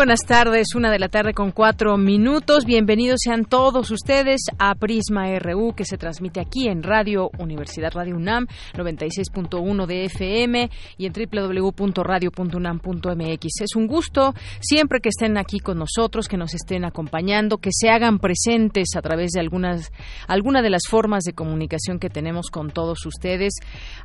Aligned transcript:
Buenas 0.00 0.24
tardes, 0.24 0.74
una 0.74 0.90
de 0.90 0.98
la 0.98 1.10
tarde 1.10 1.34
con 1.34 1.50
cuatro 1.50 1.98
minutos. 1.98 2.64
Bienvenidos 2.64 3.20
sean 3.22 3.44
todos 3.44 3.90
ustedes 3.90 4.40
a 4.58 4.74
Prisma 4.74 5.26
RU 5.38 5.74
que 5.74 5.84
se 5.84 5.98
transmite 5.98 6.40
aquí 6.40 6.68
en 6.68 6.82
Radio 6.82 7.28
Universidad 7.38 7.92
Radio 7.92 8.16
UNAM 8.16 8.46
96.1 8.72 9.84
de 9.84 10.06
FM 10.06 10.70
y 10.96 11.04
en 11.04 11.12
www.radio.unam.mx. 11.12 13.60
Es 13.60 13.76
un 13.76 13.86
gusto 13.86 14.32
siempre 14.60 15.00
que 15.00 15.10
estén 15.10 15.36
aquí 15.36 15.58
con 15.58 15.76
nosotros, 15.76 16.28
que 16.28 16.38
nos 16.38 16.54
estén 16.54 16.86
acompañando, 16.86 17.58
que 17.58 17.68
se 17.70 17.90
hagan 17.90 18.20
presentes 18.20 18.96
a 18.96 19.02
través 19.02 19.32
de 19.32 19.40
algunas 19.40 19.92
alguna 20.26 20.62
de 20.62 20.70
las 20.70 20.84
formas 20.88 21.24
de 21.24 21.34
comunicación 21.34 21.98
que 21.98 22.08
tenemos 22.08 22.46
con 22.50 22.70
todos 22.70 23.04
ustedes 23.04 23.52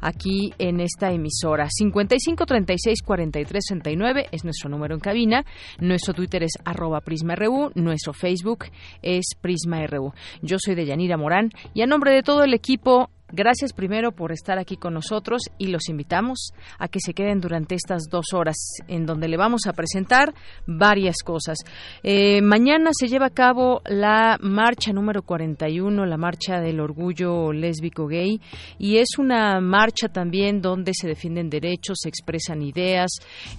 aquí 0.01 0.53
en 0.57 0.81
esta 0.81 1.13
emisora. 1.13 1.69
55 1.69 2.45
36 2.45 3.01
43 3.01 3.63
69 3.65 4.25
es 4.33 4.43
nuestro 4.43 4.69
número 4.69 4.93
en 4.93 4.99
cabina 4.99 5.45
nuestro 5.87 6.13
Twitter 6.13 6.43
es 6.43 6.53
arroba 6.63 7.01
PrismaRU, 7.01 7.71
nuestro 7.75 8.13
Facebook 8.13 8.65
es 9.01 9.25
PrismaRU. 9.39 10.13
Yo 10.41 10.57
soy 10.59 10.75
Deyanira 10.75 11.17
Morán 11.17 11.51
y 11.73 11.81
a 11.81 11.87
nombre 11.87 12.11
de 12.11 12.23
todo 12.23 12.43
el 12.43 12.53
equipo 12.53 13.09
Gracias 13.31 13.73
primero 13.73 14.11
por 14.11 14.31
estar 14.31 14.59
aquí 14.59 14.77
con 14.77 14.93
nosotros 14.93 15.41
y 15.57 15.67
los 15.67 15.89
invitamos 15.89 16.51
a 16.77 16.87
que 16.87 16.99
se 16.99 17.15
queden 17.15 17.41
durante 17.41 17.73
estas 17.73 18.03
dos 18.03 18.33
horas 18.33 18.55
en 18.87 19.07
donde 19.07 19.27
le 19.27 19.35
vamos 19.35 19.65
a 19.65 19.73
presentar 19.73 20.35
varias 20.67 21.15
cosas. 21.25 21.57
Eh, 22.03 22.43
mañana 22.43 22.91
se 22.93 23.07
lleva 23.07 23.25
a 23.25 23.31
cabo 23.31 23.81
la 23.85 24.37
marcha 24.41 24.93
número 24.93 25.23
41, 25.23 26.05
la 26.05 26.17
marcha 26.17 26.59
del 26.61 26.79
orgullo 26.79 27.51
lésbico 27.51 28.05
gay 28.05 28.39
y 28.77 28.97
es 28.97 29.17
una 29.17 29.59
marcha 29.59 30.07
también 30.07 30.61
donde 30.61 30.91
se 30.93 31.07
defienden 31.07 31.49
derechos, 31.49 31.97
se 32.03 32.09
expresan 32.09 32.61
ideas, 32.61 33.09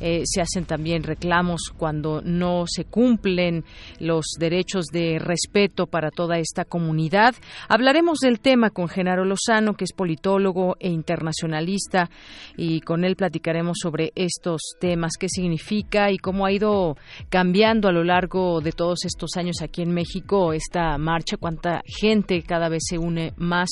eh, 0.00 0.22
se 0.27 0.41
hacen 0.41 0.64
también 0.67 1.03
reclamos 1.03 1.72
cuando 1.77 2.22
no 2.22 2.67
se 2.69 2.84
cumplen 2.84 3.64
los 3.98 4.27
derechos 4.39 4.87
de 4.92 5.19
respeto 5.19 5.89
para 5.89 6.12
toda 6.12 6.39
esta 6.39 6.64
comunidad. 6.64 7.34
Hablaremos 7.69 8.20
del 8.20 8.39
tema 8.39 8.70
con 8.70 8.89
Genaro 8.89 9.25
Lozano 9.25 9.56
que 9.77 9.85
es 9.85 9.93
politólogo 9.93 10.77
e 10.79 10.89
internacionalista, 10.89 12.11
y 12.57 12.81
con 12.81 13.05
él 13.05 13.17
platicaremos 13.17 13.79
sobre 13.81 14.12
estos 14.15 14.61
temas, 14.81 15.12
qué 15.19 15.29
significa 15.29 16.11
y 16.11 16.19
cómo 16.19 16.47
ha 16.47 16.53
ido 16.53 16.97
cambiando 17.29 17.89
a 17.89 17.93
lo 17.93 18.05
largo 18.05 18.61
de 18.61 18.73
todos 18.73 19.05
estos 19.05 19.37
años 19.37 19.57
aquí 19.62 19.83
en 19.83 19.93
México 19.93 20.53
esta 20.53 20.97
marcha, 20.99 21.37
cuánta 21.37 21.83
gente 21.87 22.43
cada 22.43 22.69
vez 22.69 22.83
se 22.89 22.99
une 22.99 23.33
más 23.37 23.71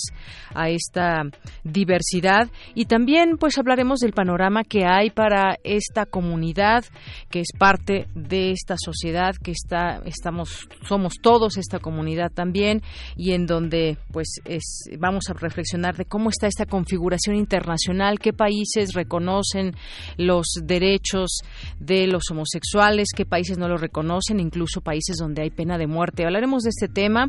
a 0.55 0.69
esta 0.69 1.23
diversidad. 1.63 2.49
Y 2.75 2.87
también 2.87 3.37
pues 3.39 3.59
hablaremos 3.59 4.01
del 4.01 4.13
panorama 4.13 4.65
que 4.65 4.85
hay 4.85 5.11
para 5.11 5.59
esta 5.65 6.07
comunidad 6.07 6.85
que 7.31 7.41
es 7.41 7.49
parte 7.59 8.07
de 8.15 8.53
esta 8.53 8.77
sociedad 8.79 9.35
que 9.43 9.51
está 9.51 10.01
estamos 10.05 10.69
somos 10.87 11.15
todos 11.21 11.57
esta 11.57 11.79
comunidad 11.79 12.31
también 12.33 12.83
y 13.17 13.33
en 13.33 13.47
donde 13.47 13.99
pues 14.13 14.41
es, 14.45 14.85
vamos 14.99 15.25
a 15.29 15.35
reflexionar 15.35 15.74
de 15.75 16.05
cómo 16.05 16.31
está 16.31 16.47
esta 16.47 16.67
configuración 16.67 17.35
internacional, 17.35 18.21
qué 18.21 18.33
países 18.33 18.95
reconocen 18.95 19.75
los 20.17 20.47
derechos 20.63 21.41
de 21.81 22.07
los 22.07 22.31
homosexuales, 22.31 23.09
qué 23.15 23.27
países 23.27 23.59
no 23.59 23.69
los 23.69 23.81
reconocen, 23.81 24.39
incluso 24.39 24.81
países 24.81 25.17
donde 25.17 25.43
hay 25.43 25.51
pena 25.51 25.77
de 25.77 25.89
muerte. 25.89 26.25
Hablaremos 26.25 26.63
de 26.63 26.71
este 26.71 26.89
tema. 26.89 27.29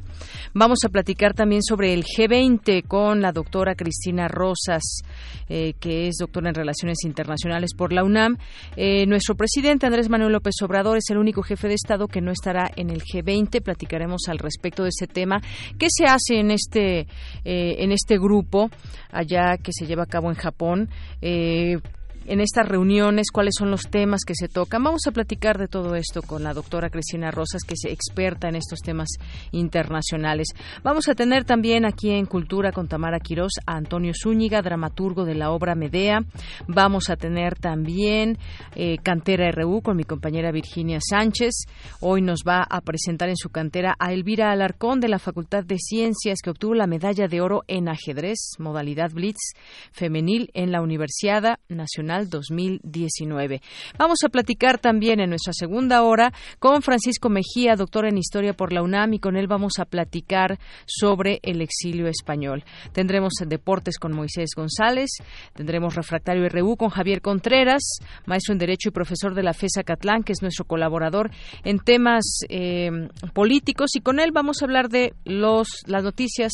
Vamos 0.54 0.80
a 0.86 0.90
platicar 0.90 1.34
también 1.34 1.64
sobre 1.64 1.94
el 1.94 2.04
G20 2.04 2.88
con 2.88 3.22
la 3.22 3.32
doctora 3.32 3.74
Cristina 3.74 4.28
Rosas, 4.28 5.02
eh, 5.50 5.74
que 5.80 6.08
es 6.08 6.18
doctora 6.20 6.50
en 6.50 6.56
Relaciones 6.56 7.00
Internacionales 7.04 7.72
por 7.76 7.92
la 7.92 8.04
UNAM. 8.04 8.38
Eh, 8.78 9.08
nuestro 9.08 9.36
presidente 9.36 9.88
Andrés 9.88 10.08
Manuel 10.08 10.34
López 10.34 10.54
Obrador 10.62 10.98
es 10.98 11.10
el 11.10 11.18
único 11.18 11.42
jefe 11.42 11.68
de 11.68 11.74
Estado 11.74 12.08
que 12.08 12.22
no 12.22 12.32
estará 12.32 12.70
en 12.76 12.92
el 12.92 13.02
G20. 13.02 13.62
Platicaremos 13.64 14.28
al 14.28 14.38
respecto 14.38 14.84
de 14.84 14.90
ese 14.90 15.08
tema. 15.08 15.42
¿Qué 15.80 15.88
se 15.90 16.06
hace 16.06 16.40
en 16.40 16.52
este, 16.52 17.08
eh, 17.44 17.76
en 17.80 17.92
este 17.92 18.20
grupo? 18.20 18.35
Grupo 18.36 18.70
allá 19.12 19.58
que 19.58 19.72
se 19.72 19.86
lleva 19.86 20.04
a 20.04 20.08
cabo 20.08 20.30
en 20.30 20.36
Japón. 20.36 20.90
Eh, 21.22 21.80
en 22.26 22.40
estas 22.40 22.68
reuniones, 22.68 23.28
cuáles 23.32 23.54
son 23.58 23.72
los 23.72 23.84
temas 23.84 24.22
que 24.26 24.36
se 24.36 24.48
tocan. 24.48 24.84
Vamos 24.84 25.08
a 25.08 25.12
platicar 25.12 25.58
de 25.58 25.68
todo 25.68 25.96
esto 25.96 26.22
con 26.22 26.44
la 26.44 26.54
doctora 26.54 26.90
Cristina 26.90 27.32
Rosas, 27.32 27.64
que 27.64 27.76
es 27.76 27.86
experta 27.86 28.50
en 28.50 28.56
estos 28.56 28.80
temas 28.80 29.10
internacionales. 29.52 30.48
Vamos 30.84 31.08
a 31.08 31.16
tener 31.16 31.46
también 31.46 31.86
aquí 31.86 32.12
en 32.12 32.26
Cultura 32.26 32.72
con 32.72 32.88
Tamara 32.88 33.20
Quirós 33.20 33.54
a 33.66 33.76
Antonio 33.76 34.14
Zúñiga, 34.14 34.62
dramaturgo 34.62 35.26
de 35.26 35.36
la 35.36 35.52
obra 35.52 35.76
Medea. 35.76 36.22
Vamos 36.68 37.10
a 37.10 37.16
tener 37.16 37.56
también 37.56 38.38
eh, 38.76 38.98
Cantera 39.04 39.52
RU 39.52 39.82
con 39.82 39.98
mi 39.98 40.04
compañera 40.04 40.52
Virginia 40.52 41.00
Sánchez. 41.02 41.66
Hoy 42.02 42.22
nos 42.22 42.44
va 42.48 42.66
a 42.70 42.82
presentar 42.82 43.30
en 43.30 43.38
su 43.38 43.50
cantera 43.50 43.96
a 44.00 44.14
Elvira 44.14 44.52
Alarcón 44.52 45.00
de 45.00 45.10
la 45.10 45.20
Facultad 45.20 45.64
de 45.64 45.78
Ciencias, 45.78 46.40
que 46.44 46.50
obtuvo 46.50 46.74
la 46.74 46.88
medalla 46.88 47.28
de 47.28 47.42
oro 47.42 47.64
en 47.68 47.88
ajedrez, 47.90 48.56
modalidad 48.58 49.12
Blitz 49.12 49.54
femenil 49.92 50.50
en 50.54 50.72
la 50.72 50.82
Universidad 50.82 51.58
Nacional 51.70 52.15
2019. 52.24 53.62
Vamos 53.98 54.20
a 54.24 54.30
platicar 54.30 54.80
también 54.80 55.20
en 55.20 55.30
nuestra 55.30 55.54
segunda 55.54 56.04
hora 56.04 56.34
con 56.60 56.82
Francisco 56.82 57.30
Mejía, 57.30 57.76
doctor 57.76 58.06
en 58.06 58.18
Historia 58.18 58.54
por 58.54 58.72
la 58.72 58.82
UNAM, 58.82 59.14
y 59.14 59.20
con 59.20 59.36
él 59.36 59.48
vamos 59.48 59.74
a 59.80 59.86
platicar 59.86 60.60
sobre 60.86 61.40
el 61.44 61.62
exilio 61.62 62.08
español. 62.08 62.64
Tendremos 62.94 63.34
deportes 63.46 64.00
con 64.00 64.14
Moisés 64.14 64.52
González, 64.56 65.10
tendremos 65.54 65.96
refractario 65.96 66.48
RU 66.50 66.78
con 66.78 66.90
Javier 66.90 67.22
Contreras, 67.22 67.84
maestro 68.26 68.54
en 68.54 68.60
Derecho 68.60 68.90
y 68.90 68.92
profesor 68.92 69.34
de 69.34 69.44
la 69.44 69.54
FESA 69.54 69.84
Catlán, 69.84 70.24
que 70.24 70.34
es 70.34 70.42
nuestro 70.42 70.66
colaborador 70.66 71.32
en 71.64 71.80
temas 71.80 72.24
eh, 72.50 72.90
políticos, 73.34 73.92
y 73.96 74.02
con 74.02 74.20
él 74.20 74.32
vamos 74.32 74.62
a 74.62 74.66
hablar 74.66 74.90
de 74.90 75.14
los, 75.26 75.68
las 75.86 76.04
noticias 76.04 76.52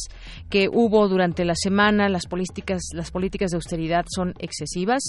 que 0.49 0.67
hubo 0.71 1.07
durante 1.07 1.45
la 1.45 1.55
semana. 1.55 2.09
Las 2.09 2.25
políticas, 2.25 2.81
las 2.93 3.11
políticas 3.11 3.51
de 3.51 3.57
austeridad 3.57 4.05
son 4.13 4.33
excesivas. 4.39 5.03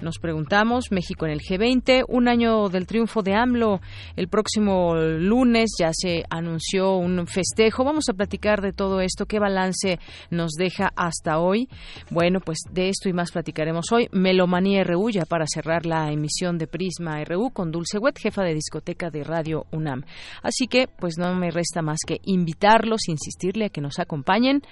Nos 0.00 0.18
preguntamos, 0.18 0.92
México 0.92 1.26
en 1.26 1.32
el 1.32 1.40
G20, 1.40 2.04
un 2.06 2.28
año 2.28 2.68
del 2.68 2.86
triunfo 2.86 3.22
de 3.22 3.34
AMLO. 3.34 3.80
El 4.14 4.28
próximo 4.28 4.94
lunes 4.94 5.70
ya 5.78 5.90
se 5.92 6.24
anunció 6.30 6.94
un 6.96 7.26
festejo. 7.26 7.82
Vamos 7.82 8.08
a 8.08 8.14
platicar 8.14 8.60
de 8.62 8.72
todo 8.72 9.00
esto. 9.00 9.26
¿Qué 9.26 9.40
balance 9.40 9.98
nos 10.30 10.52
deja 10.52 10.92
hasta 10.94 11.40
hoy? 11.40 11.68
Bueno, 12.10 12.38
pues 12.38 12.58
de 12.70 12.90
esto 12.90 13.08
y 13.08 13.12
más 13.12 13.32
platicaremos 13.32 13.90
hoy. 13.90 14.08
Melomanía 14.12 14.84
RU, 14.84 15.10
ya 15.10 15.24
para 15.24 15.46
cerrar 15.48 15.84
la 15.84 16.12
emisión 16.12 16.58
de 16.58 16.68
Prisma 16.68 17.22
RU 17.24 17.50
con 17.50 17.72
Dulce 17.72 17.98
Wet, 17.98 18.18
jefa 18.18 18.42
de 18.42 18.54
discoteca 18.54 19.10
de 19.10 19.24
Radio 19.24 19.66
UNAM. 19.72 20.04
Así 20.42 20.68
que, 20.68 20.86
pues 20.86 21.18
no 21.18 21.34
me 21.34 21.50
resta 21.50 21.82
más 21.82 21.98
que 22.06 22.20
invitarlos, 22.22 23.08
insistirle 23.08 23.64
a 23.64 23.70
que 23.70 23.80
nos 23.80 23.98
acompañen. 23.98 24.62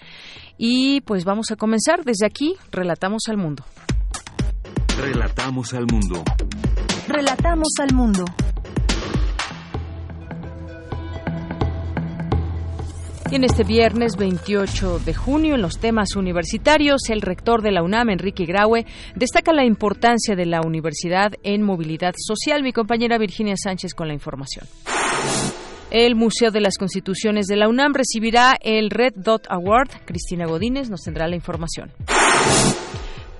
Y 0.57 1.01
pues 1.01 1.25
vamos 1.25 1.51
a 1.51 1.57
comenzar 1.57 2.05
desde 2.05 2.27
aquí. 2.27 2.55
Relatamos 2.71 3.23
al 3.29 3.39
mundo. 3.39 3.65
Relatamos 4.99 5.75
al 5.75 5.85
mundo. 5.93 6.25
Relatamos 7.07 7.69
al 7.81 7.95
mundo. 7.95 8.25
En 13.31 13.45
este 13.45 13.63
viernes 13.65 14.17
28 14.17 15.01
de 15.01 15.13
junio, 15.13 15.55
en 15.57 15.61
los 15.61 15.79
temas 15.79 16.17
universitarios, 16.17 17.11
el 17.11 17.21
rector 17.21 17.61
de 17.61 17.73
la 17.73 17.83
UNAM, 17.83 18.09
Enrique 18.09 18.47
Graue, 18.47 18.87
destaca 19.15 19.53
la 19.53 19.67
importancia 19.67 20.35
de 20.35 20.47
la 20.47 20.63
universidad 20.63 21.35
en 21.43 21.63
movilidad 21.63 22.15
social. 22.17 22.63
Mi 22.63 22.73
compañera 22.73 23.19
Virginia 23.19 23.57
Sánchez 23.63 23.93
con 23.93 24.09
la 24.09 24.15
información. 24.15 24.67
El 25.91 26.15
Museo 26.15 26.51
de 26.51 26.63
las 26.63 26.79
Constituciones 26.79 27.47
de 27.49 27.57
la 27.57 27.69
UNAM 27.69 27.93
recibirá 27.93 28.57
el 28.63 28.89
Red 28.89 29.13
Dot 29.17 29.47
Award. 29.51 29.91
Cristina 30.07 30.47
Godínez 30.47 30.89
nos 30.89 31.03
tendrá 31.03 31.29
la 31.29 31.37
información. 31.37 31.93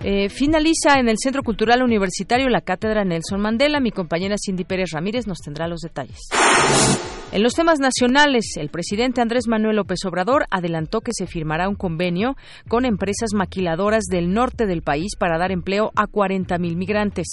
Eh, 0.05 0.29
finaliza 0.29 0.99
en 0.99 1.09
el 1.09 1.17
Centro 1.19 1.43
Cultural 1.43 1.83
Universitario 1.83 2.49
la 2.49 2.61
Cátedra 2.61 3.05
Nelson 3.05 3.41
Mandela. 3.41 3.81
Mi 3.81 3.91
compañera 3.91 4.37
Cindy 4.39 4.65
Pérez 4.65 4.91
Ramírez 4.93 5.27
nos 5.27 5.39
tendrá 5.39 5.67
los 5.69 5.81
detalles. 5.81 6.29
En 7.33 7.43
los 7.43 7.55
temas 7.55 7.81
nacionales, 7.81 8.57
el 8.57 8.69
presidente 8.69 9.21
Andrés 9.21 9.49
Manuel 9.49 9.77
López 9.77 9.99
Obrador 10.05 10.47
adelantó 10.51 11.01
que 11.01 11.11
se 11.13 11.27
firmará 11.27 11.69
un 11.69 11.75
convenio 11.75 12.37
con 12.69 12.85
empresas 12.85 13.31
maquiladoras 13.35 14.05
del 14.05 14.33
norte 14.33 14.67
del 14.67 14.83
país 14.83 15.17
para 15.19 15.39
dar 15.39 15.51
empleo 15.51 15.91
a 15.97 16.07
40.000 16.07 16.77
migrantes. 16.77 17.27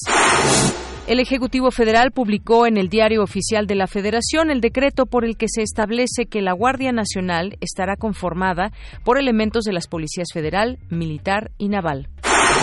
El 1.05 1.19
Ejecutivo 1.19 1.69
Federal 1.69 2.11
publicó 2.11 2.65
en 2.65 2.77
el 2.77 2.87
Diario 2.87 3.23
Oficial 3.23 3.67
de 3.67 3.75
la 3.75 3.87
Federación 3.87 4.49
el 4.49 4.61
decreto 4.61 5.05
por 5.05 5.25
el 5.25 5.35
que 5.35 5.47
se 5.49 5.61
establece 5.61 6.27
que 6.27 6.41
la 6.41 6.53
Guardia 6.53 6.93
Nacional 6.93 7.57
estará 7.59 7.97
conformada 7.97 8.71
por 9.03 9.19
elementos 9.19 9.65
de 9.65 9.73
las 9.73 9.87
policías 9.87 10.29
federal, 10.33 10.79
militar 10.89 11.51
y 11.57 11.67
naval. 11.67 12.07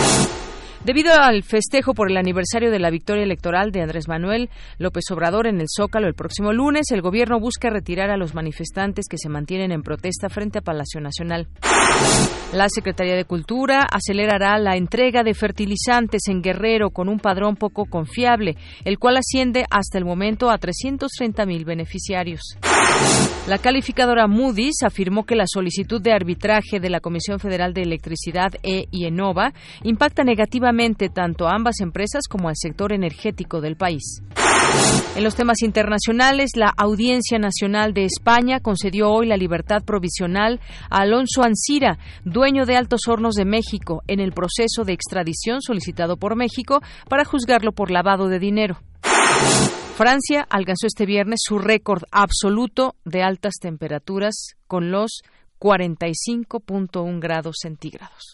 Bye. 0.01 0.40
Debido 0.83 1.13
al 1.13 1.43
festejo 1.43 1.93
por 1.93 2.09
el 2.09 2.17
aniversario 2.17 2.71
de 2.71 2.79
la 2.79 2.89
victoria 2.89 3.23
electoral 3.23 3.71
de 3.71 3.83
Andrés 3.83 4.07
Manuel 4.07 4.49
López 4.79 5.03
Obrador 5.11 5.45
en 5.45 5.61
el 5.61 5.67
Zócalo 5.69 6.07
el 6.07 6.15
próximo 6.15 6.53
lunes, 6.53 6.89
el 6.89 7.03
gobierno 7.03 7.39
busca 7.39 7.69
retirar 7.69 8.09
a 8.09 8.17
los 8.17 8.33
manifestantes 8.33 9.05
que 9.07 9.19
se 9.19 9.29
mantienen 9.29 9.71
en 9.71 9.83
protesta 9.83 10.27
frente 10.27 10.57
a 10.57 10.63
Palacio 10.63 10.99
Nacional. 10.99 11.47
La 12.51 12.67
Secretaría 12.67 13.15
de 13.15 13.25
Cultura 13.25 13.83
acelerará 13.91 14.57
la 14.57 14.75
entrega 14.75 15.21
de 15.21 15.35
fertilizantes 15.35 16.23
en 16.27 16.41
Guerrero 16.41 16.89
con 16.89 17.09
un 17.09 17.19
padrón 17.19 17.57
poco 17.57 17.85
confiable, 17.85 18.57
el 18.83 18.97
cual 18.97 19.17
asciende 19.17 19.65
hasta 19.69 19.99
el 19.99 20.05
momento 20.05 20.49
a 20.49 20.57
330 20.57 21.45
mil 21.45 21.63
beneficiarios. 21.63 22.57
La 23.47 23.59
calificadora 23.59 24.27
Moody's 24.27 24.83
afirmó 24.83 25.25
que 25.25 25.35
la 25.35 25.45
solicitud 25.45 26.01
de 26.01 26.11
arbitraje 26.11 26.79
de 26.79 26.89
la 26.89 26.99
Comisión 26.99 27.39
Federal 27.39 27.73
de 27.73 27.83
Electricidad 27.83 28.51
E 28.63 28.85
y 28.91 29.05
Enova 29.05 29.53
impacta 29.83 30.23
negativamente 30.23 30.70
tanto 31.13 31.47
a 31.47 31.53
ambas 31.53 31.81
empresas 31.81 32.23
como 32.29 32.47
al 32.47 32.55
sector 32.55 32.93
energético 32.93 33.59
del 33.59 33.75
país. 33.75 34.21
En 35.15 35.23
los 35.23 35.35
temas 35.35 35.61
internacionales, 35.63 36.51
la 36.55 36.73
Audiencia 36.77 37.37
Nacional 37.39 37.93
de 37.93 38.05
España 38.05 38.61
concedió 38.61 39.09
hoy 39.11 39.27
la 39.27 39.35
libertad 39.35 39.83
provisional 39.83 40.61
a 40.89 41.01
Alonso 41.01 41.43
Ancira, 41.43 41.97
dueño 42.23 42.65
de 42.65 42.77
Altos 42.77 43.01
Hornos 43.07 43.35
de 43.35 43.43
México, 43.43 44.01
en 44.07 44.21
el 44.21 44.31
proceso 44.31 44.85
de 44.85 44.93
extradición 44.93 45.61
solicitado 45.61 46.15
por 46.15 46.37
México 46.37 46.79
para 47.09 47.25
juzgarlo 47.25 47.73
por 47.73 47.91
lavado 47.91 48.29
de 48.29 48.39
dinero. 48.39 48.77
Francia 49.97 50.47
alcanzó 50.49 50.87
este 50.87 51.05
viernes 51.05 51.41
su 51.43 51.59
récord 51.59 52.03
absoluto 52.11 52.95
de 53.03 53.23
altas 53.23 53.55
temperaturas 53.61 54.55
con 54.67 54.89
los 54.89 55.21
45.1 55.59 57.19
grados 57.19 57.57
centígrados. 57.61 58.33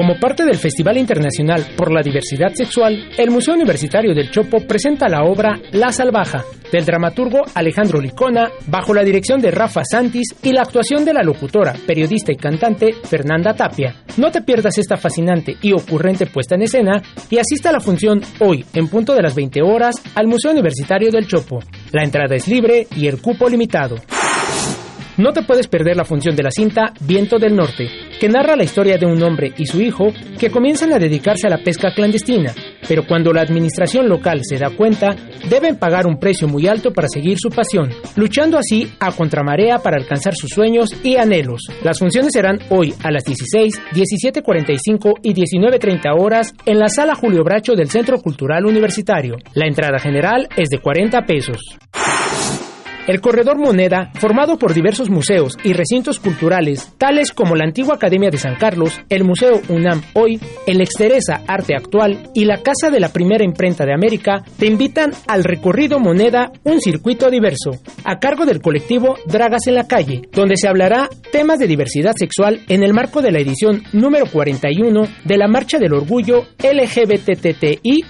Como 0.00 0.18
parte 0.18 0.46
del 0.46 0.56
Festival 0.56 0.96
Internacional 0.96 1.74
por 1.76 1.92
la 1.92 2.00
Diversidad 2.00 2.54
Sexual, 2.54 3.10
el 3.18 3.30
Museo 3.30 3.52
Universitario 3.52 4.14
del 4.14 4.30
Chopo 4.30 4.66
presenta 4.66 5.10
la 5.10 5.24
obra 5.24 5.60
La 5.72 5.92
Salvaja, 5.92 6.42
del 6.72 6.86
dramaturgo 6.86 7.42
Alejandro 7.54 8.00
Licona, 8.00 8.48
bajo 8.68 8.94
la 8.94 9.04
dirección 9.04 9.42
de 9.42 9.50
Rafa 9.50 9.82
Santis 9.84 10.28
y 10.42 10.52
la 10.52 10.62
actuación 10.62 11.04
de 11.04 11.12
la 11.12 11.22
locutora, 11.22 11.74
periodista 11.86 12.32
y 12.32 12.36
cantante 12.36 12.94
Fernanda 13.04 13.52
Tapia. 13.52 13.94
No 14.16 14.30
te 14.30 14.40
pierdas 14.40 14.78
esta 14.78 14.96
fascinante 14.96 15.58
y 15.60 15.72
ocurrente 15.72 16.24
puesta 16.24 16.54
en 16.54 16.62
escena 16.62 17.02
y 17.28 17.36
asista 17.36 17.68
a 17.68 17.72
la 17.72 17.80
función 17.80 18.22
hoy, 18.38 18.64
en 18.72 18.88
punto 18.88 19.14
de 19.14 19.20
las 19.20 19.34
20 19.34 19.60
horas, 19.60 19.96
al 20.14 20.28
Museo 20.28 20.52
Universitario 20.52 21.10
del 21.10 21.26
Chopo. 21.26 21.58
La 21.92 22.04
entrada 22.04 22.34
es 22.36 22.48
libre 22.48 22.86
y 22.96 23.06
el 23.06 23.20
cupo 23.20 23.50
limitado. 23.50 23.96
No 25.18 25.34
te 25.34 25.42
puedes 25.42 25.66
perder 25.66 25.98
la 25.98 26.06
función 26.06 26.34
de 26.34 26.44
la 26.44 26.50
cinta 26.50 26.94
Viento 27.00 27.38
del 27.38 27.54
Norte, 27.54 28.09
que 28.20 28.28
narra 28.28 28.54
la 28.54 28.64
historia 28.64 28.98
de 28.98 29.06
un 29.06 29.22
hombre 29.22 29.54
y 29.56 29.64
su 29.64 29.80
hijo 29.80 30.12
que 30.38 30.50
comienzan 30.50 30.92
a 30.92 30.98
dedicarse 30.98 31.46
a 31.46 31.50
la 31.50 31.64
pesca 31.64 31.94
clandestina, 31.94 32.52
pero 32.86 33.06
cuando 33.06 33.32
la 33.32 33.40
administración 33.40 34.10
local 34.10 34.40
se 34.42 34.58
da 34.58 34.68
cuenta, 34.70 35.16
deben 35.48 35.78
pagar 35.78 36.06
un 36.06 36.18
precio 36.18 36.46
muy 36.46 36.68
alto 36.68 36.92
para 36.92 37.08
seguir 37.08 37.38
su 37.38 37.48
pasión, 37.48 37.88
luchando 38.16 38.58
así 38.58 38.92
a 39.00 39.10
contramarea 39.10 39.78
para 39.78 39.96
alcanzar 39.96 40.34
sus 40.34 40.50
sueños 40.50 40.90
y 41.02 41.16
anhelos. 41.16 41.62
Las 41.82 41.98
funciones 41.98 42.32
serán 42.34 42.58
hoy 42.68 42.94
a 43.02 43.10
las 43.10 43.24
16, 43.24 43.80
17.45 43.92 45.14
y 45.22 45.32
19.30 45.32 46.20
horas 46.20 46.54
en 46.66 46.78
la 46.78 46.88
sala 46.88 47.14
Julio 47.14 47.42
Bracho 47.42 47.72
del 47.74 47.88
Centro 47.88 48.20
Cultural 48.20 48.66
Universitario. 48.66 49.36
La 49.54 49.66
entrada 49.66 49.98
general 49.98 50.46
es 50.58 50.68
de 50.68 50.78
40 50.78 51.22
pesos. 51.22 51.56
El 53.06 53.20
Corredor 53.20 53.58
Moneda, 53.58 54.10
formado 54.14 54.58
por 54.58 54.74
diversos 54.74 55.10
museos 55.10 55.56
y 55.64 55.72
recintos 55.72 56.20
culturales, 56.20 56.92
tales 56.98 57.32
como 57.32 57.56
la 57.56 57.64
antigua 57.64 57.94
Academia 57.94 58.30
de 58.30 58.38
San 58.38 58.56
Carlos, 58.56 59.00
el 59.08 59.24
Museo 59.24 59.60
UNAM 59.68 60.02
Hoy, 60.14 60.38
el 60.66 60.80
Exteresa 60.80 61.42
Arte 61.46 61.74
Actual 61.74 62.30
y 62.34 62.44
la 62.44 62.62
Casa 62.62 62.90
de 62.90 63.00
la 63.00 63.08
Primera 63.08 63.44
Imprenta 63.44 63.84
de 63.84 63.94
América, 63.94 64.44
te 64.58 64.66
invitan 64.66 65.12
al 65.26 65.44
recorrido 65.44 65.98
Moneda, 65.98 66.52
un 66.64 66.80
circuito 66.80 67.30
diverso, 67.30 67.70
a 68.04 68.18
cargo 68.18 68.44
del 68.44 68.60
colectivo 68.60 69.16
Dragas 69.26 69.66
en 69.66 69.74
la 69.74 69.88
Calle, 69.88 70.22
donde 70.32 70.56
se 70.56 70.68
hablará 70.68 71.08
temas 71.32 71.58
de 71.58 71.66
diversidad 71.66 72.14
sexual 72.16 72.60
en 72.68 72.82
el 72.82 72.92
marco 72.92 73.22
de 73.22 73.32
la 73.32 73.40
edición 73.40 73.82
número 73.92 74.26
41 74.26 75.02
de 75.24 75.36
la 75.36 75.48
Marcha 75.48 75.78
del 75.78 75.94
Orgullo 75.94 76.46
LGBTTI+. 76.62 78.04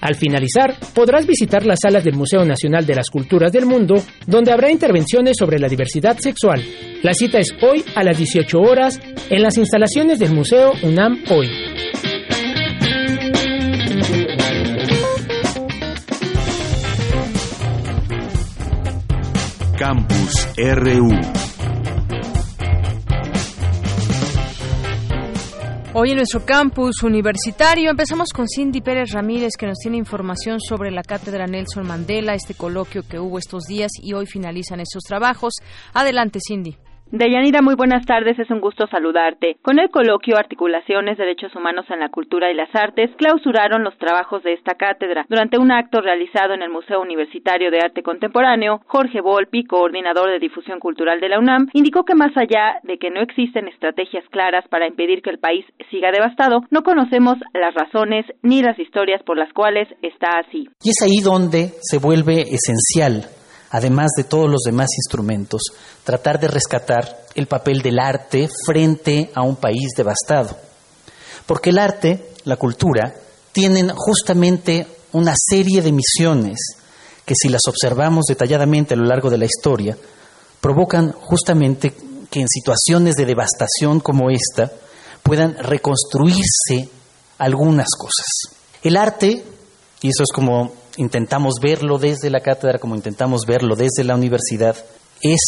Al 0.00 0.14
finalizar, 0.14 0.74
podrás 0.94 1.26
visitar 1.26 1.66
las 1.66 1.80
salas 1.82 2.04
del 2.04 2.16
Museo 2.16 2.44
Nacional 2.44 2.86
de 2.86 2.94
las 2.94 3.10
Culturas 3.10 3.52
del 3.52 3.66
Mundo 3.66 3.99
donde 4.26 4.52
habrá 4.52 4.70
intervenciones 4.70 5.36
sobre 5.38 5.58
la 5.58 5.68
diversidad 5.68 6.18
sexual. 6.18 6.62
La 7.02 7.14
cita 7.14 7.38
es 7.38 7.54
hoy 7.62 7.84
a 7.94 8.04
las 8.04 8.18
18 8.18 8.58
horas 8.58 9.00
en 9.30 9.42
las 9.42 9.56
instalaciones 9.56 10.18
del 10.18 10.32
Museo 10.32 10.72
UNAM 10.82 11.22
Hoy. 11.30 11.48
Campus 19.78 20.46
RU 20.58 21.39
Hoy 25.92 26.10
en 26.10 26.18
nuestro 26.18 26.46
campus 26.46 27.02
universitario 27.02 27.90
empezamos 27.90 28.28
con 28.32 28.46
Cindy 28.46 28.80
Pérez 28.80 29.10
Ramírez 29.10 29.54
que 29.58 29.66
nos 29.66 29.78
tiene 29.78 29.96
información 29.96 30.60
sobre 30.60 30.92
la 30.92 31.02
cátedra 31.02 31.48
Nelson 31.48 31.84
Mandela, 31.84 32.34
este 32.34 32.54
coloquio 32.54 33.02
que 33.02 33.18
hubo 33.18 33.38
estos 33.38 33.64
días 33.64 33.90
y 34.00 34.12
hoy 34.12 34.26
finalizan 34.26 34.78
estos 34.78 35.02
trabajos. 35.02 35.54
Adelante, 35.92 36.38
Cindy. 36.46 36.76
Deyanira, 37.12 37.60
muy 37.60 37.74
buenas 37.74 38.06
tardes, 38.06 38.38
es 38.38 38.48
un 38.50 38.60
gusto 38.60 38.86
saludarte. 38.86 39.56
Con 39.62 39.80
el 39.80 39.90
coloquio 39.90 40.36
Articulaciones, 40.38 41.18
Derechos 41.18 41.52
Humanos 41.56 41.86
en 41.90 41.98
la 41.98 42.08
Cultura 42.08 42.52
y 42.52 42.54
las 42.54 42.72
Artes, 42.72 43.10
clausuraron 43.16 43.82
los 43.82 43.98
trabajos 43.98 44.44
de 44.44 44.52
esta 44.52 44.76
cátedra. 44.76 45.26
Durante 45.28 45.58
un 45.58 45.72
acto 45.72 46.00
realizado 46.00 46.54
en 46.54 46.62
el 46.62 46.70
Museo 46.70 47.00
Universitario 47.00 47.72
de 47.72 47.80
Arte 47.80 48.04
Contemporáneo, 48.04 48.80
Jorge 48.86 49.20
Volpi, 49.20 49.64
coordinador 49.64 50.30
de 50.30 50.38
difusión 50.38 50.78
cultural 50.78 51.18
de 51.18 51.30
la 51.30 51.40
UNAM, 51.40 51.66
indicó 51.72 52.04
que 52.04 52.14
más 52.14 52.30
allá 52.36 52.78
de 52.84 52.98
que 52.98 53.10
no 53.10 53.20
existen 53.20 53.66
estrategias 53.66 54.24
claras 54.30 54.68
para 54.68 54.86
impedir 54.86 55.20
que 55.20 55.30
el 55.30 55.40
país 55.40 55.64
siga 55.90 56.12
devastado, 56.12 56.60
no 56.70 56.84
conocemos 56.84 57.38
las 57.54 57.74
razones 57.74 58.24
ni 58.42 58.62
las 58.62 58.78
historias 58.78 59.20
por 59.24 59.36
las 59.36 59.52
cuales 59.52 59.88
está 60.02 60.38
así. 60.46 60.68
Y 60.84 60.90
es 60.90 61.02
ahí 61.02 61.18
donde 61.24 61.72
se 61.80 61.98
vuelve 61.98 62.42
esencial 62.42 63.39
además 63.70 64.10
de 64.16 64.24
todos 64.24 64.50
los 64.50 64.62
demás 64.62 64.88
instrumentos, 64.96 65.62
tratar 66.04 66.40
de 66.40 66.48
rescatar 66.48 67.24
el 67.34 67.46
papel 67.46 67.82
del 67.82 67.98
arte 67.98 68.48
frente 68.66 69.30
a 69.34 69.42
un 69.42 69.56
país 69.56 69.92
devastado. 69.96 70.56
Porque 71.46 71.70
el 71.70 71.78
arte, 71.78 72.32
la 72.44 72.56
cultura, 72.56 73.14
tienen 73.52 73.90
justamente 73.94 74.86
una 75.12 75.34
serie 75.36 75.82
de 75.82 75.92
misiones 75.92 76.58
que 77.24 77.34
si 77.34 77.48
las 77.48 77.62
observamos 77.68 78.24
detalladamente 78.28 78.94
a 78.94 78.96
lo 78.96 79.04
largo 79.04 79.30
de 79.30 79.38
la 79.38 79.44
historia, 79.44 79.96
provocan 80.60 81.12
justamente 81.12 81.94
que 82.30 82.40
en 82.40 82.48
situaciones 82.48 83.14
de 83.14 83.26
devastación 83.26 84.00
como 84.00 84.30
esta 84.30 84.70
puedan 85.22 85.56
reconstruirse 85.58 86.88
algunas 87.38 87.88
cosas. 87.96 88.26
El 88.82 88.96
arte, 88.96 89.44
y 90.02 90.08
eso 90.08 90.22
es 90.22 90.32
como 90.32 90.72
intentamos 90.96 91.54
verlo 91.60 91.98
desde 91.98 92.30
la 92.30 92.40
cátedra, 92.40 92.78
como 92.78 92.94
intentamos 92.94 93.42
verlo 93.46 93.76
desde 93.76 94.04
la 94.04 94.14
universidad, 94.14 94.76
es 95.22 95.40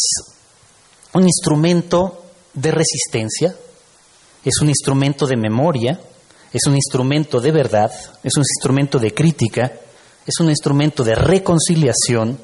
un 1.13 1.23
instrumento 1.23 2.23
de 2.53 2.71
resistencia, 2.71 3.55
es 4.43 4.59
un 4.61 4.69
instrumento 4.69 5.25
de 5.25 5.37
memoria, 5.37 5.99
es 6.51 6.65
un 6.67 6.75
instrumento 6.75 7.39
de 7.39 7.51
verdad, 7.51 7.91
es 8.23 8.35
un 8.35 8.43
instrumento 8.43 8.99
de 8.99 9.13
crítica, 9.13 9.71
es 10.25 10.39
un 10.39 10.49
instrumento 10.49 11.03
de 11.03 11.15
reconciliación 11.15 12.37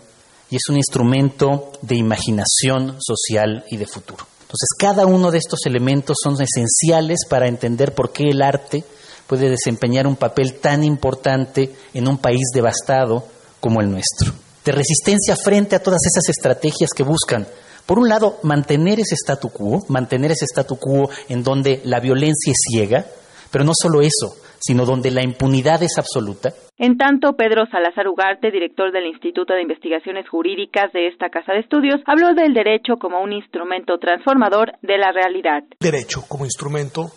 y 0.50 0.56
es 0.56 0.64
un 0.70 0.78
instrumento 0.78 1.72
de 1.82 1.96
imaginación 1.96 2.98
social 3.00 3.64
y 3.70 3.78
de 3.78 3.86
futuro. 3.86 4.26
Entonces, 4.42 4.70
cada 4.80 5.06
uno 5.06 5.30
de 5.30 5.38
estos 5.38 5.66
elementos 5.68 6.18
son 6.24 6.36
esenciales 6.42 7.20
para 7.30 7.48
entender 7.48 7.94
por 7.94 8.12
qué 8.12 8.30
el 8.30 8.42
arte 8.42 8.84
puede 9.30 9.48
desempeñar 9.48 10.08
un 10.08 10.16
papel 10.16 10.56
tan 10.60 10.84
importante 10.84 11.70
en 11.94 12.08
un 12.08 12.18
país 12.18 12.50
devastado 12.52 13.24
como 13.60 13.80
el 13.80 13.92
nuestro. 13.92 14.34
De 14.66 14.72
resistencia 14.72 15.36
frente 15.36 15.76
a 15.76 15.84
todas 15.84 16.02
esas 16.04 16.28
estrategias 16.30 16.90
que 16.96 17.04
buscan, 17.04 17.46
por 17.86 18.00
un 18.00 18.10
lado, 18.10 18.38
mantener 18.42 19.00
ese 19.00 19.16
statu 19.16 19.50
quo, 19.50 19.86
mantener 19.88 20.32
ese 20.32 20.46
statu 20.46 20.78
quo 20.78 21.10
en 21.30 21.44
donde 21.44 21.82
la 21.86 22.00
violencia 22.00 22.52
es 22.52 22.58
ciega, 22.72 23.06
pero 23.52 23.64
no 23.64 23.72
solo 23.80 24.02
eso, 24.02 24.34
sino 24.60 24.84
donde 24.84 25.12
la 25.12 25.24
impunidad 25.24 25.82
es 25.84 25.98
absoluta. 26.00 26.50
En 26.78 26.98
tanto, 26.98 27.34
Pedro 27.34 27.66
Salazar 27.70 28.08
Ugarte, 28.08 28.50
director 28.52 28.92
del 28.92 29.06
Instituto 29.06 29.54
de 29.54 29.62
Investigaciones 29.62 30.28
Jurídicas 30.28 30.92
de 30.92 31.08
esta 31.08 31.30
Casa 31.30 31.54
de 31.54 31.60
Estudios, 31.60 32.02
habló 32.06 32.34
del 32.34 32.54
derecho 32.54 32.98
como 32.98 33.22
un 33.22 33.34
instrumento 33.34 34.00
transformador 34.00 34.72
de 34.82 34.98
la 34.98 35.12
realidad. 35.12 35.64
Derecho 35.80 36.24
como 36.28 36.46
instrumento 36.46 37.12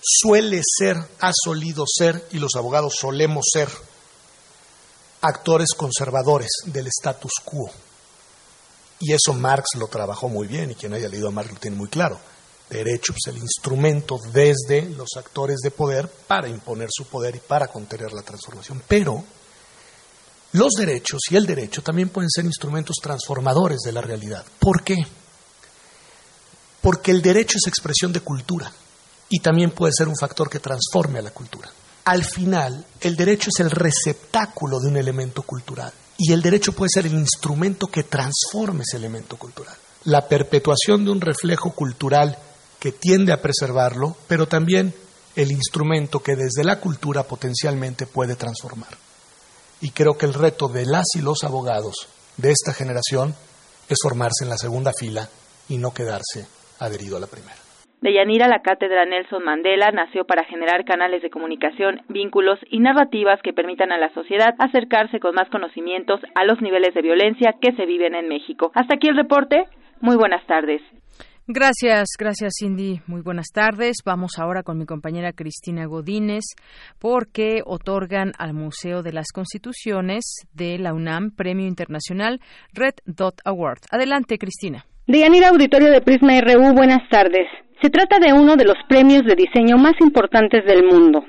suele 0.00 0.60
ser, 0.64 0.96
ha 1.20 1.32
solido 1.32 1.84
ser, 1.86 2.28
y 2.32 2.38
los 2.38 2.54
abogados 2.56 2.94
solemos 2.98 3.46
ser, 3.52 3.68
actores 5.20 5.70
conservadores 5.76 6.50
del 6.66 6.86
status 6.88 7.32
quo. 7.44 7.70
Y 9.00 9.12
eso 9.12 9.34
Marx 9.34 9.70
lo 9.76 9.88
trabajó 9.88 10.28
muy 10.28 10.46
bien, 10.46 10.70
y 10.70 10.74
quien 10.74 10.94
haya 10.94 11.08
leído 11.08 11.28
a 11.28 11.32
Marx 11.32 11.52
lo 11.52 11.60
tiene 11.60 11.76
muy 11.76 11.88
claro 11.88 12.18
derecho, 12.68 13.12
es 13.12 13.32
el 13.32 13.38
instrumento 13.38 14.18
desde 14.32 14.82
los 14.90 15.10
actores 15.16 15.58
de 15.62 15.70
poder 15.70 16.08
para 16.08 16.48
imponer 16.48 16.88
su 16.90 17.06
poder 17.06 17.36
y 17.36 17.40
para 17.40 17.68
contener 17.68 18.12
la 18.12 18.22
transformación. 18.22 18.82
Pero 18.86 19.24
los 20.52 20.72
derechos 20.72 21.20
y 21.30 21.36
el 21.36 21.46
derecho 21.46 21.82
también 21.82 22.08
pueden 22.08 22.30
ser 22.30 22.44
instrumentos 22.44 22.96
transformadores 23.00 23.78
de 23.84 23.92
la 23.92 24.00
realidad. 24.00 24.44
¿Por 24.58 24.82
qué? 24.82 24.96
Porque 26.80 27.10
el 27.10 27.22
derecho 27.22 27.58
es 27.58 27.68
expresión 27.68 28.12
de 28.12 28.20
cultura 28.20 28.72
y 29.28 29.40
también 29.40 29.70
puede 29.70 29.92
ser 29.92 30.08
un 30.08 30.16
factor 30.16 30.48
que 30.48 30.60
transforme 30.60 31.18
a 31.18 31.22
la 31.22 31.30
cultura. 31.30 31.70
Al 32.04 32.24
final, 32.24 32.84
el 33.00 33.16
derecho 33.16 33.50
es 33.52 33.60
el 33.60 33.70
receptáculo 33.70 34.78
de 34.78 34.88
un 34.88 34.96
elemento 34.96 35.42
cultural 35.42 35.92
y 36.18 36.32
el 36.32 36.40
derecho 36.40 36.72
puede 36.72 36.90
ser 36.92 37.06
el 37.06 37.14
instrumento 37.14 37.88
que 37.88 38.04
transforme 38.04 38.82
ese 38.82 38.96
elemento 38.96 39.36
cultural. 39.36 39.74
La 40.04 40.28
perpetuación 40.28 41.04
de 41.04 41.10
un 41.10 41.20
reflejo 41.20 41.72
cultural 41.72 42.38
que 42.78 42.92
tiende 42.92 43.32
a 43.32 43.42
preservarlo, 43.42 44.16
pero 44.28 44.46
también 44.46 44.94
el 45.34 45.50
instrumento 45.50 46.22
que 46.22 46.36
desde 46.36 46.64
la 46.64 46.80
cultura 46.80 47.24
potencialmente 47.24 48.06
puede 48.06 48.36
transformar. 48.36 48.96
Y 49.80 49.90
creo 49.90 50.16
que 50.16 50.26
el 50.26 50.34
reto 50.34 50.68
de 50.68 50.86
las 50.86 51.06
y 51.16 51.20
los 51.20 51.44
abogados 51.44 52.08
de 52.36 52.52
esta 52.52 52.72
generación 52.72 53.34
es 53.88 53.98
formarse 54.02 54.44
en 54.44 54.50
la 54.50 54.58
segunda 54.58 54.92
fila 54.96 55.28
y 55.68 55.78
no 55.78 55.92
quedarse 55.92 56.46
adherido 56.78 57.16
a 57.16 57.20
la 57.20 57.26
primera. 57.26 57.65
De 58.00 58.12
Yanira, 58.12 58.46
la 58.46 58.60
cátedra 58.60 59.06
Nelson 59.06 59.42
Mandela 59.42 59.90
nació 59.90 60.24
para 60.24 60.44
generar 60.44 60.84
canales 60.84 61.22
de 61.22 61.30
comunicación, 61.30 62.02
vínculos 62.08 62.58
y 62.70 62.78
narrativas 62.78 63.40
que 63.42 63.54
permitan 63.54 63.90
a 63.90 63.98
la 63.98 64.12
sociedad 64.12 64.54
acercarse 64.58 65.18
con 65.18 65.34
más 65.34 65.48
conocimientos 65.48 66.20
a 66.34 66.44
los 66.44 66.60
niveles 66.60 66.94
de 66.94 67.02
violencia 67.02 67.54
que 67.60 67.72
se 67.72 67.86
viven 67.86 68.14
en 68.14 68.28
México. 68.28 68.70
Hasta 68.74 68.96
aquí 68.96 69.08
el 69.08 69.16
reporte. 69.16 69.64
Muy 70.00 70.16
buenas 70.16 70.46
tardes. 70.46 70.82
Gracias, 71.48 72.08
gracias 72.18 72.54
Cindy. 72.58 73.00
Muy 73.06 73.22
buenas 73.22 73.46
tardes. 73.54 73.98
Vamos 74.04 74.32
ahora 74.38 74.64
con 74.64 74.78
mi 74.78 74.84
compañera 74.84 75.32
Cristina 75.32 75.86
Godínez 75.86 76.42
porque 76.98 77.62
otorgan 77.64 78.32
al 78.36 78.52
Museo 78.52 79.02
de 79.02 79.12
las 79.12 79.28
Constituciones 79.32 80.24
de 80.52 80.76
la 80.78 80.92
UNAM 80.92 81.30
Premio 81.30 81.68
Internacional 81.68 82.40
Red 82.72 82.94
Dot 83.06 83.40
Award. 83.44 83.78
Adelante, 83.92 84.38
Cristina. 84.38 84.86
Deyanira 85.08 85.50
Auditorio 85.50 85.92
de 85.92 86.00
Prisma 86.00 86.40
RU, 86.40 86.74
buenas 86.74 87.08
tardes. 87.08 87.46
Se 87.80 87.90
trata 87.90 88.18
de 88.18 88.32
uno 88.32 88.56
de 88.56 88.64
los 88.64 88.74
premios 88.88 89.24
de 89.24 89.36
diseño 89.36 89.78
más 89.78 89.94
importantes 90.00 90.64
del 90.64 90.82
mundo. 90.82 91.24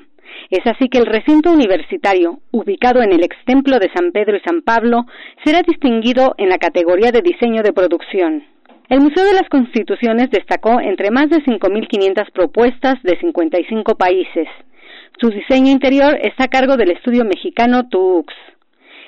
Es 0.50 0.66
así 0.66 0.88
que 0.88 0.98
el 0.98 1.06
recinto 1.06 1.52
universitario, 1.52 2.40
ubicado 2.50 3.02
en 3.02 3.12
el 3.12 3.22
extemplo 3.22 3.78
de 3.78 3.88
San 3.94 4.10
Pedro 4.10 4.36
y 4.36 4.40
San 4.40 4.62
Pablo, 4.62 5.06
será 5.44 5.62
distinguido 5.62 6.34
en 6.38 6.48
la 6.48 6.58
categoría 6.58 7.12
de 7.12 7.22
diseño 7.22 7.62
de 7.62 7.72
producción. 7.72 8.42
El 8.88 8.98
Museo 8.98 9.24
de 9.24 9.34
las 9.34 9.48
Constituciones 9.48 10.28
destacó 10.32 10.80
entre 10.80 11.12
más 11.12 11.30
de 11.30 11.36
5.500 11.36 12.32
propuestas 12.32 13.00
de 13.04 13.16
55 13.20 13.94
países. 13.94 14.48
Su 15.20 15.30
diseño 15.30 15.70
interior 15.70 16.18
está 16.20 16.44
a 16.44 16.48
cargo 16.48 16.76
del 16.76 16.90
estudio 16.90 17.24
mexicano 17.24 17.88
TUX. 17.88 18.34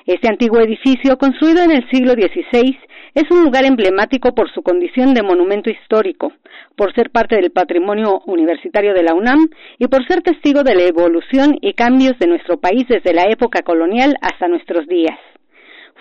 Este 0.06 0.28
antiguo 0.28 0.60
edificio, 0.60 1.18
construido 1.18 1.64
en 1.64 1.72
el 1.72 1.90
siglo 1.90 2.12
XVI, 2.12 2.78
es 3.14 3.24
un 3.30 3.42
lugar 3.42 3.64
emblemático 3.64 4.34
por 4.34 4.52
su 4.52 4.62
condición 4.62 5.14
de 5.14 5.22
monumento 5.22 5.70
histórico, 5.70 6.32
por 6.76 6.94
ser 6.94 7.10
parte 7.10 7.36
del 7.36 7.50
patrimonio 7.50 8.20
universitario 8.26 8.94
de 8.94 9.02
la 9.02 9.14
UNAM 9.14 9.48
y 9.78 9.86
por 9.86 10.06
ser 10.06 10.22
testigo 10.22 10.62
de 10.62 10.74
la 10.74 10.82
evolución 10.82 11.58
y 11.60 11.74
cambios 11.74 12.18
de 12.18 12.26
nuestro 12.26 12.58
país 12.60 12.86
desde 12.88 13.12
la 13.12 13.24
época 13.30 13.62
colonial 13.62 14.14
hasta 14.20 14.48
nuestros 14.48 14.86
días. 14.86 15.18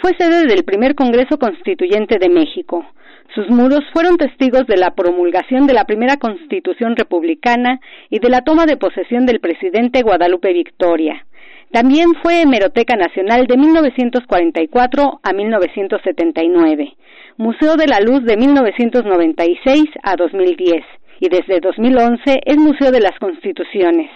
Fue 0.02 0.12
sede 0.18 0.46
del 0.48 0.64
primer 0.64 0.96
Congreso 0.96 1.38
Constituyente 1.38 2.20
de 2.20 2.30
México, 2.30 2.86
sus 3.36 3.48
muros 3.50 3.82
fueron 3.94 4.18
testigos 4.18 4.66
de 4.66 4.78
la 4.78 4.96
promulgación 4.96 5.68
de 5.68 5.74
la 5.74 5.86
primera 5.86 6.18
Constitución 6.18 6.96
republicana 6.96 7.80
y 8.10 8.18
de 8.20 8.30
la 8.30 8.42
toma 8.42 8.66
de 8.66 8.76
posesión 8.76 9.28
del 9.28 9.40
presidente 9.40 10.02
Guadalupe 10.02 10.52
Victoria. 10.52 11.26
También 11.72 12.16
fue 12.24 12.42
Hemeroteca 12.42 12.96
Nacional 12.96 13.46
de 13.46 13.56
1944 13.56 15.20
a 15.22 15.34
1979, 15.34 16.94
Museo 17.38 17.76
de 17.76 17.86
la 17.86 18.00
Luz 18.00 18.26
de 18.26 18.38
1996 18.38 19.86
a 20.02 20.16
2010 20.16 20.84
y 21.20 21.30
desde 21.30 21.60
2011 21.60 22.42
es 22.44 22.58
Museo 22.58 22.92
de 22.92 23.02
las 23.02 23.18
Constituciones. 23.20 24.10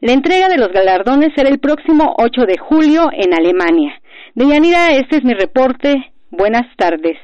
La 0.00 0.12
entrega 0.12 0.48
de 0.48 0.58
los 0.58 0.68
galardones 0.68 1.30
será 1.34 1.48
el 1.48 1.58
próximo 1.58 2.14
8 2.18 2.42
de 2.46 2.58
julio 2.58 3.10
en 3.12 3.34
Alemania. 3.34 4.00
Deyanira, 4.34 4.92
este 4.92 5.16
es 5.16 5.24
mi 5.24 5.34
reporte. 5.34 6.12
Buenas 6.30 6.66
tardes. 6.76 7.18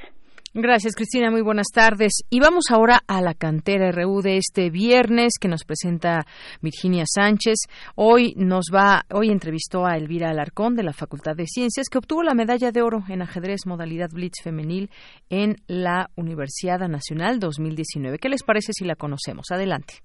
Gracias, 0.60 0.96
Cristina. 0.96 1.30
Muy 1.30 1.42
buenas 1.42 1.68
tardes. 1.72 2.24
Y 2.30 2.40
vamos 2.40 2.64
ahora 2.72 3.04
a 3.06 3.22
la 3.22 3.34
cantera 3.34 3.92
RU 3.92 4.22
de 4.22 4.38
este 4.38 4.70
viernes 4.70 5.34
que 5.40 5.46
nos 5.46 5.62
presenta 5.62 6.26
Virginia 6.60 7.04
Sánchez. 7.06 7.58
Hoy 7.94 8.34
nos 8.36 8.64
va, 8.74 9.04
hoy 9.14 9.30
entrevistó 9.30 9.86
a 9.86 9.96
Elvira 9.96 10.30
Alarcón 10.30 10.74
de 10.74 10.82
la 10.82 10.92
Facultad 10.92 11.36
de 11.36 11.46
Ciencias 11.46 11.86
que 11.88 11.98
obtuvo 11.98 12.24
la 12.24 12.34
medalla 12.34 12.72
de 12.72 12.82
oro 12.82 13.04
en 13.08 13.22
ajedrez 13.22 13.66
modalidad 13.66 14.10
Blitz 14.12 14.42
femenil 14.42 14.90
en 15.30 15.58
la 15.68 16.10
Universidad 16.16 16.80
Nacional 16.88 17.38
2019. 17.38 18.18
¿Qué 18.18 18.28
les 18.28 18.42
parece 18.42 18.72
si 18.72 18.84
la 18.84 18.96
conocemos? 18.96 19.52
Adelante. 19.52 20.02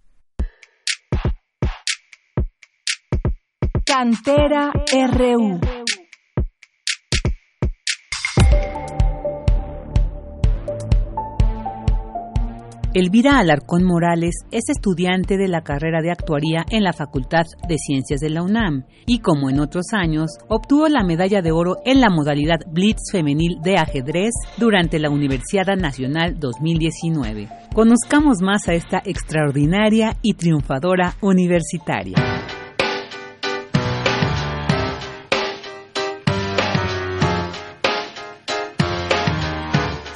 Cantera 3.87 4.71
RU. 4.71 5.59
Elvira 12.95 13.39
Alarcón 13.39 13.83
Morales 13.83 14.35
es 14.51 14.69
estudiante 14.69 15.35
de 15.35 15.47
la 15.47 15.61
carrera 15.61 16.03
de 16.03 16.11
actuaría 16.11 16.63
en 16.69 16.83
la 16.83 16.93
Facultad 16.93 17.45
de 17.67 17.77
Ciencias 17.79 18.19
de 18.19 18.29
la 18.29 18.43
UNAM 18.43 18.85
y, 19.07 19.17
como 19.17 19.49
en 19.49 19.59
otros 19.59 19.87
años, 19.93 20.29
obtuvo 20.47 20.87
la 20.87 21.03
medalla 21.03 21.41
de 21.41 21.51
oro 21.51 21.77
en 21.85 22.01
la 22.01 22.11
modalidad 22.11 22.59
Blitz 22.71 23.11
femenil 23.11 23.57
de 23.63 23.77
ajedrez 23.77 24.33
durante 24.57 24.99
la 24.99 25.09
Universidad 25.09 25.75
Nacional 25.75 26.39
2019. 26.39 27.49
Conozcamos 27.73 28.41
más 28.43 28.67
a 28.67 28.73
esta 28.73 29.01
extraordinaria 29.03 30.15
y 30.21 30.35
triunfadora 30.35 31.15
universitaria. 31.19 32.13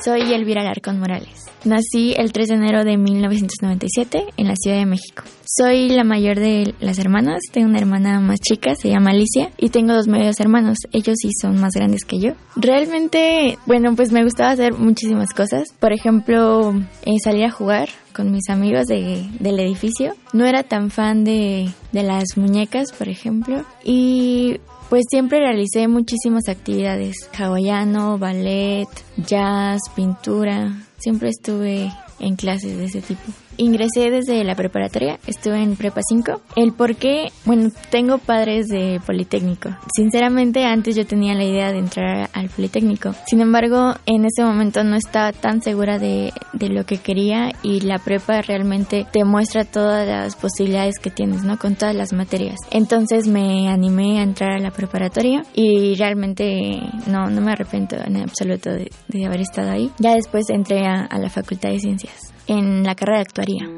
Soy 0.08 0.22
Elvira 0.32 0.62
Alarcón 0.62 1.02
Morales. 1.02 1.48
Nací 1.66 2.14
el 2.16 2.32
3 2.32 2.48
de 2.48 2.54
enero 2.54 2.86
de 2.86 2.96
1997 2.96 4.28
en 4.38 4.48
la 4.48 4.56
Ciudad 4.56 4.78
de 4.78 4.86
México. 4.86 5.24
Soy 5.44 5.90
la 5.90 6.06
mayor 6.06 6.40
de 6.40 6.74
las 6.80 6.98
hermanas, 6.98 7.42
tengo 7.52 7.68
una 7.68 7.80
hermana 7.80 8.22
más 8.22 8.40
chica, 8.40 8.74
se 8.76 8.88
llama 8.88 9.10
Alicia, 9.10 9.52
y 9.58 9.68
tengo 9.68 9.94
dos 9.94 10.08
medios 10.08 10.40
hermanos, 10.40 10.78
ellos 10.94 11.18
sí 11.22 11.32
son 11.42 11.60
más 11.60 11.74
grandes 11.74 12.06
que 12.06 12.20
yo. 12.20 12.36
Realmente, 12.56 13.58
bueno, 13.66 13.98
pues 13.98 14.14
me 14.14 14.24
gustaba 14.24 14.52
hacer 14.52 14.76
muchísimas 14.76 15.34
cosas, 15.34 15.74
por 15.78 15.92
ejemplo, 15.92 16.74
eh, 17.04 17.20
salir 17.22 17.44
a 17.44 17.52
jugar 17.52 17.90
con 18.14 18.32
mis 18.32 18.50
amigos 18.50 18.88
de, 18.88 19.28
del 19.42 19.60
edificio. 19.60 20.14
No 20.32 20.46
era 20.46 20.64
tan 20.64 20.90
fan 20.90 21.26
de, 21.26 21.70
de 21.92 22.04
las 22.04 22.38
muñecas, 22.38 22.94
por 22.94 23.10
ejemplo, 23.10 23.66
y 23.84 24.62
pues 24.90 25.04
siempre 25.10 25.40
realicé 25.40 25.88
muchísimas 25.88 26.48
actividades, 26.48 27.16
hawaiano, 27.38 28.18
ballet, 28.18 28.88
jazz, 29.18 29.82
pintura, 29.96 30.72
siempre 30.98 31.30
estuve 31.30 31.92
en 32.20 32.36
clases 32.36 32.78
de 32.78 32.86
ese 32.86 33.02
tipo. 33.02 33.24
Ingresé 33.58 34.10
desde 34.10 34.44
la 34.44 34.56
preparatoria, 34.56 35.20
estuve 35.28 35.62
en 35.62 35.76
prepa 35.76 36.02
5. 36.08 36.42
El 36.56 36.74
por 36.74 36.96
qué, 36.96 37.28
bueno, 37.46 37.70
tengo 37.90 38.18
padres 38.18 38.68
de 38.68 39.00
Politécnico. 39.06 39.70
Sinceramente, 39.96 40.66
antes 40.66 40.96
yo 40.96 41.06
tenía 41.06 41.34
la 41.36 41.44
idea 41.44 41.72
de 41.72 41.80
entrar 41.80 42.30
al 42.34 42.50
Politécnico. 42.50 43.14
Sin 43.26 43.42
embargo, 43.42 43.94
en 44.06 44.26
ese 44.26 44.44
momento 44.44 44.84
no 44.84 44.96
estaba 44.96 45.32
tan 45.34 45.62
segura 45.62 45.98
de, 46.00 46.32
de 46.54 46.70
lo 46.70 46.86
que 46.86 46.98
quería 46.98 47.52
y 47.64 47.82
la 47.82 48.00
prepa 48.00 48.42
realmente 48.42 49.06
te 49.12 49.24
muestra 49.24 49.66
todas 49.66 50.08
las 50.08 50.36
posibilidades 50.36 51.00
que 51.00 51.10
tienes, 51.10 51.44
¿no? 51.44 51.58
Con 51.58 51.76
todas 51.76 51.96
las 51.96 52.14
materias. 52.14 52.58
Entonces 52.72 53.28
me 53.28 53.70
animé 53.70 54.20
a 54.20 54.24
entrar 54.24 54.54
a 54.54 54.60
la 54.60 54.72
preparatoria 54.72 55.44
y 55.54 55.96
realmente 55.96 56.80
no, 57.08 57.30
no 57.30 57.42
me 57.42 57.52
arrepiento 57.52 57.96
en 57.96 58.18
absoluto 58.18 58.70
de, 58.70 58.92
de 59.08 59.26
haber 59.26 59.42
estado 59.42 59.72
ahí. 59.72 59.92
Ya 60.00 60.14
después 60.14 60.50
entré 60.50 60.86
a, 60.86 61.06
a 61.06 61.18
la 61.20 61.30
Facultad 61.30 61.70
de 61.70 61.80
Ciencias, 61.80 62.34
en 62.48 62.84
la 62.84 62.96
carrera 62.96 63.20
de 63.20 63.24
actuaría. 63.24 63.78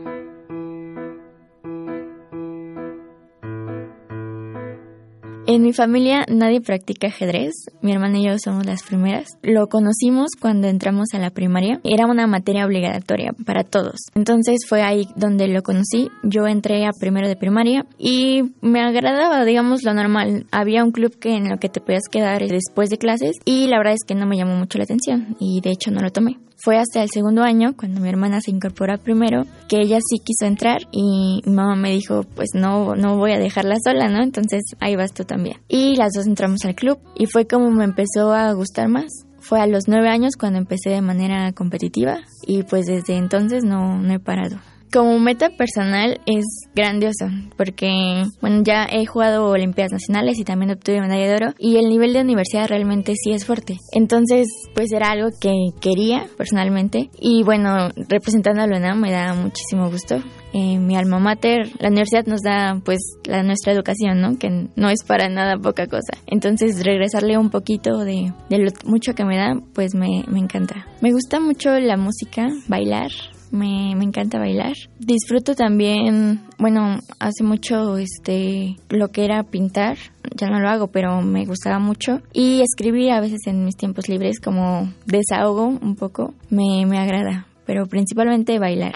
En 5.51 5.63
mi 5.63 5.73
familia 5.73 6.27
nadie 6.29 6.61
practica 6.61 7.07
ajedrez. 7.07 7.55
Mi 7.81 7.91
hermana 7.91 8.19
y 8.19 8.25
yo 8.27 8.37
somos 8.37 8.67
las 8.67 8.83
primeras. 8.83 9.29
Lo 9.41 9.65
conocimos 9.65 10.29
cuando 10.39 10.67
entramos 10.67 11.07
a 11.15 11.17
la 11.17 11.31
primaria. 11.31 11.81
Era 11.83 12.05
una 12.05 12.27
materia 12.27 12.67
obligatoria 12.67 13.31
para 13.47 13.63
todos. 13.63 13.95
Entonces 14.13 14.59
fue 14.67 14.83
ahí 14.83 15.07
donde 15.15 15.47
lo 15.47 15.63
conocí. 15.63 16.09
Yo 16.21 16.45
entré 16.45 16.85
a 16.85 16.91
primero 16.91 17.27
de 17.27 17.35
primaria 17.35 17.87
y 17.97 18.43
me 18.61 18.81
agradaba, 18.81 19.43
digamos, 19.43 19.81
lo 19.83 19.95
normal. 19.95 20.45
Había 20.51 20.83
un 20.83 20.91
club 20.91 21.17
que 21.17 21.35
en 21.35 21.49
lo 21.49 21.57
que 21.57 21.69
te 21.69 21.81
podías 21.81 22.07
quedar 22.11 22.47
después 22.47 22.91
de 22.91 22.99
clases 22.99 23.35
y 23.43 23.65
la 23.69 23.79
verdad 23.79 23.93
es 23.93 24.03
que 24.05 24.13
no 24.13 24.27
me 24.27 24.37
llamó 24.37 24.55
mucho 24.55 24.77
la 24.77 24.83
atención 24.83 25.35
y 25.39 25.61
de 25.61 25.71
hecho 25.71 25.89
no 25.89 26.01
lo 26.01 26.11
tomé. 26.11 26.37
Fue 26.61 26.77
hasta 26.77 27.01
el 27.01 27.09
segundo 27.09 27.41
año, 27.41 27.73
cuando 27.77 28.01
mi 28.01 28.09
hermana 28.09 28.41
se 28.41 28.51
incorporó 28.51 28.97
primero, 28.97 29.43
que 29.69 29.77
ella 29.77 29.99
sí 30.01 30.19
quiso 30.19 30.45
entrar 30.45 30.81
y 30.91 31.41
mi 31.45 31.53
mamá 31.53 31.75
me 31.75 31.91
dijo, 31.91 32.23
pues 32.35 32.49
no, 32.53 32.95
no 32.95 33.17
voy 33.17 33.31
a 33.31 33.39
dejarla 33.39 33.75
sola, 33.81 34.09
¿no? 34.09 34.21
Entonces 34.21 34.63
ahí 34.79 34.95
vas 34.95 35.13
tú 35.13 35.23
también. 35.23 35.57
Y 35.69 35.95
las 35.95 36.11
dos 36.13 36.27
entramos 36.27 36.65
al 36.65 36.75
club 36.75 36.99
y 37.15 37.27
fue 37.27 37.47
como 37.47 37.71
me 37.71 37.85
empezó 37.85 38.33
a 38.33 38.51
gustar 38.53 38.89
más. 38.89 39.07
Fue 39.39 39.61
a 39.61 39.67
los 39.67 39.87
nueve 39.87 40.09
años 40.09 40.35
cuando 40.37 40.59
empecé 40.59 40.89
de 40.89 41.01
manera 41.01 41.51
competitiva 41.53 42.19
y 42.45 42.63
pues 42.63 42.87
desde 42.87 43.15
entonces 43.15 43.63
no, 43.63 43.97
no 43.97 44.13
he 44.13 44.19
parado. 44.19 44.57
Como 44.91 45.19
meta 45.19 45.51
personal 45.51 46.19
es 46.25 46.45
grandioso 46.73 47.27
porque, 47.57 48.25
bueno, 48.41 48.63
ya 48.63 48.87
he 48.89 49.05
jugado 49.05 49.47
Olimpiadas 49.47 49.91
Nacionales 49.91 50.39
y 50.39 50.43
también 50.43 50.71
obtuve 50.71 50.99
medalla 50.99 51.27
de 51.27 51.35
oro 51.35 51.53
y 51.59 51.77
el 51.77 51.89
nivel 51.89 52.13
de 52.13 52.21
universidad 52.21 52.67
realmente 52.67 53.13
sí 53.15 53.31
es 53.31 53.45
fuerte. 53.45 53.77
Entonces, 53.91 54.47
pues 54.73 54.91
era 54.91 55.11
algo 55.11 55.29
que 55.39 55.53
quería 55.79 56.25
personalmente 56.37 57.11
y 57.19 57.43
bueno, 57.43 57.89
representando 58.07 58.63
a 58.63 58.67
la 58.67 58.77
UNAM 58.77 58.99
me 58.99 59.11
da 59.11 59.35
muchísimo 59.35 59.91
gusto. 59.91 60.23
Eh, 60.53 60.79
mi 60.79 60.97
alma 60.97 61.19
mater, 61.19 61.69
la 61.79 61.89
universidad 61.89 62.25
nos 62.25 62.41
da 62.41 62.81
pues 62.83 62.97
la 63.25 63.43
nuestra 63.43 63.71
educación, 63.73 64.19
¿no? 64.19 64.39
Que 64.39 64.69
no 64.75 64.89
es 64.89 65.03
para 65.05 65.29
nada 65.29 65.57
poca 65.57 65.85
cosa. 65.85 66.17
Entonces 66.25 66.83
regresarle 66.83 67.37
un 67.37 67.51
poquito 67.51 67.99
de, 67.99 68.33
lo 68.49 68.71
mucho 68.85 69.13
que 69.13 69.23
me 69.23 69.37
da, 69.37 69.53
pues 69.75 69.93
me 69.93 70.23
encanta. 70.35 70.87
Me 71.01 71.11
gusta 71.11 71.39
mucho 71.39 71.79
la 71.79 71.95
música, 71.95 72.47
bailar, 72.67 73.11
me, 73.51 73.95
me, 73.95 74.03
encanta 74.03 74.39
bailar. 74.39 74.73
Disfruto 74.99 75.55
también, 75.55 76.41
bueno, 76.57 76.99
hace 77.19 77.43
mucho 77.43 77.97
este 77.97 78.77
lo 78.89 79.09
que 79.09 79.25
era 79.25 79.43
pintar, 79.43 79.97
ya 80.35 80.49
no 80.49 80.59
lo 80.59 80.69
hago, 80.69 80.87
pero 80.87 81.21
me 81.21 81.45
gustaba 81.45 81.79
mucho. 81.79 82.21
Y 82.33 82.61
escribir 82.61 83.11
a 83.11 83.21
veces 83.21 83.41
en 83.45 83.65
mis 83.65 83.75
tiempos 83.75 84.09
libres 84.09 84.39
como 84.39 84.91
desahogo 85.05 85.65
un 85.67 85.95
poco, 85.95 86.33
me, 86.49 86.85
me 86.85 86.99
agrada, 86.99 87.47
pero 87.65 87.85
principalmente 87.87 88.59
bailar. 88.59 88.93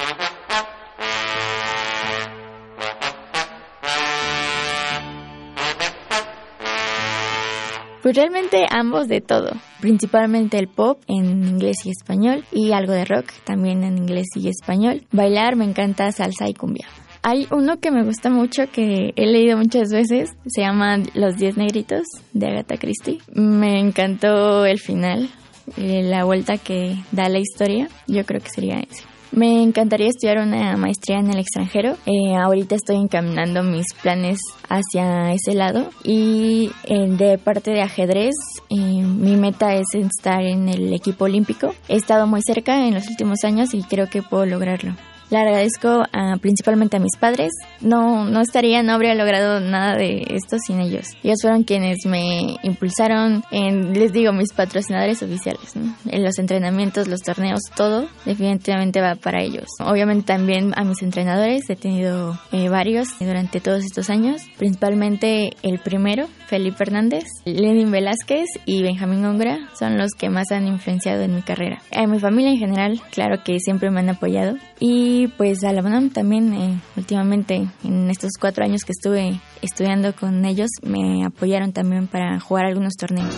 Pues 8.04 8.18
realmente 8.18 8.66
ambos 8.70 9.08
de 9.08 9.22
todo, 9.22 9.52
principalmente 9.80 10.60
el 10.60 10.68
pop 10.68 11.02
en 11.08 11.48
inglés 11.48 11.78
y 11.86 11.90
español 11.90 12.44
y 12.52 12.74
algo 12.74 12.92
de 12.92 13.06
rock 13.06 13.32
también 13.46 13.82
en 13.86 13.98
inglés 13.98 14.28
y 14.36 14.50
español. 14.50 15.04
Bailar 15.14 15.56
me 15.56 15.64
encanta 15.64 16.12
salsa 16.12 16.50
y 16.50 16.54
cumbia. 16.54 16.86
Hay 17.22 17.48
uno 17.50 17.80
que 17.80 17.92
me 17.92 18.04
gusta 18.04 18.30
mucho 18.30 18.64
que 18.70 19.14
he 19.16 19.26
leído 19.26 19.58
muchas 19.58 19.90
veces, 19.94 20.36
se 20.46 20.62
llama 20.62 20.98
Los 21.14 21.38
Diez 21.38 21.56
Negritos 21.56 22.04
de 22.34 22.48
Agatha 22.48 22.76
Christie. 22.76 23.20
Me 23.34 23.80
encantó 23.80 24.66
el 24.66 24.80
final, 24.80 25.30
eh, 25.78 26.04
la 26.04 26.26
vuelta 26.26 26.58
que 26.58 26.98
da 27.14 27.30
la 27.30 27.40
historia, 27.40 27.88
yo 28.08 28.26
creo 28.26 28.42
que 28.42 28.50
sería 28.50 28.80
ese. 28.80 29.13
Me 29.36 29.64
encantaría 29.64 30.10
estudiar 30.10 30.38
una 30.38 30.78
maestría 30.78 31.18
en 31.18 31.32
el 31.32 31.40
extranjero. 31.40 31.98
Eh, 32.06 32.36
ahorita 32.36 32.76
estoy 32.76 32.98
encaminando 32.98 33.64
mis 33.64 33.88
planes 34.00 34.38
hacia 34.70 35.34
ese 35.34 35.56
lado. 35.56 35.90
Y 36.04 36.70
eh, 36.84 37.08
de 37.10 37.40
parte 37.40 37.72
de 37.72 37.82
ajedrez, 37.82 38.36
eh, 38.70 38.76
mi 38.76 39.36
meta 39.36 39.74
es 39.74 39.88
estar 39.96 40.44
en 40.44 40.70
el 40.70 40.94
equipo 40.94 41.26
olímpico. 41.26 41.74
He 41.88 41.96
estado 41.96 42.28
muy 42.28 42.44
cerca 42.44 42.86
en 42.88 42.94
los 42.94 43.08
últimos 43.08 43.40
años 43.44 43.74
y 43.74 43.82
creo 43.82 44.08
que 44.08 44.22
puedo 44.22 44.46
lograrlo. 44.46 44.94
Le 45.34 45.40
agradezco 45.40 46.04
a, 46.12 46.38
principalmente 46.38 46.98
a 46.98 47.00
mis 47.00 47.18
padres. 47.20 47.50
No, 47.82 48.24
no 48.26 48.42
estaría, 48.42 48.84
no 48.84 48.94
habría 48.94 49.16
logrado 49.16 49.60
nada 49.60 49.96
de 49.96 50.28
esto 50.30 50.58
sin 50.64 50.80
ellos. 50.80 51.08
Ellos 51.24 51.40
fueron 51.42 51.64
quienes 51.64 52.06
me 52.06 52.58
impulsaron 52.62 53.44
en, 53.50 53.94
les 53.94 54.14
digo, 54.14 54.32
mis 54.32 54.54
patrocinadores 54.54 55.24
oficiales. 55.24 55.76
¿no? 55.76 55.96
En 56.08 56.24
los 56.24 56.38
entrenamientos, 56.38 57.08
los 57.08 57.22
torneos, 57.22 57.62
todo 57.76 58.08
definitivamente 58.26 59.02
va 59.02 59.16
para 59.16 59.42
ellos. 59.42 59.66
Obviamente 59.84 60.26
también 60.28 60.72
a 60.76 60.84
mis 60.84 61.02
entrenadores, 61.02 61.68
he 61.68 61.76
tenido 61.76 62.40
eh, 62.52 62.70
varios 62.70 63.08
durante 63.20 63.60
todos 63.60 63.84
estos 63.84 64.12
años. 64.12 64.44
Principalmente 64.60 65.50
el 65.64 65.80
primero, 65.80 66.28
Felipe 66.46 66.84
Hernández, 66.84 67.24
Lenin 67.46 67.90
Velázquez 67.90 68.46
y 68.68 68.84
Benjamín 68.84 69.26
Ongra 69.26 69.58
son 69.80 69.98
los 69.98 70.12
que 70.12 70.30
más 70.30 70.52
han 70.52 70.68
influenciado 70.68 71.24
en 71.24 71.34
mi 71.34 71.42
carrera. 71.42 71.82
A 71.92 72.06
mi 72.06 72.20
familia 72.20 72.52
en 72.52 72.60
general, 72.60 73.02
claro 73.12 73.42
que 73.44 73.58
siempre 73.60 73.90
me 73.90 74.02
han 74.02 74.10
apoyado. 74.10 74.58
Y 74.80 75.23
pues 75.28 75.64
a 75.64 75.72
la 75.72 75.82
UNAM 75.82 76.10
también, 76.10 76.54
eh, 76.54 76.80
últimamente, 76.98 77.68
en 77.84 78.10
estos 78.10 78.32
cuatro 78.40 78.64
años 78.64 78.84
que 78.84 78.92
estuve 78.92 79.40
estudiando 79.62 80.14
con 80.16 80.46
ellos, 80.46 80.70
me 80.82 81.26
apoyaron 81.26 81.74
también 81.74 82.08
para 82.08 82.40
jugar 82.40 82.66
algunos 82.66 82.94
torneos. 82.94 83.36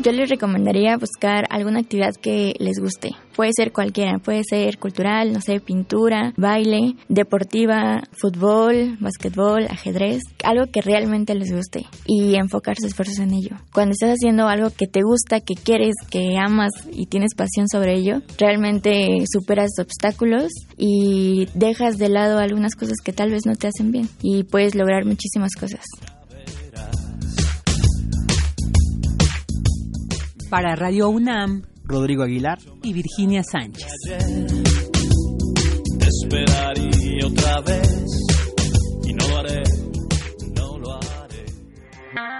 Yo 0.00 0.12
les 0.12 0.30
recomendaría 0.30 0.96
buscar 0.96 1.46
alguna 1.50 1.80
actividad 1.80 2.14
que 2.14 2.54
les 2.60 2.78
guste. 2.78 3.16
Puede 3.34 3.50
ser 3.52 3.72
cualquiera, 3.72 4.20
puede 4.20 4.42
ser 4.48 4.78
cultural, 4.78 5.32
no 5.32 5.40
sé, 5.40 5.58
pintura, 5.58 6.32
baile, 6.36 6.94
deportiva, 7.08 8.02
fútbol, 8.12 8.96
básquetbol, 9.00 9.64
ajedrez, 9.64 10.22
algo 10.44 10.66
que 10.70 10.82
realmente 10.82 11.34
les 11.34 11.52
guste 11.52 11.86
y 12.06 12.36
enfocar 12.36 12.76
sus 12.76 12.90
esfuerzos 12.90 13.18
en 13.18 13.34
ello. 13.34 13.56
Cuando 13.72 13.90
estás 13.92 14.14
haciendo 14.14 14.46
algo 14.46 14.70
que 14.70 14.86
te 14.86 15.00
gusta, 15.02 15.40
que 15.40 15.54
quieres, 15.54 15.94
que 16.08 16.36
amas 16.38 16.70
y 16.92 17.06
tienes 17.06 17.34
pasión 17.34 17.66
sobre 17.68 17.94
ello, 17.94 18.22
realmente 18.38 19.24
superas 19.30 19.70
obstáculos 19.80 20.52
y 20.76 21.48
dejas 21.54 21.98
de 21.98 22.08
lado 22.08 22.38
algunas 22.38 22.76
cosas 22.76 22.98
que 23.04 23.12
tal 23.12 23.32
vez 23.32 23.46
no 23.46 23.56
te 23.56 23.66
hacen 23.66 23.90
bien 23.90 24.08
y 24.22 24.44
puedes 24.44 24.76
lograr 24.76 25.04
muchísimas 25.04 25.54
cosas. 25.58 25.84
Para 30.50 30.74
Radio 30.76 31.10
UNAM, 31.10 31.62
Rodrigo 31.84 32.22
Aguilar 32.22 32.56
y 32.82 32.94
Virginia 32.94 33.42
Sánchez. 33.42 33.86
Esperaría 36.00 37.26
otra 37.26 37.60
vez 37.60 38.08
y 39.04 39.12
no 39.12 39.28
lo 39.28 39.36
haré, 39.36 39.62
no 40.56 40.78
lo 40.78 40.94
haré. 40.94 41.44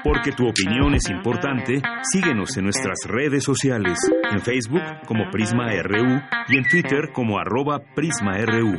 Porque 0.02 0.32
tu 0.32 0.48
opinión 0.48 0.94
es 0.94 1.10
importante, 1.10 1.82
síguenos 2.10 2.56
en 2.56 2.64
nuestras 2.64 2.98
redes 3.06 3.44
sociales, 3.44 3.98
en 4.32 4.40
Facebook 4.40 4.82
como 5.06 5.30
Prisma 5.30 5.66
RU 5.82 6.18
y 6.48 6.56
en 6.56 6.64
Twitter 6.64 7.10
como 7.12 7.38
arroba 7.38 7.82
PrismaRU. 7.94 8.78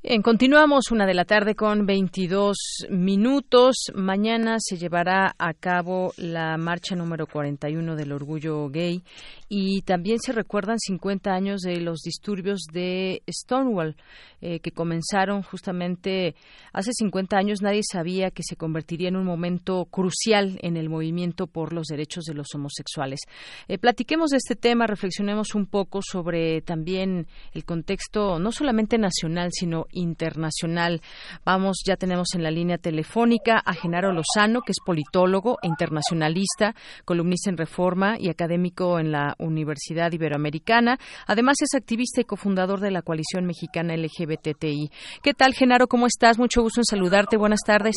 Bien, 0.00 0.22
continuamos 0.22 0.92
una 0.92 1.06
de 1.06 1.14
la 1.14 1.24
tarde 1.24 1.56
con 1.56 1.84
22 1.84 2.86
minutos. 2.88 3.86
Mañana 3.96 4.58
se 4.60 4.76
llevará 4.76 5.34
a 5.36 5.52
cabo 5.54 6.12
la 6.16 6.56
marcha 6.56 6.94
número 6.94 7.26
41 7.26 7.96
del 7.96 8.12
orgullo 8.12 8.68
gay 8.68 9.02
y 9.48 9.82
también 9.82 10.20
se 10.20 10.32
recuerdan 10.32 10.78
50 10.78 11.32
años 11.32 11.62
de 11.62 11.80
los 11.80 12.02
disturbios 12.02 12.60
de 12.72 13.24
Stonewall 13.28 13.96
eh, 14.40 14.60
que 14.60 14.70
comenzaron 14.70 15.42
justamente 15.42 16.36
hace 16.72 16.92
50 16.92 17.36
años. 17.36 17.60
Nadie 17.60 17.82
sabía 17.82 18.30
que 18.30 18.44
se 18.44 18.54
convertiría 18.54 19.08
en 19.08 19.16
un 19.16 19.24
momento 19.24 19.84
crucial 19.86 20.60
en 20.62 20.76
el 20.76 20.88
movimiento 20.88 21.48
por 21.48 21.72
los 21.72 21.88
derechos 21.88 22.22
de 22.22 22.34
los 22.34 22.54
homosexuales. 22.54 23.18
Eh, 23.66 23.78
platiquemos 23.78 24.30
de 24.30 24.36
este 24.36 24.54
tema, 24.54 24.86
reflexionemos 24.86 25.56
un 25.56 25.66
poco 25.66 26.02
sobre 26.02 26.62
también 26.62 27.26
el 27.52 27.64
contexto 27.64 28.38
no 28.38 28.52
solamente 28.52 28.96
nacional 28.96 29.48
sino 29.50 29.87
internacional. 29.92 31.00
Vamos, 31.44 31.82
ya 31.86 31.96
tenemos 31.96 32.34
en 32.34 32.42
la 32.42 32.50
línea 32.50 32.78
telefónica 32.78 33.60
a 33.64 33.74
Genaro 33.74 34.12
Lozano, 34.12 34.60
que 34.62 34.72
es 34.72 34.78
politólogo 34.84 35.58
e 35.62 35.68
internacionalista, 35.68 36.74
columnista 37.04 37.50
en 37.50 37.56
Reforma 37.56 38.16
y 38.18 38.30
académico 38.30 38.98
en 38.98 39.12
la 39.12 39.34
Universidad 39.38 40.12
Iberoamericana. 40.12 40.98
Además, 41.26 41.56
es 41.62 41.74
activista 41.74 42.20
y 42.20 42.24
cofundador 42.24 42.80
de 42.80 42.90
la 42.90 43.02
coalición 43.02 43.46
mexicana 43.46 43.96
LGBTI. 43.96 44.90
¿Qué 45.22 45.34
tal, 45.34 45.54
Genaro? 45.54 45.86
¿Cómo 45.86 46.06
estás? 46.06 46.38
Mucho 46.38 46.62
gusto 46.62 46.80
en 46.80 46.84
saludarte. 46.84 47.36
Buenas 47.36 47.60
tardes. 47.66 47.94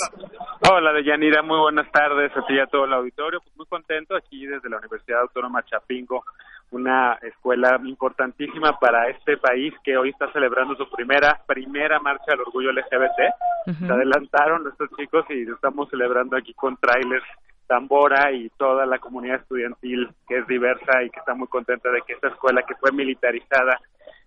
Hola, 0.69 0.93
Deyanira. 0.93 1.41
Muy 1.41 1.59
buenas 1.59 1.91
tardes 1.91 2.31
a 2.35 2.45
ti 2.45 2.53
y 2.53 2.59
a 2.59 2.67
todo 2.67 2.85
el 2.85 2.93
auditorio. 2.93 3.39
Pues 3.41 3.55
muy 3.57 3.65
contento 3.65 4.15
aquí 4.15 4.45
desde 4.45 4.69
la 4.69 4.77
Universidad 4.77 5.21
Autónoma 5.21 5.63
Chapingo 5.63 6.23
una 6.71 7.19
escuela 7.21 7.79
importantísima 7.83 8.79
para 8.79 9.09
este 9.09 9.37
país 9.37 9.73
que 9.83 9.97
hoy 9.97 10.09
está 10.09 10.31
celebrando 10.31 10.75
su 10.75 10.89
primera 10.89 11.41
primera 11.45 11.99
marcha 11.99 12.31
al 12.33 12.41
orgullo 12.41 12.71
LGBT. 12.71 13.77
Se 13.77 13.91
adelantaron 13.91 14.63
nuestros 14.63 14.89
chicos 14.97 15.25
y 15.29 15.49
estamos 15.49 15.89
celebrando 15.89 16.37
aquí 16.37 16.53
con 16.53 16.77
trailers 16.77 17.25
Tambora 17.67 18.31
y 18.31 18.49
toda 18.57 18.85
la 18.85 18.99
comunidad 18.99 19.37
estudiantil 19.37 20.09
que 20.27 20.39
es 20.39 20.47
diversa 20.47 21.03
y 21.03 21.09
que 21.09 21.19
está 21.19 21.33
muy 21.33 21.47
contenta 21.47 21.89
de 21.89 22.01
que 22.01 22.13
esta 22.13 22.29
escuela 22.29 22.63
que 22.63 22.75
fue 22.75 22.91
militarizada 22.91 23.79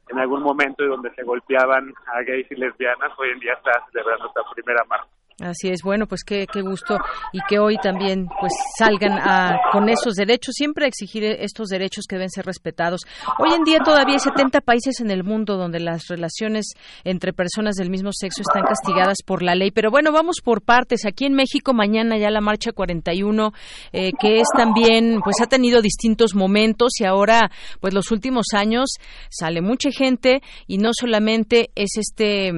en 0.08 0.18
algún 0.18 0.42
momento 0.42 0.84
y 0.84 0.88
donde 0.88 1.14
se 1.14 1.22
golpeaban 1.24 1.92
a 2.06 2.22
gays 2.22 2.50
y 2.50 2.56
lesbianas, 2.56 3.12
hoy 3.18 3.30
en 3.30 3.40
día 3.40 3.54
está 3.54 3.84
celebrando 3.90 4.28
esta 4.28 4.40
primera 4.54 4.84
marcha. 4.84 5.08
Así 5.40 5.68
es, 5.68 5.82
bueno, 5.82 6.06
pues 6.06 6.22
qué, 6.22 6.46
qué 6.50 6.62
gusto 6.62 6.96
y 7.32 7.40
que 7.48 7.58
hoy 7.58 7.76
también 7.82 8.28
pues 8.40 8.52
salgan 8.78 9.18
a, 9.18 9.58
con 9.72 9.88
esos 9.88 10.14
derechos, 10.14 10.54
siempre 10.54 10.86
exigir 10.86 11.24
estos 11.24 11.70
derechos 11.70 12.04
que 12.08 12.14
deben 12.14 12.30
ser 12.30 12.46
respetados. 12.46 13.00
Hoy 13.40 13.52
en 13.52 13.64
día 13.64 13.78
todavía 13.84 14.14
hay 14.14 14.20
70 14.20 14.60
países 14.60 15.00
en 15.00 15.10
el 15.10 15.24
mundo 15.24 15.56
donde 15.56 15.80
las 15.80 16.06
relaciones 16.06 16.74
entre 17.02 17.32
personas 17.32 17.74
del 17.74 17.90
mismo 17.90 18.10
sexo 18.12 18.42
están 18.42 18.62
castigadas 18.62 19.18
por 19.26 19.42
la 19.42 19.56
ley, 19.56 19.72
pero 19.72 19.90
bueno, 19.90 20.12
vamos 20.12 20.36
por 20.40 20.62
partes. 20.62 21.04
Aquí 21.04 21.24
en 21.24 21.34
México 21.34 21.74
mañana 21.74 22.16
ya 22.16 22.30
la 22.30 22.40
marcha 22.40 22.70
41, 22.70 23.52
eh, 23.92 24.12
que 24.20 24.38
es 24.38 24.46
también, 24.56 25.18
pues 25.24 25.40
ha 25.42 25.46
tenido 25.46 25.82
distintos 25.82 26.36
momentos 26.36 26.92
y 27.00 27.04
ahora, 27.04 27.50
pues 27.80 27.92
los 27.92 28.12
últimos 28.12 28.46
años 28.54 28.88
sale 29.30 29.62
mucha 29.62 29.90
gente 29.90 30.42
y 30.68 30.78
no 30.78 30.90
solamente 30.92 31.70
es 31.74 31.96
este, 31.96 32.50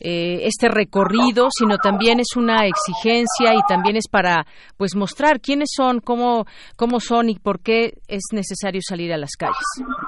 eh, 0.00 0.40
este 0.46 0.68
recorrido, 0.68 1.46
sino 1.56 1.78
también 1.78 2.23
es 2.24 2.36
una 2.36 2.66
exigencia 2.66 3.54
y 3.54 3.60
también 3.68 3.96
es 3.96 4.08
para 4.10 4.44
pues 4.76 4.96
mostrar 4.96 5.40
quiénes 5.40 5.68
son, 5.74 6.00
cómo, 6.00 6.46
cómo 6.76 7.00
son 7.00 7.28
y 7.28 7.38
por 7.38 7.60
qué 7.60 7.94
es 8.08 8.24
necesario 8.32 8.80
salir 8.82 9.12
a 9.12 9.18
las 9.18 9.36
calles. 9.38 9.56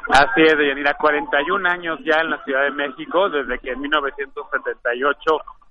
Así 0.08 0.42
es, 0.42 0.56
Deyanira, 0.56 0.94
41 0.94 1.68
años 1.68 1.98
ya 2.04 2.20
en 2.20 2.30
la 2.30 2.42
Ciudad 2.44 2.64
de 2.64 2.70
México, 2.72 3.28
desde 3.28 3.58
que 3.58 3.70
en 3.70 3.80
1978 3.80 5.18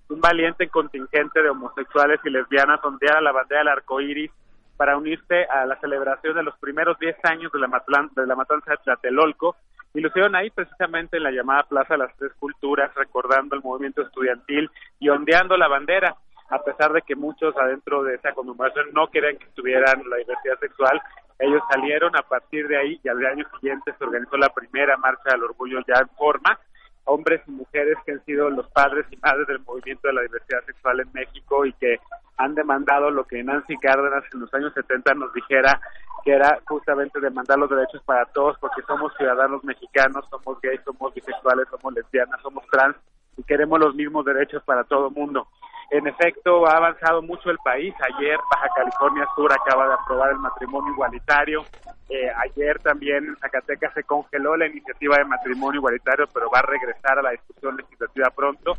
un 0.10 0.22
valiente 0.22 0.68
contingente 0.70 1.42
de 1.42 1.50
homosexuales 1.50 2.20
y 2.24 2.30
lesbianas 2.30 2.80
ondeara 2.84 3.22
la 3.22 3.32
bandera 3.32 3.62
del 3.62 3.70
arco 3.70 4.00
iris 4.02 4.32
para 4.78 4.98
unirse 4.98 5.46
a 5.46 5.66
la 5.66 5.80
celebración 5.80 6.36
de 6.36 6.44
los 6.44 6.58
primeros 6.60 7.00
10 7.00 7.16
años 7.24 7.52
de 7.52 7.60
la, 7.60 7.68
de 8.16 8.28
la 8.28 8.36
matanza 8.36 8.72
de 8.72 8.78
Tlatelolco 8.78 9.56
y 9.96 10.02
lo 10.02 10.10
hicieron 10.10 10.36
ahí 10.36 10.50
precisamente 10.50 11.18
en 11.18 11.24
la 11.24 11.32
llamada 11.32 11.64
Plaza 11.64 11.94
de 11.94 12.00
las 12.00 12.16
Tres 12.18 12.34
Culturas, 12.38 12.94
recordando 12.96 13.56
el 13.56 13.64
movimiento 13.64 14.02
estudiantil 14.02 14.70
y 15.00 15.08
ondeando 15.08 15.56
la 15.56 15.70
bandera 15.70 16.16
a 16.50 16.60
pesar 16.60 16.94
de 16.94 17.02
que 17.02 17.16
muchos 17.16 17.56
adentro 17.58 18.04
de 18.04 18.16
esa 18.16 18.34
conmemoración 18.34 18.88
no 18.94 19.08
querían 19.08 19.38
que 19.38 19.46
estuvieran 19.46 20.04
la 20.10 20.18
diversidad 20.18 20.60
sexual, 20.60 21.02
ellos 21.40 21.62
salieron 21.70 22.16
a 22.16 22.22
partir 22.22 22.68
de 22.68 22.78
ahí 22.78 23.00
y 23.04 23.10
al 23.10 23.26
año 23.26 23.46
siguiente 23.60 23.94
se 23.98 24.04
organizó 24.04 24.38
la 24.38 24.50
primera 24.50 24.96
marcha 24.98 25.32
del 25.32 25.44
orgullo 25.44 25.80
ya 25.88 26.02
en 26.02 26.10
forma, 26.10 26.60
hombres 27.06 27.42
y 27.48 27.52
mujeres 27.52 27.98
que 28.06 28.14
han 28.14 28.26
sido 28.26 28.50
los 28.50 28.70
padres 28.70 29.06
y 29.12 29.18
madres 29.18 29.48
del 29.48 29.60
movimiento 29.60 30.08
de 30.08 30.14
la 30.14 30.22
diversidad 30.22 30.64
sexual 30.66 31.02
en 31.02 31.12
México 31.14 31.66
y 31.66 31.74
que 31.74 32.00
han 32.38 32.56
demandado 32.56 33.10
lo 33.12 33.26
que 33.26 33.44
Nancy 33.44 33.78
Cárdenas 33.78 34.24
en 34.34 34.42
los 34.42 34.54
años 34.54 34.74
70 34.74 35.14
nos 35.16 35.34
dijera 35.34 35.80
que 36.24 36.32
era 36.32 36.60
justamente 36.66 37.20
demandar 37.20 37.60
los 37.60 37.70
derechos 37.70 38.02
para 38.04 38.26
todos 38.26 38.58
porque 38.60 38.82
somos 38.88 39.14
ciudadanos 39.16 39.64
mexicanos, 39.64 40.26
somos 40.30 40.60
gays, 40.62 40.82
somos 40.84 41.14
bisexuales, 41.14 41.68
somos 41.70 41.94
lesbianas, 41.94 42.42
somos 42.42 42.66
trans 42.72 42.96
y 43.38 43.44
queremos 43.44 43.80
los 43.80 43.94
mismos 43.94 44.26
derechos 44.26 44.64
para 44.64 44.84
todo 44.86 45.10
el 45.10 45.14
mundo. 45.14 45.48
En 45.91 46.08
efecto, 46.08 46.67
ha 46.67 46.78
avanzado 46.78 47.21
mucho 47.21 47.50
el 47.52 47.58
país. 47.60 47.93
Ayer 48.02 48.38
Baja 48.52 48.67
California 48.76 49.28
Sur 49.36 49.52
acaba 49.54 49.88
de 49.88 49.93
aprobar 49.93 50.32
el 50.32 50.39
matrimonio 50.39 50.91
igualitario. 50.93 51.63
Eh, 52.10 52.30
ayer 52.38 52.80
también 52.80 53.26
en 53.26 53.38
Zacatecas 53.38 53.93
se 53.93 54.04
congeló 54.04 54.58
la 54.58 54.67
iniciativa 54.67 55.17
de 55.17 55.26
matrimonio 55.26 55.80
igualitario, 55.80 56.28
pero 56.34 56.50
va 56.50 56.60
a 56.60 56.63
regresar 56.63 57.19
a 57.19 57.21
la 57.21 57.32
discusión 57.32 57.78
legislativa 57.78 58.30
pronto. 58.30 58.74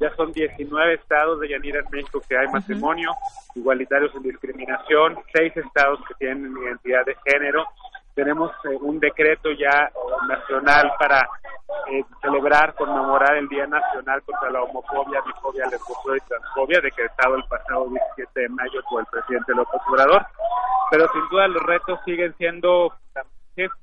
Ya 0.00 0.14
son 0.14 0.32
19 0.32 0.94
estados 0.94 1.40
de 1.40 1.48
Yanira 1.48 1.80
en 1.80 1.90
México 1.90 2.22
que 2.28 2.36
hay 2.36 2.46
matrimonio 2.48 3.10
igualitario 3.56 4.10
sin 4.12 4.22
discriminación, 4.22 5.18
seis 5.32 5.56
estados 5.56 5.98
que 6.06 6.14
tienen 6.14 6.56
identidad 6.56 7.04
de 7.04 7.16
género 7.26 7.64
tenemos 8.18 8.50
eh, 8.64 8.76
un 8.80 8.98
decreto 8.98 9.52
ya 9.52 9.92
nacional 10.26 10.90
para 10.98 11.20
eh, 11.88 12.02
celebrar, 12.20 12.74
conmemorar 12.74 13.36
el 13.36 13.46
Día 13.46 13.64
Nacional 13.68 14.20
contra 14.24 14.50
la 14.50 14.60
Homofobia, 14.64 15.20
Bifobia, 15.24 15.66
Lesbofobia 15.66 16.16
y 16.16 16.28
Transfobia, 16.28 16.80
decretado 16.80 17.36
el 17.36 17.44
pasado 17.44 17.88
17 18.16 18.40
de 18.40 18.48
mayo 18.48 18.80
por 18.90 19.02
el 19.02 19.06
presidente 19.06 19.54
López 19.54 19.80
Obrador. 19.88 20.26
Pero 20.90 21.06
sin 21.12 21.28
duda 21.28 21.46
los 21.46 21.62
retos 21.62 22.00
siguen 22.04 22.34
siendo 22.38 22.92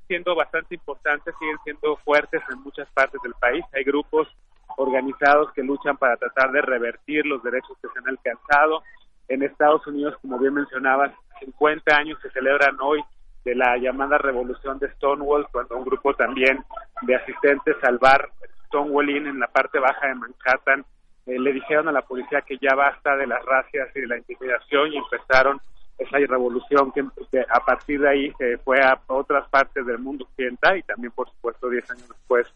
siendo 0.06 0.34
bastante 0.34 0.74
importantes, 0.74 1.34
siguen 1.38 1.56
siendo 1.64 1.96
fuertes 2.04 2.42
en 2.50 2.60
muchas 2.60 2.88
partes 2.90 3.20
del 3.22 3.34
país. 3.40 3.64
Hay 3.72 3.84
grupos 3.84 4.28
organizados 4.76 5.50
que 5.52 5.62
luchan 5.62 5.96
para 5.96 6.18
tratar 6.18 6.52
de 6.52 6.60
revertir 6.60 7.24
los 7.24 7.42
derechos 7.42 7.76
que 7.80 7.88
se 7.88 7.98
han 8.00 8.08
alcanzado. 8.08 8.82
En 9.28 9.42
Estados 9.42 9.86
Unidos, 9.86 10.14
como 10.20 10.38
bien 10.38 10.52
mencionabas, 10.52 11.12
50 11.40 11.96
años 11.96 12.18
se 12.20 12.30
celebran 12.30 12.76
hoy 12.80 13.02
de 13.46 13.54
la 13.54 13.76
llamada 13.76 14.18
revolución 14.18 14.80
de 14.80 14.90
Stonewall, 14.94 15.46
cuando 15.52 15.76
un 15.76 15.84
grupo 15.84 16.12
también 16.14 16.64
de 17.02 17.14
asistentes 17.14 17.76
al 17.84 17.98
bar 17.98 18.28
Stonewall 18.66 19.08
en 19.08 19.38
la 19.38 19.46
parte 19.46 19.78
baja 19.78 20.08
de 20.08 20.16
Manhattan 20.16 20.84
eh, 21.26 21.38
le 21.38 21.52
dijeron 21.52 21.86
a 21.86 21.92
la 21.92 22.02
policía 22.02 22.40
que 22.40 22.58
ya 22.58 22.74
basta 22.74 23.16
de 23.16 23.28
las 23.28 23.44
racias 23.44 23.88
y 23.94 24.00
de 24.00 24.08
la 24.08 24.18
intimidación 24.18 24.92
y 24.92 24.96
empezaron 24.96 25.60
esa 25.96 26.18
revolución 26.18 26.90
que, 26.90 27.04
a 27.48 27.60
partir 27.60 28.00
de 28.00 28.08
ahí 28.08 28.32
se 28.36 28.58
fue 28.58 28.82
a 28.82 29.00
otras 29.06 29.48
partes 29.48 29.86
del 29.86 30.00
mundo 30.00 30.24
occidental 30.24 30.78
y 30.78 30.82
también 30.82 31.12
por 31.12 31.30
supuesto 31.30 31.70
10 31.70 31.88
años 31.92 32.08
después 32.08 32.52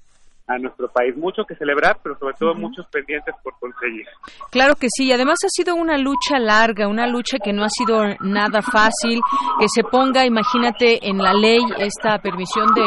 a 0.50 0.58
nuestro 0.58 0.88
país. 0.88 1.16
Mucho 1.16 1.44
que 1.44 1.54
celebrar, 1.54 1.98
pero 2.02 2.18
sobre 2.18 2.34
todo 2.34 2.54
muchos 2.54 2.86
pendientes 2.88 3.34
por 3.42 3.54
conseguir. 3.60 4.04
Claro 4.50 4.74
que 4.74 4.88
sí, 4.90 5.06
y 5.06 5.12
además 5.12 5.38
ha 5.44 5.48
sido 5.48 5.76
una 5.76 5.96
lucha 5.96 6.38
larga, 6.38 6.88
una 6.88 7.06
lucha 7.06 7.38
que 7.42 7.52
no 7.52 7.62
ha 7.62 7.68
sido 7.68 8.02
nada 8.20 8.60
fácil, 8.60 9.20
que 9.60 9.66
se 9.68 9.84
ponga, 9.84 10.26
imagínate, 10.26 11.08
en 11.08 11.18
la 11.18 11.32
ley 11.32 11.60
esta 11.78 12.18
permisión 12.18 12.66
de 12.74 12.82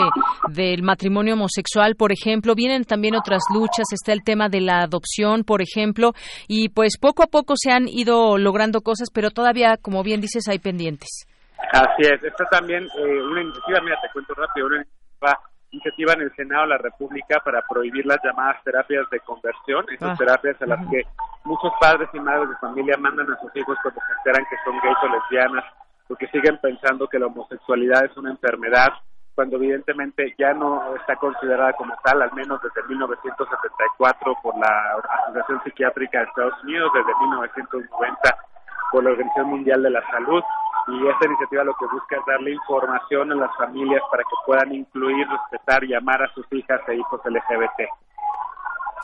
del 0.49 0.83
matrimonio 0.83 1.35
homosexual, 1.35 1.95
por 1.95 2.11
ejemplo, 2.11 2.53
vienen 2.53 2.83
también 2.83 3.15
otras 3.15 3.43
luchas, 3.53 3.85
está 3.91 4.11
el 4.11 4.23
tema 4.23 4.49
de 4.49 4.59
la 4.59 4.81
adopción, 4.81 5.43
por 5.43 5.61
ejemplo, 5.61 6.11
y 6.47 6.69
pues 6.69 6.97
poco 6.99 7.23
a 7.23 7.27
poco 7.27 7.53
se 7.55 7.71
han 7.71 7.87
ido 7.87 8.37
logrando 8.37 8.81
cosas, 8.81 9.07
pero 9.13 9.31
todavía, 9.31 9.77
como 9.81 10.03
bien 10.03 10.19
dices, 10.19 10.47
hay 10.49 10.59
pendientes. 10.59 11.25
Así 11.71 12.01
es, 12.01 12.21
está 12.23 12.45
también 12.51 12.83
eh, 12.83 13.23
una 13.31 13.41
iniciativa, 13.41 13.79
mira, 13.81 13.97
te 14.01 14.09
cuento 14.11 14.33
rápido, 14.33 14.67
una 14.67 14.75
iniciativa 14.77 15.52
iniciativa 15.73 16.13
en 16.13 16.21
el 16.21 16.35
Senado 16.35 16.63
de 16.63 16.69
la 16.69 16.77
República 16.77 17.41
para 17.43 17.61
prohibir 17.67 18.05
las 18.05 18.19
llamadas 18.23 18.63
terapias 18.63 19.09
de 19.09 19.19
conversión, 19.21 19.85
esas 19.89 20.11
ah, 20.11 20.15
terapias 20.17 20.61
a 20.61 20.67
las 20.67 20.87
que 20.87 21.01
muchos 21.43 21.73
padres 21.81 22.07
y 22.13 22.19
madres 22.19 22.49
de 22.49 22.55
familia 22.57 22.95
mandan 22.97 23.29
a 23.31 23.39
sus 23.41 23.53
hijos 23.55 23.77
cuando 23.81 23.99
se 23.99 24.13
enteran 24.13 24.45
que 24.49 24.55
son 24.63 24.79
gays 24.79 24.97
o 25.01 25.07
lesbianas, 25.09 25.65
porque 26.07 26.27
siguen 26.27 26.59
pensando 26.61 27.07
que 27.07 27.19
la 27.19 27.25
homosexualidad 27.25 28.05
es 28.05 28.15
una 28.15 28.31
enfermedad, 28.31 28.93
cuando 29.33 29.57
evidentemente 29.57 30.35
ya 30.37 30.53
no 30.53 30.95
está 30.95 31.15
considerada 31.15 31.73
como 31.73 31.95
tal, 32.03 32.21
al 32.21 32.31
menos 32.33 32.61
desde 32.61 32.87
1974 32.87 34.37
por 34.43 34.55
la 34.59 35.01
Asociación 35.25 35.63
Psiquiátrica 35.63 36.19
de 36.19 36.25
Estados 36.25 36.63
Unidos, 36.63 36.91
desde 36.93 37.19
1990 37.19 38.52
por 38.93 39.03
la 39.03 39.09
Organización 39.09 39.49
Mundial 39.49 39.81
de 39.81 39.89
la 39.89 40.05
Salud 40.11 40.43
y 40.87 41.07
esta 41.07 41.25
iniciativa 41.25 41.63
lo 41.63 41.73
que 41.73 41.87
busca 41.91 42.15
es 42.15 42.25
darle 42.27 42.51
información 42.51 43.31
a 43.31 43.35
las 43.35 43.57
familias 43.57 44.01
para 44.11 44.21
que 44.21 44.35
puedan 44.45 44.71
incluir, 44.71 45.27
respetar 45.27 45.83
y 45.83 45.95
amar 45.95 46.21
a 46.21 46.31
sus 46.33 46.45
hijas 46.53 46.79
e 46.87 46.95
hijos 46.95 47.19
LGBT. 47.25 47.89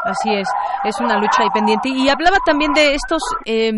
Así 0.03 0.33
es, 0.33 0.47
es 0.85 0.99
una 1.01 1.17
lucha 1.17 1.43
ahí 1.43 1.49
pendiente. 1.53 1.89
Y 1.89 2.07
hablaba 2.07 2.37
también 2.45 2.71
de 2.73 2.95
estos, 2.95 3.21
eh, 3.45 3.71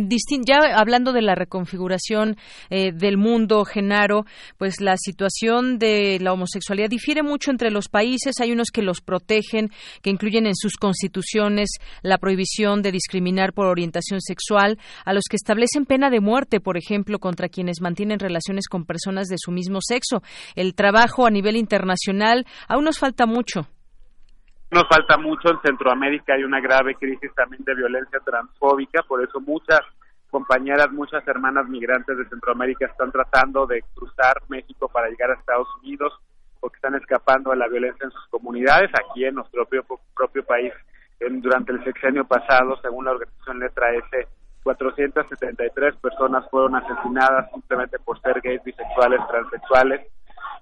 ya 0.46 0.60
hablando 0.76 1.14
de 1.14 1.22
la 1.22 1.36
reconfiguración 1.36 2.38
eh, 2.70 2.92
del 2.94 3.18
mundo, 3.18 3.66
Genaro, 3.66 4.26
pues 4.58 4.82
la 4.82 4.98
situación 4.98 5.80
de 5.80 6.20
la 6.22 6.34
homosexualidad 6.34 6.90
difiere 6.90 7.24
mucho 7.24 7.50
entre 7.50 7.72
los 7.72 7.90
países. 7.90 8.40
Hay 8.40 8.52
unos 8.52 8.70
que 8.72 8.84
los 8.84 9.02
protegen, 9.02 9.72
que 10.02 10.12
incluyen 10.12 10.46
en 10.46 10.56
sus 10.56 10.76
constituciones 10.76 11.70
la 12.04 12.20
prohibición 12.20 12.82
de 12.82 12.92
discriminar 12.92 13.54
por 13.54 13.66
orientación 13.66 14.22
sexual, 14.22 14.78
a 15.06 15.14
los 15.14 15.24
que 15.30 15.38
establecen 15.38 15.86
pena 15.86 16.10
de 16.10 16.20
muerte, 16.20 16.60
por 16.60 16.78
ejemplo, 16.78 17.20
contra 17.20 17.50
quienes 17.50 17.82
mantienen 17.82 18.20
relaciones 18.20 18.68
con 18.68 18.86
personas 18.86 19.28
de 19.28 19.38
su 19.40 19.52
mismo 19.52 19.80
sexo. 19.82 20.22
El 20.56 20.76
trabajo 20.76 21.26
a 21.26 21.32
nivel 21.32 21.56
internacional 21.56 22.46
aún 22.68 22.86
nos 22.86 23.00
falta 23.00 23.26
mucho. 23.26 23.68
Nos 24.72 24.88
falta 24.88 25.18
mucho 25.18 25.50
en 25.50 25.60
Centroamérica, 25.62 26.34
hay 26.34 26.46
una 26.46 26.62
grave 26.62 26.96
crisis 26.96 27.30
también 27.36 27.62
de 27.66 27.76
violencia 27.76 28.22
transfóbica, 28.22 29.04
por 29.04 29.22
eso 29.22 29.42
muchas 29.42 29.82
compañeras, 30.30 30.90
muchas 30.94 31.28
hermanas 31.28 31.68
migrantes 31.68 32.18
de 32.18 32.24
Centroamérica 32.30 32.86
están 32.86 33.12
tratando 33.12 33.68
de 33.68 33.84
cruzar 33.94 34.42
México 34.48 34.88
para 34.88 35.10
llegar 35.10 35.32
a 35.32 35.34
Estados 35.34 35.68
Unidos 35.84 36.14
porque 36.62 36.78
están 36.78 36.96
escapando 36.96 37.50
de 37.50 37.58
la 37.58 37.68
violencia 37.68 38.06
en 38.06 38.12
sus 38.12 38.26
comunidades. 38.28 38.90
Aquí 38.94 39.26
en 39.26 39.36
nuestro 39.36 39.66
propio, 39.66 40.00
propio 40.16 40.46
país, 40.46 40.72
durante 41.20 41.74
el 41.74 41.84
sexenio 41.84 42.24
pasado, 42.24 42.80
según 42.82 43.04
la 43.04 43.12
organización 43.12 43.60
Letra 43.60 43.94
S, 43.94 44.28
473 44.64 45.96
personas 45.98 46.50
fueron 46.50 46.76
asesinadas 46.76 47.52
simplemente 47.52 48.00
por 48.00 48.22
ser 48.22 48.40
gays, 48.40 48.64
bisexuales, 48.64 49.20
transexuales 49.28 50.08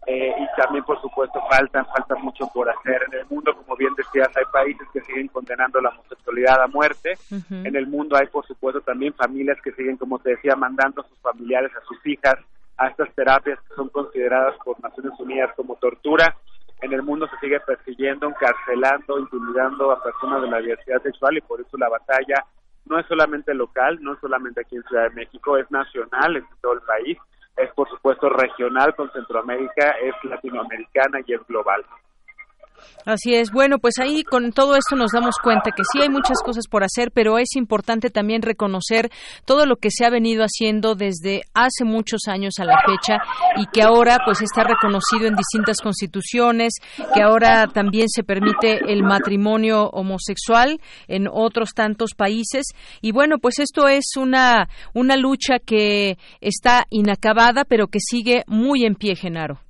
eh, 0.07 0.33
y 0.37 0.61
también 0.61 0.83
por 0.85 0.99
supuesto 1.01 1.41
faltan 1.49 1.85
falta 1.85 2.15
mucho 2.15 2.47
por 2.53 2.69
hacer 2.69 3.03
en 3.07 3.19
el 3.19 3.25
mundo. 3.27 3.55
Como 3.55 3.75
bien 3.75 3.93
decías 3.95 4.29
hay 4.35 4.45
países 4.51 4.87
que 4.93 5.01
siguen 5.01 5.27
condenando 5.27 5.81
la 5.81 5.89
homosexualidad 5.89 6.63
a 6.63 6.67
muerte. 6.67 7.17
En 7.49 7.75
el 7.75 7.87
mundo 7.87 8.15
hay 8.15 8.27
por 8.27 8.45
supuesto 8.45 8.81
también 8.81 9.13
familias 9.13 9.57
que 9.61 9.71
siguen 9.73 9.97
como 9.97 10.19
te 10.19 10.31
decía 10.31 10.55
mandando 10.55 11.01
a 11.01 11.07
sus 11.07 11.19
familiares 11.19 11.71
a 11.75 11.85
sus 11.85 12.05
hijas 12.05 12.35
a 12.77 12.87
estas 12.87 13.13
terapias 13.13 13.59
que 13.67 13.75
son 13.75 13.89
consideradas 13.89 14.55
por 14.63 14.81
Naciones 14.81 15.13
Unidas 15.19 15.51
como 15.55 15.75
tortura. 15.75 16.35
En 16.81 16.93
el 16.93 17.03
mundo 17.03 17.27
se 17.27 17.37
sigue 17.39 17.59
persiguiendo, 17.59 18.29
encarcelando, 18.29 19.19
intimidando 19.19 19.91
a 19.91 20.01
personas 20.01 20.41
de 20.41 20.49
la 20.49 20.59
diversidad 20.59 21.03
sexual 21.03 21.37
y 21.37 21.41
por 21.41 21.59
eso 21.59 21.77
la 21.77 21.89
batalla 21.89 22.45
no 22.85 22.97
es 22.97 23.05
solamente 23.07 23.53
local, 23.53 23.99
no 24.01 24.13
es 24.13 24.19
solamente 24.21 24.61
aquí 24.61 24.77
en 24.77 24.83
Ciudad 24.83 25.09
de 25.09 25.15
México, 25.15 25.57
es 25.57 25.69
nacional 25.69 26.37
en 26.37 26.45
todo 26.61 26.73
el 26.73 26.81
país 26.81 27.17
es 27.61 27.71
por 27.73 27.89
supuesto 27.89 28.29
regional 28.29 28.95
con 28.95 29.11
Centroamérica, 29.11 29.91
es 30.01 30.13
latinoamericana 30.23 31.19
y 31.25 31.33
es 31.33 31.45
global. 31.47 31.85
Así 33.05 33.33
es. 33.33 33.51
Bueno, 33.51 33.79
pues 33.79 33.95
ahí 33.99 34.23
con 34.23 34.51
todo 34.51 34.75
esto 34.75 34.95
nos 34.95 35.11
damos 35.11 35.35
cuenta 35.41 35.71
que 35.71 35.83
sí 35.91 36.01
hay 36.01 36.09
muchas 36.09 36.41
cosas 36.43 36.67
por 36.67 36.83
hacer, 36.83 37.11
pero 37.11 37.37
es 37.37 37.55
importante 37.55 38.09
también 38.09 38.41
reconocer 38.41 39.09
todo 39.45 39.65
lo 39.65 39.77
que 39.77 39.89
se 39.91 40.05
ha 40.05 40.09
venido 40.09 40.43
haciendo 40.43 40.95
desde 40.95 41.41
hace 41.53 41.85
muchos 41.85 42.21
años 42.27 42.55
a 42.59 42.65
la 42.65 42.79
fecha 42.85 43.17
y 43.57 43.65
que 43.67 43.81
ahora 43.81 44.19
pues 44.25 44.41
está 44.41 44.63
reconocido 44.63 45.27
en 45.27 45.35
distintas 45.35 45.77
constituciones, 45.81 46.73
que 47.13 47.21
ahora 47.21 47.67
también 47.67 48.07
se 48.09 48.23
permite 48.23 48.91
el 48.91 49.03
matrimonio 49.03 49.89
homosexual 49.89 50.79
en 51.07 51.27
otros 51.31 51.73
tantos 51.73 52.13
países 52.15 52.65
y 53.01 53.11
bueno, 53.11 53.37
pues 53.39 53.59
esto 53.59 53.87
es 53.87 54.11
una 54.17 54.69
una 54.93 55.17
lucha 55.17 55.59
que 55.59 56.17
está 56.41 56.85
inacabada, 56.89 57.65
pero 57.65 57.87
que 57.87 57.99
sigue 57.99 58.43
muy 58.47 58.85
en 58.85 58.95
pie, 58.95 59.15
Genaro. 59.15 59.68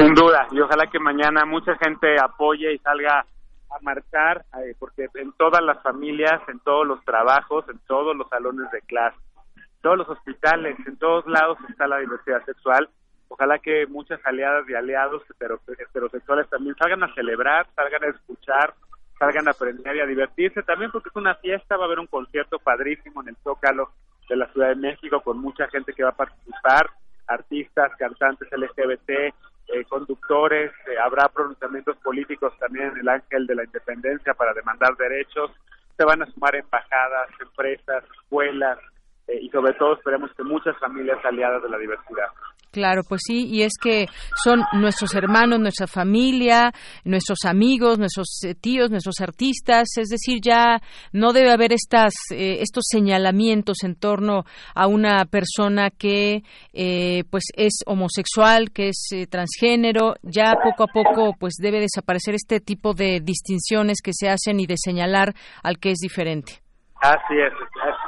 Sin 0.00 0.14
duda, 0.14 0.46
y 0.50 0.58
ojalá 0.58 0.86
que 0.86 0.98
mañana 0.98 1.44
mucha 1.44 1.76
gente 1.76 2.16
apoye 2.18 2.72
y 2.72 2.78
salga 2.78 3.20
a 3.20 3.78
marchar, 3.82 4.46
eh, 4.58 4.74
porque 4.78 5.08
en 5.14 5.30
todas 5.32 5.62
las 5.62 5.82
familias, 5.82 6.40
en 6.48 6.58
todos 6.60 6.86
los 6.86 7.04
trabajos, 7.04 7.68
en 7.68 7.78
todos 7.80 8.16
los 8.16 8.26
salones 8.30 8.70
de 8.70 8.80
clase, 8.80 9.18
en 9.56 9.82
todos 9.82 9.98
los 9.98 10.08
hospitales, 10.08 10.74
en 10.86 10.96
todos 10.96 11.26
lados 11.26 11.58
está 11.68 11.86
la 11.86 11.98
diversidad 11.98 12.42
sexual. 12.46 12.88
Ojalá 13.28 13.58
que 13.58 13.86
muchas 13.88 14.18
aliadas 14.24 14.66
y 14.70 14.74
aliados 14.74 15.22
heterosexuales 15.28 16.48
también 16.48 16.74
salgan 16.76 17.02
a 17.02 17.14
celebrar, 17.14 17.66
salgan 17.76 18.04
a 18.04 18.08
escuchar, 18.08 18.72
salgan 19.18 19.48
a 19.48 19.50
aprender 19.50 19.96
y 19.96 20.00
a 20.00 20.06
divertirse 20.06 20.62
también 20.62 20.90
porque 20.92 21.10
es 21.10 21.16
una 21.16 21.34
fiesta, 21.34 21.76
va 21.76 21.82
a 21.82 21.86
haber 21.86 21.98
un 21.98 22.06
concierto 22.06 22.58
padrísimo 22.58 23.20
en 23.20 23.28
el 23.28 23.36
Zócalo 23.44 23.90
de 24.30 24.36
la 24.36 24.46
Ciudad 24.46 24.68
de 24.68 24.76
México 24.76 25.20
con 25.20 25.38
mucha 25.38 25.68
gente 25.68 25.92
que 25.92 26.04
va 26.04 26.08
a 26.08 26.16
participar, 26.16 26.88
artistas, 27.26 27.92
cantantes 27.98 28.48
LGBT, 28.50 29.34
eh, 29.68 29.84
conductores, 29.88 30.72
eh, 30.86 30.98
habrá 31.02 31.28
pronunciamientos 31.28 31.96
políticos 31.98 32.52
también 32.58 32.88
en 32.88 32.98
el 32.98 33.08
Ángel 33.08 33.46
de 33.46 33.54
la 33.54 33.64
Independencia 33.64 34.34
para 34.34 34.52
demandar 34.52 34.96
derechos, 34.96 35.50
se 35.96 36.04
van 36.04 36.22
a 36.22 36.26
sumar 36.26 36.56
embajadas, 36.56 37.28
empresas, 37.40 38.04
escuelas 38.22 38.78
eh, 39.28 39.38
y 39.42 39.50
sobre 39.50 39.74
todo 39.74 39.94
esperemos 39.94 40.32
que 40.34 40.42
muchas 40.42 40.76
familias 40.78 41.18
aliadas 41.24 41.62
de 41.62 41.68
la 41.68 41.78
diversidad. 41.78 42.28
Claro, 42.70 43.02
pues 43.08 43.22
sí, 43.26 43.48
y 43.48 43.62
es 43.62 43.72
que 43.82 44.06
son 44.44 44.62
nuestros 44.74 45.12
hermanos, 45.16 45.58
nuestra 45.58 45.88
familia, 45.88 46.72
nuestros 47.04 47.40
amigos, 47.44 47.98
nuestros 47.98 48.44
eh, 48.44 48.54
tíos, 48.54 48.90
nuestros 48.90 49.20
artistas, 49.20 49.88
es 49.96 50.08
decir, 50.08 50.38
ya 50.40 50.80
no 51.12 51.32
debe 51.32 51.50
haber 51.50 51.72
estas 51.72 52.12
eh, 52.30 52.58
estos 52.60 52.84
señalamientos 52.88 53.82
en 53.82 53.96
torno 53.96 54.44
a 54.74 54.86
una 54.86 55.24
persona 55.24 55.90
que 55.90 56.44
eh, 56.72 57.24
pues 57.28 57.44
es 57.56 57.82
homosexual, 57.86 58.70
que 58.70 58.90
es 58.90 59.08
transgénero, 59.28 60.14
ya 60.22 60.54
poco 60.62 60.84
a 60.84 60.92
poco 60.92 61.34
pues 61.40 61.54
debe 61.60 61.80
desaparecer 61.80 62.36
este 62.36 62.60
tipo 62.60 62.94
de 62.94 63.20
distinciones 63.20 63.98
que 64.00 64.12
se 64.14 64.28
hacen 64.28 64.60
y 64.60 64.66
de 64.66 64.76
señalar 64.76 65.34
al 65.64 65.78
que 65.78 65.90
es 65.90 65.98
diferente. 65.98 66.62
Así 67.00 67.34
es, 67.34 67.52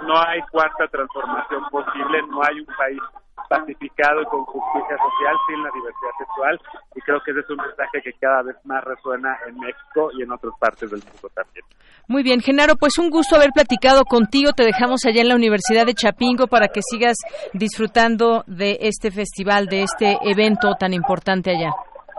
no 0.07 0.19
hay 0.19 0.41
cuarta 0.51 0.87
transformación 0.89 1.63
posible, 1.71 2.23
no 2.29 2.43
hay 2.43 2.61
un 2.61 2.67
país 2.77 3.01
pacificado 3.49 4.23
y 4.23 4.25
con 4.27 4.45
justicia 4.45 4.97
social 4.97 5.37
sin 5.47 5.63
la 5.63 5.71
diversidad 5.75 6.13
sexual 6.19 6.61
y 6.95 7.01
creo 7.01 7.21
que 7.25 7.31
ese 7.33 7.41
es 7.41 7.51
un 7.51 7.57
mensaje 7.57 8.01
que 8.03 8.13
cada 8.15 8.43
vez 8.43 8.57
más 8.65 8.83
resuena 8.85 9.37
en 9.47 9.59
México 9.59 10.11
y 10.19 10.23
en 10.23 10.33
otras 10.33 10.55
partes 10.59 10.91
del 10.91 11.01
mundo 11.01 11.29
también. 11.35 11.65
Muy 12.09 12.23
bien, 12.23 12.41
Genaro, 12.41 12.77
pues 12.77 12.99
un 12.99 13.11
gusto 13.11 13.37
haber 13.37 13.51
platicado 13.53 14.05
contigo. 14.05 14.53
Te 14.53 14.65
dejamos 14.65 15.05
allá 15.07 15.21
en 15.21 15.29
la 15.29 15.37
Universidad 15.37 15.87
de 15.87 15.95
Chapingo 15.95 16.47
para 16.47 16.69
que 16.69 16.81
sigas 16.83 17.17
disfrutando 17.53 18.45
de 18.47 18.79
este 18.81 19.11
festival, 19.11 19.67
de 19.67 19.83
este 19.83 20.19
evento 20.23 20.75
tan 20.79 20.93
importante 20.95 21.51
allá. 21.51 21.71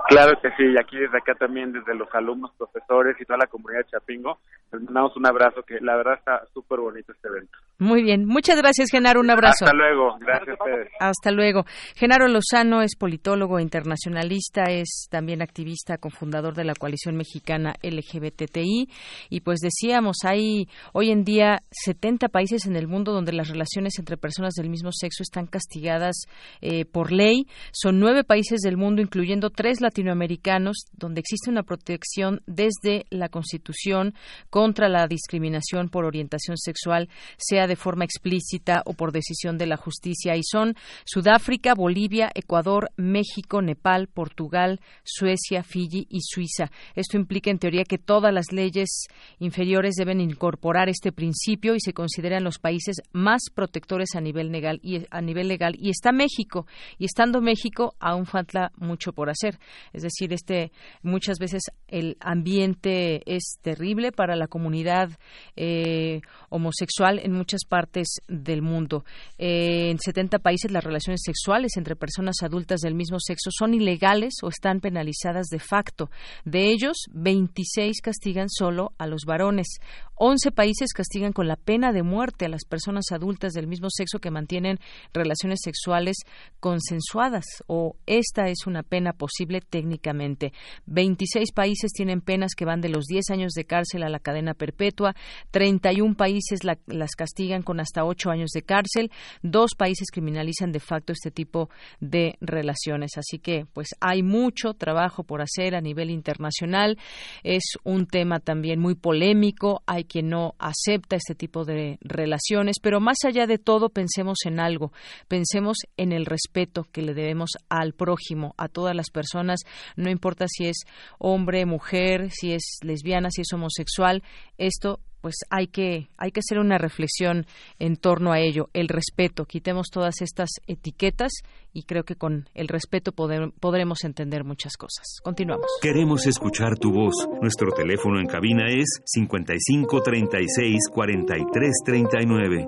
Claro 0.08 0.40
que 0.42 0.50
sí, 0.52 0.64
y 0.64 0.78
aquí 0.78 0.98
desde 0.98 1.18
acá 1.18 1.34
también, 1.36 1.72
desde 1.72 1.96
los 1.96 2.14
alumnos, 2.14 2.52
profesores 2.58 3.16
y 3.20 3.26
toda 3.26 3.38
la 3.40 3.48
comunidad 3.48 3.80
de 3.80 3.92
Chapingo, 3.92 4.38
les 4.72 4.82
mandamos 4.84 5.16
un 5.16 5.26
abrazo 5.26 5.64
que 5.64 5.80
la 5.80 5.96
verdad 5.96 6.16
está 6.16 6.46
súper 6.54 6.80
bonito 6.80 7.14
este 7.14 7.30
evento. 7.30 7.58
Muy 7.80 8.04
bien, 8.04 8.26
muchas 8.26 8.58
gracias 8.58 8.90
Genaro, 8.92 9.20
un 9.20 9.32
abrazo. 9.32 9.66
Hasta 9.66 9.76
luego, 9.76 10.16
gracias 10.20 10.50
a 10.50 10.64
ustedes. 10.64 10.88
Hasta 11.00 11.32
luego. 11.32 11.66
Genaro 11.96 12.28
Lozano 12.28 12.82
es 12.82 12.96
politólogo 12.96 13.60
internacionalista, 13.60 14.66
es 14.70 15.08
también 15.10 15.42
activista, 15.42 15.98
cofundador 15.98 16.54
de 16.56 16.66
la 16.66 16.76
coalición 16.76 17.16
mexicana 17.16 17.74
LGBTI 17.82 18.88
y 19.30 19.40
pues 19.42 19.60
decíamos, 19.60 20.18
hay 20.24 20.68
hoy 20.94 21.12
en 21.12 21.24
día 21.24 21.64
70 21.72 22.30
países 22.30 22.66
en 22.68 22.76
el 22.76 22.88
mundo 22.88 23.12
donde 23.12 23.34
las 23.34 23.50
relaciones 23.50 23.98
entre 23.98 24.18
personas 24.18 24.54
del 24.54 24.70
mismo 24.70 24.92
sexo 24.92 25.24
están 25.24 25.48
castigadas 25.48 26.16
eh, 26.62 26.86
por 26.86 27.12
ley, 27.12 27.48
son 27.72 28.00
nueve 28.00 28.24
países 28.24 28.62
del 28.62 28.78
mundo, 28.78 29.02
incluyendo 29.02 29.50
tres 29.50 29.82
latinoamericanos, 29.82 30.86
donde 30.94 31.22
existe 31.22 31.50
una 31.50 31.64
protección 31.64 32.42
desde 32.46 33.06
la 33.10 33.30
Constitución 33.30 34.14
contra 34.50 34.90
la 34.90 35.08
discriminación 35.08 35.90
por 35.90 36.06
orientación 36.06 36.58
sexual, 36.58 37.10
sea 37.38 37.63
de 37.68 37.76
forma 37.76 38.06
explícita 38.06 38.82
o 38.86 38.94
por 38.94 39.12
decisión 39.12 39.58
de 39.58 39.68
la 39.68 39.78
justicia, 39.78 40.36
y 40.36 40.42
son 40.44 40.76
Sudáfrica, 41.06 41.74
Bolivia, 41.74 42.30
Ecuador, 42.34 42.90
México, 42.98 43.62
Nepal, 43.62 44.08
Portugal, 44.08 44.80
Suecia, 45.04 45.64
Fiji 45.64 46.08
y 46.10 46.20
Suiza. 46.22 46.72
Esto 46.96 47.18
implica, 47.18 47.52
en 47.52 47.60
teoría, 47.60 47.84
que 47.84 47.98
todas 47.98 48.34
las 48.34 48.52
leyes 48.52 49.08
inferiores 49.40 49.96
deben 49.96 50.22
incorporar 50.22 50.90
este 50.90 51.12
principio 51.12 51.76
y 51.76 51.80
se 51.80 51.94
consideran 51.94 52.44
los 52.44 52.60
países 52.60 53.02
más 53.12 53.42
protectores 53.54 54.16
a 54.16 54.22
nivel 54.22 54.52
legal 54.52 54.80
y 54.84 55.06
a 55.10 55.22
nivel 55.22 55.48
legal. 55.48 55.76
Y 55.78 55.90
está 55.90 56.12
México. 56.12 56.66
Y 56.98 57.06
estando 57.06 57.42
México 57.42 57.96
aún 58.00 58.26
falta 58.26 58.72
mucho 58.78 59.14
por 59.14 59.30
hacer. 59.30 59.60
Es 59.92 60.04
decir, 60.04 60.34
este 60.34 60.72
muchas 61.02 61.38
veces 61.40 61.64
el 61.88 62.18
ambiente 62.20 63.22
es 63.26 63.58
terrible 63.62 64.12
para 64.12 64.36
la 64.36 64.48
comunidad 64.48 65.10
eh, 65.56 66.22
homosexual 66.50 67.20
en 67.20 67.34
muchas 67.34 67.53
partes 67.68 68.22
del 68.28 68.62
mundo. 68.62 69.06
Eh, 69.38 69.90
en 69.92 70.00
70 70.00 70.40
países 70.40 70.72
las 70.72 70.84
relaciones 70.84 71.22
sexuales 71.24 71.78
entre 71.78 71.96
personas 71.96 72.38
adultas 72.42 72.82
del 72.82 72.96
mismo 72.96 73.20
sexo 73.20 73.50
son 73.52 73.74
ilegales 73.74 74.36
o 74.42 74.50
están 74.50 74.80
penalizadas 74.80 75.48
de 75.48 75.60
facto. 75.60 76.10
De 76.46 76.72
ellos, 76.72 76.98
26 77.14 78.02
castigan 78.02 78.50
solo 78.50 78.94
a 78.98 79.08
los 79.08 79.24
varones. 79.26 79.80
11 80.26 80.54
países 80.54 80.94
castigan 80.94 81.34
con 81.34 81.50
la 81.50 81.58
pena 81.58 81.92
de 81.92 82.02
muerte 82.02 82.46
a 82.46 82.48
las 82.48 82.64
personas 82.64 83.12
adultas 83.12 83.52
del 83.52 83.68
mismo 83.68 83.90
sexo 83.90 84.20
que 84.20 84.32
mantienen 84.32 84.80
relaciones 85.12 85.60
sexuales 85.62 86.16
consensuadas 86.62 87.44
o 87.68 87.98
esta 88.06 88.48
es 88.48 88.66
una 88.66 88.84
pena 88.84 89.12
posible 89.12 89.60
técnicamente. 89.60 90.54
26 90.86 91.52
países 91.52 91.92
tienen 91.92 92.22
penas 92.22 92.56
que 92.56 92.64
van 92.64 92.80
de 92.80 92.88
los 92.88 93.04
10 93.04 93.32
años 93.32 93.52
de 93.52 93.66
cárcel 93.66 94.02
a 94.04 94.08
la 94.08 94.20
cadena 94.20 94.54
perpetua, 94.54 95.14
31 95.52 96.16
países 96.16 96.62
las 96.64 97.16
castigan 97.18 97.62
con 97.62 97.82
hasta 97.82 98.06
8 98.06 98.30
años 98.30 98.52
de 98.52 98.62
cárcel, 98.62 99.12
dos 99.42 99.72
países 99.78 100.10
criminalizan 100.10 100.72
de 100.72 100.80
facto 100.80 101.12
este 101.12 101.32
tipo 101.32 101.70
de 102.00 102.38
relaciones. 102.40 103.18
Así 103.18 103.40
que, 103.40 103.66
pues 103.74 103.90
hay 104.00 104.24
mucho 104.24 104.74
trabajo 104.74 105.26
por 105.26 105.42
hacer 105.42 105.76
a 105.76 105.82
nivel 105.82 106.10
internacional. 106.10 106.98
Es 107.44 107.64
un 107.84 108.08
tema 108.08 108.40
también 108.40 108.80
muy 108.80 108.96
polémico. 108.96 109.84
Hay 109.86 110.06
quien 110.14 110.30
no 110.30 110.54
acepta 110.60 111.16
este 111.16 111.34
tipo 111.34 111.66
de 111.66 111.98
relaciones, 112.02 112.76
pero 112.80 113.00
más 113.00 113.18
allá 113.26 113.48
de 113.48 113.58
todo, 113.58 113.90
pensemos 113.90 114.38
en 114.46 114.60
algo. 114.60 114.94
Pensemos 115.28 115.78
en 115.98 116.12
el 116.12 116.28
respeto 116.28 116.84
que 116.92 117.02
le 117.02 117.16
debemos 117.16 117.50
al 117.68 117.94
prójimo, 117.94 118.54
a 118.60 118.68
todas 118.68 118.96
las 118.96 119.10
personas, 119.10 119.62
no 119.96 120.12
importa 120.12 120.46
si 120.48 120.68
es 120.68 120.84
hombre, 121.18 121.66
mujer, 121.66 122.30
si 122.30 122.54
es 122.54 122.78
lesbiana, 122.84 123.32
si 123.32 123.42
es 123.42 123.52
homosexual. 123.54 124.22
Esto 124.60 125.00
pues 125.24 125.38
hay 125.50 125.66
que, 125.68 126.10
hay 126.18 126.32
que 126.32 126.42
hacer 126.42 126.60
una 126.60 126.78
reflexión 126.78 127.46
en 127.80 127.96
torno 127.96 128.34
a 128.34 128.42
ello, 128.42 128.70
el 128.74 128.90
respeto. 128.90 129.46
Quitemos 129.46 129.88
todas 129.90 130.16
estas 130.20 130.50
etiquetas 130.68 131.32
y 131.72 131.84
creo 131.84 132.04
que 132.04 132.18
con 132.18 132.50
el 132.54 132.68
respeto 132.68 133.14
podremos 133.14 134.04
entender 134.04 134.44
muchas 134.44 134.76
cosas. 134.76 135.22
Continuamos. 135.24 135.68
Queremos 135.82 136.28
escuchar 136.28 136.78
tu 136.78 136.92
voz. 136.92 137.14
Nuestro 137.42 137.72
teléfono 137.72 138.20
en 138.20 138.26
cabina 138.26 138.66
es 138.68 139.00
55 139.06 140.02
36 140.02 140.90
43 140.92 141.72
39. 141.86 142.68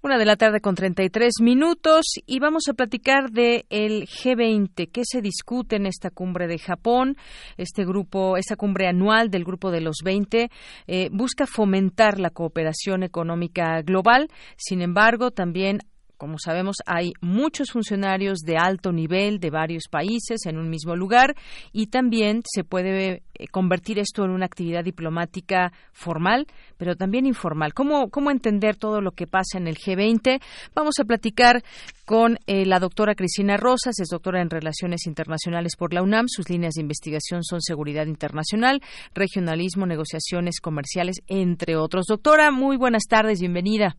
Una 0.00 0.16
de 0.16 0.24
la 0.24 0.36
tarde 0.36 0.60
con 0.60 0.76
33 0.76 1.40
minutos 1.42 2.04
y 2.24 2.38
vamos 2.38 2.68
a 2.68 2.74
platicar 2.74 3.30
de 3.32 3.66
el 3.68 4.06
G20, 4.06 4.92
que 4.92 5.02
se 5.04 5.20
discute 5.20 5.74
en 5.74 5.86
esta 5.86 6.10
cumbre 6.10 6.46
de 6.46 6.58
Japón. 6.58 7.16
Este 7.56 7.84
grupo, 7.84 8.36
esta 8.36 8.54
cumbre 8.54 8.86
anual 8.86 9.28
del 9.28 9.44
grupo 9.44 9.72
de 9.72 9.80
los 9.80 9.96
20, 10.04 10.50
eh, 10.86 11.08
busca 11.10 11.46
fomentar 11.46 12.20
la 12.20 12.30
cooperación 12.30 13.02
económica 13.02 13.82
global. 13.82 14.28
Sin 14.56 14.82
embargo, 14.82 15.32
también 15.32 15.80
como 16.18 16.36
sabemos, 16.38 16.76
hay 16.84 17.12
muchos 17.20 17.70
funcionarios 17.70 18.40
de 18.40 18.56
alto 18.56 18.92
nivel 18.92 19.38
de 19.38 19.50
varios 19.50 19.84
países 19.88 20.44
en 20.46 20.58
un 20.58 20.68
mismo 20.68 20.96
lugar 20.96 21.36
y 21.72 21.86
también 21.86 22.42
se 22.44 22.64
puede 22.64 23.22
eh, 23.34 23.46
convertir 23.50 24.00
esto 24.00 24.24
en 24.24 24.32
una 24.32 24.46
actividad 24.46 24.82
diplomática 24.82 25.72
formal, 25.92 26.46
pero 26.76 26.96
también 26.96 27.24
informal. 27.24 27.72
¿Cómo, 27.72 28.10
cómo 28.10 28.32
entender 28.32 28.76
todo 28.76 29.00
lo 29.00 29.12
que 29.12 29.28
pasa 29.28 29.58
en 29.58 29.68
el 29.68 29.76
G20? 29.76 30.40
Vamos 30.74 30.96
a 30.98 31.04
platicar 31.04 31.62
con 32.04 32.38
eh, 32.46 32.66
la 32.66 32.80
doctora 32.80 33.14
Cristina 33.14 33.56
Rosas, 33.56 34.00
es 34.00 34.08
doctora 34.08 34.42
en 34.42 34.50
Relaciones 34.50 35.06
Internacionales 35.06 35.76
por 35.76 35.94
la 35.94 36.02
UNAM. 36.02 36.26
Sus 36.26 36.50
líneas 36.50 36.74
de 36.74 36.82
investigación 36.82 37.44
son 37.44 37.60
seguridad 37.60 38.06
internacional, 38.06 38.82
regionalismo, 39.14 39.86
negociaciones 39.86 40.60
comerciales, 40.60 41.18
entre 41.28 41.76
otros. 41.76 42.06
Doctora, 42.06 42.50
muy 42.50 42.76
buenas 42.76 43.04
tardes, 43.08 43.38
bienvenida. 43.38 43.96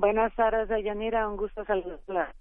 Buenas 0.00 0.34
tardes, 0.34 0.66
Deyanira, 0.70 1.28
un 1.28 1.36
gusto 1.36 1.62
saludarla. 1.66 2.32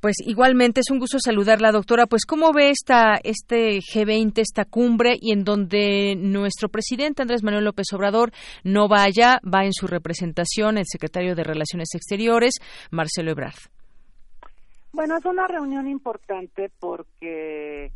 Pues 0.00 0.18
igualmente 0.24 0.78
es 0.78 0.90
un 0.92 1.00
gusto 1.00 1.18
saludarla, 1.18 1.72
doctora. 1.72 2.06
Pues 2.06 2.24
cómo 2.24 2.52
ve 2.52 2.70
esta 2.70 3.18
este 3.24 3.78
G20, 3.78 4.38
esta 4.38 4.64
cumbre 4.64 5.16
y 5.20 5.32
en 5.32 5.42
donde 5.42 6.14
nuestro 6.16 6.68
presidente 6.68 7.22
Andrés 7.22 7.42
Manuel 7.42 7.64
López 7.64 7.86
Obrador 7.92 8.30
no 8.62 8.88
va 8.88 9.02
allá, 9.02 9.40
va 9.42 9.64
en 9.64 9.72
su 9.72 9.88
representación 9.88 10.78
el 10.78 10.84
secretario 10.86 11.34
de 11.34 11.42
Relaciones 11.42 11.88
Exteriores, 11.92 12.54
Marcelo 12.92 13.32
Ebrard. 13.32 13.58
Bueno, 14.92 15.16
es 15.16 15.24
una 15.24 15.48
reunión 15.48 15.88
importante 15.88 16.70
porque 16.78 17.90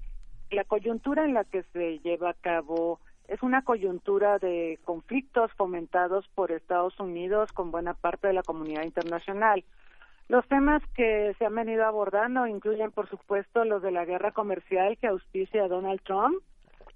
la 0.51 0.65
coyuntura 0.65 1.25
en 1.25 1.35
la 1.35 1.45
que 1.45 1.63
se 1.73 2.01
lleva 2.01 2.31
a 2.31 2.35
cabo 2.35 2.99
es 3.29 3.43
una 3.43 3.63
coyuntura 3.63 4.39
de 4.39 4.79
conflictos 4.85 5.53
fomentados 5.55 6.27
por 6.35 6.53
Estados 6.53 6.99
Unidos 7.01 7.53
con 7.53 7.71
buena 7.71 7.95
parte 7.95 8.29
de 8.29 8.33
la 8.33 8.43
comunidad 8.43 8.85
internacional. 8.85 9.65
Los 10.29 10.47
temas 10.49 10.83
que 10.95 11.35
se 11.39 11.47
han 11.47 11.55
venido 11.55 11.85
abordando 11.85 12.47
incluyen, 12.47 12.91
por 12.91 13.09
supuesto, 13.09 13.65
los 13.65 13.83
de 13.83 13.93
la 13.93 14.05
guerra 14.05 14.33
comercial 14.33 14.99
que 14.99 15.07
auspicia 15.07 15.69
Donald 15.69 16.01
Trump, 16.03 16.43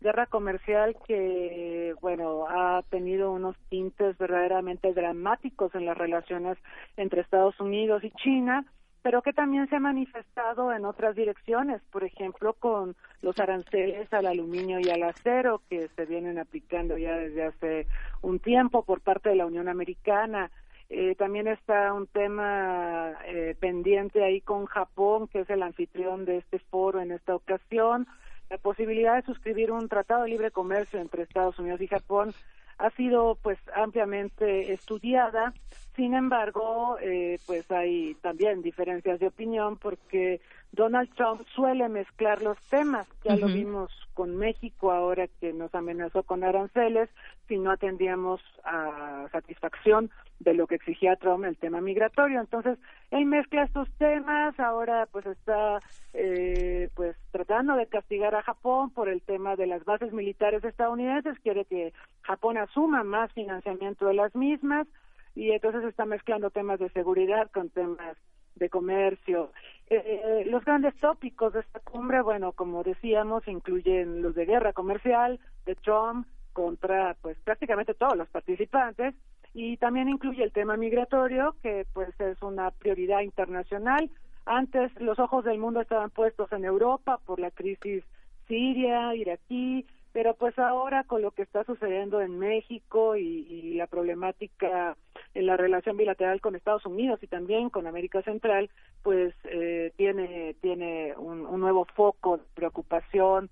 guerra 0.00 0.26
comercial 0.26 0.96
que, 1.06 1.94
bueno, 2.00 2.46
ha 2.48 2.82
tenido 2.90 3.30
unos 3.30 3.56
tintes 3.68 4.16
verdaderamente 4.18 4.92
dramáticos 4.92 5.74
en 5.74 5.84
las 5.84 5.96
relaciones 5.96 6.58
entre 6.96 7.20
Estados 7.20 7.58
Unidos 7.60 8.02
y 8.02 8.10
China, 8.12 8.64
pero 9.02 9.22
que 9.22 9.32
también 9.32 9.68
se 9.68 9.76
ha 9.76 9.80
manifestado 9.80 10.72
en 10.72 10.84
otras 10.84 11.16
direcciones, 11.16 11.80
por 11.90 12.04
ejemplo, 12.04 12.52
con 12.54 12.96
los 13.22 13.38
aranceles 13.38 14.12
al 14.12 14.26
aluminio 14.26 14.78
y 14.80 14.90
al 14.90 15.02
acero 15.02 15.62
que 15.70 15.88
se 15.96 16.06
vienen 16.06 16.38
aplicando 16.38 16.98
ya 16.98 17.16
desde 17.16 17.44
hace 17.44 17.86
un 18.22 18.38
tiempo 18.38 18.82
por 18.84 19.00
parte 19.00 19.30
de 19.30 19.36
la 19.36 19.46
Unión 19.46 19.68
Americana. 19.68 20.50
Eh, 20.90 21.14
también 21.14 21.46
está 21.46 21.92
un 21.92 22.08
tema 22.08 23.12
eh, 23.26 23.54
pendiente 23.58 24.24
ahí 24.24 24.40
con 24.40 24.66
Japón, 24.66 25.28
que 25.28 25.40
es 25.40 25.50
el 25.50 25.62
anfitrión 25.62 26.24
de 26.24 26.38
este 26.38 26.58
foro 26.58 27.00
en 27.00 27.12
esta 27.12 27.34
ocasión, 27.34 28.06
la 28.50 28.58
posibilidad 28.58 29.14
de 29.14 29.22
suscribir 29.22 29.70
un 29.70 29.88
tratado 29.88 30.24
de 30.24 30.30
libre 30.30 30.50
comercio 30.50 31.00
entre 31.00 31.22
Estados 31.22 31.58
Unidos 31.60 31.80
y 31.80 31.86
Japón 31.86 32.34
ha 32.80 32.90
sido 32.90 33.36
pues 33.42 33.58
ampliamente 33.74 34.72
estudiada. 34.72 35.52
Sin 35.94 36.14
embargo 36.14 36.96
eh, 37.00 37.38
pues 37.46 37.70
hay 37.70 38.14
también 38.22 38.62
diferencias 38.62 39.20
de 39.20 39.26
opinión 39.26 39.76
porque 39.76 40.40
Donald 40.72 41.12
Trump 41.14 41.42
suele 41.54 41.88
mezclar 41.88 42.42
los 42.42 42.58
temas. 42.68 43.06
Ya 43.24 43.36
lo 43.36 43.46
vimos 43.48 43.90
con 44.14 44.36
México 44.36 44.92
ahora 44.92 45.26
que 45.40 45.52
nos 45.52 45.74
amenazó 45.74 46.22
con 46.22 46.44
aranceles 46.44 47.08
si 47.48 47.58
no 47.58 47.70
atendíamos 47.72 48.40
a 48.64 49.26
satisfacción 49.32 50.10
de 50.38 50.54
lo 50.54 50.66
que 50.66 50.76
exigía 50.76 51.16
Trump 51.16 51.44
el 51.44 51.56
tema 51.56 51.80
migratorio. 51.80 52.40
Entonces 52.40 52.78
él 53.10 53.26
mezcla 53.26 53.64
estos 53.64 53.88
temas 53.98 54.58
ahora 54.60 55.06
pues 55.10 55.26
está 55.26 55.80
eh, 56.12 56.88
pues 56.94 57.16
tratando 57.32 57.74
de 57.74 57.86
castigar 57.86 58.34
a 58.34 58.42
Japón 58.42 58.90
por 58.90 59.08
el 59.08 59.22
tema 59.22 59.56
de 59.56 59.66
las 59.66 59.84
bases 59.84 60.12
militares 60.12 60.62
estadounidenses. 60.64 61.38
Quiere 61.40 61.64
que 61.64 61.92
Japón 62.22 62.58
asuma 62.58 63.02
más 63.02 63.32
financiamiento 63.32 64.06
de 64.06 64.14
las 64.14 64.34
mismas 64.36 64.86
y 65.34 65.50
entonces 65.50 65.84
está 65.84 66.04
mezclando 66.04 66.50
temas 66.50 66.78
de 66.78 66.90
seguridad 66.90 67.50
con 67.50 67.70
temas 67.70 68.16
de 68.60 68.68
comercio. 68.68 69.50
Eh, 69.88 70.02
eh, 70.06 70.44
los 70.46 70.64
grandes 70.64 70.94
tópicos 71.00 71.52
de 71.52 71.60
esta 71.60 71.80
cumbre, 71.80 72.22
bueno, 72.22 72.52
como 72.52 72.84
decíamos, 72.84 73.48
incluyen 73.48 74.22
los 74.22 74.36
de 74.36 74.46
guerra 74.46 74.72
comercial 74.72 75.40
de 75.66 75.74
Trump 75.74 76.28
contra, 76.52 77.16
pues, 77.20 77.36
prácticamente 77.42 77.94
todos 77.94 78.16
los 78.16 78.28
participantes 78.28 79.16
y 79.52 79.76
también 79.78 80.08
incluye 80.08 80.44
el 80.44 80.52
tema 80.52 80.76
migratorio, 80.76 81.56
que 81.62 81.86
pues 81.92 82.08
es 82.20 82.40
una 82.42 82.70
prioridad 82.70 83.20
internacional. 83.20 84.08
Antes 84.46 84.92
los 85.00 85.18
ojos 85.18 85.44
del 85.44 85.58
mundo 85.58 85.80
estaban 85.80 86.10
puestos 86.10 86.52
en 86.52 86.64
Europa 86.64 87.18
por 87.26 87.40
la 87.40 87.50
crisis 87.50 88.04
siria, 88.46 89.14
iraquí, 89.14 89.86
pero 90.12 90.34
pues 90.34 90.58
ahora 90.58 91.04
con 91.04 91.22
lo 91.22 91.30
que 91.30 91.42
está 91.42 91.64
sucediendo 91.64 92.20
en 92.20 92.38
México 92.38 93.16
y, 93.16 93.74
la 93.74 93.86
problemática 93.86 94.96
en 95.32 95.46
la 95.46 95.56
relación 95.56 95.96
bilateral 95.96 96.40
con 96.40 96.54
Estados 96.54 96.84
Unidos 96.84 97.22
y 97.22 97.28
también 97.28 97.70
con 97.70 97.86
América 97.86 98.20
Central, 98.22 98.68
pues 99.02 99.34
eh, 99.44 99.92
tiene 99.96 100.54
tiene 100.60 101.14
un, 101.16 101.46
un, 101.46 101.60
nuevo 101.60 101.86
foco 101.94 102.38
de 102.38 102.42
preocupación. 102.54 103.48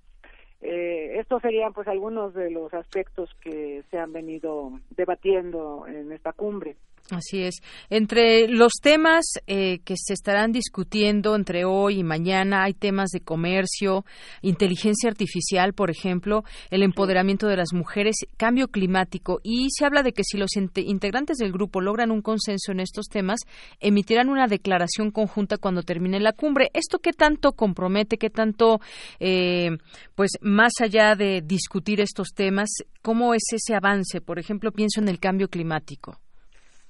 Eh, 0.60 1.18
estos 1.18 1.40
serían 1.40 1.72
pues 1.72 1.86
algunos 1.86 2.34
de 2.34 2.50
los 2.50 2.74
aspectos 2.74 3.30
que 3.40 3.84
se 3.90 3.98
han 3.98 4.12
venido 4.12 4.72
debatiendo 4.90 5.86
en 5.86 6.12
esta 6.12 6.32
cumbre. 6.32 6.76
Así 7.10 7.42
es. 7.42 7.62
Entre 7.88 8.48
los 8.48 8.72
temas 8.82 9.24
eh, 9.46 9.78
que 9.78 9.94
se 9.96 10.12
estarán 10.12 10.52
discutiendo 10.52 11.36
entre 11.36 11.64
hoy 11.64 12.00
y 12.00 12.04
mañana 12.04 12.64
hay 12.64 12.74
temas 12.74 13.08
de 13.10 13.20
comercio, 13.20 14.04
inteligencia 14.42 15.08
artificial, 15.08 15.72
por 15.72 15.90
ejemplo, 15.90 16.44
el 16.68 16.82
empoderamiento 16.82 17.46
de 17.46 17.56
las 17.56 17.72
mujeres, 17.72 18.16
cambio 18.36 18.68
climático 18.68 19.40
y 19.42 19.68
se 19.70 19.86
habla 19.86 20.02
de 20.02 20.12
que 20.12 20.22
si 20.22 20.36
los 20.36 20.50
integrantes 20.56 21.38
del 21.38 21.50
grupo 21.50 21.80
logran 21.80 22.10
un 22.10 22.20
consenso 22.20 22.72
en 22.72 22.80
estos 22.80 23.06
temas, 23.06 23.40
emitirán 23.80 24.28
una 24.28 24.46
declaración 24.46 25.10
conjunta 25.10 25.56
cuando 25.56 25.82
termine 25.82 26.20
la 26.20 26.34
cumbre. 26.34 26.68
¿Esto 26.74 26.98
qué 26.98 27.14
tanto 27.14 27.52
compromete, 27.52 28.18
qué 28.18 28.28
tanto, 28.28 28.80
eh, 29.18 29.78
pues 30.14 30.32
más 30.42 30.72
allá 30.82 31.14
de 31.14 31.40
discutir 31.42 32.02
estos 32.02 32.34
temas, 32.34 32.68
cómo 33.00 33.32
es 33.32 33.44
ese 33.50 33.74
avance? 33.74 34.20
Por 34.20 34.38
ejemplo, 34.38 34.72
pienso 34.72 35.00
en 35.00 35.08
el 35.08 35.18
cambio 35.18 35.48
climático. 35.48 36.20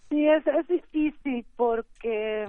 Sí, 0.09 0.27
es, 0.27 0.47
es 0.47 0.67
difícil 0.69 1.45
porque 1.57 2.49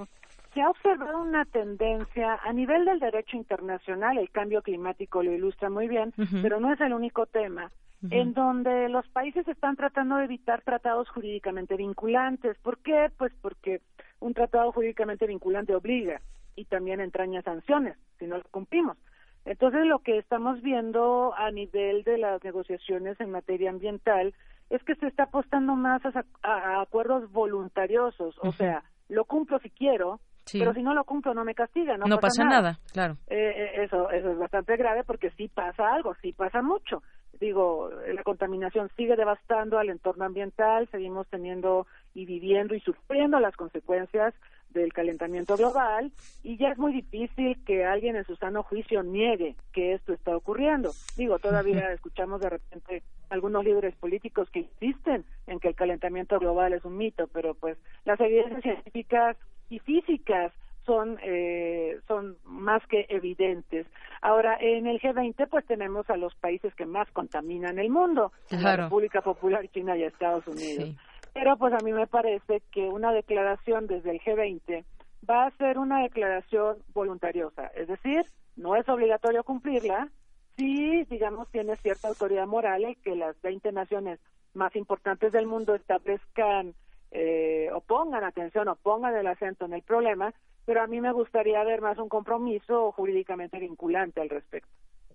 se 0.54 0.62
ha 0.62 0.70
observado 0.70 1.22
una 1.22 1.46
tendencia 1.46 2.40
a 2.44 2.54
nivel 2.54 2.86
del 2.86 3.00
derecho 3.00 3.38
internacional, 3.38 4.18
el 4.18 4.30
cambio 4.32 4.62
climático 4.62 5.22
lo 5.22 5.32
ilustra 5.32 5.70
muy 5.70 5.88
bien, 5.88 6.14
pero 6.42 6.60
no 6.60 6.74
es 6.74 6.82
el 6.82 6.94
único 6.94 7.26
tema, 7.26 7.72
en 8.10 8.34
donde 8.34 8.90
los 8.90 9.08
países 9.10 9.48
están 9.48 9.76
tratando 9.76 10.16
de 10.16 10.26
evitar 10.26 10.62
tratados 10.62 11.10
jurídicamente 11.10 11.76
vinculantes. 11.76 12.58
¿Por 12.60 12.78
qué? 12.80 13.12
Pues 13.18 13.32
porque 13.42 13.82
un 14.20 14.34
tratado 14.34 14.72
jurídicamente 14.72 15.28
vinculante 15.28 15.76
obliga 15.76 16.22
y 16.56 16.66
también 16.66 17.00
entraña 17.00 17.42
sanciones 17.42 17.98
si 18.18 18.26
no 18.26 18.38
lo 18.38 18.44
cumplimos. 18.52 18.98
Entonces, 19.46 19.86
lo 19.86 20.00
que 20.00 20.18
estamos 20.18 20.62
viendo 20.62 21.34
a 21.38 21.52
nivel 21.52 22.04
de 22.04 22.18
las 22.18 22.44
negociaciones 22.44 23.20
en 23.20 23.32
materia 23.32 23.70
ambiental 23.70 24.34
es 24.70 24.84
que 24.84 24.96
se 24.96 25.08
está 25.08 25.24
apostando 25.24 25.76
más 25.76 26.02
a, 26.06 26.82
acuerdos 26.82 27.32
voluntariosos, 27.32 28.36
o 28.42 28.52
sea, 28.52 28.84
lo 29.08 29.26
cumplo 29.26 29.60
si 29.60 29.70
quiero, 29.70 30.20
pero 30.52 30.74
si 30.74 30.82
no 30.82 30.94
lo 30.94 31.04
cumplo 31.04 31.34
no 31.34 31.44
me 31.44 31.56
castiga, 31.56 31.98
no, 31.98 32.06
no 32.06 32.20
pasa, 32.20 32.44
nada. 32.44 32.80
claro. 32.92 33.18
Eh, 33.28 33.36
eh, 33.38 33.84
eso, 33.84 34.10
eso 34.10 34.32
es 34.32 34.38
bastante 34.38 34.78
grave 34.78 35.04
porque 35.04 35.32
sí 35.32 35.48
pasa 35.48 35.94
algo, 35.94 36.16
sí 36.22 36.34
pasa 36.34 36.62
mucho. 36.62 37.04
Digo, 37.40 37.90
la 38.14 38.24
contaminación 38.24 38.90
sigue 38.98 39.16
devastando 39.16 39.80
al 39.80 39.90
entorno 39.90 40.26
ambiental, 40.26 40.90
seguimos 40.92 41.28
teniendo 41.28 41.88
y 42.14 42.26
viviendo 42.26 42.76
y 42.76 42.82
sufriendo 42.82 43.40
las 43.40 43.56
consecuencias 43.56 44.34
del 44.70 44.94
calentamiento 44.94 45.58
global 45.58 46.12
y 46.44 46.58
ya 46.58 46.70
es 46.70 46.78
muy 46.78 46.94
difícil 46.94 47.58
que 47.66 47.86
alguien 47.86 48.16
en 48.16 48.26
su 48.26 48.36
sano 48.36 48.64
juicio 48.64 49.04
niegue 49.04 49.56
que 49.74 49.94
esto 49.94 50.14
está 50.14 50.36
ocurriendo. 50.36 50.92
Digo, 51.18 51.40
todavía 51.40 51.92
escuchamos 51.92 52.42
de 52.42 52.50
repente 52.50 53.04
algunos 53.30 53.64
líderes 53.64 53.96
políticos 53.96 54.50
que 54.52 54.60
insisten 54.60 55.26
en 55.48 55.60
que 55.60 55.70
el 55.70 55.76
calentamiento 55.76 56.40
global 56.40 56.74
es 56.74 56.86
un 56.86 56.98
mito, 56.98 57.28
pero 57.34 57.54
pues 57.54 57.78
las 58.06 58.20
evidencias 58.20 58.62
científicas 58.64 59.38
y 59.70 59.80
físicas 59.80 60.52
son 60.86 61.20
eh, 61.24 62.00
son 62.08 62.38
más 62.46 62.82
que 62.88 63.06
evidentes. 63.10 63.86
Ahora 64.22 64.58
en 64.60 64.88
el 64.88 65.00
G20 65.00 65.48
pues 65.50 65.66
tenemos 65.66 66.10
a 66.10 66.18
los 66.18 66.34
países 66.36 66.74
que 66.76 66.86
más 66.86 67.10
contaminan 67.12 67.78
el 67.78 67.90
mundo, 67.90 68.32
la 68.50 68.76
República 68.76 69.22
Popular 69.22 69.68
China 69.70 69.96
y 69.98 70.04
Estados 70.04 70.48
Unidos. 70.48 70.96
Pero 71.34 71.58
pues 71.58 71.74
a 71.74 71.84
mí 71.84 71.92
me 71.92 72.08
parece 72.08 72.62
que 72.72 72.88
una 72.90 73.12
declaración 73.12 73.88
desde 73.88 74.12
el 74.12 74.20
G20 74.20 74.84
va 75.30 75.46
a 75.46 75.52
ser 75.52 75.78
una 75.78 76.02
declaración 76.02 76.78
voluntariosa, 76.94 77.68
es 77.76 77.88
decir, 77.88 78.26
no 78.56 78.76
es 78.76 78.88
obligatorio 78.90 79.44
cumplirla, 79.44 80.10
si 80.58 81.04
digamos 81.06 81.50
tiene 81.52 81.78
cierta 81.78 82.10
autoridad 82.10 82.48
moral 82.48 82.84
y 82.84 82.96
que 82.96 83.16
las 83.16 83.40
20 83.42 83.72
naciones 83.72 84.20
más 84.54 84.76
importantes 84.76 85.32
del 85.32 85.48
mundo 85.48 85.76
establezcan 85.76 86.74
eh, 87.12 87.70
o 87.74 87.82
pongan 87.82 88.24
atención 88.24 88.68
o 88.68 88.76
pongan 88.76 89.16
el 89.16 89.28
acento 89.28 89.66
en 89.66 89.74
el 89.74 89.82
problema, 89.82 90.34
pero 90.66 90.82
a 90.82 90.88
mí 90.88 91.00
me 91.02 91.12
gustaría 91.12 91.64
ver 91.64 91.82
más 91.82 91.98
un 91.98 92.10
compromiso 92.10 92.92
jurídicamente 92.92 93.60
vinculante 93.60 94.22
al 94.22 94.30
respecto. 94.30 94.70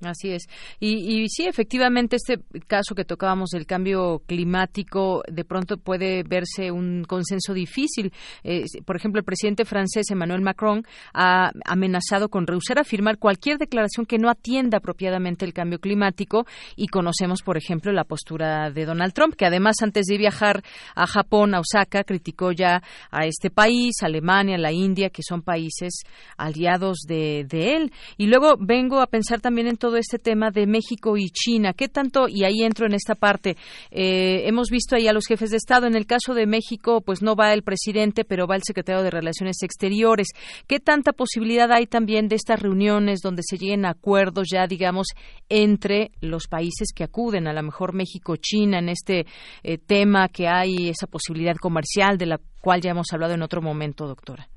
Así 0.04 0.30
es. 0.30 0.44
Y, 0.80 1.22
y, 1.22 1.28
sí, 1.28 1.46
efectivamente, 1.46 2.16
este 2.16 2.38
caso 2.66 2.94
que 2.94 3.04
tocábamos 3.04 3.50
del 3.50 3.66
cambio 3.66 4.22
climático, 4.26 5.22
de 5.30 5.44
pronto 5.44 5.76
puede 5.76 6.22
verse 6.22 6.70
un 6.70 7.04
consenso 7.04 7.54
difícil. 7.54 8.12
Eh, 8.42 8.64
por 8.84 8.96
ejemplo, 8.96 9.18
el 9.18 9.24
presidente 9.24 9.64
francés 9.64 10.10
Emmanuel 10.10 10.42
Macron 10.42 10.84
ha 11.12 11.52
amenazado 11.64 12.28
con 12.28 12.46
rehusar 12.46 12.78
a 12.78 12.84
firmar 12.84 13.18
cualquier 13.18 13.58
declaración 13.58 14.06
que 14.06 14.18
no 14.18 14.28
atienda 14.28 14.78
apropiadamente 14.78 15.44
el 15.44 15.52
cambio 15.52 15.78
climático. 15.78 16.46
Y 16.76 16.88
conocemos, 16.88 17.42
por 17.42 17.56
ejemplo, 17.56 17.92
la 17.92 18.04
postura 18.04 18.70
de 18.70 18.84
Donald 18.84 19.12
Trump, 19.12 19.34
que 19.34 19.46
además, 19.46 19.76
antes 19.82 20.06
de 20.06 20.18
viajar 20.18 20.62
a 20.94 21.06
Japón, 21.06 21.54
a 21.54 21.60
Osaka, 21.60 22.04
criticó 22.04 22.52
ya 22.52 22.82
a 23.10 23.26
este 23.26 23.50
país, 23.50 24.02
Alemania, 24.02 24.58
la 24.58 24.72
India, 24.72 25.10
que 25.10 25.22
son 25.22 25.42
países 25.42 26.02
aliados 26.36 26.98
de, 27.06 27.44
de 27.48 27.76
él. 27.76 27.92
Y 28.16 28.26
luego 28.26 28.56
vengo 28.58 29.00
a 29.00 29.06
pensar 29.06 29.40
también 29.40 29.66
en 29.66 29.76
todo 29.76 29.93
este 29.96 30.18
tema 30.18 30.50
de 30.50 30.66
México 30.66 31.16
y 31.16 31.26
China. 31.30 31.72
¿Qué 31.72 31.88
tanto, 31.88 32.28
y 32.28 32.44
ahí 32.44 32.62
entro 32.62 32.86
en 32.86 32.94
esta 32.94 33.14
parte, 33.14 33.56
eh, 33.90 34.42
hemos 34.46 34.68
visto 34.70 34.96
ahí 34.96 35.08
a 35.08 35.12
los 35.12 35.26
jefes 35.26 35.50
de 35.50 35.56
Estado, 35.56 35.86
en 35.86 35.94
el 35.94 36.06
caso 36.06 36.34
de 36.34 36.46
México, 36.46 37.00
pues 37.00 37.22
no 37.22 37.36
va 37.36 37.52
el 37.52 37.62
presidente, 37.62 38.24
pero 38.24 38.46
va 38.46 38.56
el 38.56 38.62
secretario 38.64 39.02
de 39.02 39.10
Relaciones 39.10 39.62
Exteriores. 39.62 40.28
¿Qué 40.66 40.80
tanta 40.80 41.12
posibilidad 41.12 41.70
hay 41.72 41.86
también 41.86 42.28
de 42.28 42.36
estas 42.36 42.60
reuniones 42.60 43.20
donde 43.20 43.42
se 43.44 43.56
lleguen 43.56 43.84
a 43.84 43.90
acuerdos 43.90 44.48
ya, 44.52 44.66
digamos, 44.66 45.08
entre 45.48 46.10
los 46.20 46.46
países 46.46 46.88
que 46.94 47.04
acuden, 47.04 47.46
a 47.46 47.52
lo 47.52 47.62
mejor 47.62 47.94
México-China, 47.94 48.78
en 48.78 48.88
este 48.88 49.26
eh, 49.62 49.78
tema 49.78 50.28
que 50.28 50.48
hay, 50.48 50.88
esa 50.88 51.06
posibilidad 51.06 51.56
comercial 51.56 52.18
de 52.18 52.26
la 52.26 52.40
cual 52.60 52.80
ya 52.80 52.90
hemos 52.90 53.12
hablado 53.12 53.34
en 53.34 53.42
otro 53.42 53.62
momento, 53.62 54.06
doctora? 54.06 54.48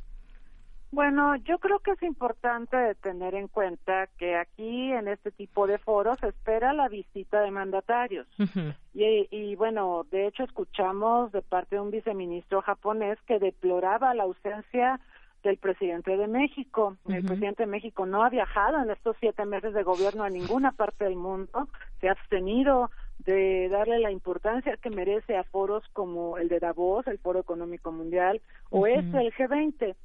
Bueno, 0.92 1.36
yo 1.38 1.60
creo 1.60 1.80
que 1.80 1.92
es 1.92 2.04
importante 2.04 2.96
tener 2.96 3.36
en 3.36 3.50
cuenta 3.50 4.08
que 4.18 4.36
aquí 4.38 4.92
en 4.92 5.10
este 5.10 5.32
tipo 5.32 5.68
de 5.68 5.78
foros 5.78 6.20
se 6.20 6.30
espera 6.30 6.74
la 6.74 6.88
visita 6.88 7.42
de 7.42 7.52
mandatarios. 7.52 8.28
y, 8.94 9.28
y, 9.30 9.56
bueno, 9.56 10.06
de 10.10 10.28
hecho 10.28 10.44
escuchamos 10.44 11.32
de 11.34 11.42
parte 11.42 11.76
de 11.76 11.82
un 11.82 11.92
viceministro 11.92 12.62
japonés 12.62 13.20
que 13.28 13.38
deploraba 13.40 14.14
la 14.14 14.24
ausencia 14.24 15.00
del 15.44 15.58
presidente 15.58 16.18
de 16.18 16.28
México. 16.28 16.98
El 17.08 17.24
presidente 17.24 17.64
de 17.64 17.68
México 17.68 18.06
no 18.06 18.24
ha 18.24 18.30
viajado 18.30 18.82
en 18.82 18.90
estos 18.90 19.16
siete 19.20 19.46
meses 19.46 19.74
de 19.74 19.84
gobierno 19.84 20.24
a 20.24 20.30
ninguna 20.30 20.72
parte 20.72 21.06
del 21.06 21.16
mundo, 21.16 21.68
se 22.00 22.10
ha 22.10 22.14
abstenido 22.14 22.90
de 23.20 23.68
darle 23.70 24.00
la 24.00 24.12
importancia 24.12 24.78
que 24.78 24.90
merece 24.90 25.38
a 25.38 25.44
foros 25.44 25.84
como 25.94 26.38
el 26.38 26.50
de 26.50 26.60
Davos, 26.60 27.08
el 27.08 27.18
Foro 27.20 27.40
Económico 27.40 27.92
Mundial, 27.92 28.42
o 28.70 28.88
este, 28.88 29.20
el 29.20 29.34
G20 29.34 29.96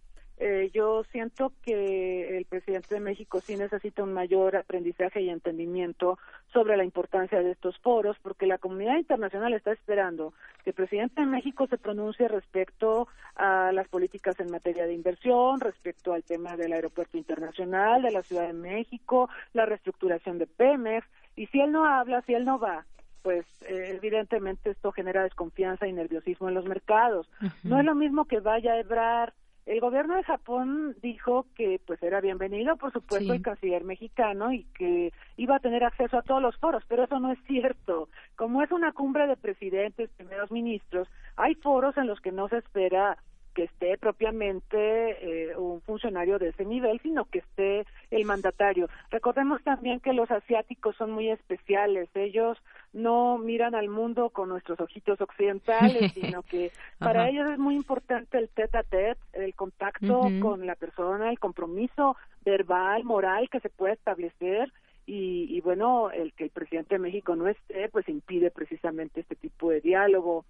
eh, 0.44 0.70
yo 0.74 1.04
siento 1.12 1.52
que 1.62 2.36
el 2.36 2.44
presidente 2.46 2.96
de 2.96 3.00
México 3.00 3.40
sí 3.40 3.54
necesita 3.54 4.02
un 4.02 4.12
mayor 4.12 4.56
aprendizaje 4.56 5.22
y 5.22 5.30
entendimiento 5.30 6.18
sobre 6.52 6.76
la 6.76 6.82
importancia 6.82 7.40
de 7.40 7.52
estos 7.52 7.78
foros, 7.78 8.16
porque 8.20 8.46
la 8.46 8.58
comunidad 8.58 8.96
internacional 8.96 9.54
está 9.54 9.70
esperando 9.70 10.34
que 10.64 10.70
el 10.70 10.74
presidente 10.74 11.20
de 11.20 11.28
México 11.28 11.68
se 11.68 11.78
pronuncie 11.78 12.26
respecto 12.26 13.06
a 13.36 13.70
las 13.70 13.86
políticas 13.86 14.40
en 14.40 14.50
materia 14.50 14.84
de 14.84 14.94
inversión, 14.94 15.60
respecto 15.60 16.12
al 16.12 16.24
tema 16.24 16.56
del 16.56 16.72
aeropuerto 16.72 17.16
internacional 17.16 18.02
de 18.02 18.10
la 18.10 18.22
Ciudad 18.22 18.48
de 18.48 18.52
México, 18.52 19.30
la 19.52 19.64
reestructuración 19.64 20.38
de 20.38 20.48
Pemex, 20.48 21.06
y 21.36 21.46
si 21.46 21.60
él 21.60 21.70
no 21.70 21.84
habla, 21.84 22.20
si 22.22 22.34
él 22.34 22.44
no 22.44 22.58
va, 22.58 22.84
pues 23.22 23.46
eh, 23.62 23.92
evidentemente 23.96 24.70
esto 24.70 24.90
genera 24.90 25.22
desconfianza 25.22 25.86
y 25.86 25.92
nerviosismo 25.92 26.48
en 26.48 26.54
los 26.54 26.64
mercados. 26.64 27.30
No 27.62 27.78
es 27.78 27.84
lo 27.84 27.94
mismo 27.94 28.24
que 28.24 28.40
vaya 28.40 28.72
a 28.72 28.80
Ebrar 28.80 29.32
el 29.66 29.80
gobierno 29.80 30.16
de 30.16 30.24
Japón 30.24 30.96
dijo 31.02 31.46
que 31.54 31.80
pues 31.86 32.02
era 32.02 32.20
bienvenido, 32.20 32.76
por 32.76 32.92
supuesto, 32.92 33.32
el 33.32 33.42
canciller 33.42 33.84
mexicano 33.84 34.52
y 34.52 34.64
que 34.74 35.12
iba 35.36 35.56
a 35.56 35.60
tener 35.60 35.84
acceso 35.84 36.18
a 36.18 36.22
todos 36.22 36.42
los 36.42 36.56
foros, 36.56 36.82
pero 36.88 37.04
eso 37.04 37.20
no 37.20 37.32
es 37.32 37.38
cierto. 37.46 38.08
Como 38.34 38.62
es 38.62 38.72
una 38.72 38.92
cumbre 38.92 39.26
de 39.26 39.36
presidentes, 39.36 40.10
primeros 40.10 40.50
ministros, 40.50 41.08
hay 41.36 41.54
foros 41.54 41.96
en 41.96 42.08
los 42.08 42.20
que 42.20 42.32
no 42.32 42.48
se 42.48 42.58
espera 42.58 43.18
que 43.54 43.64
esté 43.64 43.98
propiamente 43.98 45.50
eh, 45.50 45.56
un 45.56 45.80
funcionario 45.82 46.38
de 46.38 46.48
ese 46.48 46.64
nivel, 46.64 47.00
sino 47.00 47.24
que 47.24 47.38
esté 47.38 47.86
el 48.10 48.24
mandatario. 48.24 48.88
Recordemos 49.10 49.62
también 49.62 50.00
que 50.00 50.12
los 50.12 50.30
asiáticos 50.30 50.96
son 50.96 51.12
muy 51.12 51.30
especiales, 51.30 52.08
ellos 52.14 52.58
no 52.92 53.38
miran 53.38 53.74
al 53.74 53.88
mundo 53.88 54.30
con 54.30 54.48
nuestros 54.48 54.80
ojitos 54.80 55.20
occidentales, 55.20 56.12
sino 56.14 56.42
que 56.42 56.72
para 56.98 57.28
ellos 57.28 57.50
es 57.50 57.58
muy 57.58 57.74
importante 57.74 58.38
el 58.38 58.48
tete 58.48 58.78
a 58.78 58.82
tete, 58.82 59.20
el 59.32 59.54
contacto 59.54 60.22
con 60.40 60.66
la 60.66 60.74
persona, 60.74 61.30
el 61.30 61.38
compromiso 61.38 62.16
verbal, 62.44 63.04
moral 63.04 63.48
que 63.50 63.60
se 63.60 63.68
puede 63.68 63.94
establecer 63.94 64.72
y, 65.06 65.46
y, 65.50 65.60
bueno, 65.60 66.10
el 66.10 66.32
que 66.32 66.44
el 66.44 66.50
presidente 66.50 66.94
de 66.94 67.00
México 67.00 67.34
no 67.34 67.48
esté, 67.48 67.88
pues 67.88 68.08
impide 68.08 68.50
precisamente 68.50 69.20
este 69.20 69.34
tipo 69.34 69.70
de 69.70 69.80
diálogo. 69.80 70.44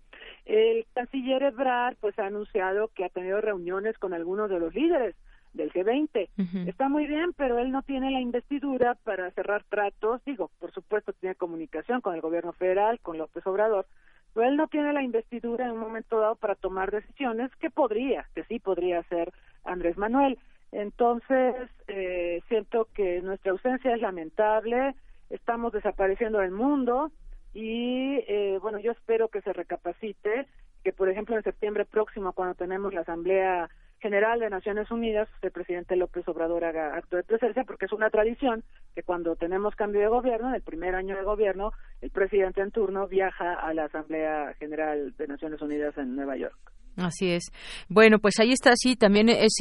El 0.44 0.86
canciller 0.92 1.42
Ebrard, 1.42 1.96
pues 2.00 2.18
ha 2.18 2.26
anunciado 2.26 2.88
que 2.88 3.04
ha 3.04 3.08
tenido 3.08 3.40
reuniones 3.40 3.98
con 3.98 4.12
algunos 4.12 4.50
de 4.50 4.60
los 4.60 4.74
líderes 4.74 5.14
del 5.54 5.72
G20. 5.72 6.28
Está 6.66 6.88
muy 6.88 7.06
bien, 7.06 7.32
pero 7.36 7.58
él 7.58 7.70
no 7.70 7.82
tiene 7.82 8.10
la 8.10 8.20
investidura 8.20 8.94
para 9.04 9.30
cerrar 9.32 9.64
tratos. 9.64 10.22
Digo, 10.24 10.50
por 10.58 10.72
supuesto, 10.72 11.12
tiene 11.12 11.34
comunicación 11.34 12.00
con 12.00 12.14
el 12.14 12.20
gobierno 12.20 12.52
federal, 12.52 13.00
con 13.00 13.18
López 13.18 13.46
Obrador, 13.46 13.86
pero 14.34 14.48
él 14.48 14.56
no 14.56 14.68
tiene 14.68 14.92
la 14.92 15.02
investidura 15.02 15.66
en 15.66 15.72
un 15.72 15.78
momento 15.78 16.18
dado 16.18 16.36
para 16.36 16.54
tomar 16.54 16.90
decisiones 16.90 17.50
que 17.56 17.70
podría, 17.70 18.26
que 18.34 18.44
sí 18.44 18.58
podría 18.58 19.00
hacer 19.00 19.32
Andrés 19.64 19.96
Manuel. 19.98 20.38
Entonces, 20.72 21.54
eh, 21.86 22.42
siento 22.48 22.88
que 22.94 23.20
nuestra 23.20 23.52
ausencia 23.52 23.94
es 23.94 24.00
lamentable, 24.00 24.94
estamos 25.28 25.72
desapareciendo 25.72 26.38
del 26.38 26.50
mundo 26.50 27.12
y, 27.52 28.16
eh, 28.26 28.58
bueno, 28.60 28.78
yo 28.78 28.92
espero 28.92 29.28
que 29.28 29.42
se 29.42 29.52
recapacite, 29.52 30.46
que 30.82 30.92
por 30.92 31.10
ejemplo 31.10 31.36
en 31.36 31.42
septiembre 31.42 31.84
próximo, 31.84 32.32
cuando 32.32 32.54
tenemos 32.54 32.94
la 32.94 33.02
Asamblea 33.02 33.68
General 34.00 34.40
de 34.40 34.50
Naciones 34.50 34.90
Unidas, 34.90 35.28
el 35.42 35.52
presidente 35.52 35.94
López 35.94 36.26
Obrador 36.26 36.64
haga 36.64 36.96
acto 36.96 37.16
de 37.16 37.22
presencia, 37.22 37.64
porque 37.64 37.84
es 37.84 37.92
una 37.92 38.10
tradición 38.10 38.64
que 38.94 39.02
cuando 39.02 39.36
tenemos 39.36 39.76
cambio 39.76 40.00
de 40.00 40.08
gobierno, 40.08 40.48
en 40.48 40.54
el 40.54 40.62
primer 40.62 40.94
año 40.94 41.16
de 41.16 41.22
gobierno, 41.22 41.72
el 42.00 42.10
presidente 42.10 42.62
en 42.62 42.72
turno 42.72 43.06
viaja 43.06 43.52
a 43.52 43.72
la 43.74 43.84
Asamblea 43.84 44.54
General 44.58 45.14
de 45.16 45.28
Naciones 45.28 45.60
Unidas 45.60 45.96
en 45.98 46.16
Nueva 46.16 46.36
York. 46.36 46.71
Así 46.96 47.30
es. 47.30 47.44
Bueno, 47.88 48.18
pues 48.18 48.38
ahí 48.38 48.52
está, 48.52 48.72
sí, 48.76 48.96
también 48.96 49.30
es, 49.30 49.54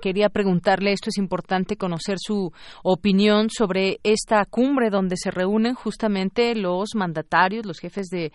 quería 0.00 0.30
preguntarle, 0.30 0.92
esto 0.92 1.10
es 1.10 1.18
importante 1.18 1.76
conocer 1.76 2.16
su 2.18 2.50
opinión 2.82 3.50
sobre 3.50 4.00
esta 4.02 4.46
cumbre 4.46 4.88
donde 4.88 5.16
se 5.18 5.30
reúnen 5.30 5.74
justamente 5.74 6.54
los 6.54 6.94
mandatarios, 6.94 7.66
los 7.66 7.78
jefes 7.78 8.06
de, 8.08 8.32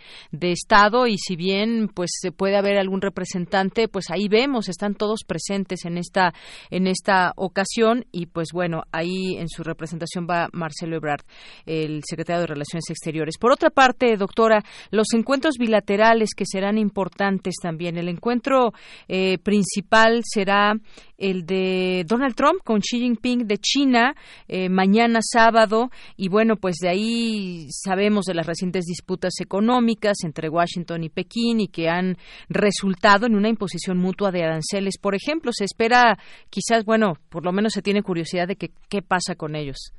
Estado 0.47 1.07
y 1.07 1.17
si 1.17 1.35
bien 1.35 1.89
pues 1.93 2.09
se 2.21 2.31
puede 2.31 2.55
haber 2.55 2.77
algún 2.77 3.01
representante, 3.01 3.89
pues 3.89 4.09
ahí 4.11 4.29
vemos, 4.29 4.69
están 4.69 4.95
todos 4.95 5.21
presentes 5.27 5.83
en 5.83 5.97
esta, 5.97 6.33
en 6.69 6.87
esta 6.87 7.33
ocasión 7.35 8.05
y 8.11 8.27
pues 8.27 8.49
bueno, 8.53 8.83
ahí 8.91 9.35
en 9.35 9.49
su 9.49 9.63
representación 9.63 10.25
va 10.29 10.47
Marcelo 10.53 10.95
Ebrard, 10.95 11.25
el 11.65 12.01
secretario 12.07 12.41
de 12.41 12.47
Relaciones 12.47 12.89
Exteriores. 12.89 13.37
Por 13.37 13.51
otra 13.51 13.69
parte, 13.69 14.15
doctora, 14.15 14.63
los 14.89 15.07
encuentros 15.13 15.55
bilaterales 15.59 16.29
que 16.33 16.45
serán 16.45 16.77
importantes 16.77 17.55
también, 17.61 17.97
el 17.97 18.07
encuentro 18.07 18.26
encuentro 18.27 18.73
eh, 19.07 19.37
principal 19.37 20.21
será 20.23 20.73
el 21.17 21.45
de 21.45 22.03
Donald 22.05 22.35
Trump 22.35 22.61
con 22.61 22.81
Xi 22.81 22.99
Jinping 22.99 23.47
de 23.47 23.57
China 23.57 24.15
eh, 24.49 24.67
mañana 24.67 25.19
sábado. 25.21 25.89
Y 26.17 26.27
bueno 26.27 26.57
pues 26.57 26.75
de 26.81 26.89
ahí 26.89 27.67
sabemos 27.69 28.25
de 28.25 28.33
las 28.33 28.45
recientes 28.45 28.83
disputas 28.83 29.39
económicas 29.39 30.17
entre 30.25 30.49
Washington 30.49 31.05
y 31.05 31.09
Pekín 31.09 31.61
y 31.61 31.67
que 31.69 31.87
han 31.87 32.17
resultado 32.49 33.27
en 33.27 33.35
una 33.35 33.47
imposición 33.47 33.97
mutua 33.97 34.31
de 34.31 34.43
aranceles. 34.43 34.97
Por 34.97 35.15
ejemplo 35.15 35.51
se 35.53 35.63
espera 35.63 36.17
quizás 36.49 36.83
bueno 36.83 37.13
por 37.29 37.45
lo 37.45 37.53
menos 37.53 37.71
se 37.71 37.81
tiene 37.81 38.03
curiosidad 38.03 38.47
de 38.47 38.57
que 38.57 38.71
qué 38.89 39.01
pasa 39.01 39.35
con 39.35 39.55
ellos. 39.55 39.93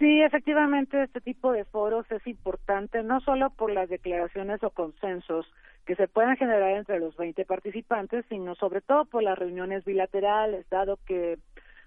Sí, 0.00 0.22
efectivamente, 0.22 1.02
este 1.02 1.20
tipo 1.20 1.52
de 1.52 1.66
foros 1.66 2.10
es 2.10 2.26
importante 2.26 3.02
no 3.02 3.20
solo 3.20 3.50
por 3.50 3.70
las 3.70 3.90
declaraciones 3.90 4.62
o 4.64 4.70
consensos 4.70 5.46
que 5.90 5.96
se 5.96 6.06
puedan 6.06 6.36
generar 6.36 6.70
entre 6.70 7.00
los 7.00 7.16
20 7.16 7.44
participantes, 7.46 8.24
sino 8.28 8.54
sobre 8.54 8.80
todo 8.80 9.06
por 9.06 9.24
las 9.24 9.36
reuniones 9.36 9.84
bilaterales, 9.84 10.64
dado 10.70 11.00
que 11.04 11.36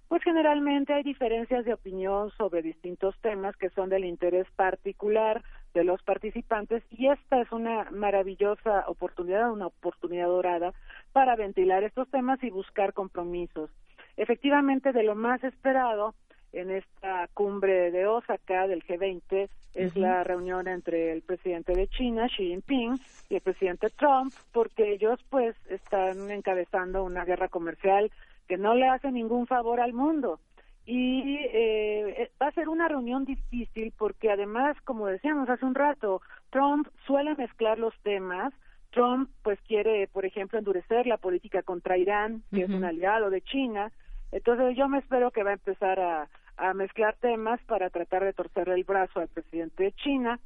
pues 0.10 0.22
generalmente 0.24 0.91
hay 0.91 1.04
diferencias 1.04 1.64
de 1.64 1.74
opinión 1.74 2.30
sobre 2.32 2.62
distintos 2.62 3.16
temas 3.22 3.56
que 3.56 3.70
son 3.70 3.88
del 3.88 4.04
interés 4.04 4.45
particular 4.58 5.41
de 5.74 5.86
los 5.86 6.04
participantes 6.04 6.84
y 6.91 7.08
esta 7.08 7.39
es 7.39 7.49
una 7.54 7.89
maravillosa 7.91 8.84
oportunidad, 8.88 9.49
una 9.49 9.68
oportunidad 9.68 10.28
dorada 10.28 10.74
para 11.14 11.38
ventilar 11.38 11.86
estos 11.86 12.10
temas 12.10 12.43
y 12.43 12.49
buscar 12.49 12.91
compromisos. 12.91 13.70
Efectivamente, 14.18 14.91
de 14.91 15.04
lo 15.04 15.16
más 15.16 15.41
esperado 15.45 16.14
en 16.54 16.70
esta 16.72 17.28
cumbre 17.34 17.91
de 17.91 18.08
Osaka 18.08 18.68
del 18.68 18.84
G20 18.84 19.49
es 19.74 19.95
la 19.95 20.24
reunión 20.24 20.68
entre 20.68 21.12
el 21.12 21.24
presidente 21.24 21.74
de 21.74 21.88
China, 21.88 22.28
Xi 22.28 22.49
Jinping, 22.49 22.99
y 23.30 23.36
el 23.36 23.41
presidente 23.41 23.89
Trump, 23.89 24.32
porque 24.51 24.93
ellos 24.93 25.20
pues 25.30 25.56
están 25.68 26.30
encabezando 26.30 27.04
una 27.04 27.26
guerra 27.26 27.47
comercial 27.47 28.12
que 28.47 28.58
no 28.58 28.76
le 28.76 28.88
hace 28.88 29.12
ningún 29.12 29.47
favor 29.47 29.80
al 29.80 29.93
mundo. 29.93 30.39
Y 30.86 31.38
eh, 31.39 32.30
va 32.41 32.47
a 32.47 32.51
ser 32.51 32.70
una 32.70 32.88
reunión 32.88 33.26
difícil 33.26 33.93
porque 33.97 34.30
además, 34.30 34.76
como 34.84 35.08
decíamos 35.08 35.49
hace 35.49 35.66
un 35.66 35.76
rato, 35.76 36.22
Trump 36.51 36.88
suele 37.08 37.36
mezclar 37.36 37.80
los 37.80 37.97
temas. 38.04 38.54
Trump 38.91 39.30
pues 39.41 39.60
quiere, 39.62 40.08
por 40.08 40.26
ejemplo, 40.26 40.60
endurecer 40.60 41.08
la 41.08 41.18
política 41.18 41.64
contra 41.64 41.97
Irán, 41.97 42.43
que 42.51 42.64
es 42.64 42.70
un 42.70 42.84
aliado 42.84 43.32
de 43.32 43.41
China. 43.41 43.91
Entonces 44.32 44.78
yo 44.78 44.88
me 44.88 44.99
espero 44.99 45.32
que 45.32 45.43
va 45.43 45.51
a 45.51 45.54
empezar 45.54 45.99
a, 45.99 46.28
a 46.58 46.74
mezclar 46.74 47.16
temas 47.20 47.60
para 47.64 47.89
tratar 47.89 48.24
de 48.24 48.34
torcer 48.34 48.70
el 48.70 48.84
brazo 48.84 49.20
al 49.20 49.28
presidente 49.28 49.84
de 49.84 49.91
China, 49.93 50.39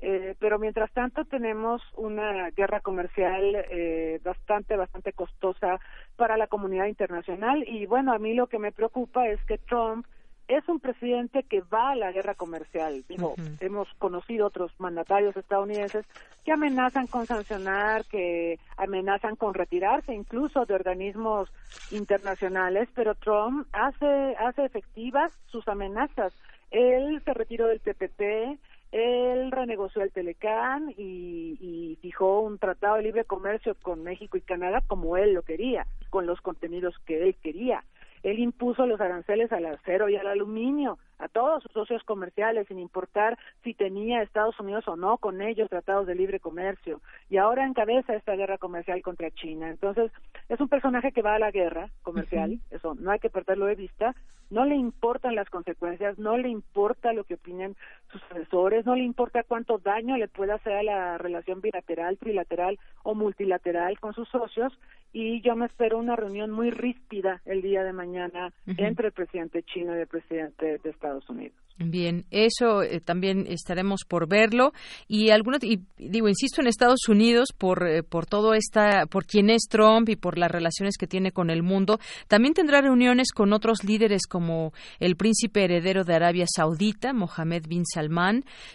eh, 0.00 0.34
pero 0.38 0.58
mientras 0.58 0.90
tanto 0.92 1.24
tenemos 1.24 1.82
una 1.96 2.50
guerra 2.50 2.80
comercial 2.80 3.42
eh, 3.70 4.20
bastante, 4.22 4.76
bastante 4.76 5.12
costosa 5.12 5.80
para 6.16 6.36
la 6.36 6.46
comunidad 6.46 6.86
internacional. 6.86 7.64
Y 7.66 7.86
bueno, 7.86 8.12
a 8.12 8.18
mí 8.18 8.34
lo 8.34 8.46
que 8.46 8.58
me 8.58 8.72
preocupa 8.72 9.28
es 9.28 9.42
que 9.44 9.58
Trump 9.58 10.06
es 10.48 10.66
un 10.66 10.80
presidente 10.80 11.42
que 11.42 11.60
va 11.60 11.90
a 11.90 11.96
la 11.96 12.10
guerra 12.10 12.34
comercial. 12.34 13.04
Digo, 13.06 13.34
hemos 13.60 13.86
conocido 13.98 14.46
otros 14.46 14.72
mandatarios 14.78 15.36
estadounidenses 15.36 16.06
que 16.44 16.52
amenazan 16.52 17.06
con 17.06 17.26
sancionar, 17.26 18.06
que 18.06 18.58
amenazan 18.78 19.36
con 19.36 19.52
retirarse 19.52 20.14
incluso 20.14 20.64
de 20.64 20.74
organismos 20.74 21.50
internacionales, 21.90 22.88
pero 22.94 23.14
Trump 23.14 23.68
hace 23.72 24.34
hace 24.38 24.64
efectivas 24.64 25.32
sus 25.46 25.68
amenazas. 25.68 26.32
Él 26.70 27.20
se 27.24 27.34
retiró 27.34 27.66
del 27.66 27.80
TPP, 27.80 28.58
él 28.92 29.50
renegoció 29.50 30.00
el 30.00 30.12
Telecán 30.12 30.94
y, 30.96 31.58
y, 31.60 31.98
fijó 32.00 32.40
un 32.40 32.58
tratado 32.58 32.96
de 32.96 33.02
libre 33.02 33.24
comercio 33.24 33.76
con 33.82 34.02
México 34.02 34.38
y 34.38 34.42
Canadá 34.42 34.82
como 34.86 35.18
él 35.18 35.34
lo 35.34 35.42
quería, 35.42 35.86
con 36.08 36.26
los 36.26 36.40
contenidos 36.40 36.94
que 37.04 37.22
él 37.22 37.36
quería. 37.42 37.84
Él 38.22 38.38
impuso 38.38 38.86
los 38.86 39.00
aranceles 39.00 39.52
al 39.52 39.66
acero 39.66 40.08
y 40.08 40.16
al 40.16 40.26
aluminio 40.26 40.98
a 41.18 41.28
todos 41.28 41.62
sus 41.62 41.72
socios 41.72 42.02
comerciales, 42.04 42.66
sin 42.68 42.78
importar 42.78 43.38
si 43.64 43.74
tenía 43.74 44.22
Estados 44.22 44.58
Unidos 44.60 44.86
o 44.86 44.96
no 44.96 45.18
con 45.18 45.42
ellos 45.42 45.68
tratados 45.68 46.06
de 46.06 46.14
libre 46.14 46.40
comercio. 46.40 47.00
Y 47.28 47.38
ahora 47.38 47.66
encabeza 47.66 48.14
esta 48.14 48.36
guerra 48.36 48.58
comercial 48.58 49.02
contra 49.02 49.30
China. 49.32 49.68
Entonces, 49.68 50.12
es 50.48 50.60
un 50.60 50.68
personaje 50.68 51.12
que 51.12 51.22
va 51.22 51.34
a 51.34 51.38
la 51.38 51.50
guerra 51.50 51.90
comercial, 52.02 52.60
eso 52.70 52.94
no 52.94 53.10
hay 53.10 53.18
que 53.18 53.30
perderlo 53.30 53.66
de 53.66 53.74
vista. 53.74 54.14
No 54.50 54.64
le 54.64 54.76
importan 54.76 55.34
las 55.34 55.50
consecuencias, 55.50 56.18
no 56.18 56.38
le 56.38 56.48
importa 56.48 57.12
lo 57.12 57.24
que 57.24 57.34
opinen 57.34 57.76
sus 58.10 58.22
asesores, 58.30 58.86
no 58.86 58.94
le 58.94 59.04
importa 59.04 59.42
cuánto 59.42 59.78
daño 59.78 60.16
le 60.16 60.28
pueda 60.28 60.54
hacer 60.54 60.74
a 60.74 60.82
la 60.82 61.18
relación 61.18 61.60
bilateral, 61.60 62.18
trilateral 62.18 62.78
o 63.02 63.14
multilateral 63.14 63.98
con 64.00 64.14
sus 64.14 64.28
socios. 64.28 64.72
Y 65.12 65.40
yo 65.40 65.56
me 65.56 65.66
espero 65.66 65.98
una 65.98 66.16
reunión 66.16 66.50
muy 66.50 66.70
ríspida 66.70 67.40
el 67.46 67.62
día 67.62 67.82
de 67.82 67.92
mañana 67.92 68.52
entre 68.66 69.08
el 69.08 69.12
presidente 69.12 69.62
chino 69.62 69.96
y 69.96 70.00
el 70.00 70.06
presidente 70.06 70.78
de 70.82 70.90
Estados 70.90 71.28
Unidos. 71.30 71.56
Bien, 71.80 72.26
eso 72.32 72.82
eh, 72.82 73.00
también 73.00 73.46
estaremos 73.48 74.00
por 74.06 74.28
verlo 74.28 74.72
y 75.06 75.30
algunos 75.30 75.62
y 75.62 75.80
digo 75.96 76.28
insisto 76.28 76.60
en 76.60 76.66
Estados 76.66 77.08
Unidos 77.08 77.50
por 77.56 77.86
eh, 77.86 78.02
por 78.02 78.26
todo 78.26 78.52
esta 78.54 79.06
por 79.06 79.24
quién 79.24 79.48
es 79.48 79.68
Trump 79.70 80.08
y 80.08 80.16
por 80.16 80.38
las 80.38 80.50
relaciones 80.50 80.96
que 80.98 81.06
tiene 81.06 81.30
con 81.30 81.50
el 81.50 81.62
mundo 81.62 82.00
también 82.26 82.54
tendrá 82.54 82.80
reuniones 82.80 83.30
con 83.32 83.52
otros 83.52 83.84
líderes 83.84 84.26
como 84.26 84.72
el 84.98 85.14
príncipe 85.14 85.64
heredero 85.64 86.02
de 86.02 86.14
Arabia 86.14 86.46
Saudita 86.52 87.12
Mohammed 87.12 87.68
bin 87.68 87.84
Salman 87.86 87.97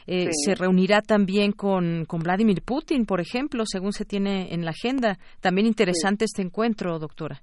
eh, 0.08 0.30
se 0.32 0.56
reunirá 0.56 1.02
también 1.02 1.52
con 1.52 2.06
con 2.06 2.22
Vladimir 2.22 2.62
Putin 2.62 3.06
por 3.06 3.22
ejemplo 3.22 3.64
según 3.66 3.94
se 3.94 4.06
tiene 4.06 4.54
en 4.54 4.66
la 4.66 4.72
agenda. 4.72 5.18
También 5.42 5.68
interesante 5.68 6.26
este 6.26 6.42
encuentro 6.42 7.00
doctora. 7.00 7.42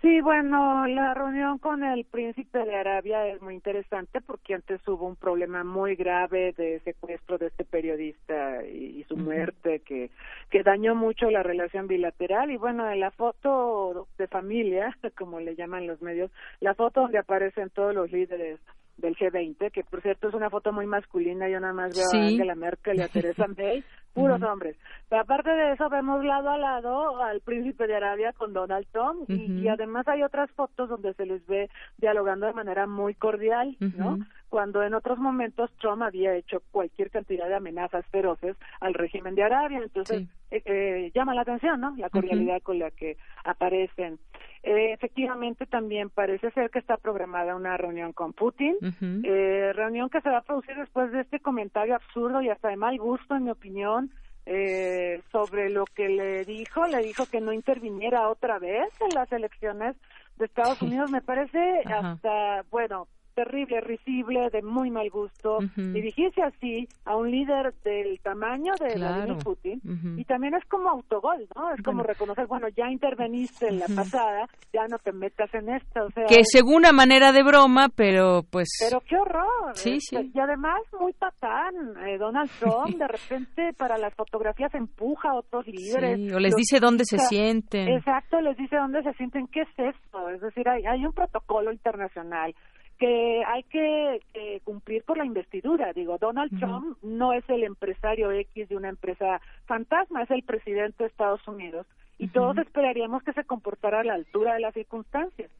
Sí, 0.00 0.20
bueno, 0.20 0.86
la 0.86 1.12
reunión 1.12 1.58
con 1.58 1.82
el 1.82 2.04
príncipe 2.04 2.60
de 2.60 2.76
Arabia 2.76 3.26
es 3.26 3.42
muy 3.42 3.54
interesante 3.54 4.20
porque 4.20 4.54
antes 4.54 4.80
hubo 4.86 5.08
un 5.08 5.16
problema 5.16 5.64
muy 5.64 5.96
grave 5.96 6.54
de 6.56 6.78
secuestro 6.84 7.36
de 7.36 7.48
este 7.48 7.64
periodista 7.64 8.64
y, 8.64 9.02
su 9.08 9.16
muerte 9.16 9.80
que, 9.80 10.10
que 10.50 10.62
dañó 10.62 10.94
mucho 10.94 11.30
la 11.30 11.42
relación 11.42 11.88
bilateral. 11.88 12.52
Y 12.52 12.56
bueno, 12.56 12.88
en 12.88 13.00
la 13.00 13.10
foto 13.10 14.06
de 14.18 14.28
familia, 14.28 14.96
como 15.18 15.40
le 15.40 15.56
llaman 15.56 15.88
los 15.88 16.00
medios, 16.00 16.30
la 16.60 16.74
foto 16.74 17.00
donde 17.00 17.18
aparecen 17.18 17.68
todos 17.70 17.92
los 17.92 18.12
líderes 18.12 18.60
del 18.98 19.16
G20, 19.16 19.70
que 19.70 19.84
por 19.84 20.02
cierto 20.02 20.28
es 20.28 20.34
una 20.34 20.50
foto 20.50 20.72
muy 20.72 20.86
masculina, 20.86 21.48
yo 21.48 21.60
nada 21.60 21.72
más 21.72 21.96
veo 21.96 22.20
a 22.20 22.26
Angela 22.26 22.54
Merkel 22.54 22.98
y 22.98 23.02
a 23.02 23.08
Teresa 23.08 23.46
May, 23.56 23.82
puros 24.12 24.42
hombres. 24.42 24.76
Pero 25.08 25.22
aparte 25.22 25.50
de 25.50 25.72
eso, 25.72 25.88
vemos 25.88 26.24
lado 26.24 26.50
a 26.50 26.58
lado 26.58 27.22
al 27.22 27.40
príncipe 27.40 27.86
de 27.86 27.96
Arabia 27.96 28.32
con 28.32 28.52
Donald 28.52 28.86
Trump 28.92 29.30
y, 29.30 29.68
además 29.68 30.06
hay 30.08 30.22
otras 30.22 30.50
fotos 30.52 30.88
donde 30.88 31.14
se 31.14 31.26
les 31.26 31.46
ve 31.46 31.70
dialogando 31.96 32.46
de 32.46 32.52
manera 32.52 32.86
muy 32.86 33.14
cordial, 33.14 33.76
¿no? 33.80 34.18
Cuando 34.48 34.82
en 34.82 34.94
otros 34.94 35.18
momentos 35.18 35.70
Trump 35.78 36.02
había 36.02 36.34
hecho 36.34 36.62
cualquier 36.70 37.10
cantidad 37.10 37.48
de 37.48 37.54
amenazas 37.54 38.06
feroces 38.06 38.56
al 38.80 38.94
régimen 38.94 39.34
de 39.34 39.42
Arabia. 39.42 39.80
Entonces, 39.82 40.26
eh, 40.50 40.62
eh, 40.64 41.12
llama 41.14 41.34
la 41.34 41.42
atención, 41.42 41.80
¿no? 41.80 41.94
La 41.96 42.10
cordialidad 42.10 42.62
con 42.62 42.78
la 42.78 42.90
que 42.90 43.16
aparecen. 43.44 44.18
Eh, 44.62 44.92
efectivamente, 44.92 45.66
también 45.66 46.10
parece 46.10 46.50
ser 46.50 46.70
que 46.70 46.78
está 46.78 46.96
programada 46.96 47.54
una 47.54 47.76
reunión 47.76 48.12
con 48.12 48.32
Putin, 48.32 48.76
eh, 49.24 49.72
reunión 49.74 50.10
que 50.10 50.20
se 50.20 50.30
va 50.30 50.38
a 50.38 50.42
producir 50.42 50.76
después 50.76 51.12
de 51.12 51.20
este 51.20 51.40
comentario 51.40 51.94
absurdo 51.94 52.42
y 52.42 52.48
hasta 52.48 52.68
de 52.68 52.76
mal 52.76 52.98
gusto, 52.98 53.36
en 53.36 53.44
mi 53.44 53.50
opinión, 53.50 54.10
eh, 54.46 55.20
sobre 55.30 55.70
lo 55.70 55.84
que 55.84 56.08
le 56.08 56.44
dijo, 56.44 56.86
le 56.86 57.02
dijo 57.02 57.26
que 57.26 57.40
no 57.40 57.52
interviniera 57.52 58.28
otra 58.28 58.58
vez 58.58 58.88
en 59.00 59.14
las 59.14 59.30
elecciones 59.30 59.94
de 60.36 60.46
Estados 60.46 60.80
Unidos. 60.82 61.10
Me 61.10 61.20
parece 61.20 61.82
hasta, 61.86 62.64
bueno, 62.70 63.06
terrible, 63.38 63.80
risible, 63.80 64.50
de 64.50 64.62
muy 64.62 64.90
mal 64.90 65.08
gusto. 65.10 65.58
Dirigirse 65.76 66.42
así 66.42 66.88
a 67.04 67.14
un 67.14 67.30
líder 67.30 67.72
del 67.84 68.18
tamaño 68.20 68.72
de 68.80 68.96
Vladimir 68.96 69.38
Putin 69.44 69.80
y 70.16 70.24
también 70.24 70.54
es 70.54 70.64
como 70.64 70.90
autogol, 70.90 71.46
¿no? 71.54 71.72
Es 71.72 71.80
como 71.82 72.02
reconocer, 72.02 72.48
bueno, 72.48 72.66
ya 72.76 72.90
interveniste 72.90 73.68
en 73.68 73.78
la 73.78 73.86
pasada, 73.94 74.48
ya 74.72 74.88
no 74.88 74.98
te 74.98 75.12
metas 75.12 75.54
en. 75.54 75.68
O 75.68 76.10
sea, 76.10 76.24
que 76.26 76.42
según 76.44 76.78
una 76.78 76.92
manera 76.92 77.32
de 77.32 77.42
broma, 77.42 77.88
pero 77.94 78.42
pues... 78.48 78.68
Pero 78.80 79.00
qué 79.00 79.16
horror. 79.16 79.74
Sí, 79.74 79.98
sí. 80.00 80.16
Y 80.34 80.40
además 80.40 80.80
muy 80.98 81.12
patán. 81.12 81.74
Eh, 82.06 82.16
Donald 82.18 82.50
Trump 82.58 82.96
de 82.96 83.08
repente 83.08 83.72
para 83.76 83.98
las 83.98 84.14
fotografías 84.14 84.74
empuja 84.74 85.30
a 85.30 85.34
otros 85.34 85.66
líderes. 85.66 86.32
o 86.32 86.38
les 86.38 86.54
dice 86.54 86.80
dónde 86.80 87.04
se 87.04 87.18
sienten. 87.18 87.88
Exacto, 87.88 88.40
les 88.40 88.56
dice 88.56 88.76
dónde 88.76 89.02
se 89.02 89.12
sienten. 89.14 89.46
¿Qué 89.48 89.62
es 89.62 89.94
esto? 89.94 90.28
Es 90.30 90.40
decir, 90.40 90.68
hay, 90.68 90.86
hay 90.86 91.04
un 91.04 91.12
protocolo 91.12 91.70
internacional 91.72 92.54
que 92.98 93.42
hay 93.46 93.62
que, 93.64 94.20
cumplir 94.64 95.04
por 95.04 95.16
la 95.18 95.24
investidura. 95.24 95.92
Digo, 95.92 96.18
Donald 96.18 96.58
Trump 96.58 96.98
no 97.02 97.32
es 97.32 97.48
el 97.48 97.64
empresario 97.64 98.30
X 98.32 98.68
de 98.68 98.76
una 98.76 98.88
empresa 98.88 99.40
fantasma, 99.66 100.22
es 100.22 100.30
el 100.30 100.42
presidente 100.42 101.04
de 101.04 101.08
Estados 101.08 101.46
Unidos 101.46 101.86
y 102.18 102.28
todos 102.28 102.58
esperaríamos 102.58 103.22
que 103.22 103.32
se 103.32 103.44
comportara 103.44 104.00
a 104.00 104.04
la 104.04 104.14
altura 104.14 104.54
de 104.54 104.60
las 104.60 104.74
circunstancias. 104.74 105.50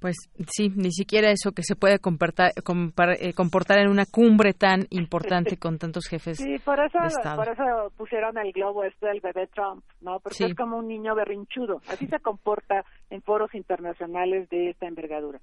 Pues 0.00 0.16
sí, 0.46 0.70
ni 0.76 0.92
siquiera 0.92 1.30
eso 1.30 1.50
que 1.50 1.64
se 1.64 1.74
puede 1.74 1.98
comportar, 1.98 2.52
eh, 2.56 3.32
comportar 3.32 3.78
en 3.78 3.88
una 3.88 4.06
cumbre 4.06 4.52
tan 4.54 4.86
importante 4.90 5.56
con 5.58 5.78
tantos 5.78 6.06
jefes 6.06 6.38
sí, 6.38 6.58
por 6.64 6.78
eso, 6.78 6.98
de 7.00 7.08
Estado. 7.08 7.36
por 7.36 7.48
eso 7.48 7.92
pusieron 7.96 8.38
el 8.38 8.52
globo 8.52 8.84
este 8.84 9.06
del 9.06 9.20
bebé 9.20 9.48
Trump, 9.48 9.82
¿no? 10.00 10.20
Porque 10.20 10.44
es 10.44 10.54
como 10.54 10.78
un 10.78 10.86
niño 10.86 11.16
berrinchudo. 11.16 11.80
Así 11.88 12.06
se 12.06 12.20
comporta 12.20 12.84
en 13.10 13.22
foros 13.22 13.52
internacionales 13.54 14.48
de 14.50 14.70
esta 14.70 14.86
envergadura. 14.86 15.40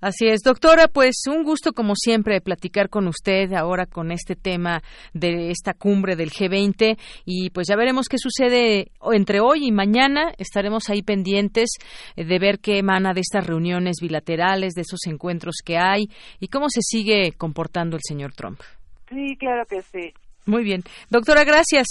Así 0.00 0.26
es, 0.26 0.42
doctora, 0.42 0.88
pues 0.88 1.22
un 1.28 1.44
gusto 1.44 1.72
como 1.72 1.94
siempre 1.96 2.40
platicar 2.40 2.88
con 2.90 3.08
usted 3.08 3.52
ahora 3.54 3.86
con 3.86 4.12
este 4.12 4.36
tema 4.36 4.82
de 5.14 5.50
esta 5.50 5.72
cumbre 5.72 6.14
del 6.16 6.30
G20 6.30 6.98
y 7.24 7.50
pues 7.50 7.68
ya 7.68 7.76
veremos 7.76 8.08
qué 8.08 8.18
sucede 8.18 8.92
entre 9.12 9.40
hoy 9.40 9.68
y 9.68 9.72
mañana. 9.72 10.32
Estaremos 10.36 10.90
ahí 10.90 11.02
pendientes 11.02 11.70
eh, 12.16 12.24
de 12.24 12.38
ver 12.38 12.58
qué 12.58 12.78
emana 12.78 13.14
de 13.14 13.20
estas 13.20 13.46
reuniones 13.46 13.96
bilaterales, 14.00 14.74
de 14.74 14.82
esos 14.82 15.06
encuentros 15.06 15.56
que 15.64 15.78
hay 15.78 16.08
y 16.40 16.48
cómo 16.48 16.68
se 16.68 16.80
sigue 16.82 17.32
comportando 17.32 17.96
el 17.96 18.02
señor 18.02 18.32
Trump. 18.34 18.60
Sí, 19.08 19.36
claro 19.38 19.64
que 19.66 19.80
sí. 19.82 20.12
Muy 20.46 20.64
bien. 20.64 20.82
Doctora, 21.08 21.44
gracias. 21.44 21.86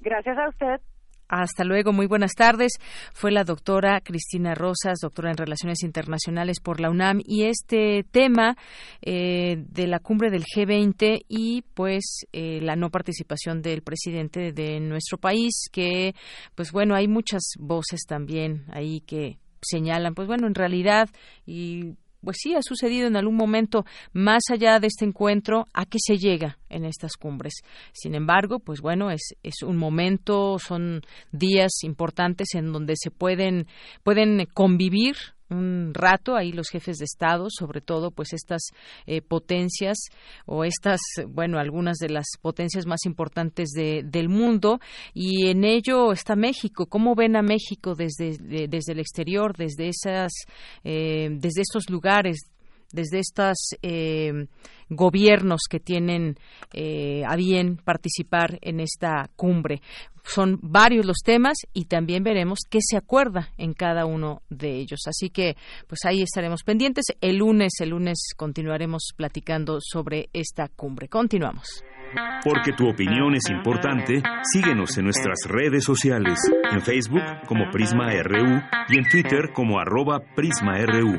Gracias 0.00 0.36
a 0.38 0.48
usted. 0.48 0.80
Hasta 1.28 1.62
luego, 1.62 1.92
muy 1.92 2.06
buenas 2.06 2.32
tardes. 2.32 2.72
Fue 3.12 3.30
la 3.30 3.44
doctora 3.44 4.00
Cristina 4.00 4.54
Rosas, 4.54 4.98
doctora 5.02 5.30
en 5.30 5.36
Relaciones 5.36 5.82
Internacionales 5.82 6.58
por 6.58 6.80
la 6.80 6.88
UNAM, 6.88 7.20
y 7.22 7.44
este 7.44 8.04
tema 8.10 8.56
eh, 9.02 9.62
de 9.68 9.86
la 9.86 9.98
cumbre 9.98 10.30
del 10.30 10.44
G20 10.44 11.26
y 11.28 11.62
pues 11.74 12.24
eh, 12.32 12.60
la 12.62 12.76
no 12.76 12.88
participación 12.90 13.60
del 13.60 13.82
presidente 13.82 14.52
de 14.52 14.80
nuestro 14.80 15.18
país, 15.18 15.68
que 15.70 16.14
pues 16.54 16.72
bueno, 16.72 16.94
hay 16.94 17.08
muchas 17.08 17.42
voces 17.58 18.06
también 18.08 18.64
ahí 18.72 19.00
que 19.00 19.38
señalan, 19.60 20.14
pues 20.14 20.28
bueno, 20.28 20.46
en 20.46 20.54
realidad 20.54 21.10
y 21.44 21.94
pues 22.22 22.38
sí, 22.40 22.54
ha 22.54 22.62
sucedido 22.62 23.06
en 23.06 23.16
algún 23.16 23.36
momento, 23.36 23.84
más 24.12 24.42
allá 24.50 24.80
de 24.80 24.88
este 24.88 25.04
encuentro, 25.04 25.66
a 25.72 25.84
qué 25.86 25.98
se 26.04 26.18
llega 26.18 26.58
en 26.68 26.84
estas 26.84 27.16
cumbres. 27.16 27.54
Sin 27.92 28.14
embargo, 28.14 28.58
pues 28.58 28.80
bueno, 28.80 29.10
es, 29.10 29.34
es 29.42 29.62
un 29.62 29.76
momento, 29.76 30.58
son 30.58 31.02
días 31.32 31.70
importantes 31.82 32.54
en 32.54 32.72
donde 32.72 32.94
se 32.96 33.10
pueden, 33.10 33.66
pueden 34.02 34.46
convivir 34.52 35.16
un 35.50 35.92
rato 35.94 36.36
ahí 36.36 36.52
los 36.52 36.68
jefes 36.68 36.98
de 36.98 37.04
Estado, 37.04 37.48
sobre 37.50 37.80
todo 37.80 38.10
pues 38.10 38.32
estas 38.32 38.62
eh, 39.06 39.22
potencias 39.22 39.98
o 40.46 40.64
estas, 40.64 41.00
bueno, 41.28 41.58
algunas 41.58 41.98
de 41.98 42.10
las 42.10 42.26
potencias 42.40 42.86
más 42.86 43.04
importantes 43.06 43.70
de, 43.70 44.02
del 44.04 44.28
mundo 44.28 44.80
y 45.14 45.48
en 45.48 45.64
ello 45.64 46.12
está 46.12 46.36
México. 46.36 46.86
¿Cómo 46.86 47.14
ven 47.14 47.36
a 47.36 47.42
México 47.42 47.94
desde, 47.94 48.36
desde 48.68 48.92
el 48.92 49.00
exterior, 49.00 49.56
desde 49.56 49.88
esas, 49.88 50.32
eh, 50.84 51.28
desde 51.30 51.62
estos 51.62 51.90
lugares? 51.90 52.38
Desde 52.92 53.18
estos 53.18 53.56
eh, 53.82 54.46
gobiernos 54.88 55.62
que 55.68 55.80
tienen 55.80 56.36
eh, 56.72 57.22
a 57.26 57.36
bien 57.36 57.76
participar 57.76 58.58
en 58.62 58.80
esta 58.80 59.30
cumbre. 59.36 59.82
Son 60.24 60.58
varios 60.60 61.06
los 61.06 61.18
temas 61.24 61.56
y 61.72 61.86
también 61.86 62.22
veremos 62.22 62.58
qué 62.68 62.80
se 62.82 62.98
acuerda 62.98 63.48
en 63.56 63.72
cada 63.72 64.04
uno 64.04 64.42
de 64.50 64.76
ellos. 64.76 65.00
Así 65.06 65.30
que, 65.30 65.56
pues 65.86 66.00
ahí 66.04 66.22
estaremos 66.22 66.62
pendientes. 66.64 67.06
El 67.22 67.38
lunes, 67.38 67.72
el 67.80 67.90
lunes 67.90 68.18
continuaremos 68.36 69.12
platicando 69.16 69.78
sobre 69.80 70.28
esta 70.34 70.68
cumbre. 70.68 71.08
Continuamos. 71.08 71.82
Porque 72.42 72.72
tu 72.72 72.88
opinión 72.88 73.34
es 73.34 73.50
importante, 73.50 74.22
síguenos 74.52 74.96
en 74.96 75.04
nuestras 75.04 75.38
redes 75.46 75.84
sociales, 75.84 76.38
en 76.72 76.80
Facebook 76.80 77.22
como 77.46 77.70
Prisma 77.70 78.10
RU 78.22 78.62
y 78.88 78.98
en 78.98 79.08
Twitter 79.10 79.50
como 79.52 79.78
arroba 79.78 80.20
PrismaRU. 80.34 81.18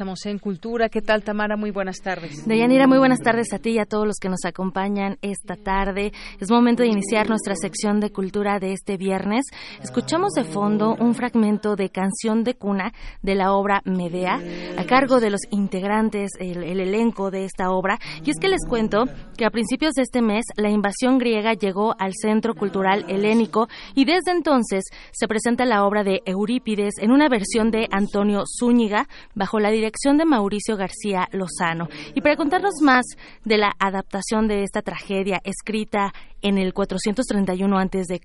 Estamos 0.00 0.24
en 0.24 0.38
Cultura. 0.38 0.88
¿Qué 0.88 1.02
tal, 1.02 1.22
Tamara? 1.22 1.58
Muy 1.58 1.72
buenas 1.72 1.98
tardes. 1.98 2.46
Deyanira, 2.46 2.86
muy 2.86 2.96
buenas 2.96 3.18
tardes 3.18 3.52
a 3.52 3.58
ti 3.58 3.72
y 3.72 3.78
a 3.78 3.84
todos 3.84 4.06
los 4.06 4.16
que 4.18 4.30
nos 4.30 4.46
acompañan 4.46 5.18
esta 5.20 5.56
tarde. 5.56 6.14
Es 6.40 6.50
momento 6.50 6.82
de 6.82 6.88
iniciar 6.88 7.28
nuestra 7.28 7.54
sección 7.54 8.00
de 8.00 8.10
Cultura 8.10 8.58
de 8.60 8.72
este 8.72 8.96
viernes. 8.96 9.44
Escuchamos 9.82 10.32
de 10.32 10.44
fondo 10.44 10.96
un 10.98 11.14
fragmento 11.14 11.76
de 11.76 11.90
Canción 11.90 12.44
de 12.44 12.54
Cuna 12.54 12.94
de 13.20 13.34
la 13.34 13.52
obra 13.52 13.82
Medea, 13.84 14.40
a 14.78 14.84
cargo 14.84 15.20
de 15.20 15.28
los 15.28 15.42
integrantes, 15.50 16.30
el, 16.38 16.62
el 16.64 16.80
elenco 16.80 17.30
de 17.30 17.44
esta 17.44 17.70
obra. 17.70 17.98
Y 18.24 18.30
es 18.30 18.38
que 18.40 18.48
les 18.48 18.64
cuento 18.66 19.04
que 19.36 19.44
a 19.44 19.50
principios 19.50 19.92
de 19.92 20.02
este 20.04 20.22
mes 20.22 20.46
la 20.56 20.70
invasión 20.70 21.18
griega 21.18 21.52
llegó 21.52 21.94
al 21.98 22.14
Centro 22.14 22.54
Cultural 22.54 23.04
Helénico 23.06 23.68
y 23.94 24.06
desde 24.06 24.30
entonces 24.30 24.84
se 25.12 25.28
presenta 25.28 25.66
la 25.66 25.84
obra 25.84 26.04
de 26.04 26.22
Eurípides 26.24 26.94
en 27.02 27.10
una 27.10 27.28
versión 27.28 27.70
de 27.70 27.86
Antonio 27.90 28.44
Zúñiga 28.46 29.06
bajo 29.34 29.60
la 29.60 29.70
dirección 29.70 29.89
de 29.90 30.24
Mauricio 30.24 30.76
García 30.76 31.26
Lozano. 31.32 31.88
Y 32.14 32.20
para 32.20 32.36
contarnos 32.36 32.74
más 32.80 33.04
de 33.44 33.58
la 33.58 33.72
adaptación 33.78 34.46
de 34.46 34.62
esta 34.62 34.82
tragedia 34.82 35.40
escrita 35.44 36.12
en 36.42 36.58
el 36.58 36.72
431 36.72 37.78
a.C., 37.78 38.20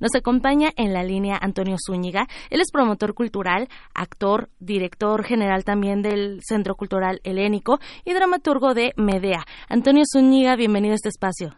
nos 0.00 0.14
acompaña 0.14 0.70
en 0.76 0.92
la 0.92 1.02
línea 1.02 1.38
Antonio 1.40 1.76
Zúñiga. 1.84 2.26
Él 2.50 2.60
es 2.60 2.70
promotor 2.72 3.14
cultural, 3.14 3.68
actor, 3.94 4.48
director 4.60 5.24
general 5.24 5.64
también 5.64 6.02
del 6.02 6.40
Centro 6.42 6.76
Cultural 6.76 7.20
Helénico 7.24 7.78
y 8.04 8.14
dramaturgo 8.14 8.74
de 8.74 8.92
Medea. 8.96 9.44
Antonio 9.68 10.04
Zúñiga, 10.10 10.56
bienvenido 10.56 10.92
a 10.92 10.96
este 10.96 11.08
espacio. 11.08 11.54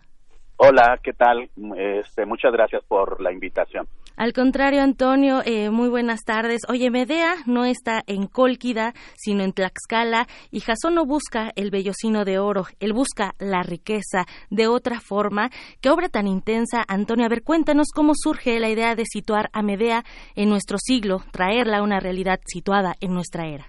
Hola, 0.56 0.98
¿qué 1.02 1.12
tal? 1.12 1.50
Este, 1.76 2.24
muchas 2.24 2.52
gracias 2.52 2.82
por 2.84 3.20
la 3.20 3.32
invitación. 3.32 3.86
Al 4.16 4.32
contrario, 4.32 4.80
Antonio, 4.80 5.40
eh, 5.44 5.70
muy 5.70 5.88
buenas 5.88 6.20
tardes. 6.24 6.62
Oye, 6.68 6.88
Medea 6.90 7.34
no 7.46 7.64
está 7.64 8.02
en 8.06 8.28
Cólquida, 8.28 8.92
sino 9.16 9.42
en 9.42 9.52
Tlaxcala, 9.52 10.26
y 10.52 10.60
Jasón 10.60 10.94
no 10.94 11.04
busca 11.04 11.50
el 11.56 11.70
vellocino 11.70 12.24
de 12.24 12.38
oro, 12.38 12.66
él 12.78 12.92
busca 12.92 13.34
la 13.40 13.62
riqueza 13.62 14.24
de 14.50 14.68
otra 14.68 15.00
forma. 15.00 15.50
¿Qué 15.80 15.90
obra 15.90 16.08
tan 16.08 16.28
intensa, 16.28 16.84
Antonio? 16.86 17.26
A 17.26 17.28
ver, 17.28 17.42
cuéntanos 17.42 17.88
cómo 17.92 18.12
surge 18.14 18.60
la 18.60 18.70
idea 18.70 18.94
de 18.94 19.04
situar 19.04 19.50
a 19.52 19.62
Medea 19.62 20.04
en 20.36 20.48
nuestro 20.48 20.78
siglo, 20.78 21.22
traerla 21.32 21.78
a 21.78 21.82
una 21.82 21.98
realidad 21.98 22.38
situada 22.46 22.94
en 23.00 23.14
nuestra 23.14 23.48
era. 23.48 23.66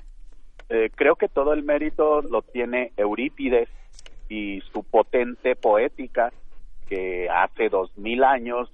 Eh, 0.70 0.91
creo 0.96 1.16
que 1.16 1.28
todo 1.28 1.54
el 1.54 1.64
mérito 1.64 2.22
lo 2.22 2.43
tiene 2.43 2.91
Eurípides 2.98 3.70
y 4.30 4.62
su 4.74 4.84
potente 4.84 5.56
poética 5.56 6.32
que 6.88 7.28
hace 7.30 7.70
dos 7.70 7.96
mil 7.98 8.24
años 8.24 8.72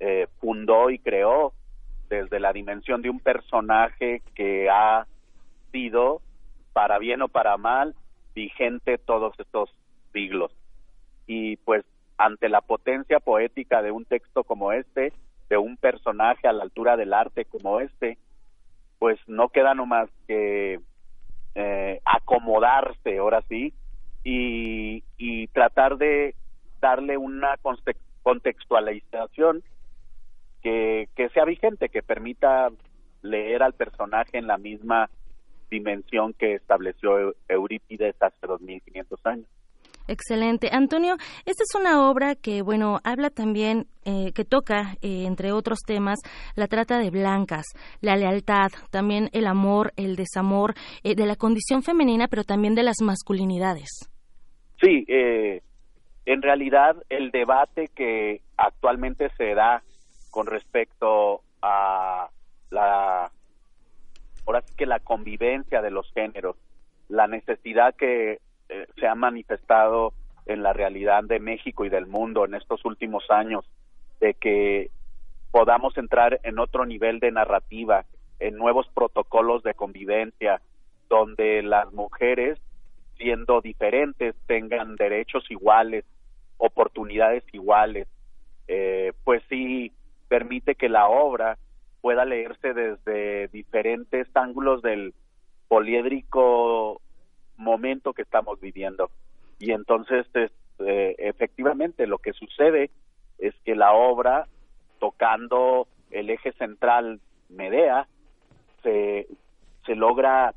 eh, 0.00 0.26
fundó 0.40 0.90
y 0.90 0.98
creó 0.98 1.52
desde 2.08 2.40
la 2.40 2.52
dimensión 2.52 3.02
de 3.02 3.10
un 3.10 3.20
personaje 3.20 4.22
que 4.34 4.68
ha 4.70 5.06
sido, 5.72 6.20
para 6.72 6.98
bien 6.98 7.22
o 7.22 7.28
para 7.28 7.56
mal, 7.56 7.94
vigente 8.34 8.98
todos 8.98 9.34
estos 9.38 9.70
siglos. 10.12 10.52
Y 11.26 11.56
pues 11.58 11.84
ante 12.18 12.48
la 12.48 12.60
potencia 12.60 13.20
poética 13.20 13.82
de 13.82 13.90
un 13.90 14.04
texto 14.04 14.44
como 14.44 14.72
este, 14.72 15.12
de 15.48 15.56
un 15.56 15.76
personaje 15.76 16.48
a 16.48 16.52
la 16.52 16.62
altura 16.62 16.96
del 16.96 17.12
arte 17.12 17.44
como 17.44 17.80
este, 17.80 18.18
pues 18.98 19.18
no 19.26 19.48
queda 19.48 19.74
nomás 19.74 20.08
que 20.26 20.80
eh, 21.54 22.00
acomodarse, 22.04 23.18
ahora 23.18 23.42
sí, 23.48 23.74
y, 24.24 25.04
y 25.16 25.46
tratar 25.48 25.98
de 25.98 26.34
darle 26.80 27.16
una 27.16 27.56
contextualización 28.22 29.62
que, 30.66 31.08
que 31.14 31.28
sea 31.28 31.44
vigente, 31.44 31.88
que 31.88 32.02
permita 32.02 32.70
leer 33.22 33.62
al 33.62 33.74
personaje 33.74 34.36
en 34.36 34.48
la 34.48 34.58
misma 34.58 35.08
dimensión 35.70 36.32
que 36.32 36.54
estableció 36.54 37.36
Eurípides 37.48 38.16
hace 38.20 38.46
2500 38.48 39.26
años. 39.26 39.46
Excelente. 40.08 40.70
Antonio, 40.72 41.14
esta 41.44 41.62
es 41.62 41.74
una 41.78 42.10
obra 42.10 42.34
que, 42.34 42.62
bueno, 42.62 42.98
habla 43.04 43.30
también, 43.30 43.86
eh, 44.04 44.32
que 44.34 44.44
toca, 44.44 44.96
eh, 45.02 45.24
entre 45.24 45.52
otros 45.52 45.78
temas, 45.86 46.18
la 46.56 46.66
trata 46.66 46.98
de 46.98 47.10
blancas, 47.10 47.66
la 48.00 48.16
lealtad, 48.16 48.70
también 48.90 49.28
el 49.32 49.46
amor, 49.46 49.92
el 49.96 50.16
desamor, 50.16 50.74
eh, 51.04 51.14
de 51.14 51.26
la 51.26 51.36
condición 51.36 51.84
femenina, 51.84 52.26
pero 52.26 52.42
también 52.42 52.74
de 52.74 52.82
las 52.82 52.96
masculinidades. 53.02 54.10
Sí, 54.80 55.04
en 55.08 56.42
realidad 56.42 56.96
el 57.08 57.30
debate 57.30 57.86
que 57.94 58.40
actualmente 58.56 59.30
se 59.38 59.54
da 59.54 59.82
con 60.36 60.46
respecto 60.46 61.40
a 61.62 62.28
la 62.68 63.30
ahora 64.46 64.60
sí 64.66 64.74
que 64.76 64.84
la 64.84 65.00
convivencia 65.00 65.80
de 65.80 65.90
los 65.90 66.12
géneros, 66.12 66.56
la 67.08 67.26
necesidad 67.26 67.94
que 67.94 68.40
eh, 68.68 68.86
se 69.00 69.06
ha 69.06 69.14
manifestado 69.14 70.12
en 70.44 70.62
la 70.62 70.74
realidad 70.74 71.24
de 71.24 71.40
México 71.40 71.86
y 71.86 71.88
del 71.88 72.06
mundo 72.06 72.44
en 72.44 72.52
estos 72.52 72.84
últimos 72.84 73.24
años, 73.30 73.64
de 74.20 74.34
que 74.34 74.90
podamos 75.52 75.96
entrar 75.96 76.38
en 76.42 76.58
otro 76.58 76.84
nivel 76.84 77.18
de 77.18 77.32
narrativa, 77.32 78.04
en 78.38 78.56
nuevos 78.56 78.86
protocolos 78.88 79.62
de 79.62 79.72
convivencia, 79.72 80.60
donde 81.08 81.62
las 81.62 81.90
mujeres, 81.94 82.58
siendo 83.16 83.62
diferentes, 83.62 84.34
tengan 84.46 84.96
derechos 84.96 85.50
iguales, 85.50 86.04
oportunidades 86.58 87.42
iguales, 87.54 88.06
eh, 88.68 89.14
pues 89.24 89.42
sí 89.48 89.92
permite 90.28 90.74
que 90.74 90.88
la 90.88 91.08
obra 91.08 91.58
pueda 92.00 92.24
leerse 92.24 92.74
desde 92.74 93.48
diferentes 93.48 94.28
ángulos 94.34 94.82
del 94.82 95.14
poliédrico 95.68 97.00
momento 97.56 98.12
que 98.12 98.22
estamos 98.22 98.60
viviendo. 98.60 99.10
Y 99.58 99.72
entonces, 99.72 100.26
eh, 100.34 101.14
efectivamente, 101.18 102.06
lo 102.06 102.18
que 102.18 102.32
sucede 102.32 102.90
es 103.38 103.54
que 103.64 103.74
la 103.74 103.92
obra, 103.92 104.46
tocando 104.98 105.88
el 106.10 106.30
eje 106.30 106.52
central 106.52 107.20
Medea, 107.48 108.06
se, 108.82 109.26
se 109.84 109.94
logra 109.94 110.54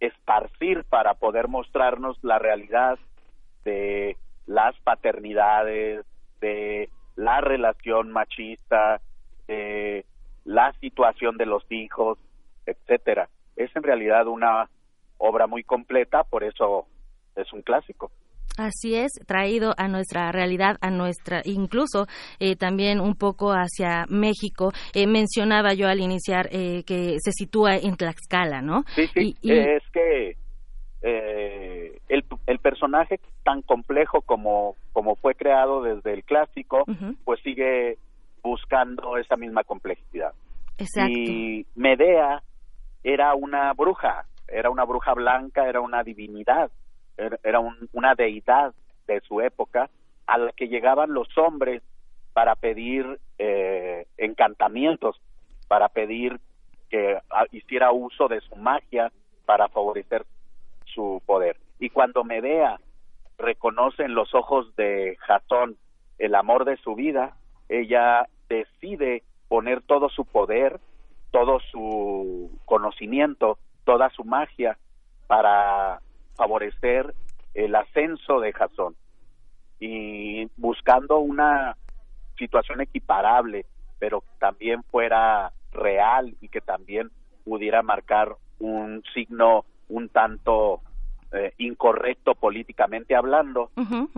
esparcir 0.00 0.84
para 0.84 1.14
poder 1.14 1.48
mostrarnos 1.48 2.18
la 2.22 2.38
realidad 2.38 2.98
de 3.64 4.16
las 4.46 4.76
paternidades, 4.80 6.04
de 6.40 6.88
la 7.16 7.40
relación 7.40 8.10
machista, 8.12 9.00
de 9.46 10.04
la 10.44 10.72
situación 10.80 11.36
de 11.36 11.46
los 11.46 11.64
hijos, 11.70 12.18
etcétera. 12.66 13.28
Es 13.56 13.74
en 13.76 13.82
realidad 13.82 14.26
una 14.26 14.68
obra 15.18 15.46
muy 15.46 15.62
completa, 15.62 16.24
por 16.24 16.44
eso 16.44 16.86
es 17.36 17.52
un 17.52 17.62
clásico. 17.62 18.10
Así 18.56 18.94
es, 18.94 19.10
traído 19.26 19.74
a 19.76 19.88
nuestra 19.88 20.30
realidad, 20.30 20.76
a 20.80 20.90
nuestra, 20.90 21.40
incluso 21.44 22.06
eh, 22.38 22.54
también 22.54 23.00
un 23.00 23.16
poco 23.16 23.50
hacia 23.50 24.04
México. 24.08 24.70
Eh, 24.94 25.08
mencionaba 25.08 25.74
yo 25.74 25.88
al 25.88 25.98
iniciar 25.98 26.48
eh, 26.52 26.84
que 26.86 27.16
se 27.18 27.32
sitúa 27.32 27.76
en 27.76 27.96
Tlaxcala, 27.96 28.62
¿no? 28.62 28.84
Sí, 28.94 29.08
sí, 29.12 29.36
es 29.42 29.82
que 29.92 30.36
el, 31.02 32.24
el, 32.46 32.58
personaje 32.60 33.18
tan 33.44 33.62
complejo 33.62 34.22
como, 34.22 34.74
como 34.92 35.14
fue 35.16 35.34
creado 35.34 35.82
desde 35.82 36.14
el 36.14 36.24
clásico, 36.24 36.84
pues 37.24 37.40
sigue 37.42 37.98
buscando 38.42 39.16
esa 39.18 39.36
misma 39.36 39.62
complejidad. 39.64 40.32
Exacto. 40.78 41.12
Y 41.12 41.66
Medea 41.76 42.42
era 43.04 43.34
una 43.34 43.72
bruja, 43.74 44.26
era 44.48 44.70
una 44.70 44.84
bruja 44.84 45.14
blanca, 45.14 45.68
era 45.68 45.80
una 45.80 46.02
divinidad, 46.02 46.70
era, 47.16 47.60
una 47.92 48.14
deidad 48.14 48.74
de 49.06 49.20
su 49.20 49.40
época 49.40 49.88
a 50.26 50.38
la 50.38 50.52
que 50.52 50.68
llegaban 50.68 51.12
los 51.12 51.28
hombres 51.38 51.82
para 52.32 52.56
pedir 52.56 53.20
eh, 53.38 54.06
encantamientos, 54.16 55.20
para 55.68 55.88
pedir 55.88 56.40
que 56.90 57.18
ah, 57.30 57.44
hiciera 57.52 57.92
uso 57.92 58.26
de 58.26 58.40
su 58.40 58.56
magia 58.56 59.12
para 59.44 59.68
favorecer 59.68 60.24
su 60.86 61.22
poder. 61.26 61.56
Y 61.78 61.90
cuando 61.90 62.24
Medea 62.24 62.78
reconoce 63.38 64.04
en 64.04 64.14
los 64.14 64.34
ojos 64.34 64.74
de 64.76 65.16
Jasón 65.20 65.76
el 66.18 66.34
amor 66.34 66.64
de 66.64 66.76
su 66.76 66.94
vida, 66.94 67.36
ella 67.68 68.28
decide 68.48 69.22
poner 69.48 69.82
todo 69.82 70.08
su 70.08 70.24
poder, 70.24 70.80
todo 71.30 71.58
su 71.70 72.50
conocimiento 72.64 73.58
toda 73.84 74.10
su 74.10 74.24
magia 74.24 74.76
para 75.26 76.00
favorecer 76.36 77.14
el 77.54 77.74
ascenso 77.74 78.40
de 78.40 78.52
Jasón 78.52 78.96
y 79.78 80.46
buscando 80.56 81.18
una 81.18 81.76
situación 82.36 82.80
equiparable, 82.80 83.66
pero 83.98 84.22
que 84.22 84.38
también 84.40 84.82
fuera 84.84 85.52
real 85.70 86.34
y 86.40 86.48
que 86.48 86.60
también 86.60 87.10
pudiera 87.44 87.82
marcar 87.82 88.34
un 88.58 89.02
signo 89.12 89.64
un 89.88 90.08
tanto 90.08 90.80
eh, 91.34 91.52
incorrecto 91.58 92.34
políticamente 92.34 93.14
hablando, 93.14 93.70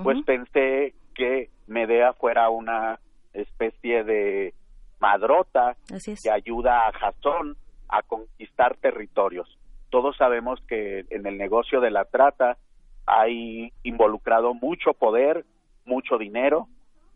pues 0.02 0.22
pensé 0.24 0.94
que 1.14 1.50
Medea 1.66 2.12
fuera 2.12 2.50
una 2.50 3.00
especie 3.32 4.04
de 4.04 4.54
madrota 5.00 5.76
que 6.22 6.30
ayuda 6.30 6.88
a 6.88 6.92
Jasón 6.92 7.56
a 7.88 8.02
conquistar 8.02 8.76
territorios. 8.76 9.58
Todos 9.90 10.16
sabemos 10.16 10.60
que 10.68 11.04
en 11.10 11.26
el 11.26 11.38
negocio 11.38 11.80
de 11.80 11.90
la 11.90 12.04
trata 12.04 12.58
hay 13.06 13.72
involucrado 13.82 14.54
mucho 14.54 14.92
poder, 14.92 15.44
mucho 15.84 16.18
dinero, 16.18 16.68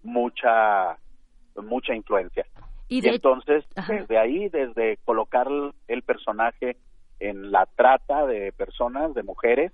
mucha 0.03 0.97
mucha 1.57 1.95
influencia. 1.95 2.47
Y, 2.89 3.07
entonces, 3.07 3.65
desde 3.89 4.19
ahí, 4.19 4.49
desde 4.49 4.97
colocar 5.05 5.47
el 5.89 6.03
personaje 6.03 6.77
en 7.21 7.53
la 7.53 7.67
trata 7.77 8.27
de 8.27 8.53
personas, 8.53 9.15
de 9.15 9.23
mujeres, 9.23 9.73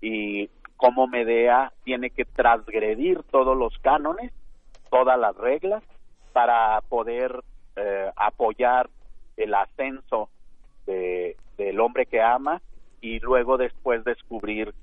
y 0.00 0.48
cómo 0.76 1.06
Medea 1.06 1.72
tiene 1.84 2.10
que 2.10 2.24
transgredir 2.24 3.22
todos 3.24 3.56
los 3.56 3.76
cánones, 3.78 4.32
todas 4.90 5.18
las 5.18 5.36
reglas, 5.36 5.82
para 6.32 6.80
poder 6.82 7.42
eh, 7.76 8.10
apoyar 8.16 8.88
el 9.36 9.54
ascenso 9.54 10.28
de, 10.86 11.36
del 11.56 11.80
hombre 11.80 12.06
que 12.06 12.22
ama 12.22 12.60
y 13.00 13.18
luego 13.20 13.56
después 13.56 14.04
descubrir 14.04 14.74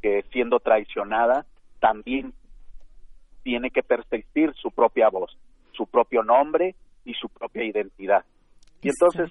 que 0.00 0.22
siendo 0.32 0.58
traicionada 0.58 1.46
también 1.80 2.32
tiene 3.42 3.70
que 3.70 3.82
persistir 3.82 4.52
su 4.54 4.70
propia 4.70 5.08
voz, 5.08 5.36
su 5.72 5.86
propio 5.86 6.22
nombre 6.22 6.74
y 7.04 7.14
su 7.14 7.28
propia 7.28 7.64
identidad. 7.64 8.24
Y 8.82 8.88
entonces 8.88 9.30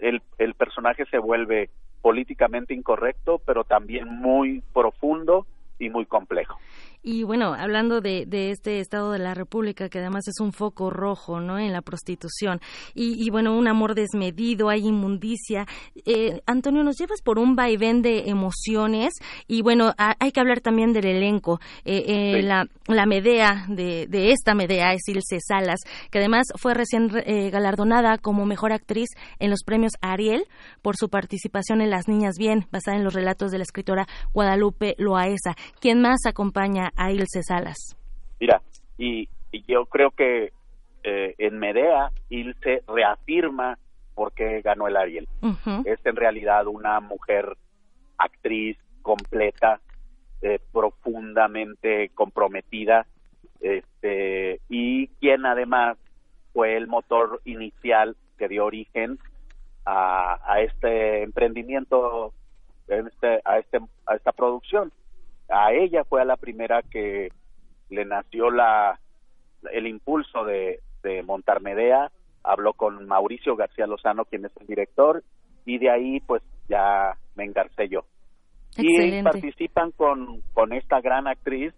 el, 0.00 0.22
el 0.38 0.54
personaje 0.54 1.04
se 1.06 1.18
vuelve 1.18 1.70
políticamente 2.04 2.74
incorrecto, 2.74 3.38
pero 3.46 3.64
también 3.64 4.06
muy 4.06 4.62
profundo 4.74 5.46
y 5.78 5.88
muy 5.88 6.04
complejo. 6.04 6.60
Y 7.06 7.22
bueno, 7.22 7.52
hablando 7.52 8.00
de, 8.00 8.24
de, 8.24 8.50
este 8.50 8.80
Estado 8.80 9.12
de 9.12 9.18
la 9.18 9.34
República, 9.34 9.90
que 9.90 9.98
además 9.98 10.26
es 10.26 10.40
un 10.40 10.54
foco 10.54 10.88
rojo, 10.88 11.38
¿no? 11.38 11.58
En 11.58 11.70
la 11.70 11.82
prostitución. 11.82 12.62
Y, 12.94 13.28
bueno, 13.28 13.54
un 13.58 13.68
amor 13.68 13.94
desmedido, 13.94 14.70
hay 14.70 14.86
inmundicia. 14.86 15.66
Eh, 16.06 16.40
Antonio, 16.46 16.82
nos 16.82 16.96
llevas 16.96 17.20
por 17.20 17.38
un 17.38 17.56
vaivén 17.56 18.00
de 18.00 18.30
emociones. 18.30 19.12
Y 19.46 19.60
bueno, 19.60 19.92
hay 19.98 20.32
que 20.32 20.40
hablar 20.40 20.62
también 20.62 20.94
del 20.94 21.04
elenco. 21.04 21.60
Eh, 21.84 22.04
eh, 22.06 22.42
la, 22.42 22.64
la, 22.86 23.04
Medea, 23.04 23.66
de, 23.68 24.06
de, 24.08 24.32
esta 24.32 24.54
Medea, 24.54 24.94
es 24.94 25.06
Ilse 25.06 25.40
Salas, 25.46 25.80
que 26.10 26.20
además 26.20 26.46
fue 26.56 26.72
recién 26.72 27.08
galardonada 27.08 28.16
como 28.16 28.46
mejor 28.46 28.72
actriz 28.72 29.10
en 29.38 29.50
los 29.50 29.62
premios 29.62 29.92
Ariel 30.00 30.46
por 30.80 30.96
su 30.96 31.10
participación 31.10 31.82
en 31.82 31.90
Las 31.90 32.08
Niñas 32.08 32.36
Bien, 32.38 32.66
basada 32.72 32.96
en 32.96 33.04
los 33.04 33.12
relatos 33.12 33.50
de 33.50 33.58
la 33.58 33.64
escritora 33.64 34.06
Guadalupe 34.32 34.94
Loaesa. 34.96 35.54
¿Quién 35.80 36.00
más 36.00 36.24
acompaña 36.24 36.92
a 36.96 37.12
Ilse 37.12 37.42
Salas. 37.42 37.96
Mira, 38.40 38.62
y, 38.98 39.28
yo 39.68 39.86
creo 39.86 40.10
que 40.10 40.52
eh, 41.04 41.34
en 41.38 41.58
Medea, 41.58 42.10
Ilse 42.28 42.82
reafirma 42.88 43.78
por 44.14 44.32
qué 44.32 44.60
ganó 44.62 44.88
el 44.88 44.96
Ariel. 44.96 45.28
Es 45.84 46.04
en 46.04 46.16
realidad 46.16 46.66
una 46.66 47.00
mujer 47.00 47.56
actriz 48.18 48.76
completa, 49.02 49.80
eh, 50.42 50.58
profundamente 50.72 52.10
comprometida, 52.14 53.06
este, 53.60 54.60
y 54.68 55.08
quien 55.20 55.46
además 55.46 55.96
fue 56.52 56.76
el 56.76 56.86
motor 56.86 57.40
inicial 57.44 58.16
que 58.38 58.48
dio 58.48 58.64
origen 58.64 59.18
a, 59.84 60.38
a 60.44 60.60
este 60.60 61.22
emprendimiento, 61.22 62.32
este, 62.86 63.40
a, 63.44 63.58
este, 63.58 63.78
a 64.06 64.14
esta 64.16 64.32
producción. 64.32 64.92
A 65.48 65.72
ella 65.72 66.04
fue 66.04 66.22
a 66.22 66.24
la 66.24 66.36
primera 66.36 66.82
que 66.82 67.30
le 67.90 68.04
nació 68.04 68.50
la, 68.50 68.98
el 69.72 69.86
impulso 69.86 70.44
de, 70.44 70.80
de 71.02 71.22
montar 71.22 71.60
Medea, 71.60 72.10
habló 72.42 72.72
con 72.72 73.06
Mauricio 73.06 73.56
García 73.56 73.86
Lozano, 73.86 74.24
quien 74.24 74.44
es 74.44 74.52
el 74.60 74.66
director, 74.66 75.22
y 75.64 75.78
de 75.78 75.90
ahí 75.90 76.20
pues 76.20 76.42
ya 76.68 77.16
me 77.34 77.44
engarcé 77.44 77.88
yo. 77.88 78.04
Y 78.76 79.22
participan 79.22 79.92
con, 79.92 80.40
con 80.52 80.72
esta 80.72 81.00
gran 81.00 81.28
actriz, 81.28 81.72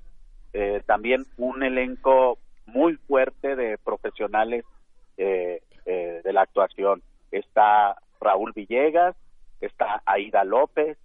eh, 0.53 0.83
también 0.87 1.25
un 1.37 1.63
elenco 1.63 2.39
muy 2.67 2.97
fuerte 2.97 3.55
de 3.55 3.77
profesionales 3.79 4.65
eh, 5.19 5.61
eh, 5.85 6.21
de 6.25 6.33
la 6.33 6.43
actuación. 6.43 7.03
Está 7.31 7.97
Raúl 8.21 8.53
Villegas, 8.55 9.15
está 9.61 10.03
Aida 10.07 10.45
López, 10.45 10.97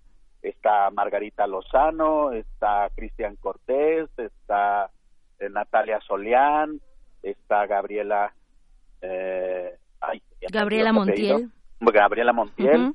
está 0.42 0.89
Margarita 0.92 1.48
Lozano, 1.48 2.32
está 2.32 2.89
Cristian 2.96 3.36
Cortés, 3.36 4.10
está 4.18 4.89
Natalia 5.50 6.00
Solián, 6.08 6.80
está 7.24 7.66
Gabriela 7.68 8.34
eh, 9.02 9.76
Gabriela 10.52 10.94
Montiel. 10.94 11.50
Gabriela 11.80 12.34
Montiel. 12.34 12.94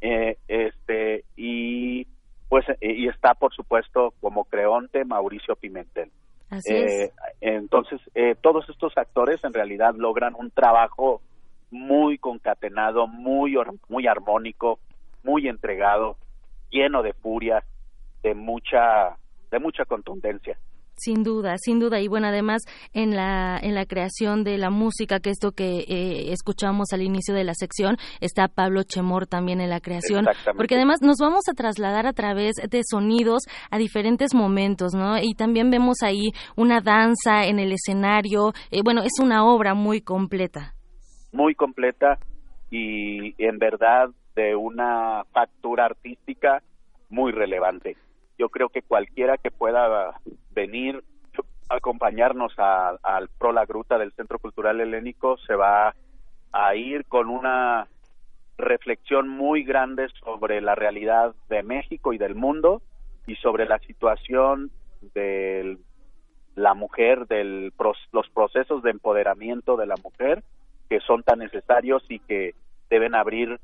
eh, 0.00 0.36
este, 0.48 1.24
y 1.36 2.06
pues 2.48 2.64
y 2.80 3.08
está 3.08 3.34
por 3.34 3.54
supuesto 3.54 4.14
como 4.20 4.44
creonte 4.44 5.04
Mauricio 5.04 5.56
Pimentel. 5.56 6.10
eh, 6.66 7.12
Entonces, 7.40 8.00
eh, 8.14 8.34
todos 8.40 8.68
estos 8.68 8.92
actores 8.96 9.42
en 9.44 9.52
realidad 9.52 9.94
logran 9.96 10.34
un 10.34 10.50
trabajo 10.50 11.20
muy 11.70 12.18
concatenado, 12.18 13.06
muy, 13.06 13.56
muy 13.88 14.06
armónico, 14.08 14.80
muy 15.22 15.46
entregado, 15.46 16.16
lleno 16.70 17.02
de 17.02 17.12
furia, 17.12 17.62
de 18.22 18.34
mucha, 18.34 19.16
de 19.50 19.58
mucha 19.58 19.84
contundencia. 19.84 20.56
Sin 21.00 21.22
duda, 21.22 21.54
sin 21.56 21.80
duda. 21.80 21.98
Y 22.00 22.08
bueno, 22.08 22.26
además 22.26 22.62
en 22.92 23.16
la, 23.16 23.58
en 23.62 23.74
la 23.74 23.86
creación 23.86 24.44
de 24.44 24.58
la 24.58 24.68
música, 24.68 25.18
que 25.18 25.30
esto 25.30 25.52
que 25.52 25.78
eh, 25.88 26.30
escuchamos 26.30 26.92
al 26.92 27.00
inicio 27.00 27.34
de 27.34 27.42
la 27.42 27.54
sección, 27.54 27.96
está 28.20 28.48
Pablo 28.48 28.82
Chemor 28.82 29.26
también 29.26 29.62
en 29.62 29.70
la 29.70 29.80
creación. 29.80 30.26
Porque 30.58 30.74
además 30.74 30.98
nos 31.00 31.16
vamos 31.18 31.48
a 31.48 31.54
trasladar 31.54 32.06
a 32.06 32.12
través 32.12 32.56
de 32.56 32.82
sonidos 32.84 33.44
a 33.70 33.78
diferentes 33.78 34.34
momentos, 34.34 34.92
¿no? 34.92 35.16
Y 35.16 35.32
también 35.32 35.70
vemos 35.70 36.02
ahí 36.02 36.32
una 36.54 36.82
danza 36.82 37.46
en 37.46 37.60
el 37.60 37.72
escenario. 37.72 38.52
Eh, 38.70 38.82
bueno, 38.84 39.00
es 39.02 39.18
una 39.22 39.46
obra 39.46 39.72
muy 39.72 40.02
completa. 40.02 40.74
Muy 41.32 41.54
completa 41.54 42.18
y 42.70 43.42
en 43.42 43.58
verdad 43.58 44.10
de 44.40 44.56
una 44.56 45.24
factura 45.32 45.84
artística 45.84 46.62
muy 47.10 47.30
relevante. 47.30 47.96
Yo 48.38 48.48
creo 48.48 48.70
que 48.70 48.80
cualquiera 48.80 49.36
que 49.36 49.50
pueda 49.50 50.18
venir 50.52 51.04
a 51.68 51.76
acompañarnos 51.76 52.54
al 52.58 53.28
Pro 53.38 53.52
La 53.52 53.66
Gruta 53.66 53.98
del 53.98 54.12
Centro 54.12 54.38
Cultural 54.38 54.80
Helénico 54.80 55.36
se 55.46 55.54
va 55.54 55.94
a 56.52 56.74
ir 56.74 57.04
con 57.04 57.28
una 57.28 57.86
reflexión 58.56 59.28
muy 59.28 59.62
grande 59.62 60.08
sobre 60.24 60.62
la 60.62 60.74
realidad 60.74 61.34
de 61.50 61.62
México 61.62 62.14
y 62.14 62.18
del 62.18 62.34
mundo 62.34 62.80
y 63.26 63.34
sobre 63.36 63.66
la 63.66 63.78
situación 63.80 64.70
de 65.14 65.76
la 66.54 66.72
mujer, 66.72 67.26
de 67.26 67.70
los 67.78 68.28
procesos 68.30 68.82
de 68.82 68.90
empoderamiento 68.90 69.76
de 69.76 69.86
la 69.86 69.96
mujer 70.02 70.42
que 70.88 71.00
son 71.00 71.22
tan 71.22 71.40
necesarios 71.40 72.02
y 72.08 72.20
que 72.20 72.54
deben 72.88 73.14
abrir 73.14 73.60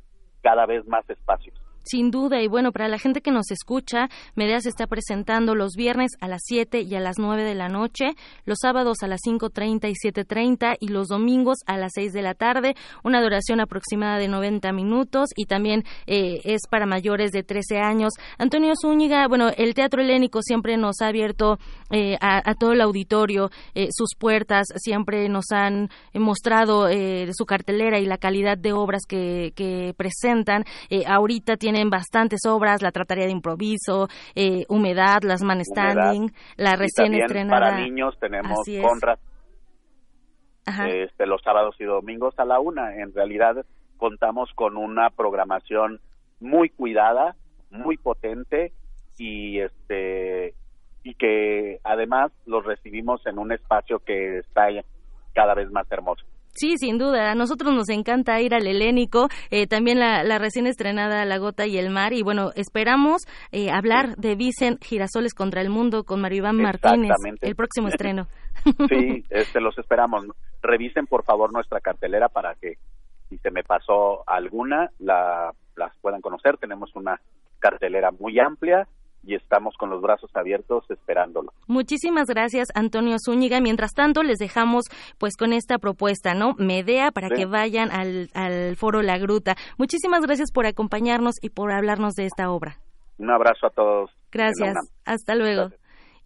cada 0.46 0.64
vez 0.64 0.86
más 0.86 1.04
espacios. 1.10 1.60
Sin 1.88 2.10
duda, 2.10 2.42
y 2.42 2.48
bueno, 2.48 2.72
para 2.72 2.88
la 2.88 2.98
gente 2.98 3.20
que 3.20 3.30
nos 3.30 3.52
escucha, 3.52 4.08
Medea 4.34 4.60
se 4.60 4.70
está 4.70 4.88
presentando 4.88 5.54
los 5.54 5.74
viernes 5.76 6.10
a 6.20 6.26
las 6.26 6.42
7 6.44 6.80
y 6.80 6.92
a 6.96 7.00
las 7.00 7.16
9 7.16 7.44
de 7.44 7.54
la 7.54 7.68
noche, 7.68 8.16
los 8.44 8.58
sábados 8.60 9.04
a 9.04 9.06
las 9.06 9.20
5.30 9.24 9.88
y 9.88 9.94
7.30 10.10 10.78
y 10.80 10.88
los 10.88 11.06
domingos 11.06 11.58
a 11.66 11.76
las 11.76 11.92
6 11.94 12.12
de 12.12 12.22
la 12.22 12.34
tarde, 12.34 12.74
una 13.04 13.22
duración 13.22 13.60
aproximada 13.60 14.18
de 14.18 14.26
90 14.26 14.72
minutos 14.72 15.28
y 15.36 15.46
también 15.46 15.84
eh, 16.08 16.40
es 16.42 16.62
para 16.68 16.86
mayores 16.86 17.30
de 17.30 17.44
13 17.44 17.78
años. 17.78 18.14
Antonio 18.36 18.72
Zúñiga, 18.80 19.28
bueno, 19.28 19.50
el 19.56 19.74
Teatro 19.74 20.02
Helénico 20.02 20.42
siempre 20.42 20.76
nos 20.76 21.00
ha 21.02 21.06
abierto 21.06 21.60
eh, 21.90 22.16
a, 22.20 22.54
todo 22.54 22.72
el 22.72 22.80
auditorio 22.80 23.50
eh, 23.76 23.90
sus 23.92 24.16
puertas, 24.18 24.66
siempre 24.74 25.28
nos 25.28 25.52
han 25.52 25.88
mostrado 26.14 26.88
su 27.32 27.46
cartelera 27.46 28.00
y 28.00 28.06
la 28.06 28.18
calidad 28.18 28.58
de 28.58 28.72
obras 28.72 29.02
que, 29.06 29.52
que 29.54 29.94
presentan. 29.96 30.64
ahorita 31.06 31.56
tiene 31.56 31.75
tienen 31.76 31.90
bastantes 31.90 32.40
obras, 32.48 32.80
La 32.80 32.90
Trataría 32.90 33.26
de 33.26 33.32
Improviso, 33.32 34.08
eh, 34.34 34.64
Humedad, 34.70 35.18
Las 35.22 35.42
Man 35.42 35.62
Standing, 35.62 36.32
la 36.56 36.74
recién 36.74 37.12
estrenada. 37.14 37.70
Para 37.70 37.80
niños 37.80 38.18
tenemos 38.18 38.58
Conrad, 38.80 39.18
este, 40.88 41.26
los 41.26 41.42
sábados 41.42 41.76
y 41.78 41.84
domingos 41.84 42.34
a 42.38 42.46
la 42.46 42.60
una. 42.60 42.96
En 42.96 43.12
realidad 43.12 43.66
contamos 43.98 44.50
con 44.54 44.78
una 44.78 45.10
programación 45.10 46.00
muy 46.40 46.70
cuidada, 46.70 47.36
muy 47.70 47.98
potente 47.98 48.72
y 49.18 49.60
este 49.60 50.54
y 51.02 51.14
que 51.14 51.78
además 51.84 52.32
los 52.46 52.64
recibimos 52.64 53.24
en 53.26 53.38
un 53.38 53.52
espacio 53.52 53.98
que 53.98 54.38
está 54.38 54.68
cada 55.34 55.54
vez 55.54 55.70
más 55.70 55.86
hermoso. 55.92 56.24
Sí, 56.56 56.74
sin 56.78 56.98
duda. 56.98 57.32
A 57.32 57.34
nosotros 57.34 57.74
nos 57.74 57.88
encanta 57.88 58.40
ir 58.40 58.54
al 58.54 58.66
Helénico, 58.66 59.28
eh, 59.50 59.66
también 59.66 59.98
la, 59.98 60.38
recién 60.38 60.66
estrenada 60.66 61.24
La 61.24 61.38
Gota 61.38 61.66
y 61.66 61.76
el 61.76 61.90
Mar. 61.90 62.12
Y 62.12 62.22
bueno, 62.22 62.50
esperamos 62.54 63.26
eh, 63.52 63.70
hablar 63.70 64.16
de 64.16 64.34
Vicent 64.36 64.82
Girasoles 64.82 65.34
contra 65.34 65.60
el 65.60 65.68
Mundo 65.68 66.04
con 66.04 66.20
Mario 66.20 66.38
Iván 66.38 66.56
Martínez, 66.56 67.12
el 67.40 67.54
próximo 67.54 67.88
estreno. 67.88 68.26
Sí, 68.88 69.22
este, 69.30 69.60
los 69.60 69.78
esperamos. 69.78 70.24
Revisen 70.60 71.06
por 71.06 71.22
favor 71.22 71.52
nuestra 71.52 71.80
cartelera 71.80 72.28
para 72.28 72.56
que 72.56 72.78
si 73.28 73.38
se 73.38 73.52
me 73.52 73.62
pasó 73.62 74.28
alguna, 74.28 74.90
la, 74.98 75.52
las 75.76 75.96
puedan 75.98 76.20
conocer. 76.20 76.56
Tenemos 76.56 76.90
una 76.96 77.20
cartelera 77.60 78.10
muy 78.10 78.40
amplia 78.40 78.88
y 79.26 79.34
estamos 79.34 79.76
con 79.76 79.90
los 79.90 80.00
brazos 80.00 80.30
abiertos 80.34 80.88
esperándolo. 80.88 81.52
Muchísimas 81.66 82.26
gracias, 82.28 82.68
Antonio 82.74 83.16
Zúñiga. 83.22 83.60
Mientras 83.60 83.92
tanto, 83.92 84.22
les 84.22 84.38
dejamos 84.38 84.84
pues 85.18 85.36
con 85.36 85.52
esta 85.52 85.78
propuesta, 85.78 86.34
¿no? 86.34 86.54
Medea 86.58 87.10
para 87.10 87.28
que 87.28 87.44
vayan 87.44 87.90
al, 87.90 88.30
al 88.34 88.76
foro 88.76 89.02
La 89.02 89.18
Gruta. 89.18 89.56
Muchísimas 89.78 90.22
gracias 90.22 90.52
por 90.52 90.66
acompañarnos 90.66 91.34
y 91.42 91.50
por 91.50 91.72
hablarnos 91.72 92.14
de 92.14 92.26
esta 92.26 92.50
obra. 92.50 92.78
Un 93.18 93.30
abrazo 93.30 93.66
a 93.66 93.70
todos. 93.70 94.10
Gracias. 94.30 94.74
Hasta 95.04 95.34
luego. 95.34 95.70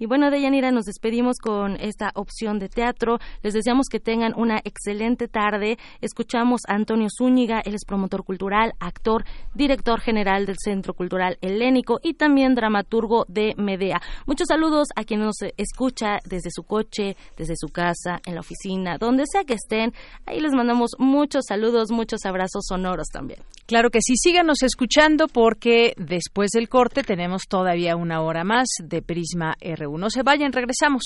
Y 0.00 0.06
bueno, 0.06 0.30
Deyanira, 0.30 0.70
nos 0.70 0.86
despedimos 0.86 1.36
con 1.36 1.76
esta 1.76 2.10
opción 2.14 2.58
de 2.58 2.70
teatro. 2.70 3.18
Les 3.42 3.52
deseamos 3.52 3.88
que 3.90 4.00
tengan 4.00 4.32
una 4.34 4.58
excelente 4.64 5.28
tarde. 5.28 5.76
Escuchamos 6.00 6.62
a 6.66 6.74
Antonio 6.74 7.08
Zúñiga, 7.14 7.60
él 7.62 7.74
es 7.74 7.84
promotor 7.84 8.24
cultural, 8.24 8.72
actor, 8.80 9.26
director 9.54 10.00
general 10.00 10.46
del 10.46 10.56
Centro 10.58 10.94
Cultural 10.94 11.36
Helénico 11.42 11.98
y 12.02 12.14
también 12.14 12.54
dramaturgo 12.54 13.26
de 13.28 13.52
Medea. 13.58 14.00
Muchos 14.24 14.48
saludos 14.48 14.88
a 14.96 15.04
quien 15.04 15.20
nos 15.20 15.36
escucha 15.58 16.20
desde 16.24 16.48
su 16.50 16.62
coche, 16.62 17.18
desde 17.36 17.56
su 17.58 17.68
casa, 17.68 18.22
en 18.24 18.36
la 18.36 18.40
oficina, 18.40 18.96
donde 18.96 19.24
sea 19.30 19.44
que 19.44 19.52
estén. 19.52 19.92
Ahí 20.24 20.40
les 20.40 20.54
mandamos 20.54 20.92
muchos 20.98 21.44
saludos, 21.46 21.90
muchos 21.90 22.24
abrazos 22.24 22.64
sonoros 22.66 23.08
también. 23.12 23.40
Claro 23.66 23.90
que 23.90 24.00
sí, 24.00 24.14
síganos 24.16 24.62
escuchando 24.62 25.28
porque 25.28 25.92
después 25.98 26.50
del 26.52 26.70
corte 26.70 27.02
tenemos 27.02 27.42
todavía 27.48 27.96
una 27.96 28.22
hora 28.22 28.44
más 28.44 28.66
de 28.82 29.02
Prisma 29.02 29.54
RU. 29.90 29.98
No 29.98 30.10
se 30.10 30.22
vayan, 30.22 30.52
regresamos. 30.52 31.02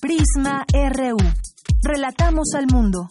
Prisma 0.00 0.64
RU. 0.72 1.16
Relatamos 1.82 2.48
al 2.56 2.66
mundo. 2.72 3.08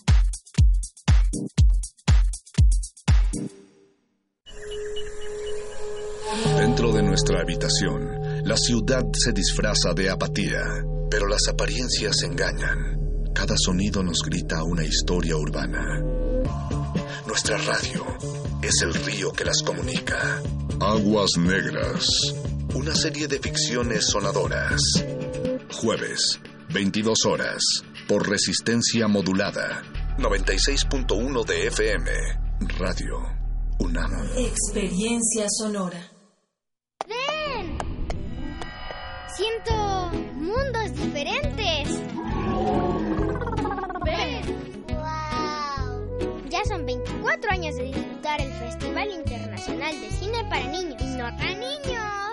Dentro 6.57 6.91
de 6.91 7.03
nuestra 7.03 7.41
habitación, 7.41 8.45
la 8.45 8.57
ciudad 8.57 9.03
se 9.13 9.31
disfraza 9.31 9.93
de 9.93 10.09
apatía, 10.09 10.61
pero 11.09 11.27
las 11.27 11.47
apariencias 11.47 12.23
engañan. 12.23 12.99
Cada 13.33 13.55
sonido 13.57 14.03
nos 14.03 14.19
grita 14.23 14.63
una 14.63 14.83
historia 14.83 15.35
urbana. 15.35 16.01
Nuestra 17.27 17.57
radio 17.57 18.05
es 18.61 18.81
el 18.81 18.93
río 18.93 19.31
que 19.31 19.45
las 19.45 19.61
comunica. 19.63 20.41
Aguas 20.79 21.31
Negras 21.37 22.05
una 22.73 22.95
serie 22.95 23.27
de 23.27 23.39
ficciones 23.39 24.07
sonadoras. 24.07 24.81
Jueves, 25.71 26.39
22 26.73 27.25
horas. 27.25 27.61
por 28.07 28.27
resistencia 28.29 29.07
modulada. 29.07 29.81
96.1 30.17 31.45
de 31.45 31.67
FM. 31.67 32.11
Radio 32.77 33.17
UNAM. 33.79 34.11
Experiencia 34.37 35.45
sonora. 35.49 35.99
¡Ven! 37.07 37.77
Siento 39.37 40.11
mundos 40.35 40.93
diferentes. 40.95 41.87
¡Ven! 44.03 44.43
¡Wow! 44.89 46.49
Ya 46.49 46.63
son 46.65 46.85
24 46.85 47.51
años 47.51 47.75
de 47.77 47.83
disfrutar 47.83 48.41
el 48.41 48.51
Festival 48.53 49.09
Internacional 49.11 50.01
de 50.01 50.11
Cine 50.11 50.43
para 50.49 50.67
Niños. 50.67 51.01
¡Nota 51.01 51.45
Niños! 51.53 52.32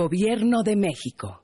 Gobierno 0.00 0.62
de 0.62 0.76
México. 0.76 1.42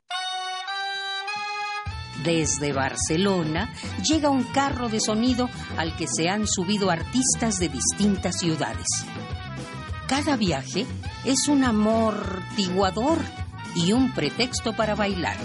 Desde 2.23 2.71
Barcelona 2.71 3.73
llega 4.01 4.29
un 4.29 4.43
carro 4.43 4.87
de 4.87 5.01
sonido 5.01 5.49
al 5.75 5.93
que 5.97 6.07
se 6.07 6.29
han 6.29 6.47
subido 6.47 6.89
artistas 6.89 7.59
de 7.59 7.67
distintas 7.67 8.39
ciudades. 8.39 8.87
Cada 10.07 10.37
viaje 10.37 10.85
es 11.25 11.49
un 11.49 11.65
amortiguador 11.65 13.17
y 13.75 13.91
un 13.91 14.13
pretexto 14.13 14.73
para 14.73 14.95
bailar. 14.95 15.35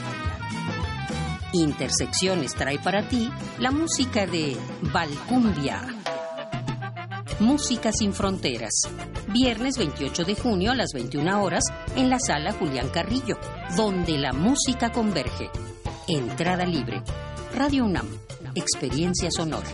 Intersecciones 1.53 2.55
trae 2.55 2.79
para 2.79 3.09
ti 3.09 3.29
la 3.59 3.73
música 3.73 4.25
de 4.25 4.57
Valcumbia. 4.93 6.00
Música 7.41 7.91
sin 7.91 8.13
fronteras. 8.13 8.83
Viernes 9.33 9.79
28 9.79 10.25
de 10.25 10.35
junio 10.35 10.73
a 10.73 10.75
las 10.75 10.93
21 10.93 11.43
horas 11.43 11.65
en 11.97 12.11
la 12.11 12.19
sala 12.19 12.53
Julián 12.53 12.91
Carrillo, 12.91 13.39
donde 13.79 14.19
la 14.19 14.35
música 14.35 14.93
converge. 14.93 15.49
Entrada 16.07 16.67
libre. 16.67 17.03
Radio 17.57 17.87
UNAM. 17.87 18.07
Experiencia 18.55 19.31
sonora. 19.31 19.71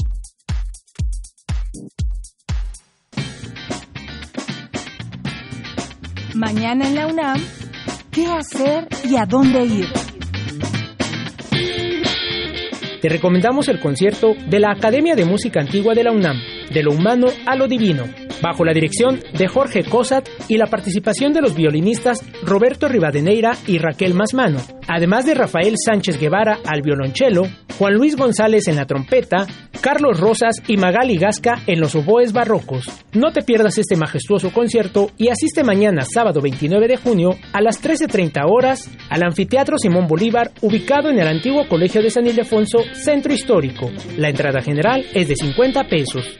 Mañana 6.34 6.88
en 6.88 6.94
la 6.96 7.06
UNAM, 7.06 7.40
¿qué 8.10 8.26
hacer 8.26 8.88
y 9.08 9.14
a 9.16 9.24
dónde 9.24 9.64
ir? 9.64 9.86
Te 13.00 13.08
recomendamos 13.08 13.68
el 13.68 13.78
concierto 13.78 14.34
de 14.48 14.58
la 14.58 14.72
Academia 14.72 15.14
de 15.14 15.24
Música 15.24 15.60
Antigua 15.60 15.94
de 15.94 16.02
la 16.02 16.10
UNAM, 16.10 16.36
de 16.72 16.82
lo 16.82 16.90
humano 16.90 17.28
a 17.46 17.54
lo 17.54 17.68
divino, 17.68 18.04
bajo 18.44 18.62
la 18.62 18.74
dirección 18.74 19.20
de 19.32 19.48
Jorge 19.48 19.84
Cosat 19.84 20.28
y 20.48 20.58
la 20.58 20.66
participación 20.66 21.32
de 21.32 21.40
los 21.40 21.56
violinistas 21.56 22.18
Roberto 22.42 22.88
Rivadeneira 22.88 23.56
y 23.66 23.78
Raquel 23.78 24.12
Masmano, 24.12 24.60
además 24.86 25.24
de 25.24 25.32
Rafael 25.32 25.76
Sánchez 25.82 26.20
Guevara 26.20 26.58
al 26.66 26.82
violonchelo, 26.82 27.44
Juan 27.78 27.94
Luis 27.94 28.16
González 28.16 28.68
en 28.68 28.76
la 28.76 28.84
trompeta, 28.84 29.46
Carlos 29.80 30.20
Rosas 30.20 30.56
y 30.68 30.76
Magali 30.76 31.16
Gasca 31.16 31.62
en 31.66 31.80
los 31.80 31.94
oboes 31.94 32.34
barrocos. 32.34 32.86
No 33.14 33.32
te 33.32 33.40
pierdas 33.40 33.78
este 33.78 33.96
majestuoso 33.96 34.52
concierto 34.52 35.10
y 35.16 35.30
asiste 35.30 35.64
mañana, 35.64 36.02
sábado 36.02 36.42
29 36.42 36.86
de 36.86 36.96
junio, 36.98 37.30
a 37.54 37.62
las 37.62 37.82
13.30 37.82 38.44
horas, 38.46 38.90
al 39.08 39.22
Anfiteatro 39.22 39.78
Simón 39.78 40.06
Bolívar, 40.06 40.50
ubicado 40.60 41.08
en 41.08 41.18
el 41.18 41.28
antiguo 41.28 41.66
Colegio 41.66 42.02
de 42.02 42.10
San 42.10 42.26
Ildefonso, 42.26 42.80
Centro 42.92 43.32
Histórico. 43.32 43.90
La 44.18 44.28
entrada 44.28 44.60
general 44.60 45.02
es 45.14 45.28
de 45.28 45.36
50 45.36 45.84
pesos. 45.84 46.38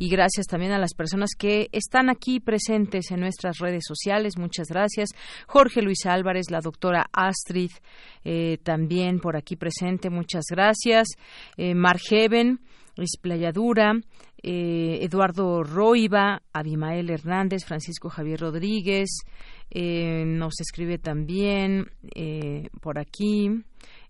y 0.00 0.08
gracias 0.08 0.46
también 0.46 0.72
a 0.72 0.80
las 0.80 0.94
personas 0.94 1.36
que 1.38 1.68
están 1.70 2.10
aquí 2.10 2.40
presentes 2.40 3.12
en 3.12 3.20
nuestras 3.20 3.58
redes 3.58 3.84
sociales, 3.86 4.36
muchas 4.36 4.66
gracias. 4.66 5.10
Jorge 5.46 5.82
Luis 5.82 6.04
Álvarez, 6.04 6.50
la 6.50 6.58
doctora 6.60 7.06
Astrid, 7.12 7.70
eh, 8.24 8.58
también 8.64 9.20
por 9.20 9.36
aquí 9.36 9.54
presente, 9.54 10.10
muchas 10.10 10.46
gracias. 10.50 11.06
Eh, 11.56 11.76
Margeven, 11.76 12.58
Esplayadura, 12.96 13.94
eh, 14.42 14.98
Eduardo 15.02 15.62
Roiva, 15.62 16.42
Abimael 16.52 17.10
Hernández, 17.10 17.64
Francisco 17.64 18.08
Javier 18.10 18.40
Rodríguez, 18.40 19.20
eh, 19.70 20.24
nos 20.26 20.60
escribe 20.60 20.98
también 20.98 21.90
eh, 22.14 22.68
por 22.80 22.98
aquí 22.98 23.48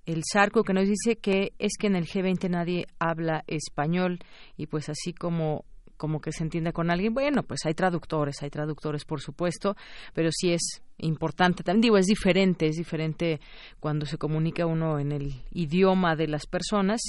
el 0.04 0.22
Sarco 0.24 0.64
que 0.64 0.72
nos 0.72 0.88
dice 0.88 1.16
que 1.16 1.52
es 1.58 1.72
que 1.78 1.86
en 1.86 1.96
el 1.96 2.06
G20 2.06 2.50
nadie 2.50 2.86
habla 2.98 3.44
español 3.46 4.18
y 4.56 4.66
pues 4.66 4.88
así 4.88 5.12
como 5.12 5.64
como 6.02 6.20
que 6.20 6.32
se 6.32 6.42
entienda 6.42 6.72
con 6.72 6.90
alguien. 6.90 7.14
Bueno, 7.14 7.44
pues 7.44 7.60
hay 7.64 7.74
traductores, 7.74 8.42
hay 8.42 8.50
traductores, 8.50 9.04
por 9.04 9.20
supuesto, 9.20 9.76
pero 10.12 10.30
sí 10.32 10.52
es 10.52 10.82
importante. 11.02 11.62
También 11.62 11.82
digo, 11.82 11.98
es 11.98 12.06
diferente, 12.06 12.66
es 12.66 12.76
diferente 12.76 13.40
cuando 13.80 14.06
se 14.06 14.18
comunica 14.18 14.66
uno 14.66 14.98
en 14.98 15.12
el 15.12 15.34
idioma 15.52 16.16
de 16.16 16.28
las 16.28 16.46
personas 16.46 17.00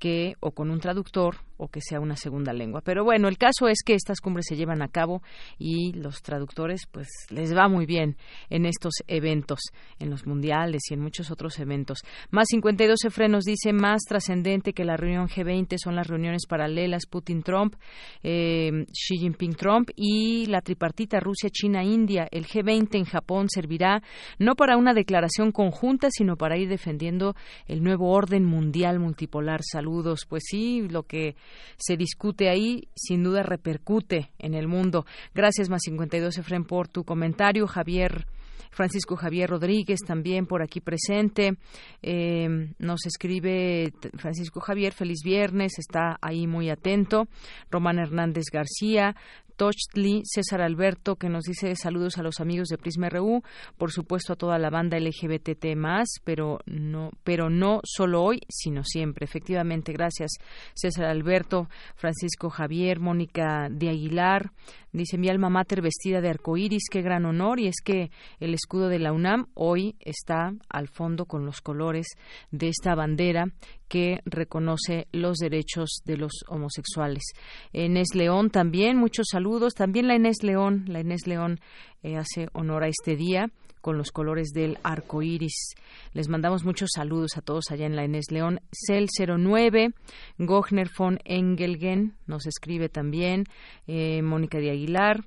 que 0.00 0.34
o 0.40 0.52
con 0.52 0.70
un 0.70 0.80
traductor 0.80 1.36
o 1.58 1.68
que 1.68 1.80
sea 1.82 2.00
una 2.00 2.16
segunda 2.16 2.54
lengua. 2.54 2.80
Pero 2.80 3.04
bueno, 3.04 3.28
el 3.28 3.36
caso 3.36 3.68
es 3.68 3.82
que 3.84 3.94
estas 3.94 4.20
cumbres 4.20 4.46
se 4.48 4.56
llevan 4.56 4.80
a 4.80 4.88
cabo 4.88 5.22
y 5.58 5.92
los 5.92 6.22
traductores 6.22 6.86
pues 6.90 7.06
les 7.28 7.54
va 7.54 7.68
muy 7.68 7.84
bien 7.84 8.16
en 8.48 8.64
estos 8.64 8.94
eventos, 9.06 9.60
en 9.98 10.08
los 10.08 10.26
mundiales 10.26 10.80
y 10.90 10.94
en 10.94 11.00
muchos 11.00 11.30
otros 11.30 11.58
eventos. 11.58 11.98
Más 12.30 12.46
52 12.48 12.98
frenos 13.10 13.44
dice 13.44 13.74
más 13.74 14.00
trascendente 14.08 14.72
que 14.72 14.86
la 14.86 14.96
reunión 14.96 15.28
G20 15.28 15.76
son 15.76 15.96
las 15.96 16.06
reuniones 16.06 16.46
paralelas 16.48 17.04
Putin-Trump, 17.04 17.76
eh, 18.22 18.86
Xi 18.90 19.18
Jinping-Trump 19.18 19.90
y 19.94 20.46
la 20.46 20.62
tripartita 20.62 21.20
Rusia-China-India. 21.20 22.26
El 22.30 22.46
G20 22.46 22.96
en 22.96 23.04
Japón 23.04 23.29
servirá 23.48 24.02
no 24.38 24.54
para 24.54 24.76
una 24.76 24.94
declaración 24.94 25.52
conjunta, 25.52 26.08
sino 26.10 26.36
para 26.36 26.58
ir 26.58 26.68
defendiendo 26.68 27.34
el 27.66 27.82
nuevo 27.82 28.10
orden 28.10 28.44
mundial 28.44 28.98
multipolar. 28.98 29.60
Saludos. 29.62 30.26
Pues 30.28 30.42
sí, 30.46 30.86
lo 30.88 31.04
que 31.04 31.36
se 31.76 31.96
discute 31.96 32.48
ahí 32.48 32.88
sin 32.94 33.22
duda 33.22 33.42
repercute 33.42 34.30
en 34.38 34.54
el 34.54 34.68
mundo. 34.68 35.06
Gracias, 35.34 35.68
más 35.68 35.82
52 35.84 36.38
Efren, 36.38 36.64
por 36.64 36.88
tu 36.88 37.04
comentario. 37.04 37.66
Javier. 37.66 38.26
Francisco 38.72 39.16
Javier 39.16 39.50
Rodríguez 39.50 39.98
también 40.06 40.46
por 40.46 40.62
aquí 40.62 40.80
presente. 40.80 41.56
Eh, 42.02 42.72
nos 42.78 43.04
escribe 43.04 43.92
Francisco 44.16 44.60
Javier, 44.60 44.92
feliz 44.92 45.22
viernes, 45.24 45.72
está 45.78 46.18
ahí 46.20 46.46
muy 46.46 46.70
atento. 46.70 47.26
Román 47.68 47.98
Hernández 47.98 48.44
García, 48.52 49.16
Tochtli, 49.60 50.22
César 50.24 50.62
Alberto, 50.62 51.16
que 51.16 51.28
nos 51.28 51.44
dice 51.44 51.76
saludos 51.76 52.16
a 52.16 52.22
los 52.22 52.40
amigos 52.40 52.68
de 52.68 52.78
Prisma 52.78 53.10
RU, 53.10 53.42
por 53.76 53.92
supuesto 53.92 54.32
a 54.32 54.36
toda 54.36 54.58
la 54.58 54.70
banda 54.70 54.98
LGBTT 54.98 55.76
pero 56.24 56.60
no, 56.64 57.10
pero 57.24 57.50
no 57.50 57.82
solo 57.84 58.22
hoy, 58.22 58.40
sino 58.48 58.84
siempre. 58.84 59.26
Efectivamente, 59.26 59.92
gracias 59.92 60.30
César 60.72 61.04
Alberto, 61.04 61.68
Francisco 61.94 62.48
Javier, 62.48 63.00
Mónica 63.00 63.68
de 63.70 63.90
Aguilar, 63.90 64.50
Dice 64.92 65.18
mi 65.18 65.28
alma 65.28 65.50
mater 65.50 65.82
vestida 65.82 66.20
de 66.20 66.30
arcoíris, 66.30 66.88
qué 66.90 67.00
gran 67.00 67.24
honor, 67.24 67.60
y 67.60 67.68
es 67.68 67.76
que 67.84 68.10
el 68.40 68.54
escudo 68.54 68.88
de 68.88 68.98
la 68.98 69.12
UNAM 69.12 69.46
hoy 69.54 69.94
está 70.00 70.52
al 70.68 70.88
fondo 70.88 71.26
con 71.26 71.46
los 71.46 71.60
colores 71.60 72.08
de 72.50 72.68
esta 72.68 72.96
bandera 72.96 73.52
que 73.90 74.20
reconoce 74.24 75.08
los 75.10 75.38
derechos 75.38 76.00
de 76.04 76.16
los 76.16 76.30
homosexuales. 76.48 77.24
Inés 77.72 78.14
León 78.14 78.50
también, 78.50 78.96
muchos 78.96 79.26
saludos. 79.30 79.74
También 79.74 80.06
la 80.06 80.14
Inés 80.14 80.44
León, 80.44 80.84
la 80.86 81.00
Inés 81.00 81.26
León 81.26 81.58
eh, 82.04 82.16
hace 82.16 82.48
honor 82.52 82.84
a 82.84 82.88
este 82.88 83.16
día 83.16 83.50
con 83.80 83.98
los 83.98 84.12
colores 84.12 84.50
del 84.50 84.78
arco 84.84 85.22
iris. 85.22 85.74
Les 86.12 86.28
mandamos 86.28 86.64
muchos 86.64 86.90
saludos 86.94 87.36
a 87.36 87.42
todos 87.42 87.64
allá 87.70 87.86
en 87.86 87.96
la 87.96 88.04
Inés 88.04 88.30
León. 88.30 88.60
Cel 88.70 89.08
09, 89.18 89.92
Gochner 90.38 90.88
von 90.96 91.18
Engelgen 91.24 92.14
nos 92.26 92.46
escribe 92.46 92.88
también, 92.88 93.46
eh, 93.88 94.22
Mónica 94.22 94.58
de 94.58 94.70
Aguilar. 94.70 95.24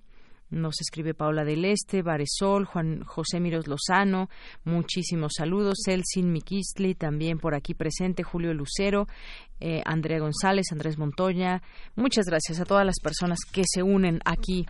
Nos 0.54 0.82
escribe 0.82 1.16
Paula 1.16 1.44
del 1.44 1.66
Este, 1.66 2.04
Baresol, 2.04 2.66
Juan 2.66 3.04
José 3.04 3.40
Miros 3.40 3.68
Lozano, 3.68 4.30
muchísimos 4.64 5.34
saludos. 5.36 5.80
Elsin 5.88 6.32
Miquistli, 6.32 6.94
también 6.94 7.40
por 7.40 7.56
aquí 7.56 7.74
presente, 7.74 8.22
Julio 8.22 8.54
Lucero, 8.54 9.08
eh, 9.60 9.82
Andrea 9.84 10.20
González, 10.20 10.68
Andrés 10.72 11.00
Montoya. 11.00 11.64
Muchas 11.96 12.26
gracias 12.26 12.60
a 12.60 12.66
todas 12.66 12.86
las 12.86 13.00
personas 13.02 13.40
que 13.52 13.64
se 13.66 13.82
unen 13.82 14.20
aquí 14.26 14.68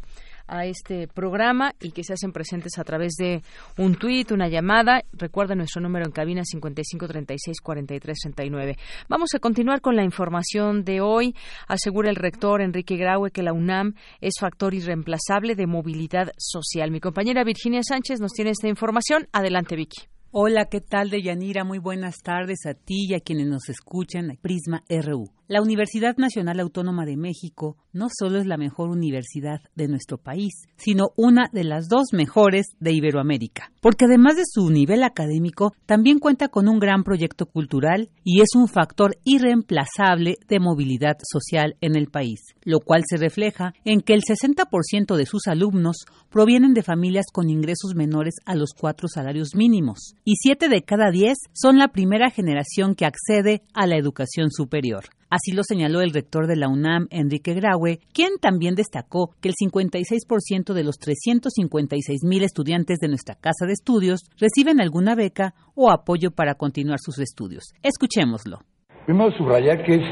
a 0.47 0.65
este 0.65 1.07
programa 1.07 1.73
y 1.79 1.91
que 1.91 2.03
se 2.03 2.13
hacen 2.13 2.31
presentes 2.31 2.77
a 2.77 2.83
través 2.83 3.13
de 3.17 3.41
un 3.77 3.95
tuit, 3.95 4.31
una 4.31 4.47
llamada. 4.47 5.01
Recuerda 5.13 5.55
nuestro 5.55 5.81
número 5.81 6.05
en 6.05 6.11
cabina 6.11 6.43
5536-4339. 6.43 8.77
Vamos 9.09 9.29
a 9.35 9.39
continuar 9.39 9.81
con 9.81 9.95
la 9.95 10.03
información 10.03 10.83
de 10.83 11.01
hoy. 11.01 11.35
Asegura 11.67 12.09
el 12.09 12.15
rector 12.15 12.61
Enrique 12.61 12.97
Graue 12.97 13.31
que 13.31 13.43
la 13.43 13.53
UNAM 13.53 13.93
es 14.21 14.33
factor 14.39 14.73
irreemplazable 14.73 15.55
de 15.55 15.67
movilidad 15.67 16.31
social. 16.37 16.91
Mi 16.91 16.99
compañera 16.99 17.43
Virginia 17.43 17.81
Sánchez 17.83 18.19
nos 18.19 18.33
tiene 18.33 18.51
esta 18.51 18.67
información. 18.67 19.27
Adelante, 19.31 19.75
Vicky. 19.75 20.13
Hola, 20.35 20.65
¿qué 20.65 20.81
tal, 20.81 21.11
Deyanira? 21.11 21.63
Muy 21.63 21.77
buenas 21.77 22.23
tardes 22.23 22.65
a 22.65 22.73
ti 22.73 23.05
y 23.07 23.13
a 23.13 23.19
quienes 23.19 23.45
nos 23.45 23.69
escuchan. 23.69 24.35
Prisma 24.41 24.83
RU. 24.89 25.29
La 25.49 25.61
Universidad 25.61 26.15
Nacional 26.15 26.61
Autónoma 26.61 27.05
de 27.05 27.17
México 27.17 27.75
no 27.91 28.07
solo 28.17 28.39
es 28.39 28.45
la 28.45 28.55
mejor 28.55 28.89
universidad 28.89 29.59
de 29.75 29.89
nuestro 29.89 30.17
país, 30.17 30.53
sino 30.77 31.09
una 31.17 31.49
de 31.51 31.65
las 31.65 31.89
dos 31.89 32.13
mejores 32.13 32.67
de 32.79 32.93
Iberoamérica, 32.93 33.69
porque 33.81 34.05
además 34.05 34.37
de 34.37 34.43
su 34.45 34.69
nivel 34.69 35.03
académico, 35.03 35.73
también 35.85 36.19
cuenta 36.19 36.47
con 36.47 36.69
un 36.69 36.79
gran 36.79 37.03
proyecto 37.03 37.45
cultural 37.45 38.09
y 38.23 38.39
es 38.39 38.55
un 38.55 38.69
factor 38.69 39.17
irreemplazable 39.25 40.37
de 40.47 40.59
movilidad 40.61 41.17
social 41.29 41.75
en 41.81 41.97
el 41.97 42.07
país, 42.07 42.39
lo 42.63 42.79
cual 42.79 43.03
se 43.05 43.17
refleja 43.17 43.73
en 43.83 43.99
que 43.99 44.13
el 44.13 44.21
60% 44.21 45.17
de 45.17 45.25
sus 45.25 45.47
alumnos 45.47 46.05
provienen 46.29 46.73
de 46.73 46.83
familias 46.83 47.25
con 47.33 47.49
ingresos 47.49 47.95
menores 47.95 48.35
a 48.45 48.55
los 48.55 48.71
cuatro 48.73 49.09
salarios 49.09 49.55
mínimos, 49.55 50.15
y 50.23 50.35
siete 50.37 50.69
de 50.69 50.83
cada 50.83 51.11
diez 51.11 51.37
son 51.51 51.77
la 51.77 51.89
primera 51.89 52.29
generación 52.29 52.95
que 52.95 53.05
accede 53.05 53.61
a 53.73 53.87
la 53.87 53.97
educación 53.97 54.49
superior. 54.49 55.03
Así 55.34 55.51
lo 55.51 55.63
señaló 55.63 56.01
el 56.01 56.13
rector 56.13 56.45
de 56.45 56.55
la 56.55 56.67
UNAM, 56.67 57.07
Enrique 57.09 57.55
Graue, 57.55 57.97
quien 58.13 58.38
también 58.39 58.75
destacó 58.75 59.31
que 59.41 59.49
el 59.49 59.55
56% 59.55 60.73
de 60.73 60.84
los 60.84 60.99
356 60.99 62.23
mil 62.23 62.43
estudiantes 62.43 62.99
de 62.99 63.07
nuestra 63.07 63.34
casa 63.34 63.65
de 63.65 63.73
estudios 63.73 64.29
reciben 64.39 64.79
alguna 64.79 65.15
beca 65.15 65.55
o 65.73 65.89
apoyo 65.89 66.29
para 66.29 66.53
continuar 66.53 66.99
sus 66.99 67.17
estudios. 67.17 67.73
Escuchémoslo. 67.81 68.59
Primero 69.07 69.36
subrayar 69.36 69.84
que 69.84 69.95
es 69.95 70.03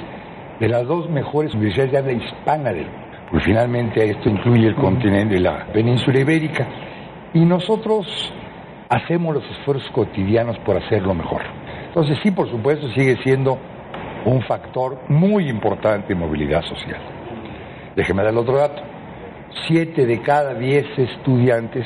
de 0.60 0.68
las 0.68 0.88
dos 0.88 1.08
mejores 1.12 1.54
universidades 1.54 1.92
de 1.92 1.98
habla 2.00 2.14
hispana 2.14 2.74
del 2.74 2.86
mundo, 2.86 3.18
porque 3.30 3.46
finalmente 3.46 4.10
esto 4.10 4.28
incluye 4.28 4.70
el 4.70 4.76
continente 4.76 5.36
de 5.36 5.42
la 5.42 5.72
península 5.72 6.20
ibérica, 6.20 6.68
y 7.36 7.46
nosotros 7.46 8.08
hacemos 8.90 9.36
los 9.36 9.44
esfuerzos 9.56 9.88
cotidianos 9.92 10.58
por 10.66 10.84
hacerlo 10.84 11.14
mejor. 11.14 11.44
Entonces 11.90 12.18
sí, 12.24 12.32
por 12.32 12.50
supuesto, 12.50 12.88
sigue 12.96 13.22
siendo 13.24 13.60
un 14.26 14.42
factor 14.44 15.00
muy 15.10 15.50
importante 15.50 16.14
en 16.14 16.20
movilidad 16.20 16.62
social. 16.64 17.02
Déjeme 17.96 18.24
dar 18.24 18.36
otro 18.36 18.58
dato. 18.58 18.82
Siete 19.68 20.06
de 20.06 20.22
cada 20.22 20.54
diez 20.54 20.86
estudiantes 20.98 21.86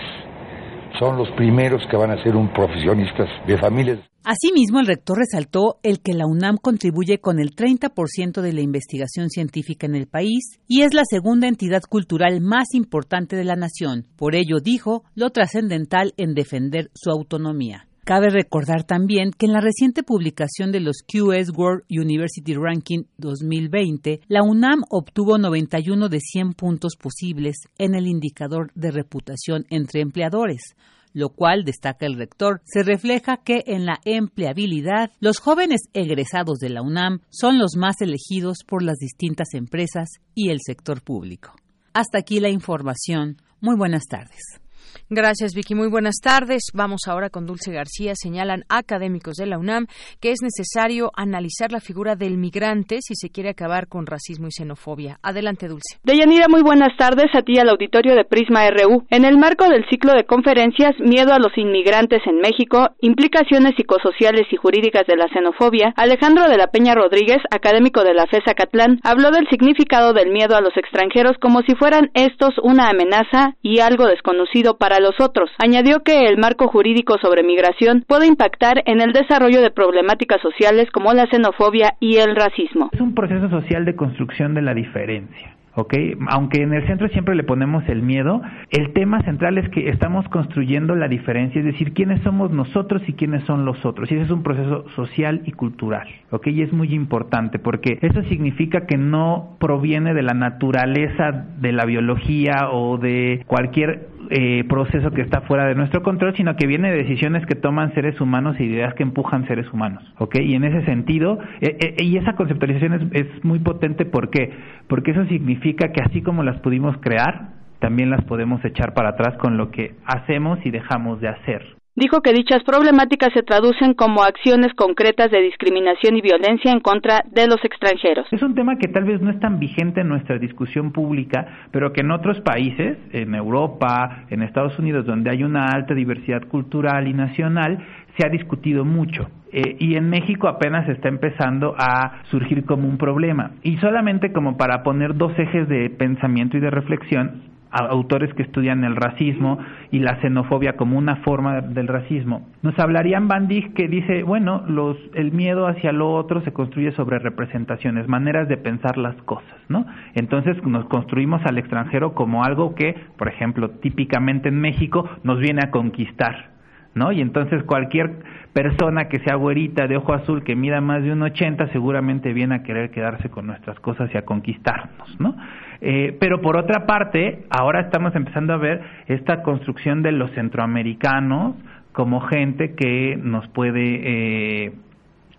son 0.99 1.17
los 1.17 1.29
primeros 1.31 1.81
que 1.89 1.97
van 1.97 2.11
a 2.11 2.23
ser 2.23 2.35
un 2.35 2.53
profesionistas 2.53 3.29
de 3.47 3.57
familias. 3.57 3.99
Asimismo, 4.23 4.79
el 4.79 4.87
rector 4.87 5.19
resaltó 5.19 5.77
el 5.83 5.99
que 5.99 6.13
la 6.13 6.25
UNAM 6.25 6.57
contribuye 6.57 7.19
con 7.19 7.39
el 7.39 7.55
30% 7.55 8.41
de 8.41 8.53
la 8.53 8.61
investigación 8.61 9.29
científica 9.29 9.85
en 9.85 9.93
el 9.93 10.07
país 10.07 10.59
y 10.67 10.81
es 10.81 10.95
la 10.95 11.03
segunda 11.05 11.47
entidad 11.47 11.83
cultural 11.87 12.41
más 12.41 12.73
importante 12.73 13.35
de 13.35 13.43
la 13.43 13.55
nación. 13.55 14.07
Por 14.15 14.33
ello, 14.33 14.57
dijo, 14.63 15.03
lo 15.13 15.29
trascendental 15.29 16.13
en 16.17 16.33
defender 16.33 16.89
su 16.95 17.11
autonomía. 17.11 17.87
Cabe 18.05 18.29
recordar 18.29 18.83
también 18.83 19.31
que 19.31 19.47
en 19.47 19.53
la 19.53 19.61
reciente 19.61 20.03
publicación 20.03 20.71
de 20.71 20.79
los 20.79 20.97
QS 21.01 21.49
World 21.57 21.85
University 21.89 22.53
Ranking 22.53 23.05
2020, 23.17 24.21
la 24.27 24.43
UNAM 24.43 24.83
obtuvo 24.91 25.39
91 25.39 26.07
de 26.07 26.19
100 26.19 26.53
puntos 26.53 26.97
posibles 27.01 27.55
en 27.79 27.95
el 27.95 28.05
indicador 28.05 28.71
de 28.75 28.91
reputación 28.91 29.65
entre 29.71 30.01
empleadores, 30.01 30.75
lo 31.13 31.29
cual, 31.29 31.63
destaca 31.63 32.05
el 32.05 32.15
rector, 32.15 32.61
se 32.63 32.83
refleja 32.83 33.37
que 33.37 33.63
en 33.65 33.87
la 33.87 33.99
empleabilidad 34.05 35.09
los 35.19 35.39
jóvenes 35.39 35.81
egresados 35.93 36.59
de 36.59 36.69
la 36.69 36.83
UNAM 36.83 37.21
son 37.31 37.57
los 37.57 37.75
más 37.75 38.01
elegidos 38.01 38.59
por 38.67 38.83
las 38.83 38.97
distintas 38.97 39.55
empresas 39.55 40.09
y 40.35 40.51
el 40.51 40.59
sector 40.63 41.01
público. 41.01 41.55
Hasta 41.91 42.19
aquí 42.19 42.39
la 42.39 42.49
información. 42.49 43.37
Muy 43.61 43.75
buenas 43.75 44.03
tardes. 44.07 44.61
Gracias, 45.09 45.53
Vicky. 45.53 45.75
Muy 45.75 45.89
buenas 45.89 46.15
tardes. 46.21 46.63
Vamos 46.73 47.01
ahora 47.07 47.29
con 47.29 47.45
Dulce 47.45 47.71
García. 47.71 48.13
Señalan 48.15 48.63
académicos 48.69 49.35
de 49.35 49.45
la 49.45 49.57
UNAM 49.57 49.87
que 50.19 50.31
es 50.31 50.39
necesario 50.41 51.11
analizar 51.15 51.71
la 51.71 51.79
figura 51.79 52.15
del 52.15 52.37
migrante 52.37 52.99
si 53.01 53.15
se 53.15 53.29
quiere 53.29 53.49
acabar 53.49 53.87
con 53.87 54.05
racismo 54.05 54.47
y 54.47 54.51
xenofobia. 54.51 55.19
Adelante, 55.21 55.67
Dulce. 55.67 55.99
Deyanira, 56.03 56.47
muy 56.47 56.61
buenas 56.61 56.95
tardes 56.97 57.27
a 57.33 57.41
ti 57.41 57.57
al 57.59 57.69
auditorio 57.69 58.15
de 58.15 58.25
Prisma 58.25 58.69
RU. 58.69 59.05
En 59.09 59.25
el 59.25 59.37
marco 59.37 59.67
del 59.67 59.85
ciclo 59.89 60.13
de 60.13 60.25
conferencias 60.25 60.93
Miedo 60.99 61.33
a 61.33 61.39
los 61.39 61.57
inmigrantes 61.57 62.21
en 62.25 62.37
México, 62.37 62.89
implicaciones 63.01 63.73
psicosociales 63.75 64.47
y 64.51 64.55
jurídicas 64.55 65.05
de 65.07 65.17
la 65.17 65.27
xenofobia, 65.33 65.93
Alejandro 65.95 66.47
de 66.47 66.57
la 66.57 66.67
Peña 66.67 66.95
Rodríguez, 66.95 67.37
académico 67.51 68.03
de 68.03 68.13
la 68.13 68.27
FESA 68.27 68.53
Catlán, 68.53 68.99
habló 69.03 69.31
del 69.31 69.47
significado 69.49 70.13
del 70.13 70.31
miedo 70.31 70.55
a 70.55 70.61
los 70.61 70.75
extranjeros 70.77 71.37
como 71.41 71.61
si 71.61 71.75
fueran 71.75 72.11
estos 72.13 72.53
una 72.63 72.89
amenaza 72.89 73.55
y 73.61 73.79
algo 73.79 74.05
desconocido 74.05 74.77
para 74.77 74.84
los 74.99 75.19
otros. 75.19 75.49
Añadió 75.57 76.01
que 76.03 76.25
el 76.25 76.37
marco 76.37 76.67
jurídico 76.67 77.17
sobre 77.21 77.43
migración 77.43 78.03
puede 78.07 78.27
impactar 78.27 78.83
en 78.85 79.01
el 79.01 79.13
desarrollo 79.13 79.61
de 79.61 79.71
problemáticas 79.71 80.41
sociales 80.41 80.89
como 80.91 81.13
la 81.13 81.27
xenofobia 81.27 81.95
y 81.99 82.17
el 82.17 82.35
racismo. 82.35 82.89
Es 82.93 83.01
un 83.01 83.13
proceso 83.13 83.49
social 83.49 83.85
de 83.85 83.95
construcción 83.95 84.53
de 84.53 84.61
la 84.61 84.73
diferencia. 84.73 85.55
¿Ok? 85.75 85.93
Aunque 86.29 86.61
en 86.61 86.73
el 86.73 86.85
centro 86.87 87.07
siempre 87.09 87.35
le 87.35 87.43
ponemos 87.43 87.87
el 87.87 88.01
miedo, 88.01 88.41
el 88.71 88.93
tema 88.93 89.21
central 89.23 89.57
es 89.57 89.69
que 89.69 89.89
estamos 89.89 90.27
construyendo 90.29 90.95
la 90.95 91.07
diferencia, 91.07 91.59
es 91.59 91.65
decir, 91.65 91.93
quiénes 91.93 92.21
somos 92.21 92.51
nosotros 92.51 93.01
y 93.07 93.13
quiénes 93.13 93.43
son 93.43 93.65
los 93.65 93.85
otros. 93.85 94.11
Y 94.11 94.15
ese 94.15 94.25
es 94.25 94.31
un 94.31 94.43
proceso 94.43 94.87
social 94.95 95.41
y 95.45 95.51
cultural, 95.51 96.07
¿ok? 96.31 96.47
Y 96.47 96.61
es 96.61 96.73
muy 96.73 96.93
importante 96.93 97.59
porque 97.59 97.99
eso 98.01 98.23
significa 98.23 98.85
que 98.85 98.97
no 98.97 99.57
proviene 99.59 100.13
de 100.13 100.23
la 100.23 100.33
naturaleza 100.33 101.45
de 101.59 101.71
la 101.71 101.85
biología 101.85 102.69
o 102.71 102.97
de 102.97 103.43
cualquier 103.47 104.15
eh, 104.29 104.63
proceso 104.67 105.11
que 105.11 105.21
está 105.21 105.41
fuera 105.41 105.65
de 105.65 105.75
nuestro 105.75 106.01
control, 106.01 106.35
sino 106.35 106.55
que 106.55 106.65
viene 106.65 106.91
de 106.91 106.97
decisiones 106.97 107.45
que 107.45 107.55
toman 107.55 107.93
seres 107.93 108.19
humanos 108.19 108.55
y 108.59 108.63
ideas 108.63 108.93
que 108.95 109.03
empujan 109.03 109.45
seres 109.47 109.71
humanos, 109.71 110.03
¿ok? 110.17 110.37
Y 110.39 110.55
en 110.55 110.63
ese 110.63 110.83
sentido, 110.85 111.37
eh, 111.61 111.77
eh, 111.79 112.03
y 112.03 112.17
esa 112.17 112.33
conceptualización 112.33 113.11
es, 113.11 113.25
es 113.25 113.45
muy 113.45 113.59
potente, 113.59 114.05
¿por 114.05 114.29
qué? 114.31 114.51
Porque 114.87 115.11
eso 115.11 115.25
significa 115.25 115.64
que 115.73 116.01
así 116.03 116.21
como 116.21 116.43
las 116.43 116.59
pudimos 116.61 116.95
crear, 116.99 117.49
también 117.79 118.09
las 118.09 118.23
podemos 118.25 118.63
echar 118.63 118.93
para 118.93 119.09
atrás 119.09 119.35
con 119.37 119.57
lo 119.57 119.71
que 119.71 119.95
hacemos 120.05 120.59
y 120.65 120.71
dejamos 120.71 121.19
de 121.21 121.29
hacer. 121.29 121.75
Dijo 121.97 122.21
que 122.21 122.33
dichas 122.33 122.61
problemáticas 122.65 123.31
se 123.33 123.41
traducen 123.41 123.93
como 123.93 124.23
acciones 124.23 124.73
concretas 124.73 125.31
de 125.31 125.41
discriminación 125.41 126.17
y 126.17 126.21
violencia 126.21 126.69
en 126.69 126.81
contra 126.81 127.23
de 127.31 127.47
los 127.47 127.63
extranjeros. 127.63 128.27
Es 128.31 128.41
un 128.41 128.53
tema 128.53 128.77
que 128.77 128.89
tal 128.89 129.05
vez 129.05 129.21
no 129.21 129.31
es 129.31 129.39
tan 129.39 129.59
vigente 129.59 130.01
en 130.01 130.09
nuestra 130.09 130.37
discusión 130.37 130.91
pública, 130.91 131.67
pero 131.71 131.93
que 131.93 132.01
en 132.01 132.11
otros 132.11 132.41
países, 132.41 132.97
en 133.13 133.33
Europa, 133.33 134.25
en 134.29 134.41
Estados 134.41 134.77
Unidos, 134.77 135.05
donde 135.05 135.29
hay 135.31 135.43
una 135.43 135.67
alta 135.67 135.93
diversidad 135.93 136.43
cultural 136.49 137.07
y 137.07 137.13
nacional, 137.13 137.77
se 138.17 138.25
ha 138.25 138.29
discutido 138.29 138.85
mucho. 138.85 139.29
Eh, 139.51 139.77
y 139.79 139.95
en 139.95 140.09
México 140.09 140.47
apenas 140.47 140.87
está 140.89 141.07
empezando 141.07 141.75
a 141.77 142.23
surgir 142.29 142.65
como 142.65 142.87
un 142.87 142.97
problema. 142.97 143.51
Y 143.63 143.77
solamente 143.77 144.31
como 144.31 144.57
para 144.57 144.83
poner 144.83 145.15
dos 145.15 145.37
ejes 145.37 145.67
de 145.69 145.89
pensamiento 145.89 146.57
y 146.57 146.59
de 146.59 146.69
reflexión, 146.69 147.55
autores 147.83 148.33
que 148.33 148.43
estudian 148.43 148.83
el 148.83 148.95
racismo 148.95 149.59
y 149.91 149.99
la 149.99 150.19
xenofobia 150.21 150.77
como 150.77 150.97
una 150.97 151.17
forma 151.17 151.61
del 151.61 151.87
racismo. 151.87 152.47
Nos 152.61 152.77
hablarían 152.79 153.27
Van 153.27 153.47
que 153.47 153.87
dice, 153.87 154.23
bueno, 154.23 154.63
los, 154.67 154.97
el 155.13 155.31
miedo 155.31 155.67
hacia 155.67 155.91
lo 155.91 156.11
otro 156.13 156.41
se 156.41 156.53
construye 156.53 156.91
sobre 156.93 157.19
representaciones, 157.19 158.07
maneras 158.07 158.47
de 158.47 158.57
pensar 158.57 158.97
las 158.97 159.15
cosas, 159.23 159.55
¿no? 159.69 159.85
Entonces 160.13 160.57
nos 160.63 160.85
construimos 160.85 161.41
al 161.45 161.57
extranjero 161.57 162.13
como 162.13 162.43
algo 162.43 162.75
que, 162.75 162.95
por 163.17 163.27
ejemplo, 163.27 163.69
típicamente 163.69 164.49
en 164.49 164.59
México 164.59 165.07
nos 165.23 165.39
viene 165.39 165.61
a 165.63 165.71
conquistar, 165.71 166.54
¿no? 166.95 167.11
Y 167.11 167.21
entonces 167.21 167.63
cualquier 167.63 168.23
persona 168.53 169.09
que 169.09 169.19
sea 169.19 169.35
güerita 169.35 169.85
de 169.85 169.97
ojo 169.97 170.13
azul 170.13 170.43
que 170.43 170.55
mida 170.55 170.79
más 170.81 171.03
de 171.03 171.11
un 171.11 171.21
80 171.21 171.67
seguramente 171.67 172.33
viene 172.33 172.55
a 172.55 172.63
querer 172.63 172.89
quedarse 172.89 173.29
con 173.29 173.45
nuestras 173.45 173.79
cosas 173.81 174.09
y 174.13 174.17
a 174.17 174.23
conquistarnos, 174.23 175.19
¿no? 175.19 175.35
Eh, 175.81 176.15
pero 176.19 176.41
por 176.41 176.57
otra 176.57 176.85
parte, 176.85 177.45
ahora 177.49 177.81
estamos 177.81 178.15
empezando 178.15 178.53
a 178.53 178.57
ver 178.57 178.81
esta 179.07 179.43
construcción 179.43 180.01
de 180.01 180.13
los 180.13 180.31
centroamericanos 180.31 181.55
como 181.91 182.21
gente 182.21 182.75
que 182.75 183.19
nos 183.21 183.47
puede 183.49 184.65
eh, 184.65 184.73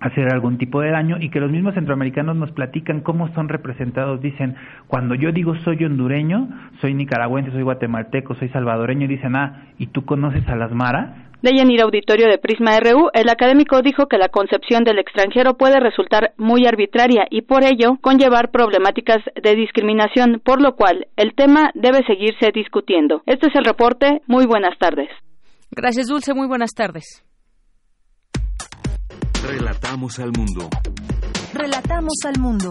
hacer 0.01 0.33
algún 0.33 0.59
tipo 0.59 0.81
de 0.81 0.91
daño 0.91 1.17
y 1.21 1.31
que 1.31 1.41
los 1.41 1.51
mismos 1.51 1.75
centroamericanos 1.75 2.37
nos 2.37 2.53
platican 2.53 3.01
cómo 3.01 3.29
son 3.35 3.49
representados. 3.49 4.21
Dicen, 4.21 4.57
cuando 4.89 5.15
yo 5.15 5.33
digo 5.33 5.55
soy 5.65 5.85
hondureño, 5.85 6.49
soy 6.81 6.95
nicaragüense, 6.95 7.51
soy 7.51 7.63
guatemalteco, 7.63 8.35
soy 8.35 8.49
salvadoreño, 8.51 9.09
dicen, 9.09 9.37
ah, 9.37 9.69
¿y 9.79 9.89
tú 9.89 10.05
conoces 10.05 10.47
a 10.49 10.57
las 10.57 10.73
maras? 10.73 11.11
Ir 11.55 11.81
Auditorio 11.81 12.29
de 12.29 12.39
Prisma 12.39 12.79
RU, 12.81 13.11
el 13.13 13.29
académico 13.29 13.83
dijo 13.83 14.07
que 14.07 14.19
la 14.19 14.29
concepción 14.29 14.85
del 14.85 14.99
extranjero 14.99 15.55
puede 15.57 15.81
resultar 15.81 16.33
muy 16.37 16.67
arbitraria 16.67 17.27
y 17.31 17.43
por 17.43 17.65
ello 17.65 17.99
conllevar 18.01 18.51
problemáticas 18.51 19.19
de 19.41 19.55
discriminación, 19.55 20.41
por 20.45 20.61
lo 20.61 20.75
cual 20.75 21.07
el 21.17 21.35
tema 21.35 21.71
debe 21.75 22.05
seguirse 22.07 22.51
discutiendo. 22.53 23.23
Este 23.27 23.49
es 23.49 23.55
el 23.55 23.65
reporte. 23.65 24.23
Muy 24.27 24.47
buenas 24.47 24.79
tardes. 24.79 25.09
Gracias, 25.71 26.07
Dulce. 26.07 26.35
Muy 26.35 26.47
buenas 26.47 26.73
tardes. 26.73 27.23
Relatamos 29.47 30.19
al 30.19 30.33
mundo. 30.33 30.69
Relatamos 31.55 32.15
al 32.25 32.41
mundo. 32.41 32.71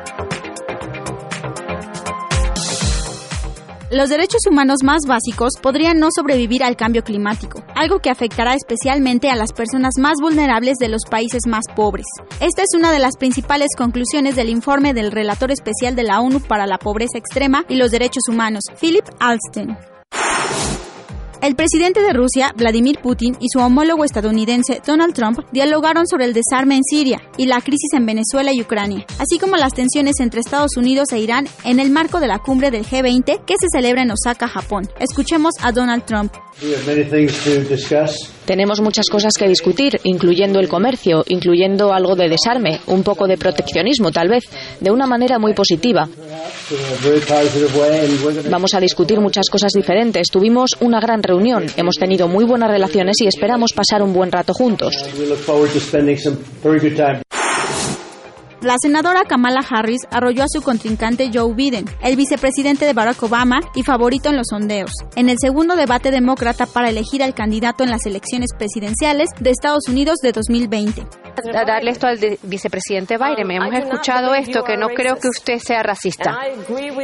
Los 3.91 4.07
derechos 4.07 4.39
humanos 4.49 4.83
más 4.85 5.01
básicos 5.05 5.51
podrían 5.61 5.99
no 5.99 6.07
sobrevivir 6.15 6.63
al 6.63 6.77
cambio 6.77 7.03
climático, 7.03 7.61
algo 7.75 7.99
que 7.99 8.09
afectará 8.09 8.53
especialmente 8.53 9.29
a 9.29 9.35
las 9.35 9.51
personas 9.51 9.95
más 9.99 10.13
vulnerables 10.21 10.77
de 10.77 10.87
los 10.87 11.01
países 11.03 11.41
más 11.45 11.65
pobres. 11.75 12.05
Esta 12.39 12.61
es 12.61 12.69
una 12.73 12.93
de 12.93 12.99
las 12.99 13.17
principales 13.17 13.71
conclusiones 13.77 14.37
del 14.37 14.47
informe 14.47 14.93
del 14.93 15.11
relator 15.11 15.51
especial 15.51 15.97
de 15.97 16.03
la 16.03 16.21
ONU 16.21 16.39
para 16.39 16.67
la 16.67 16.77
pobreza 16.77 17.17
extrema 17.17 17.65
y 17.67 17.75
los 17.75 17.91
derechos 17.91 18.23
humanos, 18.29 18.63
Philip 18.79 19.03
Alston. 19.19 19.90
El 21.41 21.55
presidente 21.55 22.03
de 22.03 22.13
Rusia, 22.13 22.53
Vladimir 22.55 22.99
Putin, 23.01 23.35
y 23.39 23.47
su 23.51 23.57
homólogo 23.57 24.05
estadounidense, 24.05 24.79
Donald 24.85 25.15
Trump, 25.15 25.39
dialogaron 25.51 26.05
sobre 26.05 26.25
el 26.25 26.33
desarme 26.33 26.75
en 26.75 26.83
Siria 26.83 27.19
y 27.35 27.47
la 27.47 27.61
crisis 27.61 27.93
en 27.93 28.05
Venezuela 28.05 28.53
y 28.53 28.61
Ucrania, 28.61 29.07
así 29.17 29.39
como 29.39 29.55
las 29.55 29.73
tensiones 29.73 30.19
entre 30.19 30.39
Estados 30.39 30.77
Unidos 30.77 31.07
e 31.11 31.17
Irán 31.17 31.47
en 31.63 31.79
el 31.79 31.89
marco 31.89 32.19
de 32.19 32.27
la 32.27 32.37
cumbre 32.37 32.69
del 32.69 32.85
G20 32.85 33.43
que 33.43 33.55
se 33.59 33.67
celebra 33.71 34.03
en 34.03 34.11
Osaka, 34.11 34.47
Japón. 34.47 34.87
Escuchemos 34.99 35.55
a 35.61 35.71
Donald 35.71 36.05
Trump. 36.05 36.31
Tenemos 38.51 38.81
muchas 38.81 39.05
cosas 39.09 39.31
que 39.39 39.47
discutir, 39.47 40.01
incluyendo 40.03 40.59
el 40.59 40.67
comercio, 40.67 41.23
incluyendo 41.29 41.93
algo 41.93 42.17
de 42.17 42.27
desarme, 42.27 42.81
un 42.87 43.01
poco 43.01 43.25
de 43.25 43.37
proteccionismo 43.37 44.11
tal 44.11 44.27
vez, 44.27 44.43
de 44.81 44.91
una 44.91 45.07
manera 45.07 45.39
muy 45.39 45.53
positiva. 45.53 46.09
Vamos 48.49 48.73
a 48.73 48.81
discutir 48.81 49.21
muchas 49.21 49.49
cosas 49.49 49.71
diferentes. 49.71 50.27
Tuvimos 50.29 50.71
una 50.81 50.99
gran 50.99 51.23
reunión, 51.23 51.65
hemos 51.77 51.95
tenido 51.95 52.27
muy 52.27 52.43
buenas 52.43 52.69
relaciones 52.69 53.21
y 53.21 53.27
esperamos 53.27 53.71
pasar 53.71 54.03
un 54.03 54.11
buen 54.11 54.29
rato 54.29 54.51
juntos. 54.53 54.97
La 58.61 58.75
senadora 58.79 59.23
Kamala 59.23 59.65
Harris 59.67 60.01
arrolló 60.11 60.43
a 60.43 60.47
su 60.47 60.61
contrincante 60.61 61.31
Joe 61.33 61.51
Biden, 61.55 61.85
el 62.03 62.15
vicepresidente 62.15 62.85
de 62.85 62.93
Barack 62.93 63.23
Obama 63.23 63.59
y 63.73 63.81
favorito 63.81 64.29
en 64.29 64.37
los 64.37 64.49
sondeos, 64.51 64.91
en 65.15 65.29
el 65.29 65.37
segundo 65.39 65.75
debate 65.75 66.11
demócrata 66.11 66.67
para 66.67 66.89
elegir 66.89 67.23
al 67.23 67.33
candidato 67.33 67.83
en 67.83 67.89
las 67.89 68.05
elecciones 68.05 68.51
presidenciales 68.55 69.29
de 69.39 69.49
Estados 69.49 69.87
Unidos 69.89 70.17
de 70.21 70.31
2020 70.31 71.07
darle 71.65 71.91
esto 71.91 72.07
al 72.07 72.17
vicepresidente 72.43 73.17
Biden. 73.17 73.49
Hemos 73.51 73.73
escuchado 73.73 74.33
esto, 74.33 74.63
que 74.63 74.77
no 74.77 74.89
creo 74.89 75.15
que 75.15 75.27
usted 75.27 75.57
sea 75.57 75.83
racista. 75.83 76.39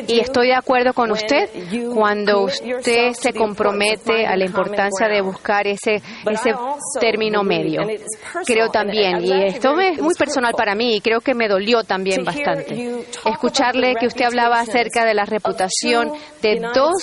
Y 0.07 0.19
estoy 0.19 0.47
de 0.47 0.55
acuerdo 0.55 0.93
con 0.93 1.11
usted 1.11 1.49
cuando 1.93 2.43
usted 2.43 3.13
se 3.13 3.33
compromete 3.33 4.25
a 4.25 4.35
la 4.35 4.45
importancia 4.45 5.07
de 5.07 5.21
buscar 5.21 5.67
ese, 5.67 5.95
ese 5.95 6.53
término 6.99 7.43
medio. 7.43 7.81
Creo 8.45 8.69
también, 8.69 9.23
y 9.23 9.31
esto 9.45 9.79
es 9.79 10.01
muy 10.01 10.13
personal 10.15 10.53
para 10.55 10.75
mí, 10.75 10.97
y 10.97 11.01
creo 11.01 11.19
que 11.21 11.33
me 11.33 11.46
dolió 11.47 11.83
también 11.83 12.23
bastante, 12.23 13.03
escucharle 13.25 13.95
que 13.99 14.07
usted 14.07 14.25
hablaba 14.25 14.59
acerca 14.59 15.05
de 15.05 15.13
la 15.13 15.25
reputación 15.25 16.11
de 16.41 16.59
dos 16.73 16.93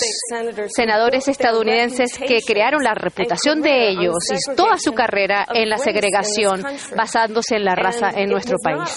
senadores 0.67 1.27
estadounidenses 1.27 2.17
que 2.17 2.41
crearon 2.45 2.83
la 2.83 2.93
reputación 2.93 3.61
de 3.61 3.89
ellos 3.89 4.15
y 4.31 4.55
toda 4.55 4.77
su 4.77 4.93
carrera 4.93 5.45
en 5.53 5.69
la 5.69 5.77
segregación 5.77 6.63
basándose 6.95 7.55
en 7.55 7.65
la 7.65 7.75
raza 7.75 8.11
en 8.15 8.29
nuestro 8.29 8.57
país. 8.63 8.95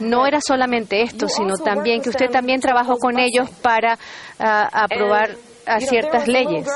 No 0.00 0.26
era 0.26 0.40
solamente 0.40 1.02
esto, 1.02 1.28
sino 1.28 1.54
también 1.56 2.02
que 2.02 2.10
usted 2.10 2.30
también 2.30 2.60
trabajó 2.60 2.96
con 2.98 3.18
ellos 3.18 3.48
para 3.62 3.98
ah, 4.38 4.68
aprobar 4.72 5.36
ciertas 5.80 6.28
leyes. 6.28 6.66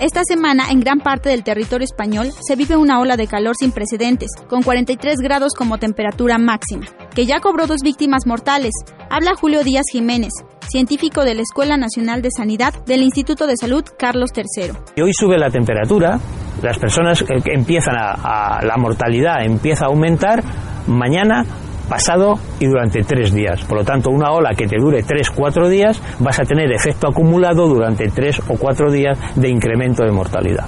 Esta 0.00 0.22
semana, 0.24 0.70
en 0.70 0.80
gran 0.80 1.00
parte 1.00 1.28
del 1.28 1.44
territorio 1.44 1.84
español, 1.84 2.30
se 2.40 2.56
vive 2.56 2.74
una 2.74 3.00
ola 3.00 3.18
de 3.18 3.26
calor 3.26 3.54
sin 3.54 3.70
precedentes, 3.70 4.30
con 4.48 4.62
43 4.62 5.16
grados 5.18 5.52
como 5.52 5.76
temperatura 5.76 6.38
máxima, 6.38 6.86
que 7.14 7.26
ya 7.26 7.40
cobró 7.40 7.66
dos 7.66 7.82
víctimas 7.82 8.26
mortales. 8.26 8.72
Habla 9.10 9.34
Julio 9.34 9.62
Díaz 9.62 9.84
Jiménez, 9.92 10.32
científico 10.70 11.22
de 11.26 11.34
la 11.34 11.42
Escuela 11.42 11.76
Nacional 11.76 12.22
de 12.22 12.30
Sanidad 12.34 12.72
del 12.86 13.02
Instituto 13.02 13.46
de 13.46 13.58
Salud 13.58 13.84
Carlos 13.98 14.30
III. 14.34 14.72
Hoy 15.02 15.12
sube 15.12 15.36
la 15.36 15.50
temperatura, 15.50 16.18
las 16.62 16.78
personas 16.78 17.22
empiezan 17.44 17.96
a, 17.98 18.64
la 18.64 18.78
mortalidad 18.78 19.44
empieza 19.44 19.84
a 19.84 19.88
aumentar, 19.88 20.42
mañana 20.86 21.44
pasado 21.90 22.38
y 22.60 22.66
durante 22.66 23.02
tres 23.02 23.34
días. 23.34 23.62
Por 23.64 23.78
lo 23.78 23.84
tanto, 23.84 24.10
una 24.10 24.30
ola 24.30 24.54
que 24.56 24.66
te 24.66 24.76
dure 24.78 25.02
tres, 25.02 25.28
cuatro 25.28 25.68
días, 25.68 26.00
vas 26.20 26.38
a 26.38 26.44
tener 26.44 26.72
efecto 26.72 27.08
acumulado 27.08 27.66
durante 27.66 28.08
tres 28.08 28.40
o 28.48 28.56
cuatro 28.56 28.90
días 28.90 29.18
de 29.34 29.50
incremento 29.50 30.04
de 30.04 30.12
mortalidad. 30.12 30.66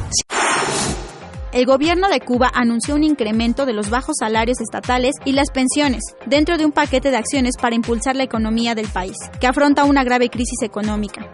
el 1.52 1.66
gobierno 1.66 2.08
de 2.08 2.20
Cuba 2.20 2.50
anunció 2.52 2.94
un 2.94 3.04
incremento 3.04 3.66
de 3.66 3.74
los 3.74 3.90
bajos 3.90 4.16
salarios 4.18 4.60
estatales 4.60 5.14
y 5.24 5.32
las 5.32 5.50
pensiones, 5.50 6.00
dentro 6.26 6.56
de 6.56 6.64
un 6.64 6.72
paquete 6.72 7.10
de 7.10 7.18
acciones 7.18 7.56
para 7.60 7.76
impulsar 7.76 8.16
la 8.16 8.24
economía 8.24 8.74
del 8.74 8.88
país, 8.88 9.16
que 9.38 9.46
afronta 9.46 9.84
una 9.84 10.02
grave 10.02 10.28
crisis 10.28 10.62
económica. 10.62 11.30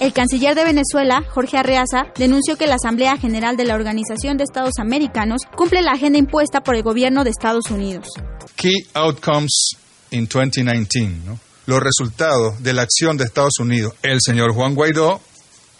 El 0.00 0.12
canciller 0.12 0.54
de 0.54 0.62
Venezuela, 0.62 1.24
Jorge 1.28 1.56
Arreaza, 1.56 2.12
denunció 2.16 2.56
que 2.56 2.68
la 2.68 2.76
Asamblea 2.76 3.16
General 3.16 3.56
de 3.56 3.64
la 3.64 3.74
Organización 3.74 4.36
de 4.36 4.44
Estados 4.44 4.74
Americanos 4.78 5.42
cumple 5.56 5.82
la 5.82 5.92
agenda 5.92 6.18
impuesta 6.18 6.60
por 6.60 6.76
el 6.76 6.84
gobierno 6.84 7.24
de 7.24 7.30
Estados 7.30 7.64
Unidos. 7.70 8.06
Key 8.54 8.86
outcomes 8.94 9.70
in 10.12 10.28
2019, 10.28 11.18
¿no? 11.26 11.40
Los 11.66 11.82
resultados 11.82 12.62
de 12.62 12.72
la 12.74 12.82
acción 12.82 13.16
de 13.16 13.24
Estados 13.24 13.58
Unidos. 13.58 13.94
El 14.02 14.20
señor 14.22 14.54
Juan 14.54 14.76
Guaidó 14.76 15.20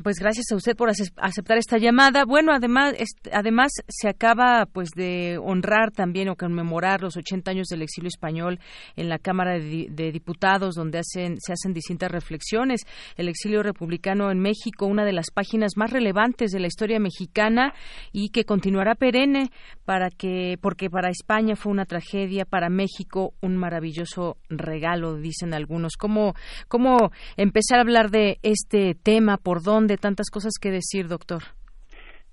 Pues 0.02 0.18
gracias 0.18 0.46
a 0.50 0.56
usted 0.56 0.74
por 0.74 0.88
aceptar 0.88 1.58
esta 1.58 1.76
llamada. 1.76 2.24
Bueno, 2.24 2.52
además, 2.52 2.94
además 3.30 3.72
se 3.86 4.08
acaba 4.08 4.66
pues 4.66 4.88
de 4.96 5.38
honrar 5.38 5.92
también 5.92 6.28
o 6.28 6.34
conmemorar 6.34 7.02
los 7.02 7.16
80 7.16 7.50
años 7.50 7.66
del 7.68 7.82
exilio 7.82 8.08
español 8.08 8.58
en 8.96 9.08
la 9.08 9.18
Cámara 9.18 9.58
de, 9.58 10.12
Diputados, 10.12 10.74
donde 10.74 10.98
hacen, 10.98 11.36
se 11.40 11.52
hacen 11.52 11.74
distintas 11.74 12.10
reflexiones. 12.10 12.80
El 13.16 13.28
exilio 13.28 13.62
republicano 13.62 14.30
en 14.30 14.40
México, 14.40 14.86
una 14.86 15.04
de 15.04 15.12
las 15.12 15.30
páginas 15.30 15.72
más 15.76 15.90
relevantes 15.90 16.50
de 16.50 16.60
la 16.60 16.66
historia 16.68 16.98
mexicana 16.98 17.74
y 18.12 18.30
que 18.30 18.44
continuará 18.44 18.94
perenne 18.94 19.50
para 19.84 20.10
que, 20.10 20.58
porque 20.60 20.90
para 20.90 21.10
España 21.10 21.54
fue 21.54 21.70
una 21.70 21.84
tragedia, 21.84 22.44
para 22.44 22.70
México 22.70 23.34
un 23.40 23.56
maravilloso 23.56 24.38
regalo, 24.48 25.16
dicen 25.16 25.54
algunos. 25.54 25.96
¿Cómo, 25.96 26.34
cómo 26.66 27.12
empezar 27.36 27.78
a 27.78 27.82
hablar 27.82 28.10
de 28.10 28.38
este 28.42 28.94
tema? 28.94 29.36
¿Por 29.36 29.62
dónde? 29.62 29.81
De 29.86 29.96
tantas 29.96 30.30
cosas 30.30 30.54
que 30.60 30.70
decir, 30.70 31.08
doctor. 31.08 31.42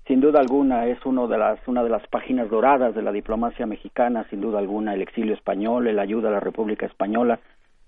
Sin 0.06 0.20
duda 0.20 0.40
alguna 0.40 0.86
es 0.86 0.98
uno 1.04 1.28
de 1.28 1.38
las, 1.38 1.60
una 1.68 1.84
de 1.84 1.90
las 1.90 2.06
páginas 2.08 2.50
doradas 2.50 2.94
de 2.94 3.02
la 3.02 3.12
diplomacia 3.12 3.66
mexicana, 3.66 4.26
sin 4.28 4.40
duda 4.40 4.58
alguna 4.58 4.94
el 4.94 5.02
exilio 5.02 5.34
español, 5.34 5.86
el 5.86 5.98
ayuda 5.98 6.28
a 6.28 6.32
la 6.32 6.40
República 6.40 6.86
Española, 6.86 7.38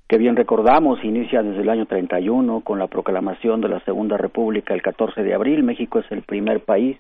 que 0.09 0.19
bien 0.19 0.37
recordamos 0.37 1.03
inicia 1.03 1.43
desde 1.43 1.63
el 1.63 1.71
año 1.71 1.87
31 1.87 2.61
con 2.61 2.79
la 2.79 2.87
proclamación 2.87 3.61
de 3.61 3.69
la 3.69 3.81
Segunda 3.81 4.17
República 4.17 4.75
el 4.75 4.83
14 4.83 5.23
de 5.23 5.35
abril. 5.35 5.63
México 5.63 5.99
es 5.99 6.13
el 6.13 6.23
primer 6.23 6.61
país, 6.61 6.99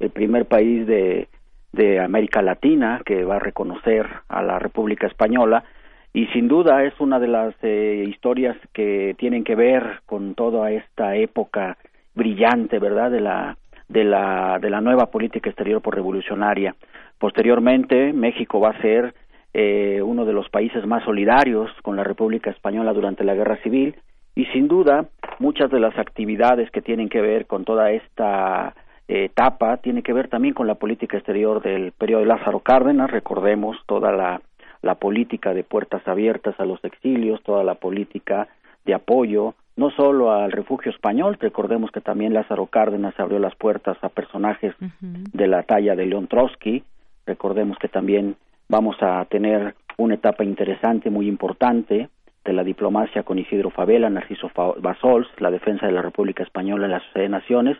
el 0.00 0.10
primer 0.10 0.46
país 0.46 0.86
de, 0.86 1.28
de 1.72 2.00
América 2.00 2.42
Latina 2.42 3.02
que 3.04 3.24
va 3.24 3.36
a 3.36 3.40
reconocer 3.40 4.06
a 4.28 4.42
la 4.42 4.58
República 4.58 5.06
Española 5.06 5.64
y 6.12 6.26
sin 6.28 6.48
duda 6.48 6.84
es 6.84 6.98
una 7.00 7.20
de 7.20 7.28
las 7.28 7.54
eh, 7.62 8.04
historias 8.08 8.56
que 8.72 9.14
tienen 9.18 9.44
que 9.44 9.54
ver 9.54 10.00
con 10.06 10.34
toda 10.34 10.70
esta 10.70 11.16
época 11.16 11.76
brillante, 12.18 12.78
¿verdad? 12.78 13.10
De 13.10 13.20
la 13.20 13.56
de 13.88 14.04
la 14.04 14.58
de 14.60 14.68
la 14.68 14.82
nueva 14.82 15.06
política 15.06 15.48
exterior 15.48 15.80
por 15.80 15.94
revolucionaria. 15.94 16.74
Posteriormente, 17.18 18.12
México 18.12 18.60
va 18.60 18.70
a 18.70 18.82
ser 18.82 19.14
eh, 19.54 20.02
uno 20.04 20.26
de 20.26 20.34
los 20.34 20.50
países 20.50 20.86
más 20.86 21.02
solidarios 21.04 21.70
con 21.82 21.96
la 21.96 22.04
República 22.04 22.50
Española 22.50 22.92
durante 22.92 23.24
la 23.24 23.34
Guerra 23.34 23.56
Civil 23.62 23.94
y 24.34 24.44
sin 24.46 24.68
duda 24.68 25.06
muchas 25.38 25.70
de 25.70 25.80
las 25.80 25.96
actividades 25.98 26.70
que 26.70 26.82
tienen 26.82 27.08
que 27.08 27.22
ver 27.22 27.46
con 27.46 27.64
toda 27.64 27.90
esta 27.92 28.74
etapa 29.08 29.78
tienen 29.78 30.02
que 30.02 30.12
ver 30.12 30.28
también 30.28 30.52
con 30.52 30.66
la 30.66 30.74
política 30.74 31.16
exterior 31.16 31.62
del 31.62 31.92
periodo 31.92 32.20
de 32.20 32.28
Lázaro 32.28 32.60
Cárdenas, 32.60 33.10
recordemos 33.10 33.78
toda 33.86 34.12
la, 34.12 34.42
la 34.82 34.96
política 34.96 35.54
de 35.54 35.64
puertas 35.64 36.06
abiertas 36.06 36.54
a 36.60 36.66
los 36.66 36.84
exilios, 36.84 37.42
toda 37.42 37.64
la 37.64 37.76
política 37.76 38.48
de 38.84 38.94
apoyo 38.94 39.54
no 39.78 39.90
solo 39.90 40.32
al 40.32 40.50
refugio 40.50 40.90
español, 40.90 41.38
recordemos 41.40 41.92
que 41.92 42.00
también 42.00 42.34
Lázaro 42.34 42.66
Cárdenas 42.66 43.18
abrió 43.20 43.38
las 43.38 43.54
puertas 43.54 43.96
a 44.02 44.08
personajes 44.08 44.74
de 45.00 45.46
la 45.46 45.62
talla 45.62 45.94
de 45.94 46.04
León 46.04 46.26
Trotsky, 46.26 46.82
recordemos 47.26 47.78
que 47.78 47.86
también 47.86 48.34
vamos 48.68 48.96
a 49.00 49.24
tener 49.26 49.76
una 49.96 50.14
etapa 50.14 50.42
interesante, 50.42 51.10
muy 51.10 51.28
importante, 51.28 52.08
de 52.44 52.52
la 52.52 52.64
diplomacia 52.64 53.22
con 53.22 53.38
Isidro 53.38 53.70
Favela, 53.70 54.10
Narciso 54.10 54.50
Basols, 54.80 55.28
la 55.38 55.52
defensa 55.52 55.86
de 55.86 55.92
la 55.92 56.02
República 56.02 56.42
Española 56.42 56.86
en 56.86 56.92
la 56.92 57.00
Sociedad 57.00 57.26
de 57.26 57.28
Naciones, 57.28 57.76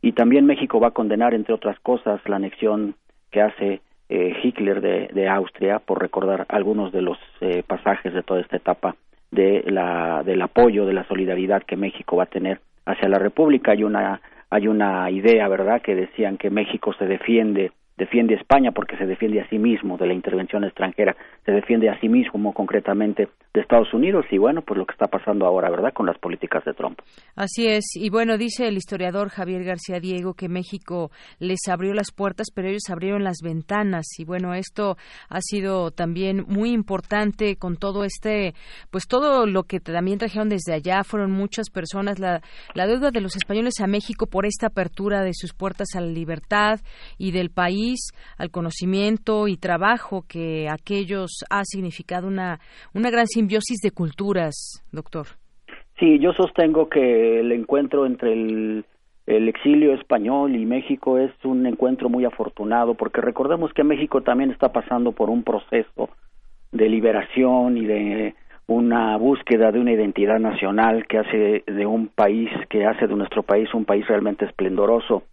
y 0.00 0.12
también 0.12 0.46
México 0.46 0.80
va 0.80 0.88
a 0.88 0.92
condenar, 0.92 1.34
entre 1.34 1.52
otras 1.52 1.78
cosas, 1.80 2.26
la 2.26 2.36
anexión 2.36 2.94
que 3.30 3.42
hace 3.42 3.82
eh, 4.08 4.34
Hitler 4.42 4.80
de, 4.80 5.08
de, 5.12 5.28
Austria, 5.28 5.78
por 5.78 6.00
recordar 6.00 6.46
algunos 6.48 6.90
de 6.90 7.02
los 7.02 7.18
eh, 7.42 7.62
pasajes 7.66 8.14
de 8.14 8.22
toda 8.22 8.40
esta 8.40 8.56
etapa 8.56 8.96
de 9.34 9.64
la, 9.66 10.22
del 10.24 10.40
apoyo, 10.42 10.86
de 10.86 10.92
la 10.92 11.04
solidaridad 11.04 11.62
que 11.62 11.76
México 11.76 12.16
va 12.16 12.24
a 12.24 12.26
tener 12.26 12.60
hacia 12.86 13.08
la 13.08 13.18
República. 13.18 13.72
Hay 13.72 13.84
una, 13.84 14.20
hay 14.50 14.68
una 14.68 15.10
idea, 15.10 15.48
¿verdad?, 15.48 15.82
que 15.82 15.94
decían 15.94 16.36
que 16.36 16.50
México 16.50 16.92
se 16.94 17.06
defiende 17.06 17.72
defiende 17.96 18.34
a 18.34 18.38
España 18.38 18.72
porque 18.72 18.96
se 18.96 19.06
defiende 19.06 19.40
a 19.40 19.48
sí 19.48 19.58
mismo 19.58 19.96
de 19.96 20.06
la 20.06 20.14
intervención 20.14 20.64
extranjera, 20.64 21.14
se 21.44 21.52
defiende 21.52 21.88
a 21.88 22.00
sí 22.00 22.08
mismo 22.08 22.52
concretamente 22.52 23.28
de 23.54 23.60
Estados 23.60 23.94
Unidos 23.94 24.26
y 24.32 24.38
bueno, 24.38 24.62
pues 24.62 24.76
lo 24.76 24.84
que 24.84 24.92
está 24.92 25.06
pasando 25.06 25.46
ahora, 25.46 25.70
¿verdad?, 25.70 25.92
con 25.94 26.06
las 26.06 26.18
políticas 26.18 26.64
de 26.64 26.74
Trump. 26.74 26.98
Así 27.36 27.68
es, 27.68 27.84
y 27.94 28.10
bueno, 28.10 28.36
dice 28.36 28.66
el 28.66 28.76
historiador 28.76 29.28
Javier 29.28 29.62
García 29.62 30.00
Diego 30.00 30.34
que 30.34 30.48
México 30.48 31.12
les 31.38 31.60
abrió 31.70 31.94
las 31.94 32.10
puertas, 32.10 32.48
pero 32.52 32.68
ellos 32.68 32.90
abrieron 32.90 33.22
las 33.22 33.36
ventanas 33.44 34.06
y 34.18 34.24
bueno, 34.24 34.54
esto 34.54 34.96
ha 35.28 35.40
sido 35.40 35.92
también 35.92 36.44
muy 36.48 36.72
importante 36.72 37.54
con 37.54 37.76
todo 37.76 38.02
este, 38.02 38.54
pues 38.90 39.06
todo 39.06 39.46
lo 39.46 39.62
que 39.62 39.78
también 39.78 40.18
trajeron 40.18 40.48
desde 40.48 40.74
allá, 40.74 41.04
fueron 41.04 41.30
muchas 41.30 41.70
personas, 41.70 42.18
la, 42.18 42.42
la 42.74 42.86
deuda 42.88 43.12
de 43.12 43.20
los 43.20 43.36
españoles 43.36 43.74
a 43.80 43.86
México 43.86 44.26
por 44.26 44.46
esta 44.46 44.66
apertura 44.66 45.22
de 45.22 45.32
sus 45.32 45.54
puertas 45.54 45.94
a 45.94 46.00
la 46.00 46.08
libertad 46.08 46.80
y 47.18 47.30
del 47.30 47.50
país 47.50 48.08
al 48.36 48.50
conocimiento 48.50 49.46
y 49.46 49.58
trabajo 49.58 50.24
que 50.26 50.68
aquellos 50.68 51.44
ha 51.50 51.62
significado 51.64 52.26
una, 52.26 52.58
una 52.94 53.10
gran 53.10 53.28
simbiosis 53.44 53.80
de 53.82 53.90
culturas, 53.90 54.82
doctor. 54.90 55.26
Sí, 55.98 56.18
yo 56.18 56.32
sostengo 56.32 56.88
que 56.88 57.40
el 57.40 57.52
encuentro 57.52 58.06
entre 58.06 58.32
el, 58.32 58.86
el 59.26 59.48
exilio 59.48 59.92
español 59.92 60.56
y 60.56 60.64
México 60.64 61.18
es 61.18 61.30
un 61.44 61.66
encuentro 61.66 62.08
muy 62.08 62.24
afortunado 62.24 62.94
porque 62.94 63.20
recordemos 63.20 63.70
que 63.74 63.84
México 63.84 64.22
también 64.22 64.50
está 64.50 64.72
pasando 64.72 65.12
por 65.12 65.28
un 65.28 65.42
proceso 65.42 66.08
de 66.72 66.88
liberación 66.88 67.76
y 67.76 67.84
de 67.84 68.34
una 68.66 69.18
búsqueda 69.18 69.70
de 69.70 69.78
una 69.78 69.92
identidad 69.92 70.38
nacional 70.38 71.06
que 71.06 71.18
hace 71.18 71.64
de 71.66 71.84
un 71.86 72.08
país, 72.08 72.48
que 72.70 72.86
hace 72.86 73.06
de 73.06 73.14
nuestro 73.14 73.42
país 73.42 73.68
un 73.74 73.84
país 73.84 74.06
realmente 74.08 74.46
esplendoroso. 74.46 75.24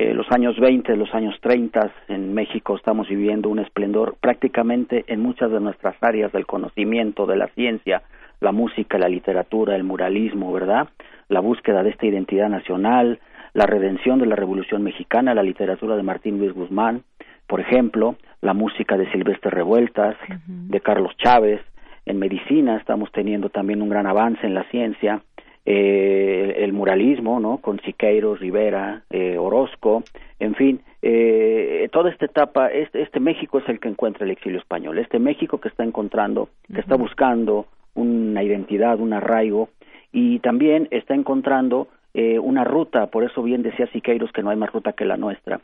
Eh, 0.00 0.14
los 0.14 0.30
años 0.30 0.56
20, 0.60 0.94
los 0.96 1.12
años 1.12 1.34
30 1.40 1.90
en 2.06 2.32
México 2.32 2.76
estamos 2.76 3.08
viviendo 3.08 3.48
un 3.48 3.58
esplendor 3.58 4.14
prácticamente 4.20 5.04
en 5.08 5.20
muchas 5.20 5.50
de 5.50 5.58
nuestras 5.58 5.96
áreas 6.00 6.30
del 6.30 6.46
conocimiento, 6.46 7.26
de 7.26 7.34
la 7.34 7.48
ciencia, 7.48 8.02
la 8.38 8.52
música, 8.52 8.96
la 8.96 9.08
literatura, 9.08 9.74
el 9.74 9.82
muralismo, 9.82 10.52
¿verdad? 10.52 10.86
La 11.28 11.40
búsqueda 11.40 11.82
de 11.82 11.90
esta 11.90 12.06
identidad 12.06 12.48
nacional, 12.48 13.18
la 13.54 13.66
redención 13.66 14.20
de 14.20 14.26
la 14.26 14.36
Revolución 14.36 14.84
Mexicana, 14.84 15.34
la 15.34 15.42
literatura 15.42 15.96
de 15.96 16.04
Martín 16.04 16.38
Luis 16.38 16.52
Guzmán, 16.52 17.02
por 17.48 17.58
ejemplo, 17.58 18.14
la 18.40 18.54
música 18.54 18.96
de 18.96 19.10
Silvestre 19.10 19.50
Revueltas, 19.50 20.14
de 20.46 20.80
Carlos 20.80 21.16
Chávez. 21.16 21.60
En 22.06 22.20
medicina 22.20 22.76
estamos 22.76 23.10
teniendo 23.10 23.48
también 23.48 23.82
un 23.82 23.88
gran 23.88 24.06
avance 24.06 24.46
en 24.46 24.54
la 24.54 24.62
ciencia. 24.70 25.22
Eh, 25.70 26.64
el 26.64 26.72
muralismo, 26.72 27.40
¿no? 27.40 27.58
Con 27.58 27.78
Siqueiros, 27.80 28.40
Rivera, 28.40 29.02
eh, 29.10 29.36
Orozco, 29.36 30.02
en 30.40 30.54
fin, 30.54 30.80
eh, 31.02 31.86
toda 31.92 32.08
esta 32.10 32.24
etapa, 32.24 32.68
este, 32.68 33.02
este 33.02 33.20
México 33.20 33.58
es 33.58 33.68
el 33.68 33.78
que 33.78 33.88
encuentra 33.88 34.24
el 34.24 34.30
exilio 34.30 34.58
español, 34.58 34.98
este 34.98 35.18
México 35.18 35.60
que 35.60 35.68
está 35.68 35.84
encontrando, 35.84 36.48
que 36.72 36.80
está 36.80 36.96
buscando 36.96 37.66
una 37.94 38.42
identidad, 38.42 38.98
un 38.98 39.12
arraigo, 39.12 39.68
y 40.10 40.38
también 40.38 40.88
está 40.90 41.14
encontrando 41.14 41.88
eh, 42.14 42.38
una 42.38 42.64
ruta, 42.64 43.08
por 43.08 43.24
eso 43.24 43.42
bien 43.42 43.62
decía 43.62 43.88
Siqueiros 43.92 44.32
que 44.32 44.42
no 44.42 44.48
hay 44.48 44.56
más 44.56 44.72
ruta 44.72 44.94
que 44.94 45.04
la 45.04 45.18
nuestra. 45.18 45.60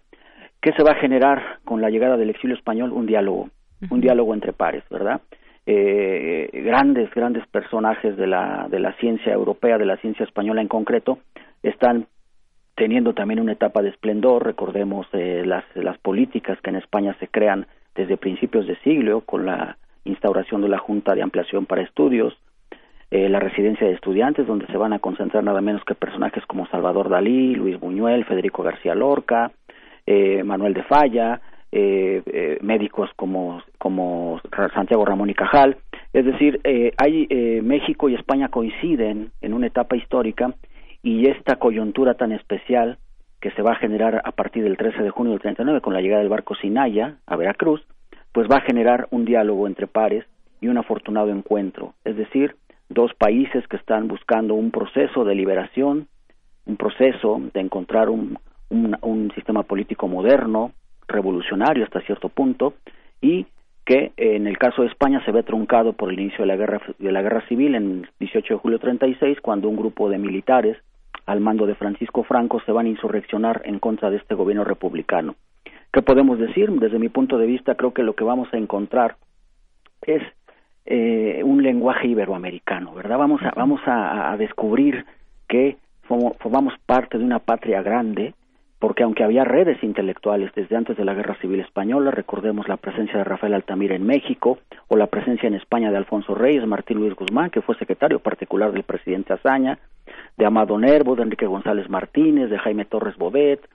¿Qué 0.61 0.73
se 0.73 0.83
va 0.83 0.91
a 0.91 1.01
generar 1.01 1.61
con 1.65 1.81
la 1.81 1.89
llegada 1.89 2.19
del 2.19 2.29
exilio 2.29 2.57
español? 2.57 2.93
Un 2.93 3.07
diálogo, 3.07 3.49
un 3.89 4.03
diálogo 4.03 4.35
entre 4.35 4.53
pares, 4.53 4.85
¿verdad? 4.91 5.23
Eh, 5.67 6.51
grandes, 6.53 7.11
grandes 7.15 7.47
personajes 7.47 8.17
de 8.17 8.27
la, 8.27 8.69
de 8.71 8.81
la 8.81 8.93
ciencia 8.95 9.33
europea, 9.33 9.79
de 9.79 9.87
la 9.87 9.97
ciencia 9.97 10.25
española 10.25 10.61
en 10.61 10.69
concreto, 10.69 11.19
están 11.63 12.07
teniendo 12.75 13.15
también 13.15 13.41
una 13.41 13.53
etapa 13.53 13.83
de 13.83 13.89
esplendor. 13.89 14.45
Recordemos 14.45 15.07
eh, 15.13 15.43
las, 15.47 15.65
las 15.75 15.97
políticas 15.99 16.61
que 16.61 16.71
en 16.71 16.77
España 16.77 17.17
se 17.19 17.29
crean 17.29 17.67
desde 17.95 18.17
principios 18.17 18.67
de 18.67 18.77
siglo 18.81 19.23
con 19.23 19.47
la 19.47 19.79
instauración 20.05 20.61
de 20.61 20.69
la 20.69 20.79
Junta 20.79 21.15
de 21.15 21.23
Ampliación 21.23 21.65
para 21.67 21.83
Estudios, 21.83 22.37
eh, 23.11 23.29
la 23.29 23.39
residencia 23.39 23.87
de 23.87 23.95
estudiantes, 23.95 24.47
donde 24.47 24.67
se 24.67 24.77
van 24.77 24.93
a 24.93 24.99
concentrar 24.99 25.45
nada 25.45 25.61
menos 25.61 25.85
que 25.85 25.95
personajes 25.95 26.45
como 26.47 26.67
Salvador 26.67 27.09
Dalí, 27.09 27.55
Luis 27.55 27.79
Buñuel, 27.79 28.25
Federico 28.25 28.63
García 28.63 28.95
Lorca, 28.95 29.53
eh, 30.07 30.43
Manuel 30.43 30.75
de 30.75 30.83
Falla, 30.83 31.41
eh, 31.77 32.59
médicos 32.63 33.11
como, 33.17 33.63
como 33.79 34.41
Santiago 34.75 35.05
Ramón 35.05 35.31
y 35.31 35.35
Cajal. 35.35 35.77
Es 36.13 36.25
decir, 36.25 36.61
hay, 36.97 37.27
México 37.63 38.09
y 38.09 38.15
España 38.15 38.49
coinciden 38.49 39.33
en 39.41 39.55
una 39.55 39.67
etapa 39.67 39.97
histórica 39.97 40.55
y 41.03 41.29
esta 41.29 41.57
coyuntura 41.57 42.15
tan 42.15 42.33
especial 42.33 42.99
que 43.41 43.51
se 43.51 43.63
va 43.63 43.73
a 43.73 43.77
generar 43.77 44.23
a 44.25 44.33
partir 44.33 44.65
del 44.65 44.77
13 44.77 45.03
de 45.03 45.11
junio 45.11 45.33
del 45.33 45.43
39 45.43 45.81
con 45.81 45.93
la 45.93 46.01
llegada 46.01 46.21
del 46.21 46.31
barco 46.31 46.55
Sinaya 46.55 47.17
a 47.27 47.37
Veracruz, 47.37 47.85
pues 48.33 48.49
va 48.51 48.57
a 48.57 48.63
generar 48.63 49.07
un 49.11 49.25
diálogo 49.25 49.67
entre 49.67 49.87
pares 49.87 50.25
y 50.61 50.69
un 50.69 50.79
afortunado 50.79 51.31
encuentro, 51.31 51.95
es 52.05 52.17
decir, 52.17 52.57
dos 52.89 53.13
países 53.15 53.67
que 53.69 53.77
están 53.77 54.09
buscando 54.09 54.55
un 54.55 54.71
proceso 54.71 55.25
de 55.25 55.35
liberación, 55.35 56.09
un 56.65 56.77
proceso 56.77 57.41
de 57.53 57.61
encontrar 57.61 58.09
un, 58.09 58.39
un, 58.71 59.31
sistema 59.35 59.63
político 59.63 60.09
moderno, 60.09 60.73
revolucionario 61.09 61.85
hasta 61.85 62.01
cierto 62.03 62.29
punto, 62.29 62.75
y 63.21 63.47
que 63.85 64.13
en 64.17 64.47
el 64.47 64.59
caso 64.59 64.83
de 64.83 64.89
España 64.89 65.23
se 65.25 65.33
ve 65.33 65.43
truncado 65.43 65.93
por 65.93 66.11
el 66.11 66.19
inicio 66.19 66.41
de 66.41 66.47
la 66.47 66.57
guerra 66.57 66.81
de 66.99 67.13
la 67.13 67.23
guerra 67.23 67.47
civil 67.49 67.75
en 67.75 67.91
el 67.91 68.09
18 68.19 68.55
de 68.55 68.61
julio 68.61 68.79
36 68.79 69.41
cuando 69.43 69.69
un 69.69 69.77
grupo 69.77 70.09
de 70.09 70.19
militares 70.19 70.79
al 71.27 71.41
mando 71.41 71.67
de 71.67 71.75
Francisco 71.75 72.23
Franco 72.25 72.61
se 72.65 72.73
van 72.73 72.87
a 72.87 72.91
insurreccionar 72.91 73.63
en 73.65 73.79
contra 73.79 74.11
de 74.11 74.17
este 74.17 74.35
gobierno 74.35 74.65
republicano. 74.65 75.37
¿Qué 75.93 76.03
podemos 76.03 76.39
decir? 76.39 76.71
Desde 76.73 76.99
mi 76.99 77.09
punto 77.09 77.39
de 77.39 77.47
vista 77.47 77.75
creo 77.77 77.93
que 77.93 78.03
lo 78.03 78.15
que 78.15 78.25
vamos 78.25 78.49
a 78.53 78.57
encontrar 78.57 79.17
es 80.03 80.23
eh, 80.87 81.41
un 81.45 81.63
lenguaje 81.63 82.09
iberoamericano, 82.09 82.95
¿verdad? 82.95 83.19
Vamos 83.19 83.41
a, 83.43 83.53
vamos 83.57 83.81
a, 83.87 84.37
descubrir 84.37 85.07
que 85.49 85.79
formamos 86.03 86.75
parte 86.85 87.17
de 87.17 87.25
una 87.25 87.39
patria 87.39 87.81
grande, 87.81 88.35
porque 88.85 89.03
aunque 89.03 89.25
había 89.25 89.45
redes 89.45 89.83
intelectuales 89.83 90.53
desde 90.55 90.77
antes 90.77 90.95
de 90.99 91.07
la 91.07 91.15
Guerra 91.15 91.39
Civil 91.41 91.61
Española, 91.61 92.11
recordemos 92.11 92.69
la 92.69 92.77
presencia 92.77 93.17
de 93.17 93.25
Rafael 93.25 93.55
Altamira 93.55 93.97
en 93.97 94.05
México, 94.05 94.59
o 94.89 94.97
la 94.99 95.07
presencia 95.07 95.47
en 95.47 95.55
España 95.55 95.91
de 95.91 95.97
Alfonso 95.97 96.35
Reyes, 96.35 96.67
Martín 96.67 96.99
Luis 96.99 97.15
Guzmán, 97.15 97.49
que 97.49 97.63
fue 97.63 97.79
secretario 97.79 98.19
particular 98.19 98.73
del 98.73 98.83
presidente 98.83 99.33
Azaña, 99.33 99.79
de 100.37 100.45
Amado 100.45 100.79
Nervo, 100.79 101.17
de 101.17 101.23
Enrique 101.23 101.47
González 101.47 101.89
Martínez, 101.89 102.51
de 102.51 102.59
Jaime 102.59 102.85
Torres 102.85 103.17
Bodet, 103.17 103.67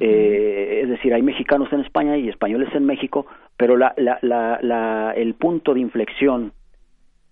eh, 0.00 0.80
es 0.82 0.88
decir, 0.88 1.12
hay 1.12 1.20
mexicanos 1.20 1.70
en 1.70 1.80
España 1.80 2.16
y 2.16 2.30
españoles 2.30 2.74
en 2.74 2.86
México, 2.86 3.26
pero 3.58 3.76
la, 3.76 3.92
la, 3.98 4.18
la, 4.22 5.12
el 5.14 5.34
punto 5.34 5.74
de 5.74 5.80
inflexión 5.80 6.52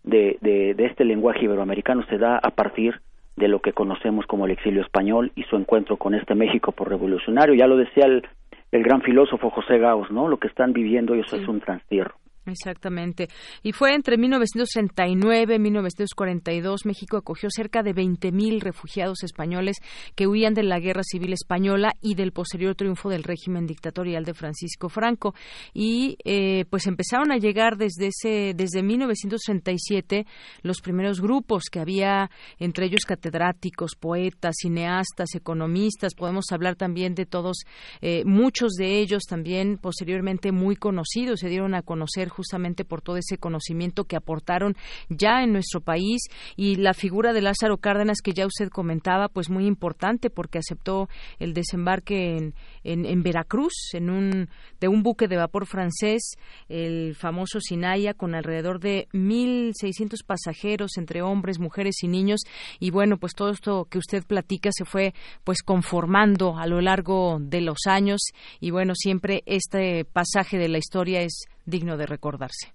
de, 0.04 0.36
de, 0.42 0.74
este 0.84 1.06
lenguaje 1.06 1.46
iberoamericano 1.46 2.04
se 2.10 2.18
da 2.18 2.36
a 2.36 2.50
partir 2.50 3.00
de 3.36 3.48
lo 3.48 3.60
que 3.60 3.72
conocemos 3.72 4.26
como 4.26 4.46
el 4.46 4.52
exilio 4.52 4.82
español 4.82 5.32
y 5.34 5.44
su 5.44 5.56
encuentro 5.56 5.96
con 5.96 6.14
este 6.14 6.34
México 6.34 6.72
por 6.72 6.88
revolucionario. 6.88 7.54
Ya 7.54 7.66
lo 7.66 7.76
decía 7.76 8.04
el, 8.06 8.26
el 8.70 8.82
gran 8.82 9.02
filósofo 9.02 9.50
José 9.50 9.78
Gaos, 9.78 10.10
¿no? 10.10 10.28
Lo 10.28 10.38
que 10.38 10.48
están 10.48 10.72
viviendo 10.72 11.14
ellos 11.14 11.32
es 11.32 11.46
un 11.48 11.60
transtierro. 11.60 12.14
Exactamente. 12.44 13.28
Y 13.62 13.72
fue 13.72 13.94
entre 13.94 14.16
1939 14.16 15.54
y 15.54 15.58
1942 15.58 16.86
México 16.86 17.16
acogió 17.16 17.48
cerca 17.50 17.82
de 17.82 17.94
20.000 17.94 18.60
refugiados 18.60 19.22
españoles 19.22 19.76
que 20.16 20.26
huían 20.26 20.54
de 20.54 20.64
la 20.64 20.80
Guerra 20.80 21.02
Civil 21.04 21.32
Española 21.32 21.92
y 22.00 22.16
del 22.16 22.32
posterior 22.32 22.74
triunfo 22.74 23.10
del 23.10 23.22
régimen 23.22 23.66
dictatorial 23.66 24.24
de 24.24 24.34
Francisco 24.34 24.88
Franco. 24.88 25.34
Y 25.72 26.16
eh, 26.24 26.64
pues 26.68 26.86
empezaron 26.88 27.30
a 27.30 27.38
llegar 27.38 27.76
desde 27.76 28.08
ese 28.08 28.54
desde 28.54 28.82
1937 28.82 30.26
los 30.62 30.80
primeros 30.80 31.20
grupos 31.20 31.64
que 31.70 31.78
había 31.78 32.30
entre 32.58 32.86
ellos 32.86 33.04
catedráticos, 33.06 33.94
poetas, 33.94 34.56
cineastas, 34.60 35.34
economistas. 35.36 36.14
Podemos 36.14 36.46
hablar 36.50 36.74
también 36.74 37.14
de 37.14 37.26
todos, 37.26 37.58
eh, 38.00 38.24
muchos 38.24 38.72
de 38.72 38.98
ellos 38.98 39.22
también 39.28 39.78
posteriormente 39.78 40.50
muy 40.50 40.74
conocidos 40.74 41.40
se 41.40 41.48
dieron 41.48 41.74
a 41.74 41.82
conocer 41.82 42.31
justamente 42.32 42.84
por 42.84 43.02
todo 43.02 43.16
ese 43.16 43.38
conocimiento 43.38 44.04
que 44.04 44.16
aportaron 44.16 44.76
ya 45.08 45.42
en 45.42 45.52
nuestro 45.52 45.80
país 45.80 46.22
y 46.56 46.76
la 46.76 46.94
figura 46.94 47.32
de 47.32 47.42
Lázaro 47.42 47.76
Cárdenas 47.76 48.18
que 48.22 48.32
ya 48.32 48.46
usted 48.46 48.68
comentaba, 48.68 49.28
pues 49.28 49.50
muy 49.50 49.66
importante 49.66 50.30
porque 50.30 50.58
aceptó 50.58 51.08
el 51.38 51.54
desembarque 51.54 52.36
en, 52.36 53.06
en, 53.06 53.22
Veracruz 53.22 53.72
en 53.92 54.10
un, 54.10 54.48
de 54.80 54.88
un 54.88 55.02
buque 55.02 55.28
de 55.28 55.36
vapor 55.36 55.66
francés, 55.66 56.36
el 56.68 57.14
famoso 57.14 57.60
Sinaya, 57.60 58.14
con 58.14 58.34
alrededor 58.34 58.80
de 58.80 59.08
1.600 59.12 60.24
pasajeros 60.26 60.96
entre 60.96 61.22
hombres, 61.22 61.58
mujeres 61.58 62.02
y 62.02 62.08
niños. 62.08 62.40
Y 62.80 62.90
bueno, 62.90 63.18
pues 63.18 63.34
todo 63.34 63.50
esto 63.50 63.86
que 63.88 63.98
usted 63.98 64.24
platica 64.24 64.70
se 64.72 64.84
fue 64.84 65.14
pues 65.44 65.62
conformando 65.62 66.58
a 66.58 66.66
lo 66.66 66.80
largo 66.80 67.38
de 67.40 67.60
los 67.60 67.86
años 67.86 68.20
y 68.60 68.70
bueno, 68.70 68.94
siempre 68.94 69.42
este 69.46 70.04
pasaje 70.04 70.58
de 70.58 70.68
la 70.68 70.78
historia 70.78 71.22
es 71.22 71.44
digno 71.66 71.96
de 71.96 72.06
recordarse. 72.06 72.72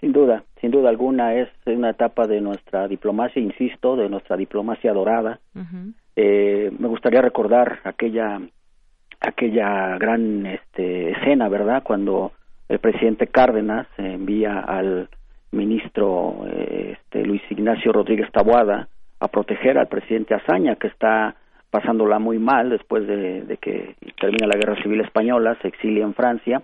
Sin 0.00 0.12
duda, 0.12 0.42
sin 0.60 0.72
duda 0.72 0.88
alguna 0.88 1.34
es 1.34 1.48
una 1.66 1.90
etapa 1.90 2.26
de 2.26 2.40
nuestra 2.40 2.88
diplomacia, 2.88 3.40
insisto, 3.40 3.94
de 3.94 4.08
nuestra 4.08 4.36
diplomacia 4.36 4.92
dorada. 4.92 5.38
eh, 6.16 6.72
me 6.76 6.88
gustaría 6.88 7.22
recordar 7.22 7.78
aquella 7.84 8.40
aquella 9.20 9.96
gran 9.98 10.44
este, 10.46 11.12
escena, 11.12 11.48
¿verdad? 11.48 11.84
Cuando 11.84 12.32
el 12.68 12.80
presidente 12.80 13.28
Cárdenas 13.28 13.86
envía 13.96 14.58
al 14.58 15.08
ministro 15.52 16.44
eh, 16.48 16.96
este, 16.98 17.24
Luis 17.24 17.42
Ignacio 17.50 17.92
Rodríguez 17.92 18.32
Taboada 18.32 18.88
a 19.20 19.28
proteger 19.28 19.78
al 19.78 19.86
presidente 19.86 20.34
Azaña, 20.34 20.74
que 20.74 20.88
está 20.88 21.36
pasándola 21.70 22.18
muy 22.18 22.40
mal 22.40 22.70
después 22.70 23.06
de, 23.06 23.42
de 23.42 23.56
que 23.58 23.94
termina 24.20 24.48
la 24.48 24.58
guerra 24.58 24.82
civil 24.82 25.00
española, 25.00 25.56
se 25.62 25.68
exilia 25.68 26.02
en 26.02 26.14
Francia 26.14 26.62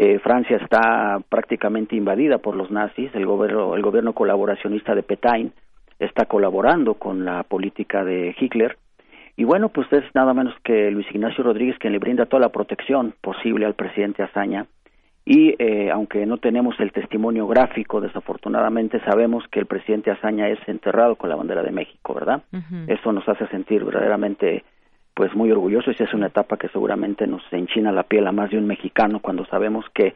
eh, 0.00 0.20
Francia 0.20 0.56
está 0.58 1.20
prácticamente 1.28 1.96
invadida 1.96 2.38
por 2.38 2.54
los 2.54 2.70
nazis, 2.70 3.12
el 3.14 3.26
gobierno, 3.26 3.74
el 3.74 3.82
gobierno 3.82 4.12
colaboracionista 4.12 4.94
de 4.94 5.02
Petain 5.02 5.52
está 5.98 6.26
colaborando 6.26 6.94
con 6.94 7.24
la 7.24 7.42
política 7.42 8.04
de 8.04 8.32
Hitler. 8.38 8.78
Y 9.36 9.42
bueno, 9.42 9.70
pues 9.70 9.92
es 9.92 10.04
nada 10.14 10.32
menos 10.34 10.54
que 10.62 10.92
Luis 10.92 11.06
Ignacio 11.10 11.42
Rodríguez 11.42 11.78
quien 11.80 11.92
le 11.92 11.98
brinda 11.98 12.26
toda 12.26 12.40
la 12.40 12.50
protección 12.50 13.12
posible 13.20 13.66
al 13.66 13.74
presidente 13.74 14.22
Azaña. 14.22 14.66
Y 15.24 15.56
eh, 15.58 15.90
aunque 15.90 16.24
no 16.26 16.38
tenemos 16.38 16.78
el 16.78 16.92
testimonio 16.92 17.48
gráfico, 17.48 18.00
desafortunadamente 18.00 19.00
sabemos 19.00 19.44
que 19.50 19.58
el 19.58 19.66
presidente 19.66 20.12
Azaña 20.12 20.48
es 20.48 20.60
enterrado 20.68 21.16
con 21.16 21.28
la 21.28 21.36
bandera 21.36 21.62
de 21.64 21.72
México, 21.72 22.14
¿verdad? 22.14 22.42
Eso 22.86 23.12
nos 23.12 23.28
hace 23.28 23.48
sentir 23.48 23.84
verdaderamente 23.84 24.64
pues 25.18 25.34
muy 25.34 25.50
orgulloso 25.50 25.90
y 25.90 26.00
es 26.00 26.14
una 26.14 26.28
etapa 26.28 26.56
que 26.56 26.68
seguramente 26.68 27.26
nos 27.26 27.42
enchina 27.50 27.90
la 27.90 28.04
piel 28.04 28.24
a 28.28 28.30
más 28.30 28.50
de 28.50 28.56
un 28.56 28.68
mexicano 28.68 29.18
cuando 29.18 29.44
sabemos 29.46 29.84
que 29.92 30.14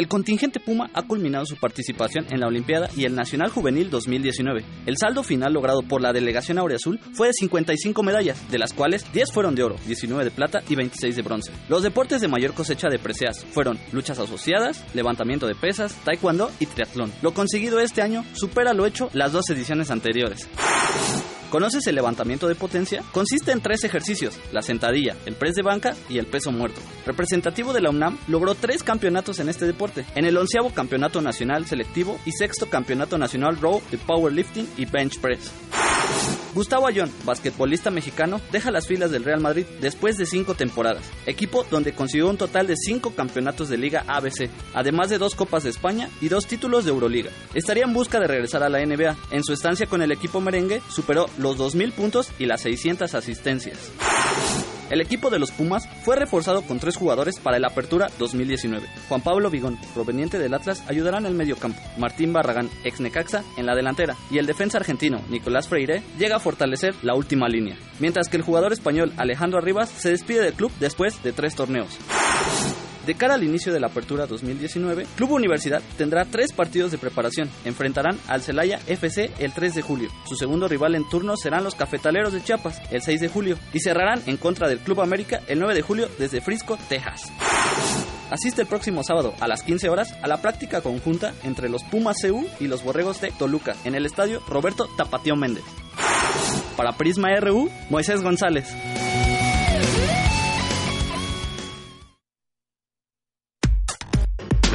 El 0.00 0.08
contingente 0.08 0.60
Puma 0.60 0.88
ha 0.94 1.02
culminado 1.02 1.44
su 1.44 1.56
participación 1.56 2.24
en 2.30 2.40
la 2.40 2.46
Olimpiada 2.46 2.88
y 2.96 3.04
el 3.04 3.14
Nacional 3.14 3.50
Juvenil 3.50 3.90
2019. 3.90 4.64
El 4.86 4.96
saldo 4.96 5.22
final 5.22 5.52
logrado 5.52 5.82
por 5.82 6.00
la 6.00 6.14
delegación 6.14 6.56
Aureazul 6.56 6.98
fue 7.12 7.26
de 7.26 7.34
55 7.34 8.02
medallas, 8.02 8.50
de 8.50 8.58
las 8.58 8.72
cuales 8.72 9.04
10 9.12 9.30
fueron 9.30 9.54
de 9.54 9.62
oro, 9.62 9.76
19 9.86 10.24
de 10.24 10.30
plata 10.30 10.62
y 10.70 10.74
26 10.74 11.16
de 11.16 11.20
bronce. 11.20 11.52
Los 11.68 11.82
deportes 11.82 12.22
de 12.22 12.28
mayor 12.28 12.54
cosecha 12.54 12.88
de 12.88 12.98
preseas 12.98 13.44
fueron 13.44 13.78
luchas 13.92 14.18
asociadas, 14.18 14.82
levantamiento 14.94 15.46
de 15.46 15.54
pesas, 15.54 15.94
taekwondo 16.02 16.50
y 16.60 16.64
triatlón. 16.64 17.12
Lo 17.20 17.34
conseguido 17.34 17.78
este 17.78 18.00
año 18.00 18.24
supera 18.32 18.72
lo 18.72 18.86
hecho 18.86 19.10
las 19.12 19.32
dos 19.32 19.50
ediciones 19.50 19.90
anteriores. 19.90 20.48
¿Conoces 21.50 21.84
el 21.88 21.96
levantamiento 21.96 22.46
de 22.46 22.54
potencia? 22.54 23.02
Consiste 23.10 23.50
en 23.50 23.60
tres 23.60 23.82
ejercicios, 23.82 24.38
la 24.52 24.62
sentadilla, 24.62 25.16
el 25.26 25.34
press 25.34 25.56
de 25.56 25.62
banca 25.62 25.96
y 26.08 26.18
el 26.18 26.26
peso 26.26 26.52
muerto. 26.52 26.80
Representativo 27.04 27.72
de 27.72 27.80
la 27.80 27.90
UNAM, 27.90 28.18
logró 28.28 28.54
tres 28.54 28.84
campeonatos 28.84 29.40
en 29.40 29.48
este 29.48 29.66
deporte, 29.66 30.06
en 30.14 30.26
el 30.26 30.36
onceavo 30.36 30.70
campeonato 30.70 31.20
nacional 31.20 31.66
selectivo 31.66 32.20
y 32.24 32.30
sexto 32.30 32.66
campeonato 32.66 33.18
nacional 33.18 33.56
row 33.60 33.82
de 33.90 33.98
powerlifting 33.98 34.68
y 34.76 34.84
bench 34.86 35.20
press. 35.20 35.50
Gustavo 36.54 36.86
Ayón, 36.86 37.10
basquetbolista 37.24 37.90
mexicano, 37.90 38.40
deja 38.50 38.70
las 38.70 38.86
filas 38.86 39.10
del 39.10 39.24
Real 39.24 39.40
Madrid 39.40 39.66
después 39.80 40.16
de 40.16 40.26
cinco 40.26 40.54
temporadas, 40.54 41.04
equipo 41.26 41.64
donde 41.70 41.92
consiguió 41.92 42.28
un 42.28 42.36
total 42.36 42.66
de 42.66 42.76
cinco 42.76 43.12
campeonatos 43.14 43.68
de 43.68 43.78
Liga 43.78 44.04
ABC, 44.06 44.50
además 44.74 45.10
de 45.10 45.18
dos 45.18 45.34
Copas 45.34 45.64
de 45.64 45.70
España 45.70 46.08
y 46.20 46.28
dos 46.28 46.46
títulos 46.46 46.84
de 46.84 46.90
Euroliga. 46.90 47.30
Estaría 47.54 47.84
en 47.84 47.92
busca 47.92 48.18
de 48.18 48.26
regresar 48.26 48.62
a 48.62 48.68
la 48.68 48.84
NBA. 48.84 49.16
En 49.30 49.44
su 49.44 49.52
estancia 49.52 49.86
con 49.86 50.02
el 50.02 50.12
equipo 50.12 50.40
merengue, 50.40 50.82
superó 50.88 51.28
los 51.38 51.56
2.000 51.58 51.92
puntos 51.92 52.30
y 52.38 52.46
las 52.46 52.62
600 52.62 53.14
asistencias. 53.14 53.90
El 54.90 55.00
equipo 55.00 55.30
de 55.30 55.38
los 55.38 55.52
Pumas 55.52 55.88
fue 56.02 56.16
reforzado 56.16 56.62
con 56.62 56.80
tres 56.80 56.96
jugadores 56.96 57.38
para 57.38 57.56
el 57.56 57.64
Apertura 57.64 58.10
2019. 58.18 58.88
Juan 59.08 59.20
Pablo 59.20 59.48
Vigón, 59.48 59.78
proveniente 59.94 60.36
del 60.36 60.52
Atlas, 60.52 60.82
ayudará 60.88 61.18
en 61.18 61.26
el 61.26 61.34
medio 61.34 61.56
campo. 61.56 61.80
Martín 61.96 62.32
Barragán, 62.32 62.68
ex 62.82 63.00
Necaxa, 63.00 63.44
en 63.56 63.66
la 63.66 63.76
delantera. 63.76 64.16
Y 64.32 64.38
el 64.38 64.46
defensa 64.46 64.78
argentino, 64.78 65.20
Nicolás 65.30 65.68
Freire, 65.68 66.02
llega 66.18 66.36
a 66.36 66.40
fortalecer 66.40 66.96
la 67.02 67.14
última 67.14 67.48
línea. 67.48 67.76
Mientras 68.00 68.28
que 68.28 68.36
el 68.36 68.42
jugador 68.42 68.72
español 68.72 69.12
Alejandro 69.16 69.60
Arribas 69.60 69.90
se 69.90 70.10
despide 70.10 70.42
del 70.42 70.54
club 70.54 70.72
después 70.80 71.22
de 71.22 71.32
tres 71.32 71.54
torneos. 71.54 71.96
De 73.06 73.14
cara 73.14 73.34
al 73.34 73.44
inicio 73.44 73.72
de 73.72 73.80
la 73.80 73.86
apertura 73.86 74.26
2019, 74.26 75.06
Club 75.16 75.32
Universidad 75.32 75.82
tendrá 75.96 76.24
tres 76.26 76.52
partidos 76.52 76.90
de 76.90 76.98
preparación. 76.98 77.50
Enfrentarán 77.64 78.18
al 78.28 78.42
Celaya 78.42 78.78
FC 78.86 79.30
el 79.38 79.52
3 79.52 79.74
de 79.74 79.82
julio. 79.82 80.10
Su 80.28 80.36
segundo 80.36 80.68
rival 80.68 80.94
en 80.94 81.08
turno 81.08 81.36
serán 81.36 81.64
los 81.64 81.74
Cafetaleros 81.74 82.32
de 82.32 82.42
Chiapas 82.42 82.80
el 82.90 83.02
6 83.02 83.20
de 83.20 83.28
julio. 83.28 83.58
Y 83.72 83.80
cerrarán 83.80 84.22
en 84.26 84.36
contra 84.36 84.68
del 84.68 84.80
Club 84.80 85.00
América 85.00 85.40
el 85.48 85.58
9 85.58 85.74
de 85.74 85.82
julio 85.82 86.08
desde 86.18 86.40
Frisco, 86.40 86.78
Texas. 86.88 87.32
Asiste 88.30 88.62
el 88.62 88.68
próximo 88.68 89.02
sábado 89.02 89.34
a 89.40 89.48
las 89.48 89.62
15 89.62 89.88
horas 89.88 90.14
a 90.22 90.28
la 90.28 90.40
práctica 90.40 90.82
conjunta 90.82 91.34
entre 91.42 91.68
los 91.68 91.82
Pumas 91.82 92.18
CU 92.22 92.46
y 92.60 92.68
los 92.68 92.84
Borregos 92.84 93.20
de 93.20 93.32
Toluca 93.32 93.74
en 93.84 93.96
el 93.96 94.06
estadio 94.06 94.40
Roberto 94.46 94.86
Tapatío 94.96 95.34
Méndez. 95.34 95.64
Para 96.76 96.92
Prisma 96.92 97.28
RU, 97.40 97.70
Moisés 97.88 98.22
González. 98.22 98.68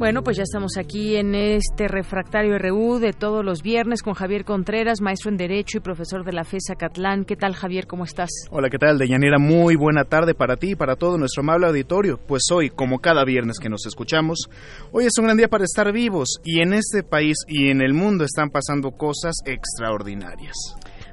Bueno, 0.00 0.22
pues 0.22 0.38
ya 0.38 0.44
estamos 0.44 0.78
aquí 0.78 1.16
en 1.16 1.34
este 1.34 1.86
refractario 1.86 2.56
RU 2.58 3.00
de 3.00 3.12
todos 3.12 3.44
los 3.44 3.60
viernes 3.60 4.02
con 4.02 4.14
Javier 4.14 4.46
Contreras, 4.46 5.02
maestro 5.02 5.30
en 5.30 5.36
Derecho 5.36 5.76
y 5.76 5.82
profesor 5.82 6.24
de 6.24 6.32
la 6.32 6.44
FESA 6.44 6.74
Catlán. 6.74 7.26
¿Qué 7.26 7.36
tal, 7.36 7.54
Javier? 7.54 7.86
¿Cómo 7.86 8.04
estás? 8.04 8.30
Hola, 8.50 8.70
¿qué 8.70 8.78
tal, 8.78 8.96
Deyanira? 8.96 9.38
Muy 9.38 9.76
buena 9.76 10.04
tarde 10.04 10.32
para 10.34 10.56
ti 10.56 10.70
y 10.70 10.74
para 10.74 10.96
todo 10.96 11.18
nuestro 11.18 11.42
amable 11.42 11.66
auditorio. 11.66 12.18
Pues 12.26 12.44
hoy, 12.50 12.70
como 12.70 13.00
cada 13.00 13.26
viernes 13.26 13.58
que 13.58 13.68
nos 13.68 13.84
escuchamos, 13.84 14.48
hoy 14.90 15.04
es 15.04 15.12
un 15.18 15.26
gran 15.26 15.36
día 15.36 15.48
para 15.48 15.64
estar 15.64 15.92
vivos 15.92 16.40
y 16.44 16.62
en 16.62 16.72
este 16.72 17.02
país 17.02 17.36
y 17.46 17.68
en 17.68 17.82
el 17.82 17.92
mundo 17.92 18.24
están 18.24 18.48
pasando 18.48 18.92
cosas 18.92 19.34
extraordinarias. 19.44 20.54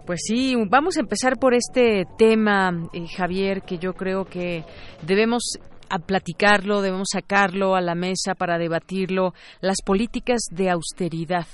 Pues 0.06 0.22
sí, 0.26 0.56
vamos 0.70 0.96
a 0.96 1.02
empezar 1.02 1.38
por 1.38 1.54
este 1.54 2.06
tema, 2.18 2.72
eh, 2.94 3.06
Javier, 3.18 3.64
que 3.64 3.78
yo 3.80 3.92
creo 3.92 4.24
que 4.24 4.64
debemos 5.06 5.60
a 5.90 6.00
platicarlo, 6.00 6.82
debemos 6.82 7.10
sacarlo 7.12 7.76
a 7.76 7.82
la 7.82 7.96
mesa 7.96 8.36
para 8.36 8.58
debatirlo, 8.58 9.34
las 9.62 9.78
políticas 9.84 10.42
de 10.52 10.70
austeridad. 10.70 11.48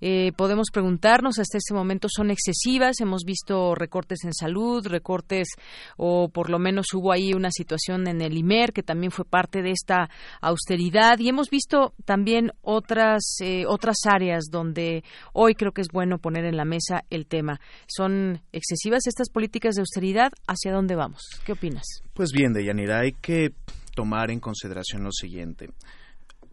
Eh, 0.00 0.32
podemos 0.36 0.68
preguntarnos, 0.72 1.38
hasta 1.38 1.58
este 1.58 1.74
momento 1.74 2.08
son 2.10 2.30
excesivas, 2.30 3.00
hemos 3.00 3.24
visto 3.24 3.74
recortes 3.74 4.24
en 4.24 4.32
salud, 4.32 4.86
recortes 4.86 5.48
o 5.96 6.28
por 6.28 6.50
lo 6.50 6.58
menos 6.58 6.86
hubo 6.94 7.12
ahí 7.12 7.32
una 7.34 7.50
situación 7.50 8.08
en 8.08 8.20
el 8.20 8.36
IMER 8.36 8.72
que 8.72 8.82
también 8.82 9.10
fue 9.10 9.24
parte 9.24 9.62
de 9.62 9.70
esta 9.70 10.08
austeridad 10.40 11.18
y 11.18 11.28
hemos 11.28 11.50
visto 11.50 11.94
también 12.04 12.52
otras, 12.62 13.36
eh, 13.40 13.64
otras 13.66 13.96
áreas 14.06 14.44
donde 14.50 15.04
hoy 15.32 15.54
creo 15.54 15.72
que 15.72 15.82
es 15.82 15.88
bueno 15.92 16.18
poner 16.18 16.44
en 16.44 16.56
la 16.56 16.64
mesa 16.64 17.04
el 17.10 17.26
tema. 17.26 17.60
¿Son 17.86 18.40
excesivas 18.52 19.06
estas 19.06 19.30
políticas 19.30 19.74
de 19.74 19.82
austeridad? 19.82 20.32
¿Hacia 20.46 20.72
dónde 20.72 20.96
vamos? 20.96 21.22
¿Qué 21.44 21.52
opinas? 21.52 21.84
Pues 22.14 22.32
bien, 22.32 22.52
Deyanira, 22.52 23.00
hay 23.00 23.12
que 23.12 23.52
tomar 23.94 24.30
en 24.30 24.40
consideración 24.40 25.04
lo 25.04 25.12
siguiente. 25.12 25.68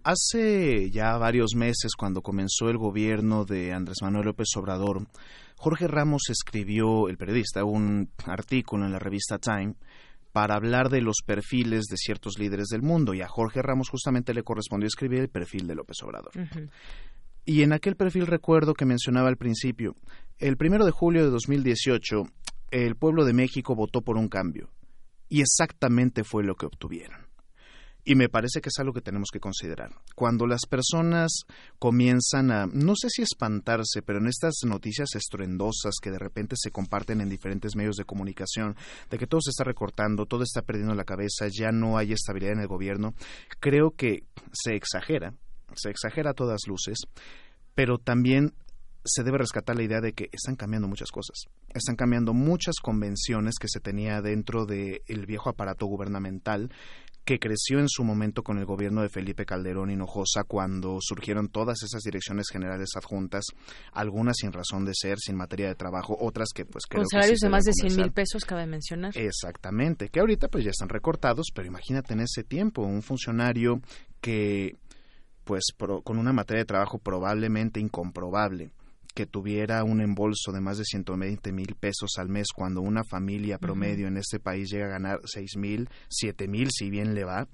Hace 0.10 0.90
ya 0.90 1.18
varios 1.18 1.54
meses, 1.54 1.92
cuando 1.98 2.22
comenzó 2.22 2.70
el 2.70 2.78
gobierno 2.78 3.44
de 3.44 3.74
Andrés 3.74 3.98
Manuel 4.02 4.28
López 4.28 4.48
Obrador, 4.56 5.06
Jorge 5.58 5.86
Ramos 5.86 6.30
escribió, 6.30 7.10
el 7.10 7.18
periodista, 7.18 7.66
un 7.66 8.10
artículo 8.26 8.86
en 8.86 8.94
la 8.94 9.00
revista 9.00 9.38
Time 9.38 9.76
para 10.32 10.56
hablar 10.56 10.88
de 10.88 11.02
los 11.02 11.18
perfiles 11.26 11.88
de 11.90 11.98
ciertos 11.98 12.40
líderes 12.40 12.68
del 12.68 12.84
mundo 12.84 13.14
y 13.14 13.22
a 13.22 13.28
Jorge 13.28 13.62
Ramos 13.62 13.90
justamente 13.90 14.34
le 14.34 14.44
correspondió 14.44 14.88
escribir 14.88 15.20
el 15.20 15.28
perfil 15.28 15.68
de 15.68 15.76
López 15.76 15.98
Obrador. 16.04 16.32
Y 17.44 17.64
en 17.64 17.74
aquel 17.74 17.98
perfil 17.98 18.28
recuerdo 18.28 18.76
que 18.76 18.86
mencionaba 18.86 19.28
al 19.28 19.36
principio, 19.36 19.94
el 20.38 20.56
primero 20.56 20.86
de 20.86 20.92
julio 20.92 21.26
de 21.26 21.32
2018, 21.32 22.24
el 22.72 22.96
pueblo 22.96 23.26
de 23.26 23.34
México 23.34 23.76
votó 23.76 24.02
por 24.02 24.16
un 24.16 24.30
cambio 24.30 24.70
y 25.28 25.42
exactamente 25.42 26.24
fue 26.24 26.46
lo 26.46 26.56
que 26.56 26.66
obtuvieron. 26.66 27.27
Y 28.10 28.16
me 28.16 28.30
parece 28.30 28.62
que 28.62 28.70
es 28.70 28.80
algo 28.80 28.94
que 28.94 29.02
tenemos 29.02 29.28
que 29.34 29.42
considerar. 29.42 29.92
Cuando 30.16 30.48
las 30.48 30.62
personas 30.66 31.42
comienzan 31.78 32.52
a, 32.52 32.66
no 32.66 32.94
sé 32.96 33.10
si 33.10 33.22
espantarse, 33.22 34.02
pero 34.02 34.20
en 34.20 34.28
estas 34.28 34.62
noticias 34.66 35.10
estruendosas 35.14 35.96
que 36.02 36.10
de 36.10 36.18
repente 36.18 36.56
se 36.58 36.72
comparten 36.72 37.20
en 37.20 37.28
diferentes 37.28 37.76
medios 37.76 37.98
de 37.98 38.06
comunicación, 38.06 38.78
de 39.10 39.18
que 39.18 39.28
todo 39.28 39.42
se 39.42 39.50
está 39.50 39.66
recortando, 39.66 40.26
todo 40.26 40.44
está 40.44 40.62
perdiendo 40.62 40.96
la 40.96 41.04
cabeza, 41.04 41.50
ya 41.52 41.74
no 41.74 41.98
hay 41.98 42.14
estabilidad 42.14 42.54
en 42.54 42.62
el 42.62 42.68
gobierno, 42.70 43.14
creo 43.60 43.92
que 43.92 44.24
se 44.54 44.74
exagera, 44.74 45.34
se 45.76 45.90
exagera 45.90 46.32
a 46.32 46.34
todas 46.34 46.62
luces, 46.66 47.00
pero 47.76 47.98
también 47.98 48.54
se 49.04 49.24
debe 49.24 49.38
rescatar 49.38 49.76
la 49.76 49.84
idea 49.84 50.02
de 50.02 50.14
que 50.14 50.30
están 50.32 50.56
cambiando 50.56 50.88
muchas 50.88 51.12
cosas. 51.12 51.46
Están 51.74 51.96
cambiando 51.96 52.34
muchas 52.34 52.76
convenciones 52.82 53.56
que 53.60 53.68
se 53.68 53.80
tenía 53.80 54.22
dentro 54.22 54.66
del 54.66 55.26
viejo 55.26 55.50
aparato 55.50 55.86
gubernamental 55.86 56.72
que 57.28 57.40
creció 57.40 57.80
en 57.80 57.90
su 57.90 58.06
momento 58.06 58.41
con 58.41 58.58
el 58.58 58.64
gobierno 58.66 59.02
de 59.02 59.10
Felipe 59.10 59.45
Calderón 59.45 59.90
Hinojosa 59.91 60.45
cuando 60.48 60.99
surgieron 61.02 61.49
todas 61.49 61.84
esas 61.84 62.02
direcciones 62.02 62.48
generales 62.49 62.91
adjuntas, 62.95 63.44
algunas 63.91 64.38
sin 64.38 64.54
razón 64.54 64.86
de 64.86 64.94
ser, 64.95 65.18
sin 65.20 65.36
materia 65.36 65.68
de 65.68 65.76
trabajo, 65.76 66.16
otras 66.22 66.48
que 66.56 66.64
pues 66.64 66.86
creo 66.88 67.04
Con 67.04 67.10
salarios 67.10 67.34
que 67.34 67.40
sí 67.40 67.45
de 67.48 67.49
más 67.52 67.64
de 67.66 67.74
deben 67.76 67.91
100 67.91 68.02
mil 68.06 68.14
pesos, 68.14 68.45
cabe 68.45 68.66
mencionar. 68.66 69.12
Exactamente, 69.18 70.08
que 70.08 70.22
ahorita 70.22 70.48
pues 70.48 70.64
ya 70.64 70.70
están 70.72 70.88
recortados, 70.88 71.48
pero 71.54 71.68
imagínate 71.68 72.14
en 72.14 72.22
ese 72.22 72.45
tiempo 72.45 72.84
un 72.84 73.02
funcionario 73.02 73.82
que 74.22 74.78
pues 75.44 75.66
pro- 75.78 76.02
con 76.04 76.18
una 76.20 76.32
materia 76.32 76.62
de 76.62 76.66
trabajo 76.66 76.98
probablemente 76.98 77.82
incomprobable 77.82 78.72
que 79.18 79.26
tuviera 79.26 79.84
un 79.84 79.99
embolso 79.99 80.52
de 80.52 80.61
más 80.61 80.77
de 80.77 80.84
120 80.84 81.52
mil 81.52 81.73
pesos 81.73 82.11
al 82.19 82.30
mes 82.30 82.49
cuando 82.53 82.81
una 82.81 83.03
familia 83.03 83.57
promedio 83.57 84.07
en 84.07 84.18
este 84.18 84.39
país 84.39 84.69
llega 84.69 84.85
a 84.85 84.89
ganar 84.89 85.22
6 85.26 85.57
mil, 85.57 85.89
7 86.07 86.48
mil 86.48 86.69
si 86.69 86.91
bien 86.91 87.15
le 87.15 87.23
va, 87.23 87.48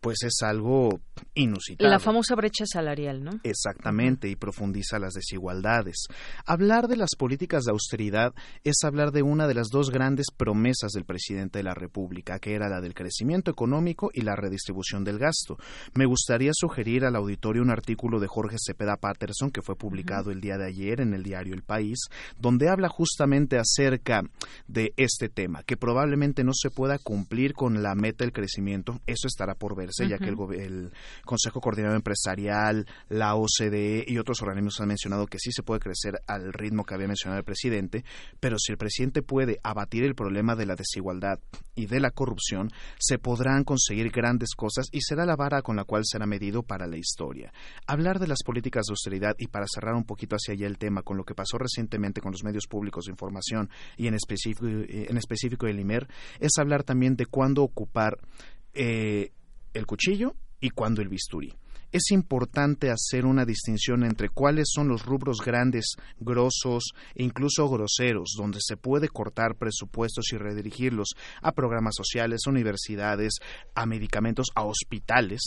pues 0.00 0.22
es 0.22 0.40
algo 0.40 0.98
inusitado. 1.34 1.90
La 1.90 1.98
famosa 1.98 2.34
brecha 2.36 2.64
salarial, 2.64 3.22
¿no? 3.22 3.32
Exactamente, 3.42 4.30
y 4.30 4.36
profundiza 4.36 4.98
las 4.98 5.12
desigualdades. 5.12 6.06
Hablar 6.46 6.88
de 6.88 6.96
las 6.96 7.10
políticas 7.18 7.64
de 7.64 7.72
austeridad 7.72 8.32
es 8.64 8.82
hablar 8.82 9.12
de 9.12 9.20
una 9.20 9.46
de 9.46 9.52
las 9.52 9.68
dos 9.68 9.90
grandes 9.90 10.28
promesas 10.34 10.92
del 10.92 11.04
presidente 11.04 11.58
de 11.58 11.64
la 11.64 11.74
República, 11.74 12.38
que 12.38 12.54
era 12.54 12.70
la 12.70 12.80
del 12.80 12.94
crecimiento 12.94 13.50
económico 13.50 14.10
y 14.14 14.22
la 14.22 14.36
redistribución 14.36 15.04
del 15.04 15.18
gasto. 15.18 15.58
Me 15.92 16.06
gustaría 16.06 16.52
sugerir 16.54 17.04
al 17.04 17.16
auditorio 17.16 17.60
un 17.60 17.70
artículo 17.70 18.20
de 18.20 18.26
Jorge 18.26 18.56
Cepeda 18.58 18.96
Patterson 18.96 19.50
que 19.50 19.60
fue 19.60 19.76
publicado 19.76 20.30
el 20.30 20.40
día 20.40 20.56
de 20.56 20.64
ayer 20.66 21.02
en 21.02 21.09
el 21.14 21.22
diario 21.22 21.54
El 21.54 21.62
País, 21.62 21.98
donde 22.38 22.68
habla 22.68 22.88
justamente 22.88 23.58
acerca 23.58 24.22
de 24.66 24.92
este 24.96 25.28
tema, 25.28 25.62
que 25.62 25.76
probablemente 25.76 26.44
no 26.44 26.52
se 26.54 26.70
pueda 26.70 26.98
cumplir 26.98 27.54
con 27.54 27.82
la 27.82 27.94
meta 27.94 28.24
del 28.24 28.32
crecimiento. 28.32 29.00
Eso 29.06 29.26
estará 29.26 29.54
por 29.54 29.76
verse, 29.76 30.08
ya 30.08 30.18
que 30.18 30.28
el, 30.28 30.36
el 30.60 30.92
Consejo 31.24 31.60
Coordinador 31.60 31.96
Empresarial, 31.96 32.86
la 33.08 33.34
OCDE 33.34 34.04
y 34.06 34.18
otros 34.18 34.42
organismos 34.42 34.80
han 34.80 34.88
mencionado 34.88 35.26
que 35.26 35.38
sí 35.38 35.52
se 35.52 35.62
puede 35.62 35.80
crecer 35.80 36.20
al 36.26 36.52
ritmo 36.52 36.84
que 36.84 36.94
había 36.94 37.08
mencionado 37.08 37.38
el 37.38 37.44
presidente, 37.44 38.04
pero 38.40 38.58
si 38.58 38.72
el 38.72 38.78
presidente 38.78 39.22
puede 39.22 39.58
abatir 39.62 40.04
el 40.04 40.14
problema 40.14 40.56
de 40.56 40.66
la 40.66 40.76
desigualdad 40.76 41.38
y 41.74 41.86
de 41.86 42.00
la 42.00 42.10
corrupción, 42.10 42.70
se 42.98 43.18
podrán 43.18 43.64
conseguir 43.64 44.10
grandes 44.10 44.54
cosas 44.54 44.86
y 44.92 45.00
será 45.00 45.24
la 45.24 45.36
vara 45.36 45.62
con 45.62 45.76
la 45.76 45.84
cual 45.84 46.02
será 46.04 46.26
medido 46.26 46.62
para 46.62 46.86
la 46.86 46.96
historia. 46.96 47.52
Hablar 47.86 48.18
de 48.18 48.26
las 48.26 48.42
políticas 48.44 48.86
de 48.86 48.92
austeridad 48.92 49.34
y 49.38 49.46
para 49.48 49.66
cerrar 49.66 49.94
un 49.94 50.04
poquito 50.04 50.36
hacia 50.36 50.54
allá 50.54 50.66
el 50.66 50.78
tema 50.78 50.89
con 51.02 51.16
lo 51.16 51.24
que 51.24 51.34
pasó 51.34 51.58
recientemente 51.58 52.20
con 52.20 52.32
los 52.32 52.44
medios 52.44 52.66
públicos 52.66 53.06
de 53.06 53.12
información 53.12 53.70
y 53.96 54.06
en 54.06 54.14
específico, 54.14 54.66
en 54.66 55.16
específico 55.16 55.66
el 55.66 55.80
IMER, 55.80 56.08
es 56.38 56.52
hablar 56.58 56.84
también 56.84 57.16
de 57.16 57.26
cuándo 57.26 57.62
ocupar 57.62 58.18
eh, 58.74 59.32
el 59.74 59.86
cuchillo 59.86 60.34
y 60.60 60.70
cuándo 60.70 61.02
el 61.02 61.08
bisturí. 61.08 61.54
Es 61.92 62.12
importante 62.12 62.90
hacer 62.90 63.26
una 63.26 63.44
distinción 63.44 64.04
entre 64.04 64.28
cuáles 64.28 64.68
son 64.72 64.86
los 64.86 65.04
rubros 65.04 65.38
grandes, 65.44 65.96
grosos 66.20 66.92
e 67.16 67.24
incluso 67.24 67.68
groseros, 67.68 68.34
donde 68.38 68.58
se 68.60 68.76
puede 68.76 69.08
cortar 69.08 69.56
presupuestos 69.56 70.32
y 70.32 70.36
redirigirlos 70.36 71.14
a 71.42 71.50
programas 71.50 71.96
sociales, 71.96 72.46
universidades, 72.46 73.34
a 73.74 73.86
medicamentos, 73.86 74.50
a 74.54 74.62
hospitales, 74.64 75.40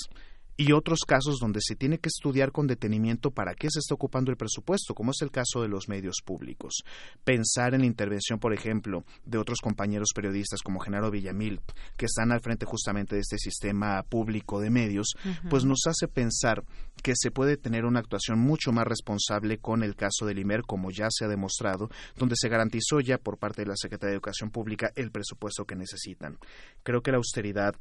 y 0.55 0.71
otros 0.71 0.99
casos 1.07 1.39
donde 1.39 1.59
se 1.61 1.75
tiene 1.75 1.97
que 1.97 2.09
estudiar 2.09 2.51
con 2.51 2.67
detenimiento 2.67 3.31
para 3.31 3.55
qué 3.55 3.69
se 3.71 3.79
está 3.79 3.95
ocupando 3.95 4.31
el 4.31 4.37
presupuesto, 4.37 4.93
como 4.93 5.11
es 5.11 5.21
el 5.21 5.31
caso 5.31 5.61
de 5.61 5.67
los 5.67 5.89
medios 5.89 6.17
públicos. 6.23 6.83
Pensar 7.23 7.73
en 7.73 7.81
la 7.81 7.87
intervención, 7.87 8.39
por 8.39 8.53
ejemplo, 8.53 9.03
de 9.25 9.37
otros 9.37 9.59
compañeros 9.61 10.09
periodistas 10.13 10.61
como 10.61 10.79
Genaro 10.79 11.11
Villamil, 11.11 11.61
que 11.97 12.05
están 12.05 12.31
al 12.31 12.41
frente 12.41 12.65
justamente 12.65 13.15
de 13.15 13.21
este 13.21 13.37
sistema 13.37 14.03
público 14.03 14.59
de 14.59 14.69
medios, 14.69 15.13
pues 15.49 15.65
nos 15.65 15.81
hace 15.87 16.07
pensar 16.07 16.63
que 17.01 17.13
se 17.15 17.31
puede 17.31 17.57
tener 17.57 17.85
una 17.85 17.99
actuación 17.99 18.39
mucho 18.39 18.71
más 18.71 18.85
responsable 18.85 19.57
con 19.57 19.83
el 19.83 19.95
caso 19.95 20.25
del 20.25 20.39
IMER, 20.39 20.61
como 20.61 20.91
ya 20.91 21.07
se 21.09 21.25
ha 21.25 21.27
demostrado, 21.27 21.89
donde 22.15 22.35
se 22.37 22.49
garantizó 22.49 22.99
ya 22.99 23.17
por 23.17 23.37
parte 23.37 23.63
de 23.63 23.69
la 23.69 23.75
Secretaría 23.75 24.11
de 24.11 24.15
Educación 24.15 24.51
Pública 24.51 24.91
el 24.95 25.11
presupuesto 25.11 25.65
que 25.65 25.75
necesitan. 25.75 26.37
Creo 26.83 27.01
que 27.01 27.11
la 27.11 27.17
austeridad 27.17 27.75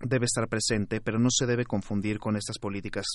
debe 0.00 0.26
estar 0.26 0.48
presente, 0.48 1.00
pero 1.00 1.18
no 1.18 1.28
se 1.30 1.46
debe 1.46 1.64
confundir 1.64 2.18
con 2.18 2.36
estas 2.36 2.58
políticas 2.58 3.06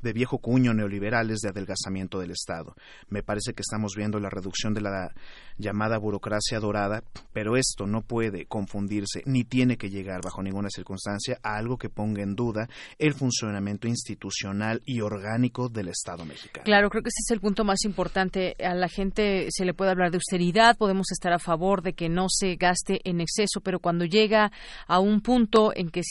de 0.00 0.12
viejo 0.12 0.38
cuño 0.38 0.72
neoliberales 0.72 1.40
de 1.40 1.50
adelgazamiento 1.50 2.20
del 2.20 2.30
Estado. 2.30 2.74
Me 3.08 3.22
parece 3.22 3.54
que 3.54 3.62
estamos 3.62 3.94
viendo 3.96 4.20
la 4.20 4.30
reducción 4.30 4.74
de 4.74 4.80
la 4.80 5.12
llamada 5.58 5.98
burocracia 5.98 6.60
dorada, 6.60 7.02
pero 7.32 7.56
esto 7.56 7.86
no 7.86 8.02
puede 8.02 8.46
confundirse 8.46 9.22
ni 9.26 9.44
tiene 9.44 9.76
que 9.76 9.90
llegar 9.90 10.20
bajo 10.22 10.42
ninguna 10.42 10.68
circunstancia 10.70 11.38
a 11.42 11.56
algo 11.56 11.76
que 11.76 11.88
ponga 11.88 12.22
en 12.22 12.34
duda 12.34 12.68
el 12.98 13.14
funcionamiento 13.14 13.88
institucional 13.88 14.82
y 14.84 15.00
orgánico 15.00 15.68
del 15.68 15.88
Estado 15.88 16.24
mexicano. 16.24 16.64
Claro, 16.64 16.90
creo 16.90 17.02
que 17.02 17.08
ese 17.08 17.22
es 17.26 17.30
el 17.30 17.40
punto 17.40 17.64
más 17.64 17.84
importante. 17.84 18.56
A 18.64 18.74
la 18.74 18.88
gente 18.88 19.46
se 19.50 19.64
le 19.64 19.74
puede 19.74 19.90
hablar 19.90 20.10
de 20.10 20.16
austeridad, 20.16 20.76
podemos 20.76 21.10
estar 21.12 21.32
a 21.32 21.38
favor 21.38 21.82
de 21.82 21.94
que 21.94 22.08
no 22.08 22.26
se 22.28 22.56
gaste 22.56 23.00
en 23.04 23.20
exceso, 23.20 23.60
pero 23.60 23.78
cuando 23.80 24.04
llega 24.04 24.50
a 24.86 24.98
un 24.98 25.20
punto 25.20 25.72
en 25.74 25.90
que 25.90 26.02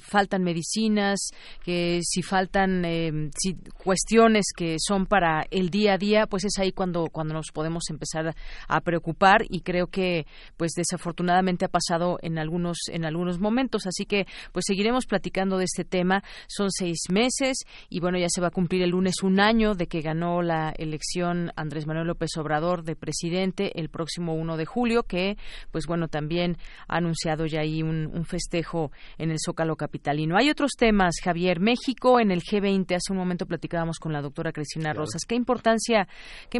faltan 0.00 0.42
medicinas, 0.42 1.30
que 1.64 2.00
si 2.02 2.22
faltan 2.22 2.84
eh, 2.84 3.30
si 3.36 3.54
cuestiones 3.84 4.46
que 4.56 4.76
son 4.78 5.06
para 5.06 5.46
el 5.50 5.70
día 5.70 5.94
a 5.94 5.98
día, 5.98 6.26
pues 6.26 6.44
es 6.44 6.58
ahí 6.58 6.72
cuando 6.72 7.06
cuando 7.06 7.34
nos 7.34 7.50
podemos 7.52 7.84
empezar 7.90 8.34
a 8.68 8.80
preocupar 8.80 9.44
y 9.48 9.60
creo 9.60 9.88
que 9.88 10.26
pues 10.56 10.72
desafortunadamente 10.72 11.64
ha 11.64 11.68
pasado 11.68 12.18
en 12.22 12.38
algunos 12.38 12.78
en 12.88 13.04
algunos 13.04 13.38
momentos, 13.38 13.86
así 13.86 14.04
que 14.06 14.26
pues 14.52 14.64
seguiremos 14.66 15.06
platicando 15.06 15.58
de 15.58 15.64
este 15.64 15.84
tema. 15.84 16.22
Son 16.48 16.70
seis 16.70 17.00
meses 17.10 17.58
y 17.88 18.00
bueno 18.00 18.18
ya 18.18 18.28
se 18.28 18.40
va 18.40 18.48
a 18.48 18.50
cumplir 18.50 18.82
el 18.82 18.90
lunes 18.90 19.22
un 19.22 19.40
año 19.40 19.74
de 19.74 19.86
que 19.86 20.00
ganó 20.00 20.42
la 20.42 20.70
elección 20.76 21.52
Andrés 21.56 21.86
Manuel 21.86 22.06
López 22.06 22.30
Obrador 22.36 22.84
de 22.84 22.96
presidente 22.96 23.78
el 23.78 23.88
próximo 23.88 24.34
1 24.34 24.56
de 24.56 24.66
julio, 24.66 25.02
que 25.04 25.36
pues 25.70 25.86
bueno 25.86 26.08
también 26.08 26.56
ha 26.88 26.96
anunciado 26.96 27.46
ya 27.46 27.60
ahí 27.60 27.82
un, 27.82 28.10
un 28.12 28.24
festejo 28.24 28.92
en 29.18 29.30
el 29.30 29.38
Zócalo 29.52 29.76
capitalino. 29.76 30.38
Hay 30.38 30.48
otros 30.48 30.70
temas, 30.78 31.16
Javier. 31.22 31.60
México 31.60 32.18
en 32.18 32.30
el 32.30 32.40
G20 32.40 32.96
hace 32.96 33.12
un 33.12 33.18
momento 33.18 33.44
platicábamos 33.44 33.98
con 33.98 34.10
la 34.10 34.22
doctora 34.22 34.50
Cristina 34.50 34.94
Rosas. 34.94 35.26
¿Qué 35.28 35.34
importancia 35.34 36.08
qué 36.48 36.58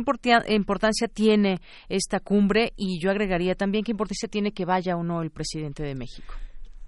importancia 0.48 1.08
tiene 1.08 1.58
esta 1.88 2.20
cumbre? 2.20 2.74
Y 2.76 3.00
yo 3.00 3.10
agregaría 3.10 3.54
también 3.54 3.82
qué 3.82 3.92
importancia 3.92 4.28
tiene 4.28 4.52
que 4.52 4.66
vaya 4.66 4.94
o 4.96 5.02
no 5.02 5.22
el 5.22 5.30
presidente 5.30 5.82
de 5.82 5.94
México. 5.94 6.34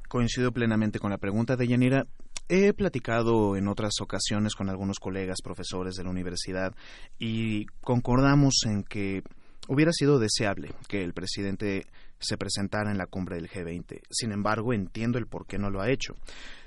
Coincido 0.06 0.52
plenamente 0.52 0.98
con 0.98 1.10
la 1.10 1.16
pregunta 1.16 1.56
de 1.56 1.68
Yanira. 1.68 2.06
He 2.50 2.74
platicado 2.74 3.56
en 3.56 3.66
otras 3.68 3.94
ocasiones 4.02 4.54
con 4.54 4.68
algunos 4.68 4.98
colegas 4.98 5.38
profesores 5.42 5.94
de 5.94 6.04
la 6.04 6.10
universidad 6.10 6.74
y 7.18 7.64
concordamos 7.80 8.60
en 8.66 8.82
que 8.82 9.22
hubiera 9.68 9.92
sido 9.92 10.18
deseable 10.18 10.72
que 10.88 11.02
el 11.02 11.12
presidente 11.12 11.86
se 12.18 12.38
presentara 12.38 12.90
en 12.90 12.98
la 12.98 13.06
cumbre 13.06 13.36
del 13.36 13.50
G20. 13.50 14.00
Sin 14.10 14.32
embargo, 14.32 14.72
entiendo 14.72 15.18
el 15.18 15.26
por 15.26 15.46
qué 15.46 15.58
no 15.58 15.70
lo 15.70 15.80
ha 15.80 15.90
hecho. 15.90 16.16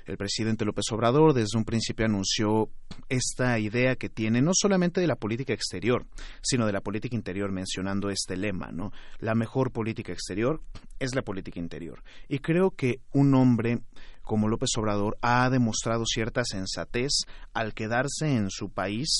El 0.06 0.16
presidente 0.16 0.64
López 0.64 0.84
Obrador 0.90 1.34
desde 1.34 1.58
un 1.58 1.64
principio 1.64 2.06
anunció 2.06 2.70
esta 3.08 3.58
idea 3.58 3.96
que 3.96 4.08
tiene 4.08 4.40
no 4.40 4.52
solamente 4.54 5.00
de 5.00 5.06
la 5.06 5.16
política 5.16 5.52
exterior, 5.52 6.06
sino 6.42 6.66
de 6.66 6.72
la 6.72 6.80
política 6.80 7.14
interior, 7.14 7.52
mencionando 7.52 8.08
este 8.08 8.36
lema, 8.36 8.70
¿no? 8.72 8.92
La 9.18 9.34
mejor 9.34 9.70
política 9.70 10.12
exterior 10.12 10.62
es 10.98 11.14
la 11.14 11.22
política 11.22 11.60
interior. 11.60 12.02
Y 12.28 12.38
creo 12.38 12.70
que 12.70 13.00
un 13.12 13.34
hombre 13.34 13.80
como 14.28 14.48
López 14.48 14.68
Obrador 14.76 15.16
ha 15.22 15.48
demostrado 15.48 16.04
cierta 16.06 16.42
sensatez 16.44 17.22
al 17.54 17.72
quedarse 17.72 18.36
en 18.36 18.50
su 18.50 18.70
país 18.70 19.18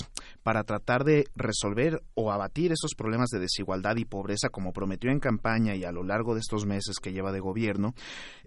para 0.49 0.65
tratar 0.65 1.05
de 1.05 1.27
resolver 1.37 2.01
o 2.15 2.33
abatir 2.33 2.73
esos 2.73 2.95
problemas 2.97 3.29
de 3.29 3.39
desigualdad 3.39 3.97
y 3.99 4.07
pobreza 4.07 4.49
como 4.49 4.73
prometió 4.73 5.11
en 5.11 5.21
campaña 5.21 5.77
y 5.77 5.85
a 5.85 5.93
lo 5.93 6.03
largo 6.05 6.33
de 6.33 6.41
estos 6.41 6.65
meses 6.65 7.01
que 7.03 7.13
lleva 7.13 7.33
de 7.33 7.41
gobierno, 7.41 7.93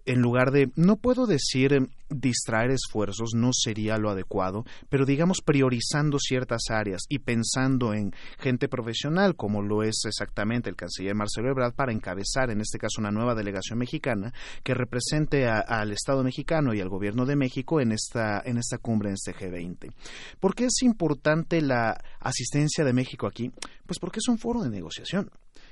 en 0.08 0.20
lugar 0.20 0.50
de, 0.50 0.72
no 0.76 0.96
puedo 0.96 1.28
decir 1.28 1.88
distraer 2.10 2.72
esfuerzos, 2.72 3.34
no 3.36 3.52
sería 3.54 4.00
lo 4.00 4.10
adecuado, 4.10 4.66
pero 4.90 5.06
digamos 5.06 5.42
priorizando 5.46 6.18
ciertas 6.20 6.64
áreas 6.72 7.02
y 7.08 7.20
pensando 7.20 7.94
en 7.94 8.12
gente 8.40 8.68
profesional, 8.68 9.36
como 9.36 9.62
lo 9.62 9.84
es 9.84 10.02
exactamente 10.06 10.72
el 10.72 10.76
canciller 10.76 11.14
Marcelo 11.14 11.52
Ebrard, 11.52 11.76
para 11.76 11.94
encabezar 11.94 12.50
en 12.50 12.62
este 12.62 12.80
caso 12.80 13.00
una 13.00 13.12
nueva 13.12 13.36
delegación 13.36 13.78
mexicana 13.78 14.34
que 14.64 14.74
represente 14.74 15.48
a- 15.48 15.60
al 15.60 15.92
Estado 15.92 16.24
mexicano 16.24 16.74
y 16.74 16.82
al 16.82 16.90
gobierno 16.90 17.28
de 17.28 17.36
México 17.36 17.80
en 17.80 17.92
esta, 17.92 18.42
en 18.44 18.58
esta 18.58 18.80
cumbre, 18.80 19.10
en 19.10 19.14
este 19.14 19.36
G20. 19.36 19.94
¿Por 20.40 20.56
qué 20.56 20.66
es 20.66 20.82
importante 20.82 21.62
la 21.62 21.91
asistencia 22.20 22.84
de 22.84 22.94
México 22.94 23.28
aquí? 23.28 23.52
Pues 23.86 24.00
porque 24.00 24.20
es 24.20 24.28
un 24.28 24.38
foro 24.38 24.62
de 24.62 24.70
negociación. 24.70 25.32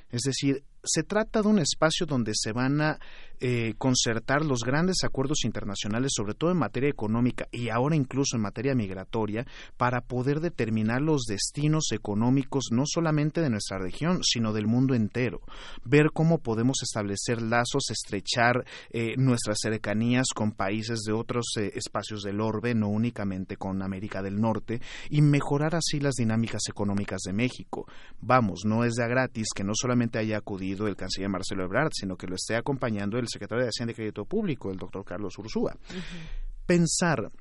Es 0.09 0.21
decir, 0.21 0.63
se 0.83 1.03
trata 1.03 1.41
de 1.41 1.47
un 1.47 1.59
espacio 1.59 2.05
donde 2.05 2.31
se 2.35 2.51
van 2.51 2.81
a 2.81 2.99
eh, 3.41 3.73
concertar 3.77 4.43
los 4.43 4.63
grandes 4.65 4.97
acuerdos 5.05 5.45
internacionales, 5.45 6.11
sobre 6.13 6.33
todo 6.33 6.51
en 6.51 6.57
materia 6.57 6.89
económica 6.89 7.47
y 7.51 7.69
ahora 7.69 7.95
incluso 7.95 8.35
en 8.35 8.41
materia 8.41 8.75
migratoria, 8.75 9.45
para 9.77 10.01
poder 10.01 10.41
determinar 10.41 11.01
los 11.01 11.23
destinos 11.23 11.91
económicos 11.91 12.65
no 12.71 12.83
solamente 12.85 13.39
de 13.39 13.49
nuestra 13.49 13.79
región, 13.79 14.23
sino 14.23 14.51
del 14.51 14.67
mundo 14.67 14.93
entero. 14.93 15.41
Ver 15.85 16.11
cómo 16.13 16.39
podemos 16.39 16.79
establecer 16.83 17.41
lazos, 17.41 17.89
estrechar 17.91 18.65
eh, 18.89 19.15
nuestras 19.17 19.59
cercanías 19.61 20.27
con 20.35 20.51
países 20.51 21.03
de 21.05 21.13
otros 21.13 21.45
eh, 21.57 21.71
espacios 21.75 22.23
del 22.23 22.41
orbe, 22.41 22.75
no 22.75 22.89
únicamente 22.89 23.55
con 23.55 23.81
América 23.81 24.21
del 24.21 24.39
Norte, 24.39 24.81
y 25.09 25.21
mejorar 25.21 25.75
así 25.75 25.99
las 25.99 26.15
dinámicas 26.15 26.63
económicas 26.67 27.21
de 27.25 27.33
México. 27.33 27.87
Vamos, 28.19 28.65
no 28.65 28.83
es 28.83 28.95
de 28.95 29.07
gratis 29.07 29.47
que 29.55 29.63
no 29.63 29.71
solamente 29.75 30.19
haya 30.19 30.37
acudido 30.37 30.68
el 30.87 30.95
canciller 30.95 31.29
Marcelo 31.29 31.63
Ebrard, 31.63 31.91
sino 31.93 32.15
que 32.15 32.27
lo 32.27 32.35
esté 32.35 32.55
acompañando 32.55 33.17
el 33.17 33.27
secretario 33.27 33.63
de 33.63 33.69
Hacienda 33.69 33.91
y 33.91 33.95
Crédito 33.95 34.25
Público, 34.25 34.71
el 34.71 34.77
doctor 34.77 35.03
Carlos 35.05 35.37
Ursúa. 35.37 35.75
Pensar 36.65 37.31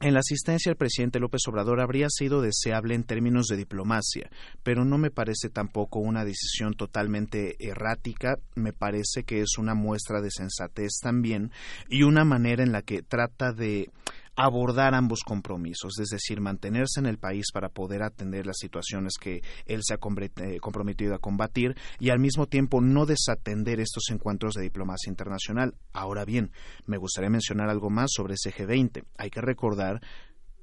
en 0.00 0.14
la 0.14 0.20
asistencia 0.20 0.70
del 0.70 0.78
presidente 0.78 1.20
López 1.20 1.42
Obrador 1.46 1.80
habría 1.80 2.08
sido 2.08 2.40
deseable 2.40 2.94
en 2.94 3.04
términos 3.04 3.48
de 3.48 3.58
diplomacia, 3.58 4.30
pero 4.62 4.86
no 4.86 4.96
me 4.96 5.10
parece 5.10 5.50
tampoco 5.50 5.98
una 5.98 6.24
decisión 6.24 6.72
totalmente 6.72 7.56
errática, 7.58 8.38
me 8.54 8.72
parece 8.72 9.24
que 9.24 9.42
es 9.42 9.58
una 9.58 9.74
muestra 9.74 10.22
de 10.22 10.30
sensatez 10.30 11.00
también 11.02 11.52
y 11.90 12.02
una 12.02 12.24
manera 12.24 12.62
en 12.62 12.72
la 12.72 12.80
que 12.80 13.02
trata 13.02 13.52
de 13.52 13.90
abordar 14.36 14.94
ambos 14.94 15.20
compromisos, 15.24 15.98
es 15.98 16.08
decir, 16.08 16.40
mantenerse 16.40 17.00
en 17.00 17.06
el 17.06 17.18
país 17.18 17.46
para 17.52 17.68
poder 17.68 18.02
atender 18.02 18.46
las 18.46 18.58
situaciones 18.58 19.14
que 19.20 19.42
él 19.66 19.80
se 19.82 19.94
ha 19.94 19.98
eh, 19.98 20.58
comprometido 20.60 21.14
a 21.14 21.18
combatir 21.18 21.76
y 21.98 22.10
al 22.10 22.20
mismo 22.20 22.46
tiempo 22.46 22.80
no 22.80 23.06
desatender 23.06 23.80
estos 23.80 24.04
encuentros 24.10 24.54
de 24.54 24.62
diplomacia 24.62 25.10
internacional. 25.10 25.74
Ahora 25.92 26.24
bien, 26.24 26.52
me 26.86 26.96
gustaría 26.96 27.30
mencionar 27.30 27.68
algo 27.68 27.90
más 27.90 28.10
sobre 28.12 28.34
ese 28.34 28.52
G20. 28.52 29.04
Hay 29.18 29.30
que 29.30 29.40
recordar 29.40 30.00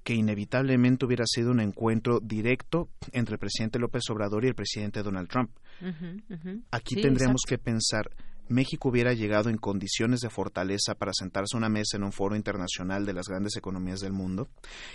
que 0.03 0.13
inevitablemente 0.13 1.05
hubiera 1.05 1.25
sido 1.27 1.51
un 1.51 1.59
encuentro 1.59 2.21
directo 2.21 2.87
entre 3.11 3.33
el 3.33 3.39
presidente 3.39 3.77
López 3.77 4.03
Obrador 4.09 4.45
y 4.45 4.47
el 4.47 4.55
presidente 4.55 5.03
Donald 5.03 5.27
Trump. 5.27 5.51
Aquí 6.71 7.01
tendríamos 7.01 7.41
que 7.45 7.57
pensar 7.57 8.09
México 8.49 8.89
hubiera 8.89 9.13
llegado 9.13 9.49
en 9.49 9.57
condiciones 9.57 10.21
de 10.21 10.29
fortaleza 10.29 10.95
para 10.95 11.11
sentarse 11.13 11.55
a 11.55 11.57
una 11.57 11.69
mesa 11.69 11.97
en 11.97 12.03
un 12.03 12.11
foro 12.11 12.35
internacional 12.35 13.05
de 13.05 13.13
las 13.13 13.27
grandes 13.27 13.55
economías 13.57 13.99
del 13.99 14.13
mundo. 14.13 14.47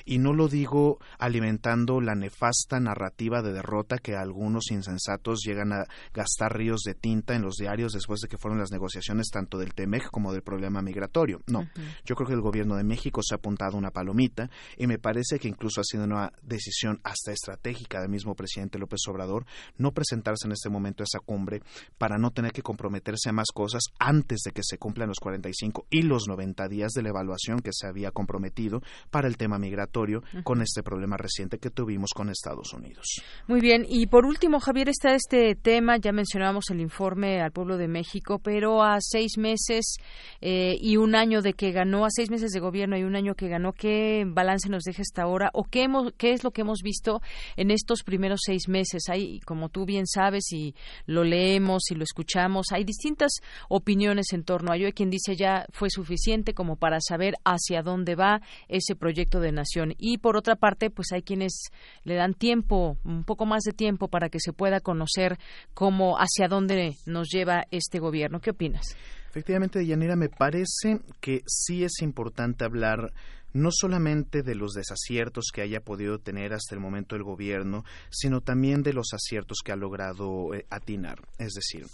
Y 0.04 0.18
no 0.18 0.32
lo 0.32 0.48
digo 0.48 0.98
alimentando 1.18 2.00
la 2.00 2.14
nefasta 2.14 2.80
narrativa 2.80 3.42
de 3.42 3.52
derrota 3.52 3.98
que 3.98 4.16
algunos 4.16 4.70
insensatos 4.70 5.40
llegan 5.44 5.72
a 5.72 5.84
gastar 6.12 6.56
ríos 6.56 6.82
de 6.84 6.94
tinta 6.94 7.34
en 7.34 7.42
los 7.42 7.56
diarios 7.56 7.92
después 7.92 8.20
de 8.20 8.28
que 8.28 8.38
fueron 8.38 8.58
las 8.58 8.70
negociaciones 8.70 9.28
tanto 9.30 9.58
del 9.58 9.74
TEMEC 9.74 10.10
como 10.10 10.32
del 10.32 10.42
problema 10.42 10.82
migratorio. 10.82 11.40
No, 11.46 11.68
yo 12.04 12.14
creo 12.14 12.28
que 12.28 12.34
el 12.34 12.40
gobierno 12.40 12.76
de 12.76 12.84
México 12.84 13.22
se 13.22 13.34
ha 13.34 13.36
apuntado 13.36 13.76
una 13.76 13.90
palomita 13.90 14.50
y 14.76 14.86
me 14.86 14.98
parece 14.98 15.38
que 15.38 15.48
incluso 15.48 15.80
ha 15.80 15.84
sido 15.84 16.04
una 16.04 16.32
decisión 16.42 17.00
hasta 17.04 17.32
estratégica 17.32 18.00
del 18.00 18.10
mismo 18.10 18.34
presidente 18.34 18.78
López 18.78 19.00
Obrador 19.08 19.46
no 19.76 19.92
presentarse 19.92 20.46
en 20.46 20.52
este 20.52 20.68
momento 20.68 21.02
a 21.02 21.04
esa 21.04 21.20
cumbre 21.20 21.62
para 21.98 22.18
no 22.18 22.30
tener 22.30 22.52
que 22.52 22.62
comprometerse 22.62 23.28
a 23.28 23.32
más 23.32 23.41
cosas 23.52 23.84
antes 23.98 24.40
de 24.44 24.52
que 24.52 24.62
se 24.62 24.78
cumplan 24.78 25.08
los 25.08 25.18
45 25.18 25.86
y 25.90 26.02
los 26.02 26.28
90 26.28 26.68
días 26.68 26.92
de 26.92 27.02
la 27.02 27.10
evaluación 27.10 27.60
que 27.60 27.70
se 27.72 27.86
había 27.86 28.10
comprometido 28.10 28.82
para 29.10 29.28
el 29.28 29.36
tema 29.36 29.58
migratorio 29.58 30.22
con 30.44 30.62
este 30.62 30.82
problema 30.82 31.16
reciente 31.16 31.58
que 31.58 31.70
tuvimos 31.70 32.10
con 32.14 32.28
Estados 32.28 32.72
Unidos. 32.72 33.22
Muy 33.46 33.60
bien, 33.60 33.84
y 33.88 34.06
por 34.06 34.26
último, 34.26 34.60
Javier, 34.60 34.88
está 34.88 35.14
este 35.14 35.54
tema, 35.54 35.96
ya 35.96 36.12
mencionábamos 36.12 36.70
el 36.70 36.80
informe 36.80 37.40
al 37.40 37.52
pueblo 37.52 37.76
de 37.76 37.88
México, 37.88 38.38
pero 38.38 38.82
a 38.82 38.98
seis 39.00 39.38
meses 39.38 39.96
eh, 40.40 40.76
y 40.80 40.96
un 40.96 41.14
año 41.14 41.42
de 41.42 41.54
que 41.54 41.72
ganó, 41.72 42.04
a 42.04 42.10
seis 42.10 42.30
meses 42.30 42.52
de 42.52 42.60
gobierno 42.60 42.96
y 42.96 43.04
un 43.04 43.16
año 43.16 43.34
que 43.34 43.48
ganó, 43.48 43.72
¿qué 43.72 44.24
balance 44.26 44.68
nos 44.68 44.84
deja 44.84 45.02
hasta 45.02 45.22
ahora 45.22 45.50
o 45.52 45.64
qué, 45.64 45.84
hemos, 45.84 46.12
qué 46.16 46.32
es 46.32 46.44
lo 46.44 46.50
que 46.50 46.62
hemos 46.62 46.80
visto 46.82 47.20
en 47.56 47.70
estos 47.70 48.02
primeros 48.02 48.40
seis 48.44 48.68
meses? 48.68 49.04
Hay, 49.08 49.40
como 49.40 49.68
tú 49.68 49.84
bien 49.84 50.06
sabes 50.06 50.52
y 50.52 50.74
lo 51.06 51.24
leemos 51.24 51.90
y 51.90 51.94
lo 51.94 52.04
escuchamos, 52.04 52.66
hay 52.72 52.84
distintas 52.84 53.31
opiniones 53.68 54.26
en 54.32 54.44
torno 54.44 54.72
a 54.72 54.76
ello. 54.76 54.86
Hay 54.86 54.92
quien 54.92 55.10
dice 55.10 55.36
ya 55.36 55.66
fue 55.72 55.90
suficiente 55.90 56.54
como 56.54 56.76
para 56.76 56.98
saber 57.00 57.34
hacia 57.44 57.82
dónde 57.82 58.14
va 58.14 58.40
ese 58.68 58.94
proyecto 58.94 59.40
de 59.40 59.52
nación. 59.52 59.94
Y 59.98 60.18
por 60.18 60.36
otra 60.36 60.56
parte, 60.56 60.90
pues 60.90 61.12
hay 61.12 61.22
quienes 61.22 61.70
le 62.04 62.14
dan 62.14 62.34
tiempo, 62.34 62.96
un 63.04 63.24
poco 63.24 63.46
más 63.46 63.62
de 63.62 63.72
tiempo 63.72 64.08
para 64.08 64.28
que 64.28 64.40
se 64.40 64.52
pueda 64.52 64.80
conocer 64.80 65.38
cómo, 65.74 66.16
hacia 66.18 66.48
dónde 66.48 66.96
nos 67.06 67.28
lleva 67.28 67.64
este 67.70 67.98
gobierno. 67.98 68.40
¿Qué 68.40 68.50
opinas? 68.50 68.96
Efectivamente, 69.28 69.84
Yanira, 69.86 70.14
me 70.14 70.28
parece 70.28 71.00
que 71.20 71.40
sí 71.46 71.84
es 71.84 72.02
importante 72.02 72.64
hablar 72.64 73.12
no 73.54 73.70
solamente 73.72 74.42
de 74.42 74.54
los 74.54 74.72
desaciertos 74.72 75.46
que 75.52 75.62
haya 75.62 75.80
podido 75.80 76.18
tener 76.18 76.52
hasta 76.52 76.74
el 76.74 76.80
momento 76.80 77.16
el 77.16 77.22
gobierno, 77.22 77.84
sino 78.10 78.40
también 78.40 78.82
de 78.82 78.92
los 78.92 79.12
aciertos 79.12 79.58
que 79.64 79.72
ha 79.72 79.76
logrado 79.76 80.54
eh, 80.54 80.66
atinar. 80.70 81.20
Es 81.38 81.52
decir, 81.52 81.86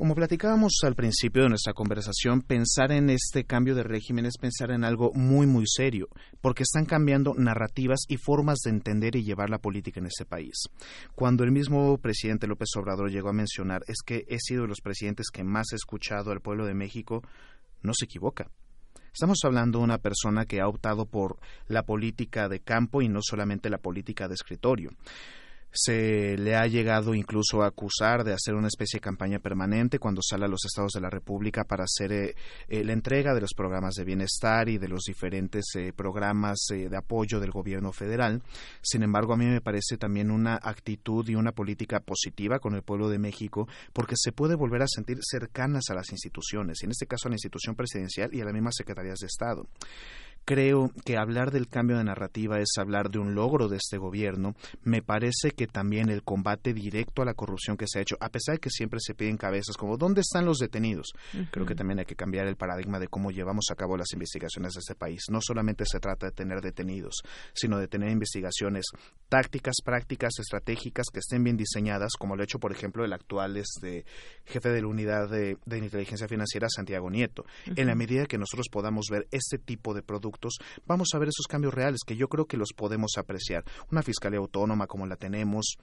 como 0.00 0.14
platicábamos 0.14 0.72
al 0.84 0.94
principio 0.94 1.42
de 1.42 1.50
nuestra 1.50 1.74
conversación, 1.74 2.40
pensar 2.40 2.90
en 2.90 3.10
este 3.10 3.44
cambio 3.44 3.74
de 3.74 3.82
régimen 3.82 4.24
es 4.24 4.38
pensar 4.38 4.70
en 4.70 4.82
algo 4.82 5.12
muy, 5.12 5.46
muy 5.46 5.66
serio, 5.66 6.08
porque 6.40 6.62
están 6.62 6.86
cambiando 6.86 7.34
narrativas 7.36 7.98
y 8.08 8.16
formas 8.16 8.60
de 8.64 8.70
entender 8.70 9.14
y 9.14 9.24
llevar 9.24 9.50
la 9.50 9.58
política 9.58 10.00
en 10.00 10.06
este 10.06 10.24
país. 10.24 10.54
Cuando 11.14 11.44
el 11.44 11.52
mismo 11.52 11.98
presidente 11.98 12.46
López 12.46 12.70
Obrador 12.78 13.10
llegó 13.10 13.28
a 13.28 13.34
mencionar 13.34 13.82
es 13.88 13.98
que 14.02 14.24
he 14.26 14.38
sido 14.38 14.62
de 14.62 14.68
los 14.68 14.80
presidentes 14.80 15.26
que 15.30 15.44
más 15.44 15.66
he 15.72 15.76
escuchado 15.76 16.30
al 16.30 16.40
pueblo 16.40 16.64
de 16.64 16.72
México, 16.72 17.22
no 17.82 17.92
se 17.92 18.06
equivoca. 18.06 18.50
Estamos 19.12 19.40
hablando 19.44 19.80
de 19.80 19.84
una 19.84 19.98
persona 19.98 20.46
que 20.46 20.62
ha 20.62 20.68
optado 20.68 21.04
por 21.04 21.36
la 21.68 21.82
política 21.82 22.48
de 22.48 22.60
campo 22.60 23.02
y 23.02 23.10
no 23.10 23.20
solamente 23.20 23.68
la 23.68 23.76
política 23.76 24.28
de 24.28 24.34
escritorio 24.34 24.92
se 25.72 26.36
le 26.36 26.56
ha 26.56 26.66
llegado 26.66 27.14
incluso 27.14 27.62
a 27.62 27.68
acusar 27.68 28.24
de 28.24 28.32
hacer 28.32 28.54
una 28.54 28.68
especie 28.68 28.98
de 28.98 29.02
campaña 29.02 29.38
permanente 29.38 29.98
cuando 29.98 30.20
sale 30.22 30.44
a 30.44 30.48
los 30.48 30.64
estados 30.64 30.92
de 30.92 31.00
la 31.00 31.10
República 31.10 31.64
para 31.64 31.84
hacer 31.84 32.12
eh, 32.12 32.34
eh, 32.68 32.84
la 32.84 32.92
entrega 32.92 33.34
de 33.34 33.40
los 33.40 33.54
programas 33.54 33.94
de 33.94 34.04
bienestar 34.04 34.68
y 34.68 34.78
de 34.78 34.88
los 34.88 35.04
diferentes 35.04 35.64
eh, 35.76 35.92
programas 35.94 36.66
de 36.70 36.96
apoyo 36.96 37.40
del 37.40 37.50
gobierno 37.50 37.92
federal. 37.92 38.42
Sin 38.82 39.02
embargo, 39.02 39.32
a 39.32 39.36
mí 39.36 39.46
me 39.46 39.60
parece 39.60 39.96
también 39.96 40.30
una 40.30 40.58
actitud 40.60 41.28
y 41.28 41.34
una 41.34 41.52
política 41.52 42.00
positiva 42.00 42.58
con 42.58 42.74
el 42.74 42.82
pueblo 42.82 43.08
de 43.08 43.18
México 43.18 43.68
porque 43.92 44.14
se 44.16 44.32
puede 44.32 44.54
volver 44.54 44.82
a 44.82 44.88
sentir 44.88 45.18
cercanas 45.22 45.84
a 45.90 45.94
las 45.94 46.10
instituciones, 46.10 46.82
en 46.82 46.90
este 46.90 47.06
caso 47.06 47.28
a 47.28 47.30
la 47.30 47.36
institución 47.36 47.76
presidencial 47.76 48.34
y 48.34 48.40
a 48.40 48.44
las 48.44 48.54
mismas 48.54 48.76
secretarías 48.76 49.18
de 49.18 49.26
Estado. 49.26 49.66
Creo 50.50 50.90
que 51.04 51.16
hablar 51.16 51.52
del 51.52 51.68
cambio 51.68 51.96
de 51.96 52.02
narrativa 52.02 52.58
es 52.58 52.70
hablar 52.76 53.08
de 53.08 53.20
un 53.20 53.36
logro 53.36 53.68
de 53.68 53.76
este 53.76 53.98
gobierno. 53.98 54.56
Me 54.82 55.00
parece 55.00 55.52
que 55.52 55.68
también 55.68 56.08
el 56.08 56.24
combate 56.24 56.74
directo 56.74 57.22
a 57.22 57.24
la 57.24 57.34
corrupción 57.34 57.76
que 57.76 57.86
se 57.86 58.00
ha 58.00 58.02
hecho, 58.02 58.16
a 58.18 58.30
pesar 58.30 58.56
de 58.56 58.58
que 58.58 58.68
siempre 58.68 58.98
se 59.00 59.14
piden 59.14 59.36
cabezas 59.36 59.76
como 59.76 59.96
¿dónde 59.96 60.22
están 60.22 60.46
los 60.46 60.58
detenidos? 60.58 61.12
Creo 61.52 61.66
que 61.66 61.76
también 61.76 62.00
hay 62.00 62.04
que 62.04 62.16
cambiar 62.16 62.48
el 62.48 62.56
paradigma 62.56 62.98
de 62.98 63.06
cómo 63.06 63.30
llevamos 63.30 63.66
a 63.70 63.76
cabo 63.76 63.96
las 63.96 64.12
investigaciones 64.12 64.72
de 64.72 64.80
este 64.80 64.96
país. 64.96 65.20
No 65.30 65.38
solamente 65.40 65.84
se 65.86 66.00
trata 66.00 66.26
de 66.26 66.32
tener 66.32 66.60
detenidos, 66.60 67.22
sino 67.52 67.78
de 67.78 67.86
tener 67.86 68.10
investigaciones 68.10 68.86
tácticas, 69.28 69.76
prácticas, 69.84 70.32
estratégicas 70.40 71.06
que 71.12 71.20
estén 71.20 71.44
bien 71.44 71.56
diseñadas, 71.56 72.14
como 72.18 72.34
lo 72.34 72.42
ha 72.42 72.44
hecho, 72.44 72.58
por 72.58 72.72
ejemplo, 72.72 73.04
el 73.04 73.12
actual 73.12 73.56
este, 73.56 74.04
jefe 74.46 74.70
de 74.70 74.82
la 74.82 74.88
unidad 74.88 75.30
de, 75.30 75.56
inteligencia 75.78 76.26
financiera, 76.26 76.66
Santiago 76.68 77.08
Nieto. 77.08 77.44
En 77.76 77.86
la 77.86 77.94
medida 77.94 78.26
que 78.26 78.36
nosotros 78.36 78.66
podamos 78.68 79.06
ver 79.12 79.28
este 79.30 79.56
tipo 79.56 79.94
de 79.94 80.02
productos, 80.02 80.39
vamos 80.86 81.08
a 81.14 81.18
ver 81.18 81.28
esos 81.28 81.46
cambios 81.46 81.74
reales 81.74 82.00
que 82.06 82.16
yo 82.16 82.28
creo 82.28 82.46
que 82.46 82.56
los 82.56 82.72
podemos 82.74 83.12
apreciar. 83.16 83.64
Una 83.90 84.02
fiscalía 84.02 84.38
autónoma 84.38 84.86
como 84.86 85.06
la 85.06 85.16
tenemos, 85.16 85.76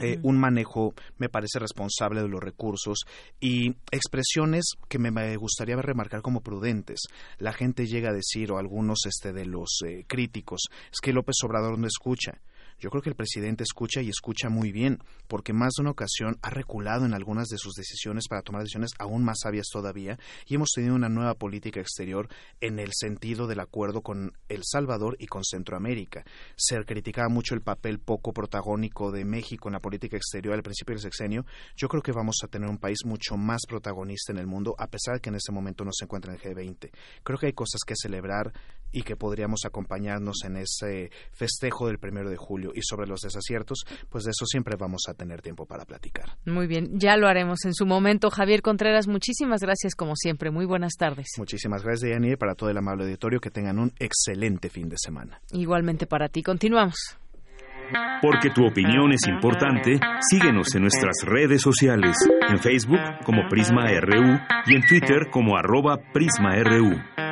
eh, 0.00 0.18
un 0.22 0.38
manejo, 0.38 0.94
me 1.18 1.28
parece, 1.28 1.58
responsable 1.58 2.22
de 2.22 2.28
los 2.28 2.40
recursos 2.40 3.00
y 3.40 3.74
expresiones 3.90 4.64
que 4.88 4.98
me, 4.98 5.36
gustaría 5.36 5.76
remarcar 5.76 6.22
como 6.22 6.40
prudentes. 6.40 7.00
La 7.38 7.52
gente 7.52 7.86
llega 7.86 8.10
a 8.10 8.14
decir, 8.14 8.52
o 8.52 8.58
algunos 8.58 9.00
este, 9.06 9.32
de 9.32 9.44
los 9.44 9.80
eh, 9.84 10.04
críticos, 10.06 10.62
es 10.90 11.00
que 11.00 11.12
López 11.12 11.36
Obrador 11.44 11.78
no 11.78 11.86
escucha. 11.86 12.40
Yo 12.78 12.90
creo 12.90 13.02
que 13.02 13.10
el 13.10 13.16
presidente 13.16 13.62
escucha 13.62 14.02
y 14.02 14.08
escucha 14.08 14.48
muy 14.48 14.72
bien, 14.72 14.98
porque 15.28 15.52
más 15.52 15.72
de 15.76 15.82
una 15.82 15.90
ocasión 15.90 16.38
ha 16.42 16.50
reculado 16.50 17.06
en 17.06 17.14
algunas 17.14 17.48
de 17.48 17.58
sus 17.58 17.74
decisiones 17.74 18.28
para 18.28 18.42
tomar 18.42 18.62
decisiones 18.62 18.90
aún 18.98 19.24
más 19.24 19.40
sabias 19.42 19.68
todavía, 19.72 20.18
y 20.46 20.54
hemos 20.54 20.70
tenido 20.74 20.94
una 20.94 21.08
nueva 21.08 21.34
política 21.34 21.80
exterior 21.80 22.28
en 22.60 22.78
el 22.78 22.90
sentido 22.92 23.46
del 23.46 23.60
acuerdo 23.60 24.02
con 24.02 24.32
El 24.48 24.62
Salvador 24.64 25.16
y 25.18 25.26
con 25.26 25.44
Centroamérica. 25.44 26.24
Se 26.56 26.82
criticaba 26.84 27.28
mucho 27.28 27.54
el 27.54 27.62
papel 27.62 27.98
poco 27.98 28.32
protagónico 28.32 29.10
de 29.12 29.24
México 29.24 29.68
en 29.68 29.74
la 29.74 29.80
política 29.80 30.16
exterior 30.16 30.54
al 30.54 30.62
principio 30.62 30.94
del 30.94 31.02
sexenio. 31.02 31.46
Yo 31.76 31.88
creo 31.88 32.02
que 32.02 32.12
vamos 32.12 32.36
a 32.42 32.48
tener 32.48 32.68
un 32.68 32.78
país 32.78 32.98
mucho 33.04 33.36
más 33.36 33.62
protagonista 33.68 34.32
en 34.32 34.38
el 34.38 34.46
mundo, 34.46 34.74
a 34.78 34.88
pesar 34.88 35.14
de 35.14 35.20
que 35.20 35.30
en 35.30 35.36
este 35.36 35.52
momento 35.52 35.84
no 35.84 35.92
se 35.92 36.04
encuentra 36.04 36.34
en 36.34 36.40
el 36.40 36.42
G20. 36.42 36.90
Creo 37.22 37.38
que 37.38 37.46
hay 37.46 37.52
cosas 37.52 37.80
que 37.86 37.94
celebrar 37.96 38.52
y 38.92 39.02
que 39.02 39.16
podríamos 39.16 39.60
acompañarnos 39.64 40.44
en 40.44 40.56
ese 40.56 41.10
festejo 41.32 41.86
del 41.86 41.98
primero 41.98 42.30
de 42.30 42.36
julio. 42.36 42.72
Y 42.74 42.82
sobre 42.82 43.06
los 43.06 43.20
desaciertos, 43.20 43.84
pues 44.08 44.24
de 44.24 44.30
eso 44.30 44.46
siempre 44.46 44.76
vamos 44.78 45.02
a 45.08 45.14
tener 45.14 45.42
tiempo 45.42 45.66
para 45.66 45.84
platicar. 45.84 46.36
Muy 46.46 46.66
bien, 46.66 46.98
ya 46.98 47.16
lo 47.16 47.26
haremos 47.26 47.64
en 47.64 47.74
su 47.74 47.86
momento. 47.86 48.30
Javier 48.30 48.62
Contreras, 48.62 49.08
muchísimas 49.08 49.60
gracias 49.60 49.94
como 49.94 50.14
siempre. 50.16 50.50
Muy 50.50 50.66
buenas 50.66 50.94
tardes. 50.98 51.28
Muchísimas 51.38 51.82
gracias, 51.82 52.10
Yanir, 52.10 52.38
para 52.38 52.54
todo 52.54 52.70
el 52.70 52.76
amable 52.76 53.04
auditorio. 53.04 53.40
Que 53.40 53.50
tengan 53.50 53.78
un 53.78 53.92
excelente 53.98 54.68
fin 54.68 54.88
de 54.88 54.96
semana. 54.98 55.40
Igualmente 55.52 56.06
para 56.06 56.28
ti. 56.28 56.42
Continuamos. 56.42 57.16
Porque 58.22 58.50
tu 58.50 58.64
opinión 58.64 59.12
es 59.12 59.26
importante, 59.26 59.98
síguenos 60.30 60.74
en 60.74 60.82
nuestras 60.82 61.16
redes 61.24 61.60
sociales, 61.60 62.16
en 62.48 62.58
Facebook 62.58 63.00
como 63.24 63.48
Prisma 63.48 63.88
RU 64.00 64.38
y 64.66 64.76
en 64.76 64.86
Twitter 64.86 65.28
como 65.30 65.56
arroba 65.56 65.98
PrismaRU. 66.12 67.31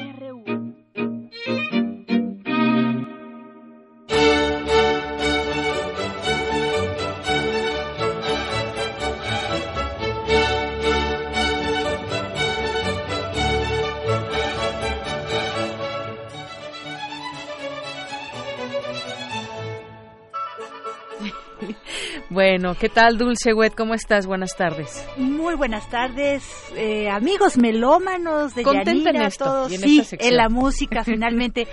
Bueno, 22.29 22.75
¿qué 22.79 22.89
tal, 22.89 23.17
Dulce 23.17 23.53
Wet? 23.53 23.73
¿Cómo 23.75 23.93
estás? 23.93 24.25
Buenas 24.25 24.55
tardes. 24.55 25.05
Muy 25.17 25.55
buenas 25.55 25.89
tardes, 25.89 26.43
eh, 26.75 27.09
amigos 27.09 27.57
melómanos 27.57 28.55
de 28.55 28.63
Contenta 28.63 29.11
Yanira, 29.11 29.27
esto 29.27 29.45
todos. 29.45 29.71
en 29.71 29.79
sí, 29.81 30.03
en 30.11 30.37
la 30.37 30.49
música, 30.49 31.03
finalmente. 31.05 31.67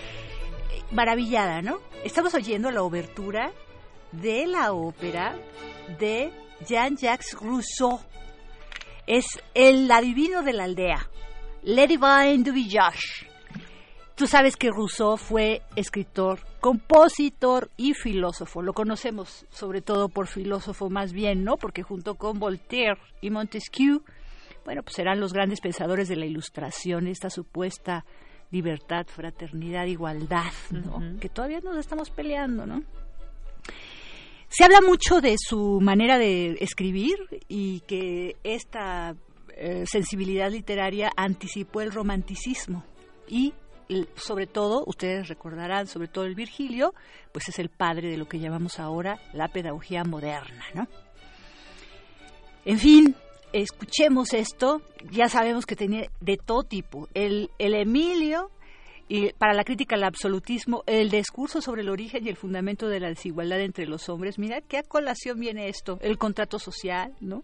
Maravillada, 0.91 1.61
¿no? 1.63 1.79
Estamos 2.05 2.35
oyendo 2.35 2.71
la 2.71 2.83
obertura 2.83 3.53
de 4.13 4.47
la 4.47 4.73
ópera 4.73 5.37
de 5.99 6.33
Jean-Jacques 6.67 7.35
Rousseau. 7.35 8.01
Es 9.07 9.27
el 9.55 9.91
adivino 9.91 10.43
de 10.43 10.53
la 10.53 10.65
aldea, 10.65 11.09
Le 11.63 11.87
Divine 11.87 12.43
du 12.43 12.53
Village. 12.53 13.28
Tú 14.19 14.27
sabes 14.27 14.57
que 14.57 14.73
Rousseau 14.73 15.17
fue 15.17 15.63
escritor, 15.77 16.41
compositor 16.59 17.71
y 17.77 17.95
filósofo. 17.95 18.63
Lo 18.63 18.73
conocemos 18.73 19.47
sobre 19.49 19.81
todo 19.81 20.09
por 20.09 20.27
filósofo 20.27 20.91
más 20.91 21.13
bien, 21.13 21.45
¿no? 21.45 21.57
Porque 21.57 21.85
junto 21.85 22.17
con 22.17 22.41
Voltaire 22.41 22.99
y 23.21 23.31
Montesquieu, 23.31 24.03
bueno, 24.65 24.83
pues 24.83 24.99
eran 24.99 25.21
los 25.21 25.33
grandes 25.33 25.61
pensadores 25.61 26.09
de 26.09 26.17
la 26.17 26.27
ilustración, 26.27 27.07
esta 27.07 27.31
supuesta 27.31 28.05
libertad, 28.51 29.07
fraternidad, 29.07 29.87
igualdad, 29.87 30.51
¿no? 30.73 31.01
Que 31.21 31.29
todavía 31.29 31.61
nos 31.61 31.77
estamos 31.77 32.11
peleando, 32.11 32.67
¿no? 32.67 32.83
Se 34.49 34.65
habla 34.65 34.81
mucho 34.81 35.21
de 35.21 35.37
su 35.39 35.79
manera 35.81 36.19
de 36.19 36.57
escribir 36.59 37.19
y 37.47 37.83
que 37.87 38.35
esta 38.43 39.15
eh, 39.51 39.85
sensibilidad 39.87 40.51
literaria 40.51 41.13
anticipó 41.17 41.83
el 41.83 41.93
romanticismo 41.93 42.83
y 43.29 43.55
sobre 44.17 44.47
todo, 44.47 44.85
ustedes 44.87 45.29
recordarán, 45.29 45.87
sobre 45.87 46.09
todo 46.09 46.25
el 46.25 46.35
Virgilio, 46.35 46.95
pues 47.33 47.49
es 47.49 47.59
el 47.59 47.69
padre 47.69 48.11
de 48.11 48.17
lo 48.17 48.29
que 48.29 48.39
llamamos 48.39 48.79
ahora 48.79 49.21
la 49.33 49.49
pedagogía 49.49 50.05
moderna, 50.05 50.65
¿no? 50.75 50.87
En 52.65 52.79
fin, 52.79 53.17
escuchemos 53.53 54.35
esto, 54.35 54.83
ya 55.11 55.29
sabemos 55.29 55.65
que 55.65 55.77
tenía 55.77 56.11
de 56.21 56.37
todo 56.37 56.65
tipo. 56.65 57.09
El, 57.15 57.51
el 57.59 57.75
Emilio, 57.75 58.51
y 59.09 59.33
para 59.33 59.55
la 59.55 59.65
crítica 59.65 59.97
al 59.97 60.05
absolutismo, 60.05 60.85
el 60.87 61.11
discurso 61.11 61.63
sobre 61.63 61.81
el 61.81 61.89
origen 61.89 62.27
y 62.27 62.29
el 62.29 62.37
fundamento 62.37 62.89
de 62.89 63.01
la 63.01 63.09
desigualdad 63.09 63.61
entre 63.61 63.87
los 63.87 64.09
hombres. 64.11 64.39
Mira 64.39 64.61
qué 64.61 64.79
a 64.79 64.83
colación 64.83 65.41
viene 65.41 65.69
esto, 65.69 65.99
el 66.03 66.19
contrato 66.19 66.59
social, 66.59 67.15
¿no? 67.21 67.43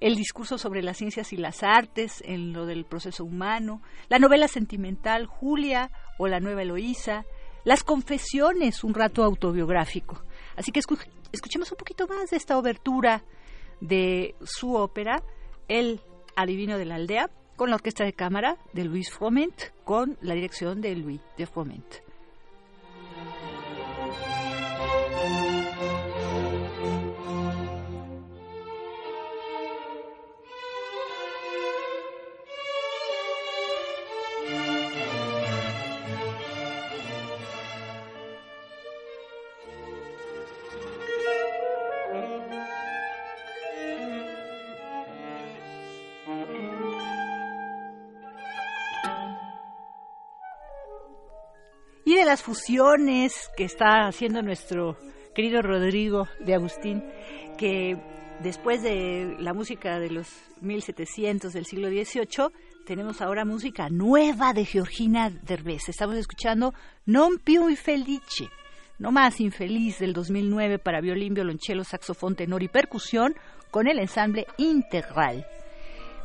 El 0.00 0.16
discurso 0.16 0.58
sobre 0.58 0.82
las 0.82 0.96
ciencias 0.96 1.32
y 1.32 1.36
las 1.36 1.62
artes 1.62 2.22
en 2.24 2.52
lo 2.52 2.66
del 2.66 2.84
proceso 2.84 3.24
humano, 3.24 3.82
la 4.08 4.18
novela 4.18 4.48
sentimental 4.48 5.26
Julia 5.26 5.90
o 6.18 6.26
la 6.28 6.40
nueva 6.40 6.62
Eloísa, 6.62 7.24
las 7.64 7.84
confesiones, 7.84 8.82
un 8.84 8.94
rato 8.94 9.22
autobiográfico. 9.22 10.22
Así 10.56 10.72
que 10.72 10.80
escu- 10.80 11.06
escuchemos 11.32 11.70
un 11.70 11.76
poquito 11.76 12.06
más 12.08 12.30
de 12.30 12.36
esta 12.38 12.56
obertura 12.58 13.22
de 13.80 14.34
su 14.44 14.74
ópera, 14.74 15.22
El 15.68 16.00
adivino 16.36 16.78
de 16.78 16.86
la 16.86 16.94
aldea, 16.96 17.30
con 17.56 17.68
la 17.68 17.76
orquesta 17.76 18.04
de 18.04 18.14
cámara 18.14 18.56
de 18.72 18.84
Luis 18.84 19.10
Froment, 19.10 19.54
con 19.84 20.16
la 20.22 20.34
dirección 20.34 20.80
de 20.80 20.96
Louis 20.96 21.20
de 21.36 21.46
Froment. 21.46 21.84
Las 52.30 52.44
fusiones 52.44 53.50
que 53.56 53.64
está 53.64 54.06
haciendo 54.06 54.40
nuestro 54.40 54.96
querido 55.34 55.62
Rodrigo 55.62 56.28
de 56.38 56.54
Agustín, 56.54 57.02
que 57.58 57.96
después 58.40 58.84
de 58.84 59.34
la 59.40 59.52
música 59.52 59.98
de 59.98 60.10
los 60.10 60.28
1700 60.60 61.52
del 61.52 61.66
siglo 61.66 61.88
XVIII, 61.88 62.52
tenemos 62.86 63.20
ahora 63.20 63.44
música 63.44 63.88
nueva 63.90 64.52
de 64.52 64.64
Georgina 64.64 65.28
Derbez. 65.28 65.88
Estamos 65.88 66.14
escuchando 66.14 66.72
Non 67.04 67.38
più 67.42 67.66
felice, 67.74 68.46
no 69.00 69.10
más 69.10 69.40
infeliz 69.40 69.98
del 69.98 70.12
2009 70.12 70.78
para 70.78 71.00
violín, 71.00 71.34
violonchelo, 71.34 71.82
saxofón, 71.82 72.36
tenor 72.36 72.62
y 72.62 72.68
percusión 72.68 73.34
con 73.72 73.88
el 73.88 73.98
ensamble 73.98 74.46
integral. 74.56 75.44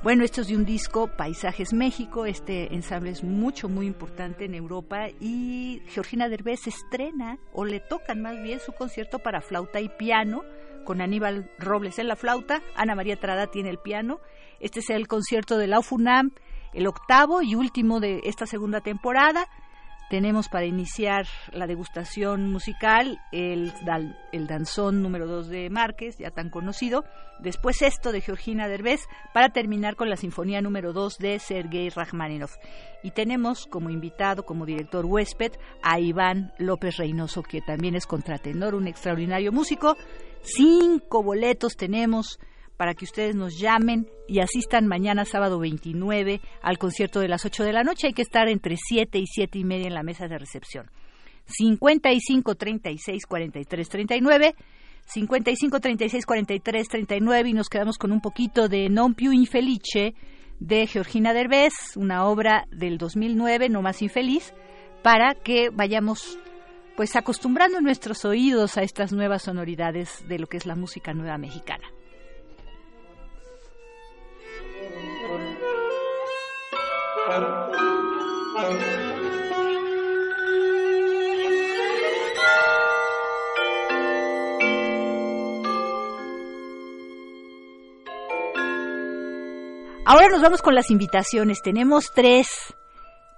Bueno, 0.05 0.23
esto 0.23 0.41
es 0.41 0.49
de 0.49 0.55
un 0.55 0.65
disco, 0.65 1.07
Paisajes 1.07 1.73
México. 1.73 2.27
Este 2.27 2.71
ensamble 2.75 3.09
es 3.09 3.23
mucho, 3.23 3.69
muy 3.69 3.87
importante 3.87 4.45
en 4.45 4.53
Europa 4.53 5.07
y 5.19 5.81
Georgina 5.87 6.29
Derbez 6.29 6.67
estrena, 6.67 7.39
o 7.51 7.65
le 7.65 7.79
tocan 7.79 8.21
más 8.21 8.39
bien, 8.43 8.59
su 8.59 8.71
concierto 8.73 9.17
para 9.17 9.41
flauta 9.41 9.81
y 9.81 9.89
piano 9.89 10.43
con 10.83 11.01
Aníbal 11.01 11.49
Robles 11.57 11.97
en 11.97 12.07
la 12.07 12.15
flauta, 12.15 12.61
Ana 12.75 12.93
María 12.93 13.19
Trada 13.19 13.47
tiene 13.47 13.71
el 13.71 13.79
piano. 13.79 14.19
Este 14.59 14.81
es 14.81 14.91
el 14.91 15.07
concierto 15.07 15.57
de 15.57 15.65
la 15.65 15.79
UFUNAM, 15.79 16.33
el 16.75 16.85
octavo 16.85 17.41
y 17.41 17.55
último 17.55 17.99
de 17.99 18.21
esta 18.25 18.45
segunda 18.45 18.81
temporada. 18.81 19.47
Tenemos 20.09 20.49
para 20.49 20.65
iniciar 20.65 21.25
la 21.51 21.65
degustación 21.65 22.51
musical 22.51 23.19
el, 23.31 23.73
el 24.31 24.45
danzón 24.47 25.01
número 25.01 25.25
2 25.25 25.47
de 25.47 25.69
Márquez, 25.71 26.17
ya 26.19 26.29
tan 26.29 26.51
conocido. 26.51 27.05
Después 27.39 27.81
esto 27.81 28.11
de 28.11 28.21
Georgina 28.21 28.67
Derbez, 28.67 29.01
para 29.33 29.49
terminar 29.49 29.95
con 29.95 30.09
la 30.09 30.15
sinfonía 30.15 30.61
número 30.61 30.93
2 30.93 31.17
de 31.17 31.39
Sergei 31.39 31.89
Rachmaninoff. 31.89 32.55
Y 33.01 33.11
tenemos 33.11 33.65
como 33.65 33.89
invitado, 33.89 34.45
como 34.45 34.65
director 34.65 35.05
huésped, 35.05 35.53
a 35.81 35.99
Iván 35.99 36.53
López 36.59 36.97
Reynoso, 36.97 37.41
que 37.41 37.61
también 37.61 37.95
es 37.95 38.05
contratenor, 38.05 38.75
un 38.75 38.87
extraordinario 38.87 39.51
músico. 39.51 39.97
Cinco 40.41 41.23
boletos 41.23 41.75
tenemos 41.75 42.39
para 42.77 42.93
que 42.93 43.05
ustedes 43.05 43.35
nos 43.35 43.59
llamen 43.59 44.07
y 44.27 44.39
asistan 44.39 44.87
mañana 44.87 45.25
sábado 45.25 45.59
29 45.59 46.41
al 46.61 46.77
concierto 46.77 47.19
de 47.19 47.27
las 47.27 47.45
8 47.45 47.63
de 47.63 47.73
la 47.73 47.83
noche. 47.83 48.07
Hay 48.07 48.13
que 48.13 48.21
estar 48.21 48.47
entre 48.47 48.75
7 48.77 49.17
y 49.17 49.25
7 49.27 49.59
y 49.59 49.63
media 49.63 49.87
en 49.87 49.93
la 49.93 50.03
mesa 50.03 50.27
de 50.27 50.37
recepción. 50.37 50.89
55 51.45 52.55
36 52.55 53.25
43 53.25 53.89
39 53.89 54.55
55 55.05 55.79
36 55.79 56.25
43 56.25 56.87
39 56.87 57.49
y 57.49 57.53
nos 57.53 57.69
quedamos 57.69 57.97
con 57.97 58.11
un 58.11 58.21
poquito 58.21 58.67
de 58.67 58.89
Non 58.89 59.13
più 59.13 59.31
infelice 59.31 60.15
de 60.59 60.87
Georgina 60.87 61.33
Derbez, 61.33 61.95
una 61.95 62.25
obra 62.25 62.65
del 62.71 62.97
2009, 62.97 63.69
No 63.69 63.81
más 63.81 64.01
infeliz, 64.01 64.53
para 65.03 65.35
que 65.35 65.69
vayamos 65.69 66.39
pues 66.95 67.15
acostumbrando 67.15 67.81
nuestros 67.81 68.23
oídos 68.25 68.77
a 68.77 68.81
estas 68.81 69.11
nuevas 69.11 69.43
sonoridades 69.43 70.25
de 70.27 70.39
lo 70.39 70.47
que 70.47 70.57
es 70.57 70.65
la 70.65 70.75
música 70.75 71.13
nueva 71.13 71.37
mexicana. 71.37 71.85
Ahora 77.27 77.47
nos 90.29 90.41
vamos 90.41 90.61
con 90.61 90.75
las 90.75 90.91
invitaciones. 90.91 91.63
Tenemos 91.63 92.11
tres. 92.13 92.47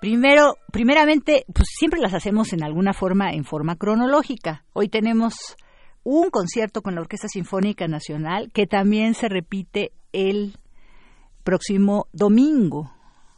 Primero, 0.02 0.56
primeramente, 0.74 1.46
pues 1.54 1.70
siempre 1.70 2.02
las 2.02 2.14
hacemos 2.14 2.52
en 2.52 2.64
alguna 2.64 2.92
forma, 2.92 3.32
en 3.32 3.46
forma 3.46 3.78
cronológica. 3.78 4.66
Hoy 4.74 4.90
tenemos 4.90 5.56
un 6.04 6.30
concierto 6.30 6.82
con 6.82 6.94
la 6.94 7.02
Orquesta 7.02 7.30
Sinfónica 7.30 7.88
Nacional 7.88 8.52
que 8.54 8.68
también 8.68 9.14
se 9.14 9.30
repite 9.30 9.94
el 10.12 10.58
próximo 11.46 12.08
domingo 12.12 12.97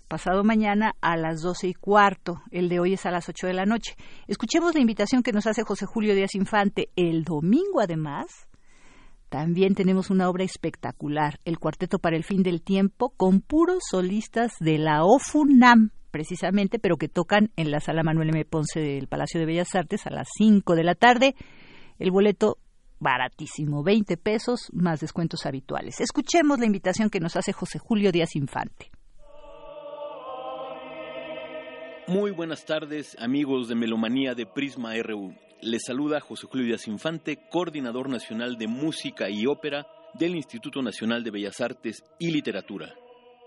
pasado 0.09 0.43
mañana 0.43 0.95
a 0.99 1.15
las 1.15 1.41
doce 1.41 1.67
y 1.67 1.73
cuarto. 1.73 2.41
El 2.51 2.67
de 2.67 2.81
hoy 2.81 2.93
es 2.93 3.05
a 3.05 3.11
las 3.11 3.29
ocho 3.29 3.47
de 3.47 3.53
la 3.53 3.65
noche. 3.65 3.95
Escuchemos 4.27 4.73
la 4.73 4.81
invitación 4.81 5.23
que 5.23 5.31
nos 5.31 5.47
hace 5.47 5.63
José 5.63 5.85
Julio 5.85 6.15
Díaz 6.15 6.35
Infante. 6.35 6.89
El 6.97 7.23
domingo, 7.23 7.79
además, 7.79 8.25
también 9.29 9.75
tenemos 9.75 10.09
una 10.09 10.27
obra 10.27 10.43
espectacular, 10.43 11.39
el 11.45 11.59
Cuarteto 11.59 11.99
para 11.99 12.17
el 12.17 12.23
Fin 12.23 12.41
del 12.41 12.61
Tiempo, 12.63 13.13
con 13.15 13.39
puros 13.39 13.83
solistas 13.89 14.53
de 14.59 14.79
la 14.79 15.03
OFUNAM, 15.05 15.91
precisamente, 16.09 16.79
pero 16.79 16.97
que 16.97 17.07
tocan 17.07 17.51
en 17.55 17.69
la 17.69 17.79
Sala 17.79 18.01
Manuel 18.01 18.29
M. 18.29 18.43
Ponce 18.45 18.79
del 18.79 19.07
Palacio 19.07 19.39
de 19.39 19.45
Bellas 19.45 19.75
Artes 19.75 20.07
a 20.07 20.09
las 20.09 20.27
cinco 20.35 20.75
de 20.75 20.83
la 20.83 20.95
tarde. 20.95 21.35
El 21.99 22.09
boleto 22.09 22.57
baratísimo, 22.99 23.83
20 23.83 24.17
pesos 24.17 24.69
más 24.73 24.99
descuentos 24.99 25.45
habituales. 25.45 26.01
Escuchemos 26.01 26.59
la 26.59 26.65
invitación 26.65 27.11
que 27.11 27.19
nos 27.19 27.35
hace 27.37 27.53
José 27.53 27.77
Julio 27.77 28.11
Díaz 28.11 28.35
Infante. 28.35 28.89
Muy 32.09 32.31
buenas 32.31 32.65
tardes, 32.65 33.15
amigos 33.19 33.67
de 33.67 33.75
Melomanía 33.75 34.33
de 34.33 34.47
Prisma 34.47 34.95
RU. 34.95 35.35
Les 35.61 35.83
saluda 35.85 36.19
José 36.19 36.47
Julio 36.47 36.65
Díaz 36.65 36.87
Infante, 36.87 37.37
coordinador 37.51 38.09
nacional 38.09 38.57
de 38.57 38.67
música 38.67 39.29
y 39.29 39.45
ópera 39.45 39.85
del 40.15 40.35
Instituto 40.35 40.81
Nacional 40.81 41.23
de 41.23 41.29
Bellas 41.29 41.61
Artes 41.61 42.03
y 42.17 42.31
Literatura. 42.31 42.95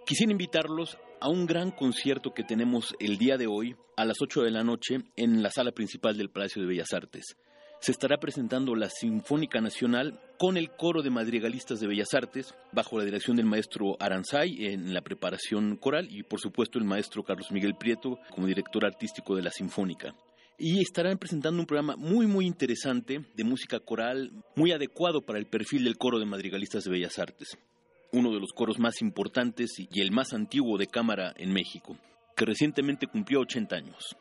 Quisiera 0.06 0.30
invitarlos 0.30 0.96
a 1.20 1.28
un 1.28 1.44
gran 1.44 1.72
concierto 1.72 2.34
que 2.34 2.44
tenemos 2.44 2.94
el 3.00 3.18
día 3.18 3.36
de 3.36 3.48
hoy 3.48 3.74
a 3.96 4.04
las 4.04 4.22
8 4.22 4.42
de 4.42 4.52
la 4.52 4.62
noche 4.62 4.98
en 5.16 5.42
la 5.42 5.50
sala 5.50 5.72
principal 5.72 6.16
del 6.16 6.30
Palacio 6.30 6.62
de 6.62 6.68
Bellas 6.68 6.92
Artes 6.92 7.36
se 7.82 7.90
estará 7.90 8.18
presentando 8.18 8.76
la 8.76 8.88
Sinfónica 8.88 9.60
Nacional 9.60 10.20
con 10.38 10.56
el 10.56 10.70
coro 10.70 11.02
de 11.02 11.10
madrigalistas 11.10 11.80
de 11.80 11.88
Bellas 11.88 12.14
Artes, 12.14 12.54
bajo 12.70 12.96
la 12.96 13.04
dirección 13.04 13.36
del 13.36 13.46
maestro 13.46 13.96
Aranzay 13.98 14.66
en 14.66 14.94
la 14.94 15.00
preparación 15.00 15.76
coral 15.76 16.06
y 16.08 16.22
por 16.22 16.38
supuesto 16.38 16.78
el 16.78 16.84
maestro 16.84 17.24
Carlos 17.24 17.50
Miguel 17.50 17.74
Prieto 17.74 18.20
como 18.30 18.46
director 18.46 18.84
artístico 18.86 19.34
de 19.34 19.42
la 19.42 19.50
Sinfónica. 19.50 20.14
Y 20.58 20.80
estarán 20.80 21.18
presentando 21.18 21.58
un 21.58 21.66
programa 21.66 21.96
muy 21.96 22.28
muy 22.28 22.46
interesante 22.46 23.24
de 23.34 23.44
música 23.44 23.80
coral, 23.80 24.30
muy 24.54 24.70
adecuado 24.70 25.22
para 25.22 25.40
el 25.40 25.46
perfil 25.46 25.82
del 25.82 25.98
coro 25.98 26.20
de 26.20 26.26
madrigalistas 26.26 26.84
de 26.84 26.90
Bellas 26.92 27.18
Artes, 27.18 27.58
uno 28.12 28.30
de 28.32 28.38
los 28.38 28.52
coros 28.52 28.78
más 28.78 29.02
importantes 29.02 29.72
y 29.76 30.00
el 30.00 30.12
más 30.12 30.32
antiguo 30.34 30.78
de 30.78 30.86
cámara 30.86 31.34
en 31.36 31.52
México, 31.52 31.96
que 32.36 32.44
recientemente 32.44 33.08
cumplió 33.08 33.40
80 33.40 33.74
años. 33.74 34.16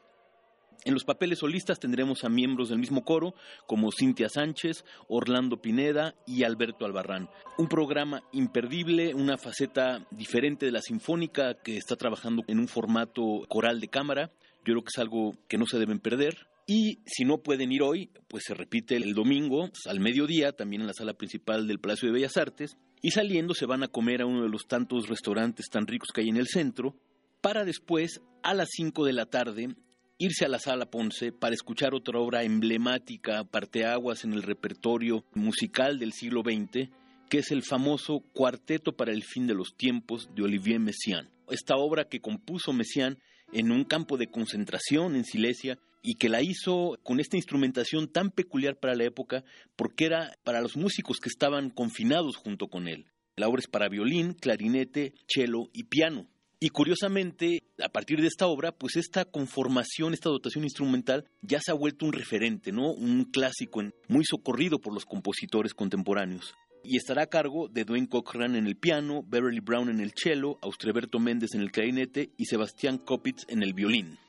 En 0.83 0.95
los 0.95 1.03
papeles 1.03 1.39
solistas 1.39 1.79
tendremos 1.79 2.23
a 2.23 2.29
miembros 2.29 2.69
del 2.69 2.79
mismo 2.79 3.03
coro 3.03 3.35
como 3.67 3.91
Cintia 3.91 4.29
Sánchez, 4.29 4.83
Orlando 5.07 5.61
Pineda 5.61 6.15
y 6.25 6.43
Alberto 6.43 6.85
Albarrán. 6.85 7.29
Un 7.59 7.67
programa 7.67 8.23
imperdible, 8.31 9.13
una 9.13 9.37
faceta 9.37 10.07
diferente 10.09 10.65
de 10.65 10.71
la 10.71 10.81
sinfónica 10.81 11.53
que 11.53 11.77
está 11.77 11.95
trabajando 11.97 12.43
en 12.47 12.57
un 12.57 12.67
formato 12.67 13.45
coral 13.47 13.79
de 13.79 13.89
cámara. 13.89 14.31
Yo 14.65 14.73
creo 14.73 14.81
que 14.81 14.89
es 14.91 14.97
algo 14.97 15.35
que 15.47 15.59
no 15.59 15.67
se 15.67 15.77
deben 15.77 15.99
perder. 15.99 16.47
Y 16.65 16.99
si 17.05 17.25
no 17.25 17.43
pueden 17.43 17.71
ir 17.71 17.83
hoy, 17.83 18.09
pues 18.27 18.45
se 18.45 18.55
repite 18.55 18.95
el 18.95 19.13
domingo 19.13 19.69
al 19.87 19.99
mediodía, 19.99 20.51
también 20.53 20.81
en 20.81 20.87
la 20.87 20.93
sala 20.93 21.13
principal 21.13 21.67
del 21.67 21.79
Palacio 21.79 22.07
de 22.07 22.13
Bellas 22.13 22.37
Artes. 22.37 22.77
Y 23.03 23.11
saliendo 23.11 23.53
se 23.53 23.67
van 23.67 23.83
a 23.83 23.87
comer 23.87 24.21
a 24.21 24.25
uno 24.25 24.43
de 24.43 24.49
los 24.49 24.67
tantos 24.67 25.09
restaurantes 25.09 25.67
tan 25.69 25.85
ricos 25.85 26.09
que 26.11 26.21
hay 26.21 26.29
en 26.29 26.37
el 26.37 26.47
centro, 26.47 26.95
para 27.41 27.65
después, 27.65 28.21
a 28.43 28.53
las 28.53 28.69
5 28.71 29.05
de 29.05 29.13
la 29.13 29.25
tarde, 29.25 29.75
irse 30.23 30.45
a 30.45 30.49
la 30.49 30.59
sala 30.59 30.85
Ponce 30.85 31.31
para 31.31 31.55
escuchar 31.55 31.95
otra 31.95 32.19
obra 32.19 32.43
emblemática, 32.43 33.43
parteaguas 33.43 34.23
en 34.23 34.33
el 34.33 34.43
repertorio 34.43 35.25
musical 35.33 35.97
del 35.97 36.13
siglo 36.13 36.43
XX, 36.43 36.89
que 37.27 37.39
es 37.39 37.49
el 37.49 37.63
famoso 37.63 38.19
Cuarteto 38.31 38.95
para 38.95 39.11
el 39.13 39.23
fin 39.23 39.47
de 39.47 39.55
los 39.55 39.75
tiempos 39.75 40.29
de 40.35 40.43
Olivier 40.43 40.79
Messiaen. 40.79 41.27
Esta 41.49 41.75
obra 41.75 42.07
que 42.07 42.21
compuso 42.21 42.71
Messiaen 42.71 43.17
en 43.51 43.71
un 43.71 43.83
campo 43.83 44.17
de 44.17 44.27
concentración 44.27 45.15
en 45.15 45.25
Silesia 45.25 45.79
y 46.03 46.13
que 46.13 46.29
la 46.29 46.43
hizo 46.43 46.99
con 47.01 47.19
esta 47.19 47.37
instrumentación 47.37 48.07
tan 48.07 48.29
peculiar 48.29 48.77
para 48.79 48.93
la 48.93 49.05
época 49.05 49.43
porque 49.75 50.05
era 50.05 50.37
para 50.43 50.61
los 50.61 50.77
músicos 50.77 51.17
que 51.17 51.29
estaban 51.29 51.71
confinados 51.71 52.35
junto 52.35 52.67
con 52.67 52.87
él. 52.87 53.07
La 53.37 53.47
obra 53.47 53.61
es 53.61 53.67
para 53.67 53.89
violín, 53.89 54.33
clarinete, 54.33 55.15
cello 55.27 55.71
y 55.73 55.85
piano. 55.85 56.27
Y 56.63 56.69
curiosamente, 56.69 57.63
a 57.83 57.89
partir 57.89 58.21
de 58.21 58.27
esta 58.27 58.45
obra, 58.45 58.71
pues 58.71 58.95
esta 58.95 59.25
conformación, 59.25 60.13
esta 60.13 60.29
dotación 60.29 60.63
instrumental 60.63 61.25
ya 61.41 61.59
se 61.59 61.71
ha 61.71 61.73
vuelto 61.73 62.05
un 62.05 62.13
referente, 62.13 62.71
¿no? 62.71 62.91
Un 62.91 63.25
clásico 63.25 63.81
muy 64.07 64.23
socorrido 64.23 64.77
por 64.77 64.93
los 64.93 65.05
compositores 65.05 65.73
contemporáneos. 65.73 66.53
Y 66.83 66.97
estará 66.97 67.23
a 67.23 67.29
cargo 67.29 67.67
de 67.67 67.83
Dwayne 67.83 68.07
Cochran 68.07 68.55
en 68.55 68.67
el 68.67 68.75
piano, 68.75 69.23
Beverly 69.27 69.59
Brown 69.59 69.89
en 69.89 69.99
el 70.01 70.13
cello, 70.15 70.59
Austreberto 70.61 71.17
Méndez 71.17 71.55
en 71.55 71.61
el 71.61 71.71
clarinete 71.71 72.29
y 72.37 72.45
Sebastián 72.45 72.99
Kopitz 72.99 73.43
en 73.47 73.63
el 73.63 73.73
violín. 73.73 74.19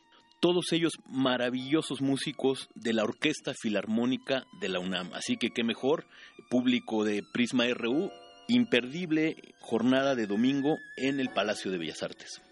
Todos 0.40 0.72
ellos 0.72 0.92
maravillosos 1.10 2.00
músicos 2.00 2.70
de 2.74 2.94
la 2.94 3.04
Orquesta 3.04 3.52
Filarmónica 3.52 4.46
de 4.58 4.70
la 4.70 4.80
UNAM. 4.80 5.12
Así 5.12 5.36
que 5.36 5.50
qué 5.50 5.64
mejor, 5.64 6.06
público 6.48 7.04
de 7.04 7.22
Prisma 7.34 7.66
RU, 7.74 8.10
imperdible 8.48 9.36
jornada 9.60 10.14
de 10.14 10.26
domingo 10.26 10.78
en 10.96 11.20
el 11.20 11.30
Palacio 11.30 11.70
de 11.70 11.78
Bellas 11.78 12.02
Artes. 12.02 12.42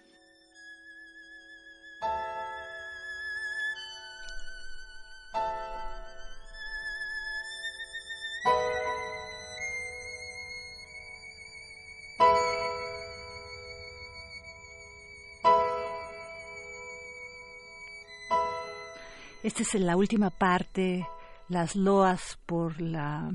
Esta 19.42 19.62
es 19.62 19.74
la 19.74 19.96
última 19.96 20.28
parte, 20.28 21.06
las 21.48 21.74
loas 21.74 22.38
por 22.44 22.78
la 22.80 23.32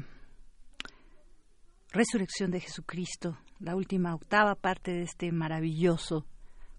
resurrección 1.95 2.51
de 2.51 2.59
Jesucristo, 2.59 3.37
la 3.59 3.75
última 3.75 4.13
octava 4.13 4.55
parte 4.55 4.91
de 4.91 5.03
este 5.03 5.31
maravilloso 5.31 6.27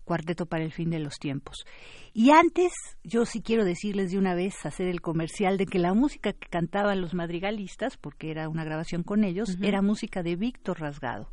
cuarteto 0.05 0.47
para 0.47 0.63
el 0.63 0.71
fin 0.71 0.91
de 0.91 1.01
los 1.01 1.19
tiempos. 1.19 1.67
Y 2.13 2.31
antes, 2.31 2.73
yo 3.03 3.27
sí 3.27 3.43
quiero 3.43 3.65
decirles 3.65 4.13
de 4.13 4.19
una 4.19 4.35
vez, 4.35 4.55
hacer 4.65 4.87
el 4.87 5.01
comercial 5.01 5.57
de 5.59 5.67
que 5.67 5.81
la 5.81 5.95
música 5.95 6.33
que 6.33 6.49
cantaban 6.49 7.01
los 7.01 7.13
madrigalistas, 7.15 7.97
porque 7.97 8.31
era 8.31 8.49
una 8.49 8.65
grabación 8.65 9.03
con 9.03 9.25
ellos, 9.25 9.59
era 9.63 9.83
música 9.83 10.23
de 10.23 10.37
Víctor 10.37 10.81
Rasgado. 10.81 11.29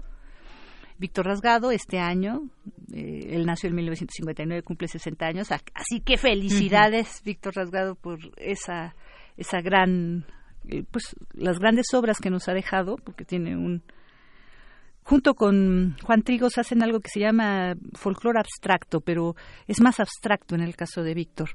Víctor 0.98 1.28
Rasgado, 1.28 1.72
este 1.72 2.00
año, 2.00 2.50
eh, 2.94 3.30
él 3.32 3.46
nació 3.46 3.70
en 3.70 3.76
1959, 3.76 4.64
cumple 4.64 4.88
60 4.88 5.26
años, 5.26 5.50
así 5.52 6.02
que 6.02 6.18
felicidades, 6.18 7.22
Víctor 7.24 7.56
Rasgado, 7.56 7.96
por 7.96 8.20
esa, 8.38 8.96
esa 9.38 9.62
gran 9.62 10.26
pues 10.91 11.15
las 11.34 11.60
grandes 11.60 11.88
obras 11.94 12.19
que 12.19 12.30
nos 12.30 12.48
ha 12.48 12.53
dejado, 12.53 12.95
porque 12.98 13.26
tiene 13.26 13.56
un 13.56 13.84
junto 15.03 15.35
con 15.35 15.98
Juan 16.03 16.23
Trigos 16.23 16.57
hacen 16.57 16.81
algo 16.81 16.99
que 16.99 17.10
se 17.10 17.19
llama 17.19 17.76
folclore 17.94 18.40
abstracto, 18.40 19.02
pero 19.02 19.35
es 19.68 19.81
más 19.81 19.99
abstracto 19.99 20.56
en 20.56 20.61
el 20.61 20.76
caso 20.76 21.03
de 21.03 21.14
Víctor, 21.14 21.49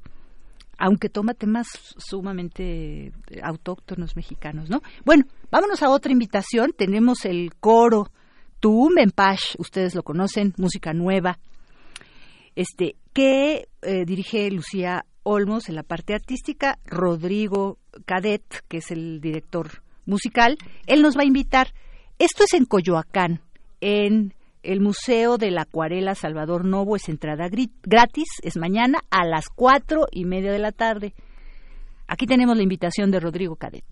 aunque 0.77 1.09
toma 1.09 1.33
temas 1.33 1.67
sumamente 1.97 3.07
eh, 3.07 3.13
autóctonos 3.43 4.15
mexicanos, 4.15 4.69
¿no? 4.69 4.81
Bueno, 5.03 5.25
vámonos 5.51 5.81
a 5.83 5.89
otra 5.89 6.11
invitación. 6.11 6.73
Tenemos 6.77 7.25
el 7.25 7.53
coro 7.59 8.11
Tuumbenpash, 8.59 9.55
ustedes 9.57 9.95
lo 9.95 10.03
conocen, 10.03 10.53
música 10.57 10.93
nueva, 10.93 11.39
este 12.55 12.95
que 13.13 13.67
eh, 13.81 14.05
dirige 14.05 14.49
Lucía 14.51 15.05
Olmos 15.23 15.69
en 15.69 15.75
la 15.75 15.83
parte 15.83 16.13
artística, 16.13 16.77
Rodrigo 16.85 17.78
Cadet, 18.05 18.43
que 18.67 18.77
es 18.77 18.91
el 18.91 19.21
director 19.21 19.83
musical, 20.05 20.57
él 20.87 21.01
nos 21.01 21.17
va 21.17 21.21
a 21.21 21.25
invitar. 21.25 21.73
Esto 22.17 22.43
es 22.43 22.53
en 22.53 22.65
Coyoacán, 22.65 23.41
en 23.81 24.33
el 24.63 24.81
Museo 24.81 25.37
de 25.37 25.51
la 25.51 25.61
Acuarela 25.61 26.15
Salvador 26.15 26.65
Novo, 26.65 26.95
es 26.95 27.07
entrada 27.07 27.49
gratis, 27.83 28.27
es 28.43 28.57
mañana 28.57 28.99
a 29.09 29.25
las 29.25 29.47
cuatro 29.49 30.07
y 30.11 30.25
media 30.25 30.51
de 30.51 30.59
la 30.59 30.71
tarde. 30.71 31.13
Aquí 32.07 32.25
tenemos 32.25 32.57
la 32.57 32.63
invitación 32.63 33.11
de 33.11 33.19
Rodrigo 33.19 33.55
Cadet. 33.55 33.85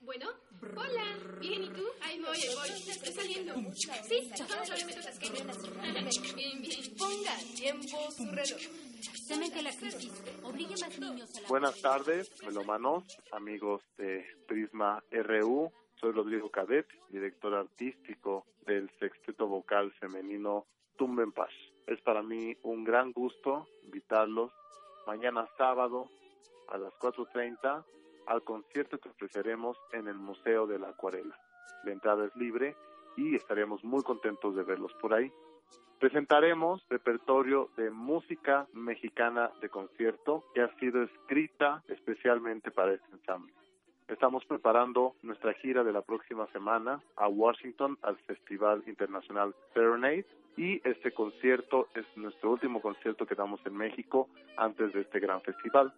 Bueno, 0.00 0.26
hola, 0.76 1.38
bien, 1.40 1.62
¿y 1.62 1.68
tú? 1.68 1.84
Ahí 2.02 2.18
voy, 2.18 2.36
voy, 2.56 2.90
estoy 2.90 3.12
saliendo. 3.12 3.54
Sí, 3.72 3.88
Bien, 6.34 6.60
bien, 6.60 6.96
ponga 6.98 7.36
tiempo 7.54 8.10
su 8.16 8.26
reloj. 8.26 8.89
Buenas 11.48 11.80
tardes, 11.80 12.42
melomanos, 12.44 13.04
amigos 13.30 13.80
de 13.96 14.26
Prisma 14.48 15.04
RU. 15.10 15.70
Soy 16.00 16.10
Rodrigo 16.10 16.50
Cadet, 16.50 16.88
director 17.10 17.54
artístico 17.54 18.46
del 18.66 18.90
sexteto 18.98 19.46
vocal 19.46 19.92
femenino 20.00 20.66
Tumben 20.96 21.30
Paz. 21.30 21.52
Es 21.86 22.00
para 22.00 22.22
mí 22.22 22.56
un 22.64 22.82
gran 22.82 23.12
gusto 23.12 23.68
invitarlos 23.84 24.50
mañana 25.06 25.48
sábado 25.56 26.08
a 26.68 26.78
las 26.78 26.92
4.30 26.94 27.84
al 28.26 28.42
concierto 28.42 28.98
que 28.98 29.10
ofreceremos 29.10 29.76
en 29.92 30.08
el 30.08 30.16
Museo 30.16 30.66
de 30.66 30.80
la 30.80 30.88
Acuarela. 30.88 31.38
La 31.84 31.92
entrada 31.92 32.26
es 32.26 32.34
libre 32.34 32.76
y 33.16 33.36
estaremos 33.36 33.84
muy 33.84 34.02
contentos 34.02 34.56
de 34.56 34.64
verlos 34.64 34.92
por 35.00 35.14
ahí. 35.14 35.32
Presentaremos 36.00 36.82
repertorio 36.88 37.68
de 37.76 37.90
música 37.90 38.66
mexicana 38.72 39.50
de 39.60 39.68
concierto 39.68 40.42
que 40.54 40.62
ha 40.62 40.74
sido 40.78 41.02
escrita 41.02 41.82
especialmente 41.88 42.70
para 42.70 42.94
este 42.94 43.12
ensamble. 43.12 43.52
Estamos 44.08 44.42
preparando 44.46 45.14
nuestra 45.22 45.52
gira 45.52 45.84
de 45.84 45.92
la 45.92 46.00
próxima 46.00 46.46
semana 46.52 47.02
a 47.16 47.28
Washington 47.28 47.98
al 48.00 48.16
Festival 48.20 48.82
Internacional 48.86 49.54
Serenade 49.74 50.24
y 50.56 50.80
este 50.88 51.12
concierto 51.12 51.88
es 51.94 52.06
nuestro 52.16 52.52
último 52.52 52.80
concierto 52.80 53.26
que 53.26 53.34
damos 53.34 53.60
en 53.66 53.76
México 53.76 54.30
antes 54.56 54.94
de 54.94 55.02
este 55.02 55.20
gran 55.20 55.42
festival. 55.42 55.92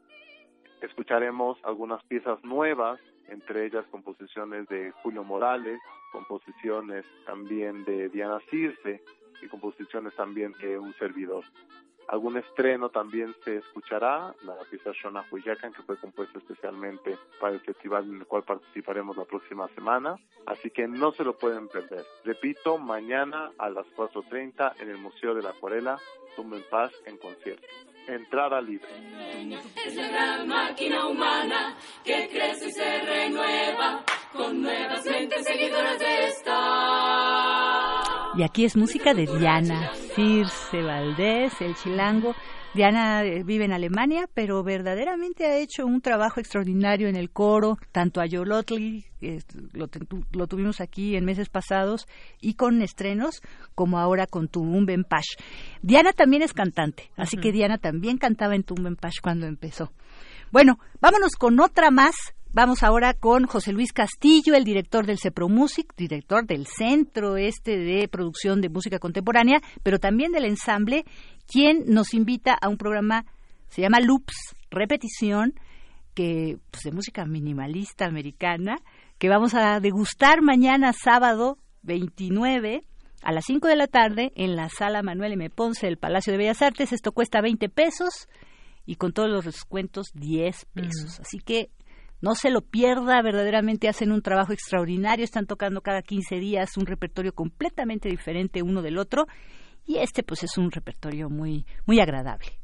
Escucharemos 0.81 1.59
algunas 1.63 2.03
piezas 2.07 2.43
nuevas, 2.43 2.99
entre 3.29 3.67
ellas 3.67 3.87
composiciones 3.93 4.67
de 4.67 4.91
Julio 5.05 5.23
Morales, 5.23 5.79
composiciones 6.11 7.05
también 7.25 7.85
de 7.85 8.09
Diana 8.09 8.41
Circe 8.51 9.01
y 9.43 9.49
composiciones 9.49 10.15
también 10.15 10.53
de 10.61 10.79
un 10.79 10.95
servidor. 10.95 11.45
Algún 12.09 12.37
estreno 12.37 12.91
también 12.91 13.35
se 13.45 13.57
escuchará, 13.57 14.35
la 14.43 14.57
pieza 14.71 14.91
Shona 14.93 15.25
Huyakan, 15.31 15.73
que 15.73 15.83
fue 15.83 15.97
compuesta 15.97 16.39
especialmente 16.39 17.17
para 17.41 17.55
el 17.55 17.61
festival 17.61 18.05
en 18.05 18.17
el 18.17 18.27
cual 18.27 18.43
participaremos 18.43 19.17
la 19.17 19.25
próxima 19.25 19.69
semana, 19.69 20.17
así 20.47 20.71
que 20.71 20.87
no 20.89 21.13
se 21.13 21.25
lo 21.25 21.39
pueden 21.39 21.69
perder. 21.69 22.05
Repito, 22.25 22.77
mañana 22.77 23.53
a 23.57 23.71
las 23.71 23.87
4.30 23.97 24.81
en 24.81 24.91
el 24.91 24.99
Museo 24.99 25.35
de 25.35 25.43
la 25.43 25.51
Acuarela, 25.51 25.99
Tumben 26.37 26.65
Paz 26.71 26.93
en 27.07 27.19
concierto. 27.19 27.67
Entrada 28.07 28.61
libre. 28.61 28.89
Es 29.87 29.95
la 29.95 30.09
gran 30.09 30.49
máquina 30.49 31.07
humana 31.07 31.77
que 32.05 32.29
crece 32.29 32.69
y 32.69 32.73
se 32.73 33.01
renueva 33.01 34.05
con 34.33 34.61
nuevas 34.61 35.07
mentes 35.07 35.45
seguidoras 35.45 35.99
de 36.01 36.27
esta. 36.27 37.92
Y 38.35 38.43
aquí 38.43 38.65
es 38.65 38.77
música 38.77 39.13
de 39.13 39.27
Diana 39.27 39.93
Circe 40.15 40.83
Valdés, 40.83 41.53
el 41.61 41.75
chilango. 41.75 42.35
Diana 42.73 43.23
eh, 43.25 43.43
vive 43.45 43.67
en 43.67 43.73
Alemania, 43.73 44.27
pero 44.33 44.63
verdaderamente 44.63 45.45
ha 45.45 45.59
hecho 45.59 45.85
un 45.85 46.01
trabajo 46.01 46.41
extraordinario 46.41 47.09
en 47.09 47.17
el 47.17 47.29
coro, 47.31 47.77
tanto 47.93 48.23
a 48.23 48.27
Yolotli, 48.27 49.05
lo, 49.75 49.91
lo, 50.33 50.47
tuvimos 50.47 50.81
aquí 50.81 51.15
en 51.15 51.27
meses 51.27 51.51
pasados, 51.51 52.09
y 52.41 52.55
con 52.55 52.81
estrenos, 52.81 53.43
como 53.75 53.99
ahora 53.99 54.27
con 54.27 54.49
Tumben 54.49 55.05
Pash. 55.05 55.37
Diana 55.83 56.15
también 56.15 56.43
es 56.43 56.55
cantante, 56.55 57.11
así 57.17 57.37
que 57.37 57.53
Diana 57.53 57.77
también 57.77 58.17
cantaba 58.17 58.55
en 58.55 58.63
Tumben 58.63 58.97
Pash 58.97 59.17
cuando 59.23 59.47
empezó. 59.47 59.93
Bueno, 60.51 60.79
vámonos 61.01 61.35
con 61.37 61.61
otra 61.61 61.91
más 61.91 62.15
Vamos 62.55 62.83
ahora 62.83 63.15
con 63.15 63.47
José 63.47 63.73
Luis 63.73 63.95
Castillo, 63.95 64.55
el 64.55 64.65
director 64.65 65.07
del 65.07 65.19
CEPROMUSIC, 65.19 65.97
director 65.97 66.45
del 66.45 66.67
Centro 66.67 67.39
Este 67.39 67.79
de 67.79 68.09
Producción 68.09 68.61
de 68.61 68.69
Música 68.69 68.99
Contemporánea, 68.99 69.63
pero 69.83 69.99
también 69.99 70.33
del 70.33 70.45
ensamble, 70.45 71.07
quien 71.47 71.85
nos 71.87 72.13
invita 72.13 72.53
a 72.53 72.69
un 72.69 72.77
programa, 72.77 73.25
se 73.69 73.81
llama 73.81 74.01
Loops, 74.01 74.55
repetición, 74.71 75.55
que 76.13 76.59
pues, 76.71 76.83
de 76.83 76.93
música 76.93 77.25
minimalista 77.25 78.05
americana, 78.05 78.77
que 79.17 79.31
vamos 79.31 79.55
a 79.55 79.81
degustar 79.81 80.43
mañana 80.43 80.93
sábado 80.93 81.57
29 81.85 82.83
a 83.23 83.33
las 83.33 83.47
5 83.47 83.67
de 83.67 83.77
la 83.77 83.87
tarde 83.87 84.31
en 84.37 84.57
la 84.57 84.69
sala 84.69 85.03
Manuel 85.03 85.33
M. 85.33 85.49
Ponce 85.49 85.87
del 85.87 85.97
Palacio 85.97 86.33
de 86.33 86.37
Bellas 86.37 86.61
Artes. 86.61 86.93
Esto 86.93 87.13
cuesta 87.13 87.41
20 87.41 87.71
pesos 87.71 88.29
y 88.85 88.97
con 88.97 89.15
todos 89.15 89.31
los 89.31 89.47
descuentos 89.47 90.09
10 90.13 90.67
pesos. 90.75 91.19
Así 91.19 91.39
que 91.39 91.71
no 92.23 92.35
se 92.35 92.51
lo 92.51 92.63
pierda, 92.63 93.21
verdaderamente 93.21 93.89
hacen 93.89 94.13
un 94.13 94.23
trabajo 94.23 94.53
extraordinario, 94.53 95.25
están 95.25 95.47
tocando 95.47 95.83
cada 95.83 96.01
15 96.03 96.37
días 96.37 96.77
un 96.79 96.87
repertorio 96.87 97.35
completamente 97.35 98.09
diferente 98.09 98.63
uno 98.63 98.81
del 98.81 98.97
otro 98.97 99.27
y 99.85 99.99
este 99.99 100.23
pues 100.23 100.45
es 100.45 100.57
un 100.57 100.71
repertorio 100.71 101.29
muy 101.29 101.67
muy 101.85 102.01
agradable. 102.01 102.62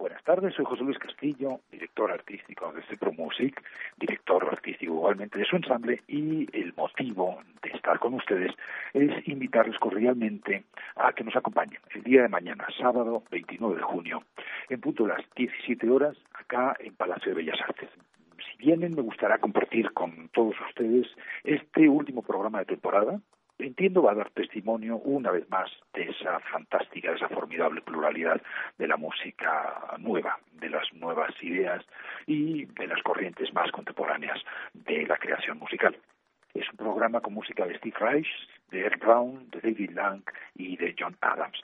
Buenas 0.00 0.24
tardes, 0.24 0.54
soy 0.54 0.64
José 0.64 0.82
Luis 0.82 0.98
Castillo, 0.98 1.60
director 1.70 2.10
artístico 2.10 2.72
de 2.72 2.80
Cepro 2.84 3.12
Music, 3.12 3.62
director 3.98 4.42
artístico 4.50 4.94
igualmente 4.94 5.38
de 5.38 5.44
su 5.44 5.56
ensamble 5.56 6.00
y 6.08 6.48
el 6.58 6.72
motivo 6.74 7.38
de 7.62 7.68
estar 7.68 7.98
con 7.98 8.14
ustedes 8.14 8.50
es 8.94 9.28
invitarles 9.28 9.78
cordialmente 9.78 10.64
a 10.96 11.12
que 11.12 11.22
nos 11.22 11.36
acompañen 11.36 11.80
el 11.94 12.02
día 12.02 12.22
de 12.22 12.28
mañana, 12.28 12.66
sábado 12.78 13.24
29 13.30 13.76
de 13.76 13.82
junio, 13.82 14.22
en 14.70 14.80
punto 14.80 15.02
de 15.04 15.10
las 15.10 15.34
17 15.36 15.90
horas, 15.90 16.16
acá 16.32 16.74
en 16.80 16.94
Palacio 16.94 17.34
de 17.34 17.42
Bellas 17.42 17.60
Artes. 17.60 17.90
Si 18.38 18.56
vienen, 18.56 18.94
me 18.96 19.02
gustaría 19.02 19.36
compartir 19.36 19.92
con 19.92 20.30
todos 20.30 20.54
ustedes 20.66 21.08
este 21.44 21.90
último 21.90 22.22
programa 22.22 22.60
de 22.60 22.64
temporada, 22.64 23.20
entiendo 23.62 24.02
va 24.02 24.12
a 24.12 24.16
dar 24.16 24.30
testimonio 24.30 24.96
una 24.96 25.30
vez 25.30 25.48
más 25.50 25.70
de 25.94 26.02
esa 26.02 26.40
fantástica, 26.40 27.10
de 27.10 27.16
esa 27.16 27.28
formidable 27.28 27.80
pluralidad 27.82 28.40
de 28.78 28.88
la 28.88 28.96
música 28.96 29.96
nueva, 29.98 30.38
de 30.52 30.70
las 30.70 30.92
nuevas 30.94 31.30
ideas 31.42 31.84
y 32.26 32.64
de 32.64 32.86
las 32.86 33.02
corrientes 33.02 33.52
más 33.54 33.70
contemporáneas 33.72 34.38
de 34.74 35.06
la 35.06 35.16
creación 35.16 35.58
musical. 35.58 35.96
Es 36.54 36.68
un 36.70 36.76
programa 36.76 37.20
con 37.20 37.34
música 37.34 37.66
de 37.66 37.78
Steve 37.78 37.96
Reich, 37.98 38.28
de 38.70 38.86
Eric 38.86 39.00
Brown, 39.00 39.48
de 39.50 39.60
David 39.60 39.90
Lang 39.90 40.22
y 40.56 40.76
de 40.76 40.94
John 40.98 41.16
Adams. 41.20 41.62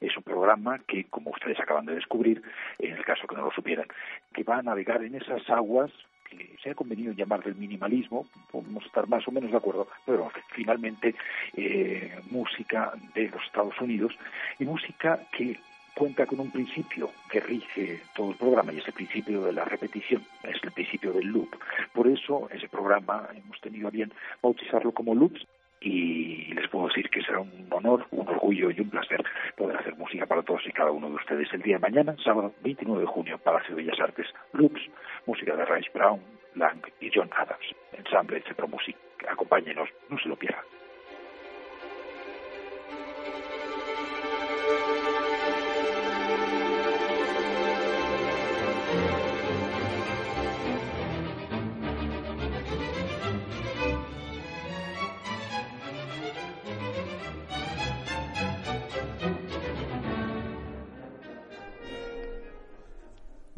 Es 0.00 0.16
un 0.16 0.22
programa 0.22 0.78
que, 0.86 1.04
como 1.04 1.30
ustedes 1.30 1.60
acaban 1.60 1.86
de 1.86 1.94
descubrir, 1.94 2.42
en 2.78 2.92
el 2.92 3.04
caso 3.04 3.26
que 3.26 3.36
no 3.36 3.44
lo 3.44 3.50
supieran, 3.50 3.86
que 4.32 4.44
va 4.44 4.58
a 4.58 4.62
navegar 4.62 5.02
en 5.02 5.14
esas 5.14 5.48
aguas 5.50 5.90
que 6.30 6.56
se 6.62 6.70
ha 6.70 6.74
convenido 6.74 7.12
llamar 7.12 7.42
del 7.42 7.56
minimalismo, 7.56 8.26
podemos 8.50 8.84
estar 8.86 9.08
más 9.08 9.26
o 9.28 9.32
menos 9.32 9.50
de 9.50 9.56
acuerdo, 9.56 9.88
pero 10.06 10.30
finalmente 10.52 11.14
eh, 11.54 12.18
música 12.30 12.92
de 13.14 13.28
los 13.28 13.42
Estados 13.44 13.78
Unidos 13.80 14.12
y 14.58 14.64
música 14.64 15.20
que 15.36 15.58
cuenta 15.94 16.24
con 16.24 16.40
un 16.40 16.50
principio 16.50 17.10
que 17.30 17.40
rige 17.40 18.00
todo 18.14 18.30
el 18.30 18.36
programa 18.36 18.72
y 18.72 18.78
es 18.78 18.86
el 18.86 18.94
principio 18.94 19.42
de 19.42 19.52
la 19.52 19.64
repetición, 19.64 20.24
es 20.42 20.62
el 20.62 20.72
principio 20.72 21.12
del 21.12 21.26
loop. 21.26 21.56
Por 21.92 22.08
eso 22.08 22.48
ese 22.50 22.68
programa 22.68 23.28
hemos 23.34 23.60
tenido 23.60 23.88
a 23.88 23.90
bien 23.90 24.12
bautizarlo 24.40 24.92
como 24.92 25.14
loops 25.14 25.46
y 25.80 26.52
les 26.54 26.68
puedo 26.68 26.88
decir 26.88 27.08
que 27.08 27.22
será 27.22 27.40
un 27.40 27.66
honor, 27.70 28.06
un 28.10 28.28
orgullo 28.28 28.70
y 28.70 28.80
un 28.80 28.90
placer 28.90 29.24
poder 29.56 29.76
hacer 29.76 29.96
música 29.96 30.26
para 30.26 30.42
todos 30.42 30.66
y 30.66 30.72
cada 30.72 30.90
uno 30.90 31.08
de 31.08 31.14
ustedes 31.14 31.48
el 31.52 31.62
día 31.62 31.76
de 31.76 31.80
mañana, 31.80 32.16
sábado 32.22 32.52
29 32.62 33.00
de 33.00 33.06
junio, 33.06 33.38
Palacio 33.38 33.74
de 33.74 33.82
Bellas 33.82 34.00
Artes, 34.00 34.26
Loops, 34.52 34.82
música 35.26 35.56
de 35.56 35.64
Rice 35.64 35.90
Brown, 35.94 36.20
Lang 36.54 36.82
y 37.00 37.10
John 37.14 37.30
Adams, 37.36 37.74
ensamble 37.92 38.40
de 38.40 38.54
Pro 38.54 38.68
Music. 38.68 38.96
Acompáñenos, 39.28 39.88
no 40.08 40.18
se 40.18 40.28
lo 40.28 40.36
pierdan. 40.36 40.64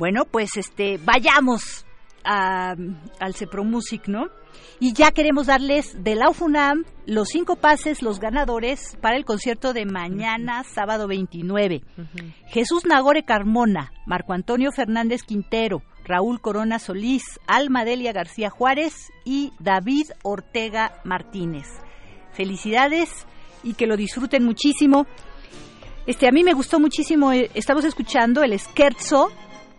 Bueno, 0.03 0.25
pues 0.25 0.57
este, 0.57 0.99
vayamos 1.05 1.87
a, 2.25 2.75
al 3.21 3.35
Cepro 3.37 3.63
Music, 3.63 4.09
¿no? 4.09 4.31
Y 4.81 4.95
ya 4.95 5.13
queremos 5.13 5.47
darles 5.47 6.03
de 6.03 6.17
la 6.17 6.29
UFUNAM 6.29 6.85
los 7.07 7.29
cinco 7.29 7.55
pases, 7.55 8.03
los 8.03 8.19
ganadores 8.19 8.99
para 9.01 9.17
el 9.17 9.25
concierto 9.25 9.73
de 9.73 9.87
mañana, 9.87 10.65
sábado 10.65 11.07
29. 11.07 11.83
Jesús 12.49 12.85
Nagore 12.85 13.23
Carmona, 13.23 13.93
Marco 14.05 14.33
Antonio 14.33 14.73
Fernández 14.73 15.23
Quintero, 15.23 15.85
Raúl 16.05 16.41
Corona 16.41 16.81
Solís, 16.81 17.39
Alma 17.47 17.85
Delia 17.85 18.13
García 18.13 18.51
Juárez 18.51 19.13
y 19.25 19.53
David 19.61 20.07
Ortega 20.25 21.01
Martínez. 21.05 21.69
Felicidades 22.33 23.25
y 23.63 23.75
que 23.75 23.87
lo 23.87 23.97
disfruten 23.97 24.45
muchísimo. 24.45 25.07
Este, 26.09 26.27
a 26.27 26.33
mí 26.33 26.43
me 26.43 26.55
gustó 26.55 26.81
muchísimo, 26.81 27.33
eh, 27.33 27.53
estamos 27.55 27.85
escuchando 27.85 28.43
el 28.43 28.59
Scherzo 28.59 29.31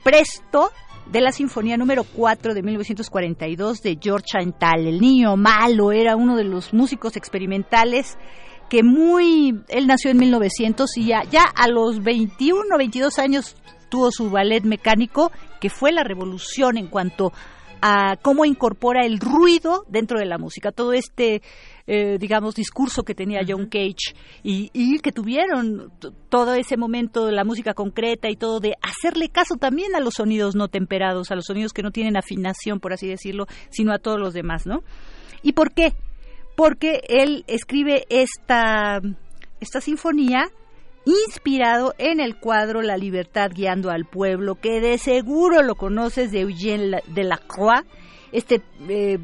Presto 0.03 0.71
de 1.11 1.21
la 1.21 1.31
Sinfonía 1.31 1.77
número 1.77 2.03
4 2.03 2.53
de 2.53 2.61
1942 2.61 3.81
de 3.81 3.97
George 4.01 4.37
Antal. 4.37 4.85
El 4.85 4.99
niño 4.99 5.37
malo 5.37 5.91
era 5.91 6.15
uno 6.15 6.35
de 6.35 6.43
los 6.43 6.73
músicos 6.73 7.15
experimentales 7.15 8.17
que 8.69 8.83
muy... 8.83 9.61
Él 9.69 9.87
nació 9.87 10.11
en 10.11 10.17
1900 10.17 10.97
y 10.97 11.05
ya, 11.07 11.23
ya 11.31 11.43
a 11.43 11.67
los 11.67 12.03
21, 12.03 12.77
22 12.77 13.19
años 13.19 13.55
tuvo 13.89 14.11
su 14.11 14.29
ballet 14.29 14.63
mecánico, 14.63 15.31
que 15.61 15.69
fue 15.69 15.91
la 15.91 16.03
revolución 16.03 16.77
en 16.77 16.87
cuanto 16.87 17.31
a 17.85 18.15
cómo 18.15 18.45
incorpora 18.45 19.05
el 19.05 19.19
ruido 19.19 19.83
dentro 19.89 20.17
de 20.17 20.25
la 20.25 20.37
música. 20.37 20.71
Todo 20.71 20.93
este, 20.93 21.41
eh, 21.85 22.17
digamos, 22.17 22.55
discurso 22.55 23.03
que 23.03 23.13
tenía 23.13 23.41
John 23.45 23.65
Cage 23.65 24.15
y, 24.41 24.71
y 24.71 24.99
que 24.99 25.11
tuvieron 25.11 25.91
todo 26.29 26.53
ese 26.53 26.77
momento 26.77 27.25
de 27.25 27.33
la 27.33 27.43
música 27.43 27.73
concreta 27.73 28.29
y 28.29 28.37
todo 28.37 28.61
de 28.61 28.75
hacerle 28.81 29.27
caso 29.27 29.57
también 29.57 29.95
a 29.95 29.99
los 29.99 30.13
sonidos 30.13 30.55
no 30.55 30.69
temperados, 30.69 31.29
a 31.29 31.35
los 31.35 31.43
sonidos 31.43 31.73
que 31.73 31.83
no 31.83 31.91
tienen 31.91 32.15
afinación, 32.15 32.79
por 32.79 32.93
así 32.93 33.05
decirlo, 33.05 33.47
sino 33.69 33.93
a 33.93 33.99
todos 33.99 34.17
los 34.17 34.33
demás, 34.33 34.65
¿no? 34.65 34.81
¿Y 35.41 35.51
por 35.51 35.73
qué? 35.73 35.93
Porque 36.55 37.01
él 37.09 37.43
escribe 37.47 38.05
esta, 38.07 39.01
esta 39.59 39.81
sinfonía 39.81 40.45
inspirado 41.05 41.93
en 41.97 42.19
el 42.19 42.37
cuadro 42.37 42.81
La 42.81 42.97
libertad 42.97 43.51
guiando 43.53 43.89
al 43.89 44.05
pueblo, 44.05 44.55
que 44.55 44.79
de 44.79 44.97
seguro 44.97 45.61
lo 45.61 45.75
conoces 45.75 46.31
de 46.31 46.41
Eugène 46.41 47.01
Delacroix, 47.07 47.85
este 48.31 48.61
eh, 48.89 49.19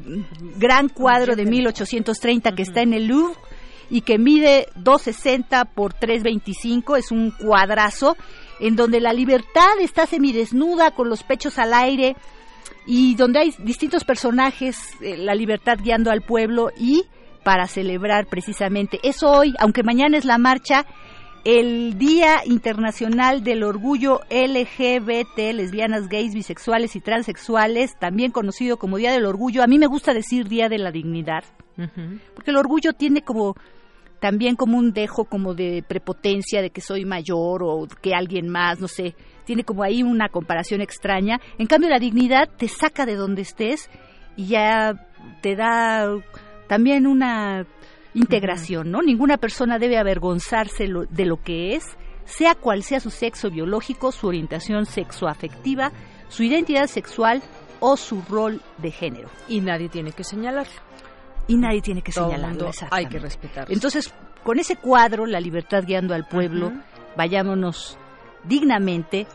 gran 0.56 0.88
cuadro 0.88 1.34
de 1.36 1.44
1830 1.44 2.52
que 2.52 2.62
está 2.62 2.82
en 2.82 2.94
el 2.94 3.06
Louvre 3.06 3.34
y 3.90 4.02
que 4.02 4.18
mide 4.18 4.68
260 4.76 5.64
por 5.66 5.92
325, 5.92 6.96
es 6.96 7.10
un 7.10 7.32
cuadrazo 7.32 8.16
en 8.60 8.76
donde 8.76 9.00
la 9.00 9.12
libertad 9.12 9.80
está 9.80 10.06
semidesnuda 10.06 10.92
con 10.92 11.08
los 11.08 11.24
pechos 11.24 11.58
al 11.58 11.74
aire 11.74 12.14
y 12.86 13.16
donde 13.16 13.40
hay 13.40 13.54
distintos 13.58 14.04
personajes, 14.04 14.78
eh, 15.00 15.16
la 15.16 15.34
libertad 15.34 15.78
guiando 15.82 16.10
al 16.10 16.22
pueblo 16.22 16.70
y 16.78 17.04
para 17.42 17.66
celebrar 17.66 18.26
precisamente 18.26 19.00
eso 19.02 19.30
hoy, 19.30 19.54
aunque 19.58 19.82
mañana 19.82 20.18
es 20.18 20.24
la 20.24 20.38
marcha, 20.38 20.86
el 21.44 21.98
Día 21.98 22.42
Internacional 22.44 23.42
del 23.42 23.62
Orgullo 23.62 24.20
LGBT, 24.30 25.54
lesbianas, 25.54 26.08
gays, 26.08 26.34
bisexuales 26.34 26.96
y 26.96 27.00
transexuales, 27.00 27.98
también 27.98 28.30
conocido 28.30 28.76
como 28.76 28.98
Día 28.98 29.12
del 29.12 29.26
Orgullo. 29.26 29.62
A 29.62 29.66
mí 29.66 29.78
me 29.78 29.86
gusta 29.86 30.12
decir 30.12 30.48
Día 30.48 30.68
de 30.68 30.78
la 30.78 30.90
Dignidad, 30.90 31.44
porque 32.34 32.50
el 32.50 32.56
orgullo 32.56 32.92
tiene 32.92 33.22
como 33.22 33.54
también 34.20 34.54
como 34.54 34.76
un 34.76 34.92
dejo 34.92 35.24
como 35.24 35.54
de 35.54 35.82
prepotencia 35.86 36.60
de 36.60 36.70
que 36.70 36.82
soy 36.82 37.06
mayor 37.06 37.62
o 37.62 37.88
que 38.02 38.14
alguien 38.14 38.48
más, 38.48 38.78
no 38.78 38.86
sé, 38.86 39.14
tiene 39.44 39.64
como 39.64 39.82
ahí 39.82 40.02
una 40.02 40.28
comparación 40.28 40.82
extraña. 40.82 41.40
En 41.58 41.66
cambio 41.66 41.88
la 41.88 41.98
dignidad 41.98 42.50
te 42.56 42.68
saca 42.68 43.06
de 43.06 43.16
donde 43.16 43.42
estés 43.42 43.88
y 44.36 44.48
ya 44.48 45.08
te 45.40 45.56
da 45.56 46.06
también 46.68 47.06
una 47.06 47.66
integración, 48.14 48.90
¿no? 48.90 49.02
Ninguna 49.02 49.36
persona 49.36 49.78
debe 49.78 49.98
avergonzarse 49.98 50.88
de 51.10 51.24
lo 51.24 51.42
que 51.42 51.74
es, 51.74 51.84
sea 52.24 52.54
cual 52.54 52.82
sea 52.82 53.00
su 53.00 53.10
sexo 53.10 53.50
biológico, 53.50 54.12
su 54.12 54.26
orientación 54.28 54.86
sexoafectiva, 54.86 55.92
su 56.28 56.42
identidad 56.42 56.86
sexual 56.86 57.42
o 57.80 57.96
su 57.96 58.22
rol 58.28 58.60
de 58.78 58.90
género. 58.90 59.28
Y 59.48 59.60
nadie 59.60 59.88
tiene 59.88 60.12
que 60.12 60.24
señalarlo. 60.24 60.72
Y 61.46 61.56
nadie 61.56 61.80
tiene 61.82 62.02
que 62.02 62.12
Todo 62.12 62.30
señalarlo. 62.30 62.70
hay 62.90 63.06
que 63.06 63.18
respetarlo. 63.18 63.72
Entonces, 63.74 64.12
con 64.44 64.58
ese 64.58 64.76
cuadro, 64.76 65.26
La 65.26 65.40
libertad 65.40 65.84
guiando 65.86 66.14
al 66.14 66.26
pueblo, 66.26 66.72
vayámonos 67.16 67.98
dignamente 68.44 69.26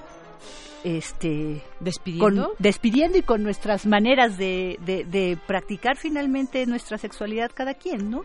este 0.83 1.63
despidiendo 1.79 2.47
con- 2.49 2.55
despidiendo 2.59 3.17
y 3.17 3.21
con 3.23 3.41
nuestras 3.43 3.85
maneras 3.85 4.37
de, 4.37 4.77
de- 4.85 5.03
de 5.03 5.37
practicar 5.47 5.97
finalmente 5.97 6.65
nuestra 6.67 6.97
sexualidad 6.97 7.51
cada 7.53 7.73
quien, 7.73 8.11
¿no? 8.11 8.23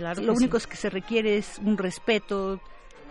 Claro 0.00 0.22
Lo 0.22 0.32
único 0.32 0.58
sí. 0.58 0.62
es 0.62 0.66
que 0.66 0.76
se 0.76 0.88
requiere 0.88 1.36
es 1.36 1.60
un 1.62 1.76
respeto, 1.76 2.58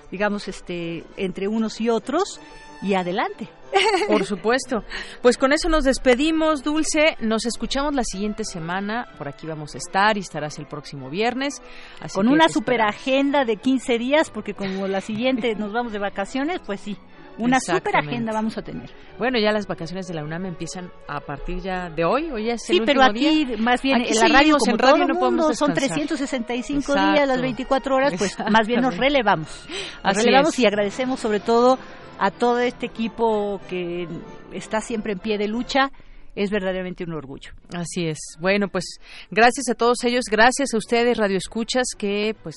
digamos, 0.09 0.47
este, 0.47 1.03
entre 1.17 1.47
unos 1.47 1.79
y 1.79 1.89
otros 1.89 2.41
y 2.81 2.95
adelante. 2.95 3.47
Por 4.07 4.25
supuesto. 4.25 4.83
Pues 5.21 5.37
con 5.37 5.53
eso 5.53 5.69
nos 5.69 5.83
despedimos, 5.83 6.63
Dulce. 6.63 7.15
Nos 7.19 7.45
escuchamos 7.45 7.93
la 7.93 8.03
siguiente 8.03 8.43
semana. 8.43 9.07
Por 9.19 9.27
aquí 9.27 9.45
vamos 9.45 9.75
a 9.75 9.77
estar 9.77 10.17
y 10.17 10.21
estarás 10.21 10.57
el 10.57 10.65
próximo 10.65 11.11
viernes. 11.11 11.61
Así 12.01 12.15
con 12.15 12.27
una 12.27 12.49
super 12.49 12.81
agenda 12.81 13.45
de 13.45 13.57
15 13.57 13.99
días, 13.99 14.31
porque 14.31 14.55
como 14.55 14.87
la 14.87 15.01
siguiente 15.01 15.53
nos 15.53 15.71
vamos 15.71 15.93
de 15.93 15.99
vacaciones, 15.99 16.59
pues 16.65 16.79
sí, 16.79 16.97
una 17.39 17.59
super 17.59 17.95
agenda 17.95 18.31
vamos 18.33 18.57
a 18.57 18.61
tener. 18.61 18.89
Bueno, 19.17 19.39
ya 19.39 19.51
las 19.51 19.67
vacaciones 19.67 20.07
de 20.07 20.13
la 20.13 20.23
UNAM 20.23 20.45
empiezan 20.45 20.91
a 21.07 21.19
partir 21.19 21.59
ya 21.61 21.89
de 21.89 22.05
hoy. 22.05 22.29
Hoy 22.31 22.45
ya 22.45 22.53
es 22.53 22.63
Sí, 22.63 22.77
el 22.77 22.85
pero 22.85 23.01
último 23.01 23.27
aquí 23.29 23.45
día. 23.45 23.57
más 23.57 23.81
bien 23.81 24.01
Aquí 24.01 24.09
en 24.11 24.15
la 24.19 24.27
radio 24.39 24.57
como 24.57 24.71
en 24.71 24.77
radio 24.79 24.93
todo 24.95 24.97
no 25.07 25.13
el 25.13 25.19
podemos 25.19 25.31
mundo 25.45 25.53
son 25.55 25.73
descansar. 25.73 25.97
365 26.07 26.93
días 26.93 27.05
las 27.05 27.21
Exacto. 27.21 27.41
24 27.41 27.95
horas, 27.95 28.13
pues 28.17 28.37
más 28.51 28.67
bien 28.67 28.81
nos 28.81 28.97
relevamos. 28.97 29.65
Nos 29.67 29.77
Así 30.03 30.25
relevamos 30.25 30.53
es. 30.53 30.59
y 30.59 30.65
agradecemos 30.65 31.19
sobre 31.19 31.39
todo 31.39 31.79
a 32.19 32.31
todo 32.31 32.59
este 32.59 32.85
equipo 32.85 33.61
que 33.69 34.07
está 34.53 34.81
siempre 34.81 35.13
en 35.13 35.19
pie 35.19 35.37
de 35.37 35.47
lucha. 35.47 35.91
Es 36.35 36.51
verdaderamente 36.51 37.03
un 37.03 37.13
orgullo. 37.13 37.51
Así 37.73 38.05
es. 38.07 38.19
Bueno, 38.39 38.67
pues 38.69 38.99
gracias 39.31 39.67
a 39.69 39.73
todos 39.75 40.03
ellos, 40.05 40.25
gracias 40.29 40.73
a 40.73 40.77
ustedes, 40.77 41.17
Radio 41.17 41.37
Escuchas, 41.37 41.87
que 41.97 42.35
pues 42.43 42.55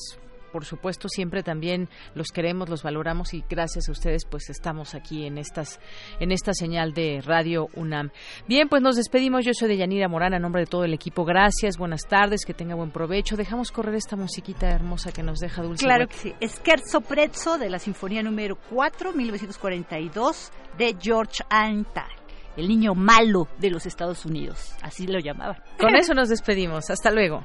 por 0.52 0.64
supuesto 0.64 1.08
siempre 1.08 1.42
también 1.42 1.88
los 2.14 2.28
queremos, 2.28 2.68
los 2.68 2.82
valoramos 2.82 3.34
y 3.34 3.44
gracias 3.48 3.88
a 3.88 3.92
ustedes 3.92 4.24
pues 4.24 4.50
estamos 4.50 4.94
aquí 4.94 5.26
en 5.26 5.38
estas 5.38 5.80
en 6.20 6.30
esta 6.30 6.52
señal 6.52 6.92
de 6.92 7.22
Radio 7.24 7.68
UNAM. 7.74 8.10
Bien, 8.46 8.68
pues 8.68 8.82
nos 8.82 8.96
despedimos. 8.96 9.44
Yo 9.44 9.52
soy 9.54 9.68
de 9.68 9.78
Yanira 9.78 10.08
Morán 10.08 10.34
a 10.34 10.38
nombre 10.38 10.62
de 10.62 10.66
todo 10.66 10.84
el 10.84 10.94
equipo. 10.94 11.24
Gracias, 11.24 11.76
buenas 11.78 12.02
tardes, 12.06 12.44
que 12.44 12.54
tenga 12.54 12.74
buen 12.74 12.90
provecho. 12.90 13.36
Dejamos 13.36 13.72
correr 13.72 13.94
esta 13.94 14.16
musiquita 14.16 14.68
hermosa 14.70 15.12
que 15.12 15.22
nos 15.22 15.38
deja 15.38 15.62
Dulce. 15.62 15.84
Claro 15.84 16.06
que 16.06 16.14
sí. 16.14 16.34
Scherzo 16.42 17.00
Prezzo 17.00 17.58
de 17.58 17.70
la 17.70 17.78
Sinfonía 17.78 18.22
número 18.22 18.56
4, 18.70 19.12
1942, 19.12 20.52
de 20.76 20.96
George 21.00 21.42
Antal, 21.48 22.10
el 22.56 22.68
niño 22.68 22.94
malo 22.94 23.48
de 23.58 23.70
los 23.70 23.86
Estados 23.86 24.26
Unidos. 24.26 24.74
Así 24.82 25.06
lo 25.06 25.18
llamaban. 25.18 25.56
Con 25.78 25.94
eso 25.96 26.14
nos 26.14 26.28
despedimos. 26.28 26.90
Hasta 26.90 27.10
luego. 27.10 27.44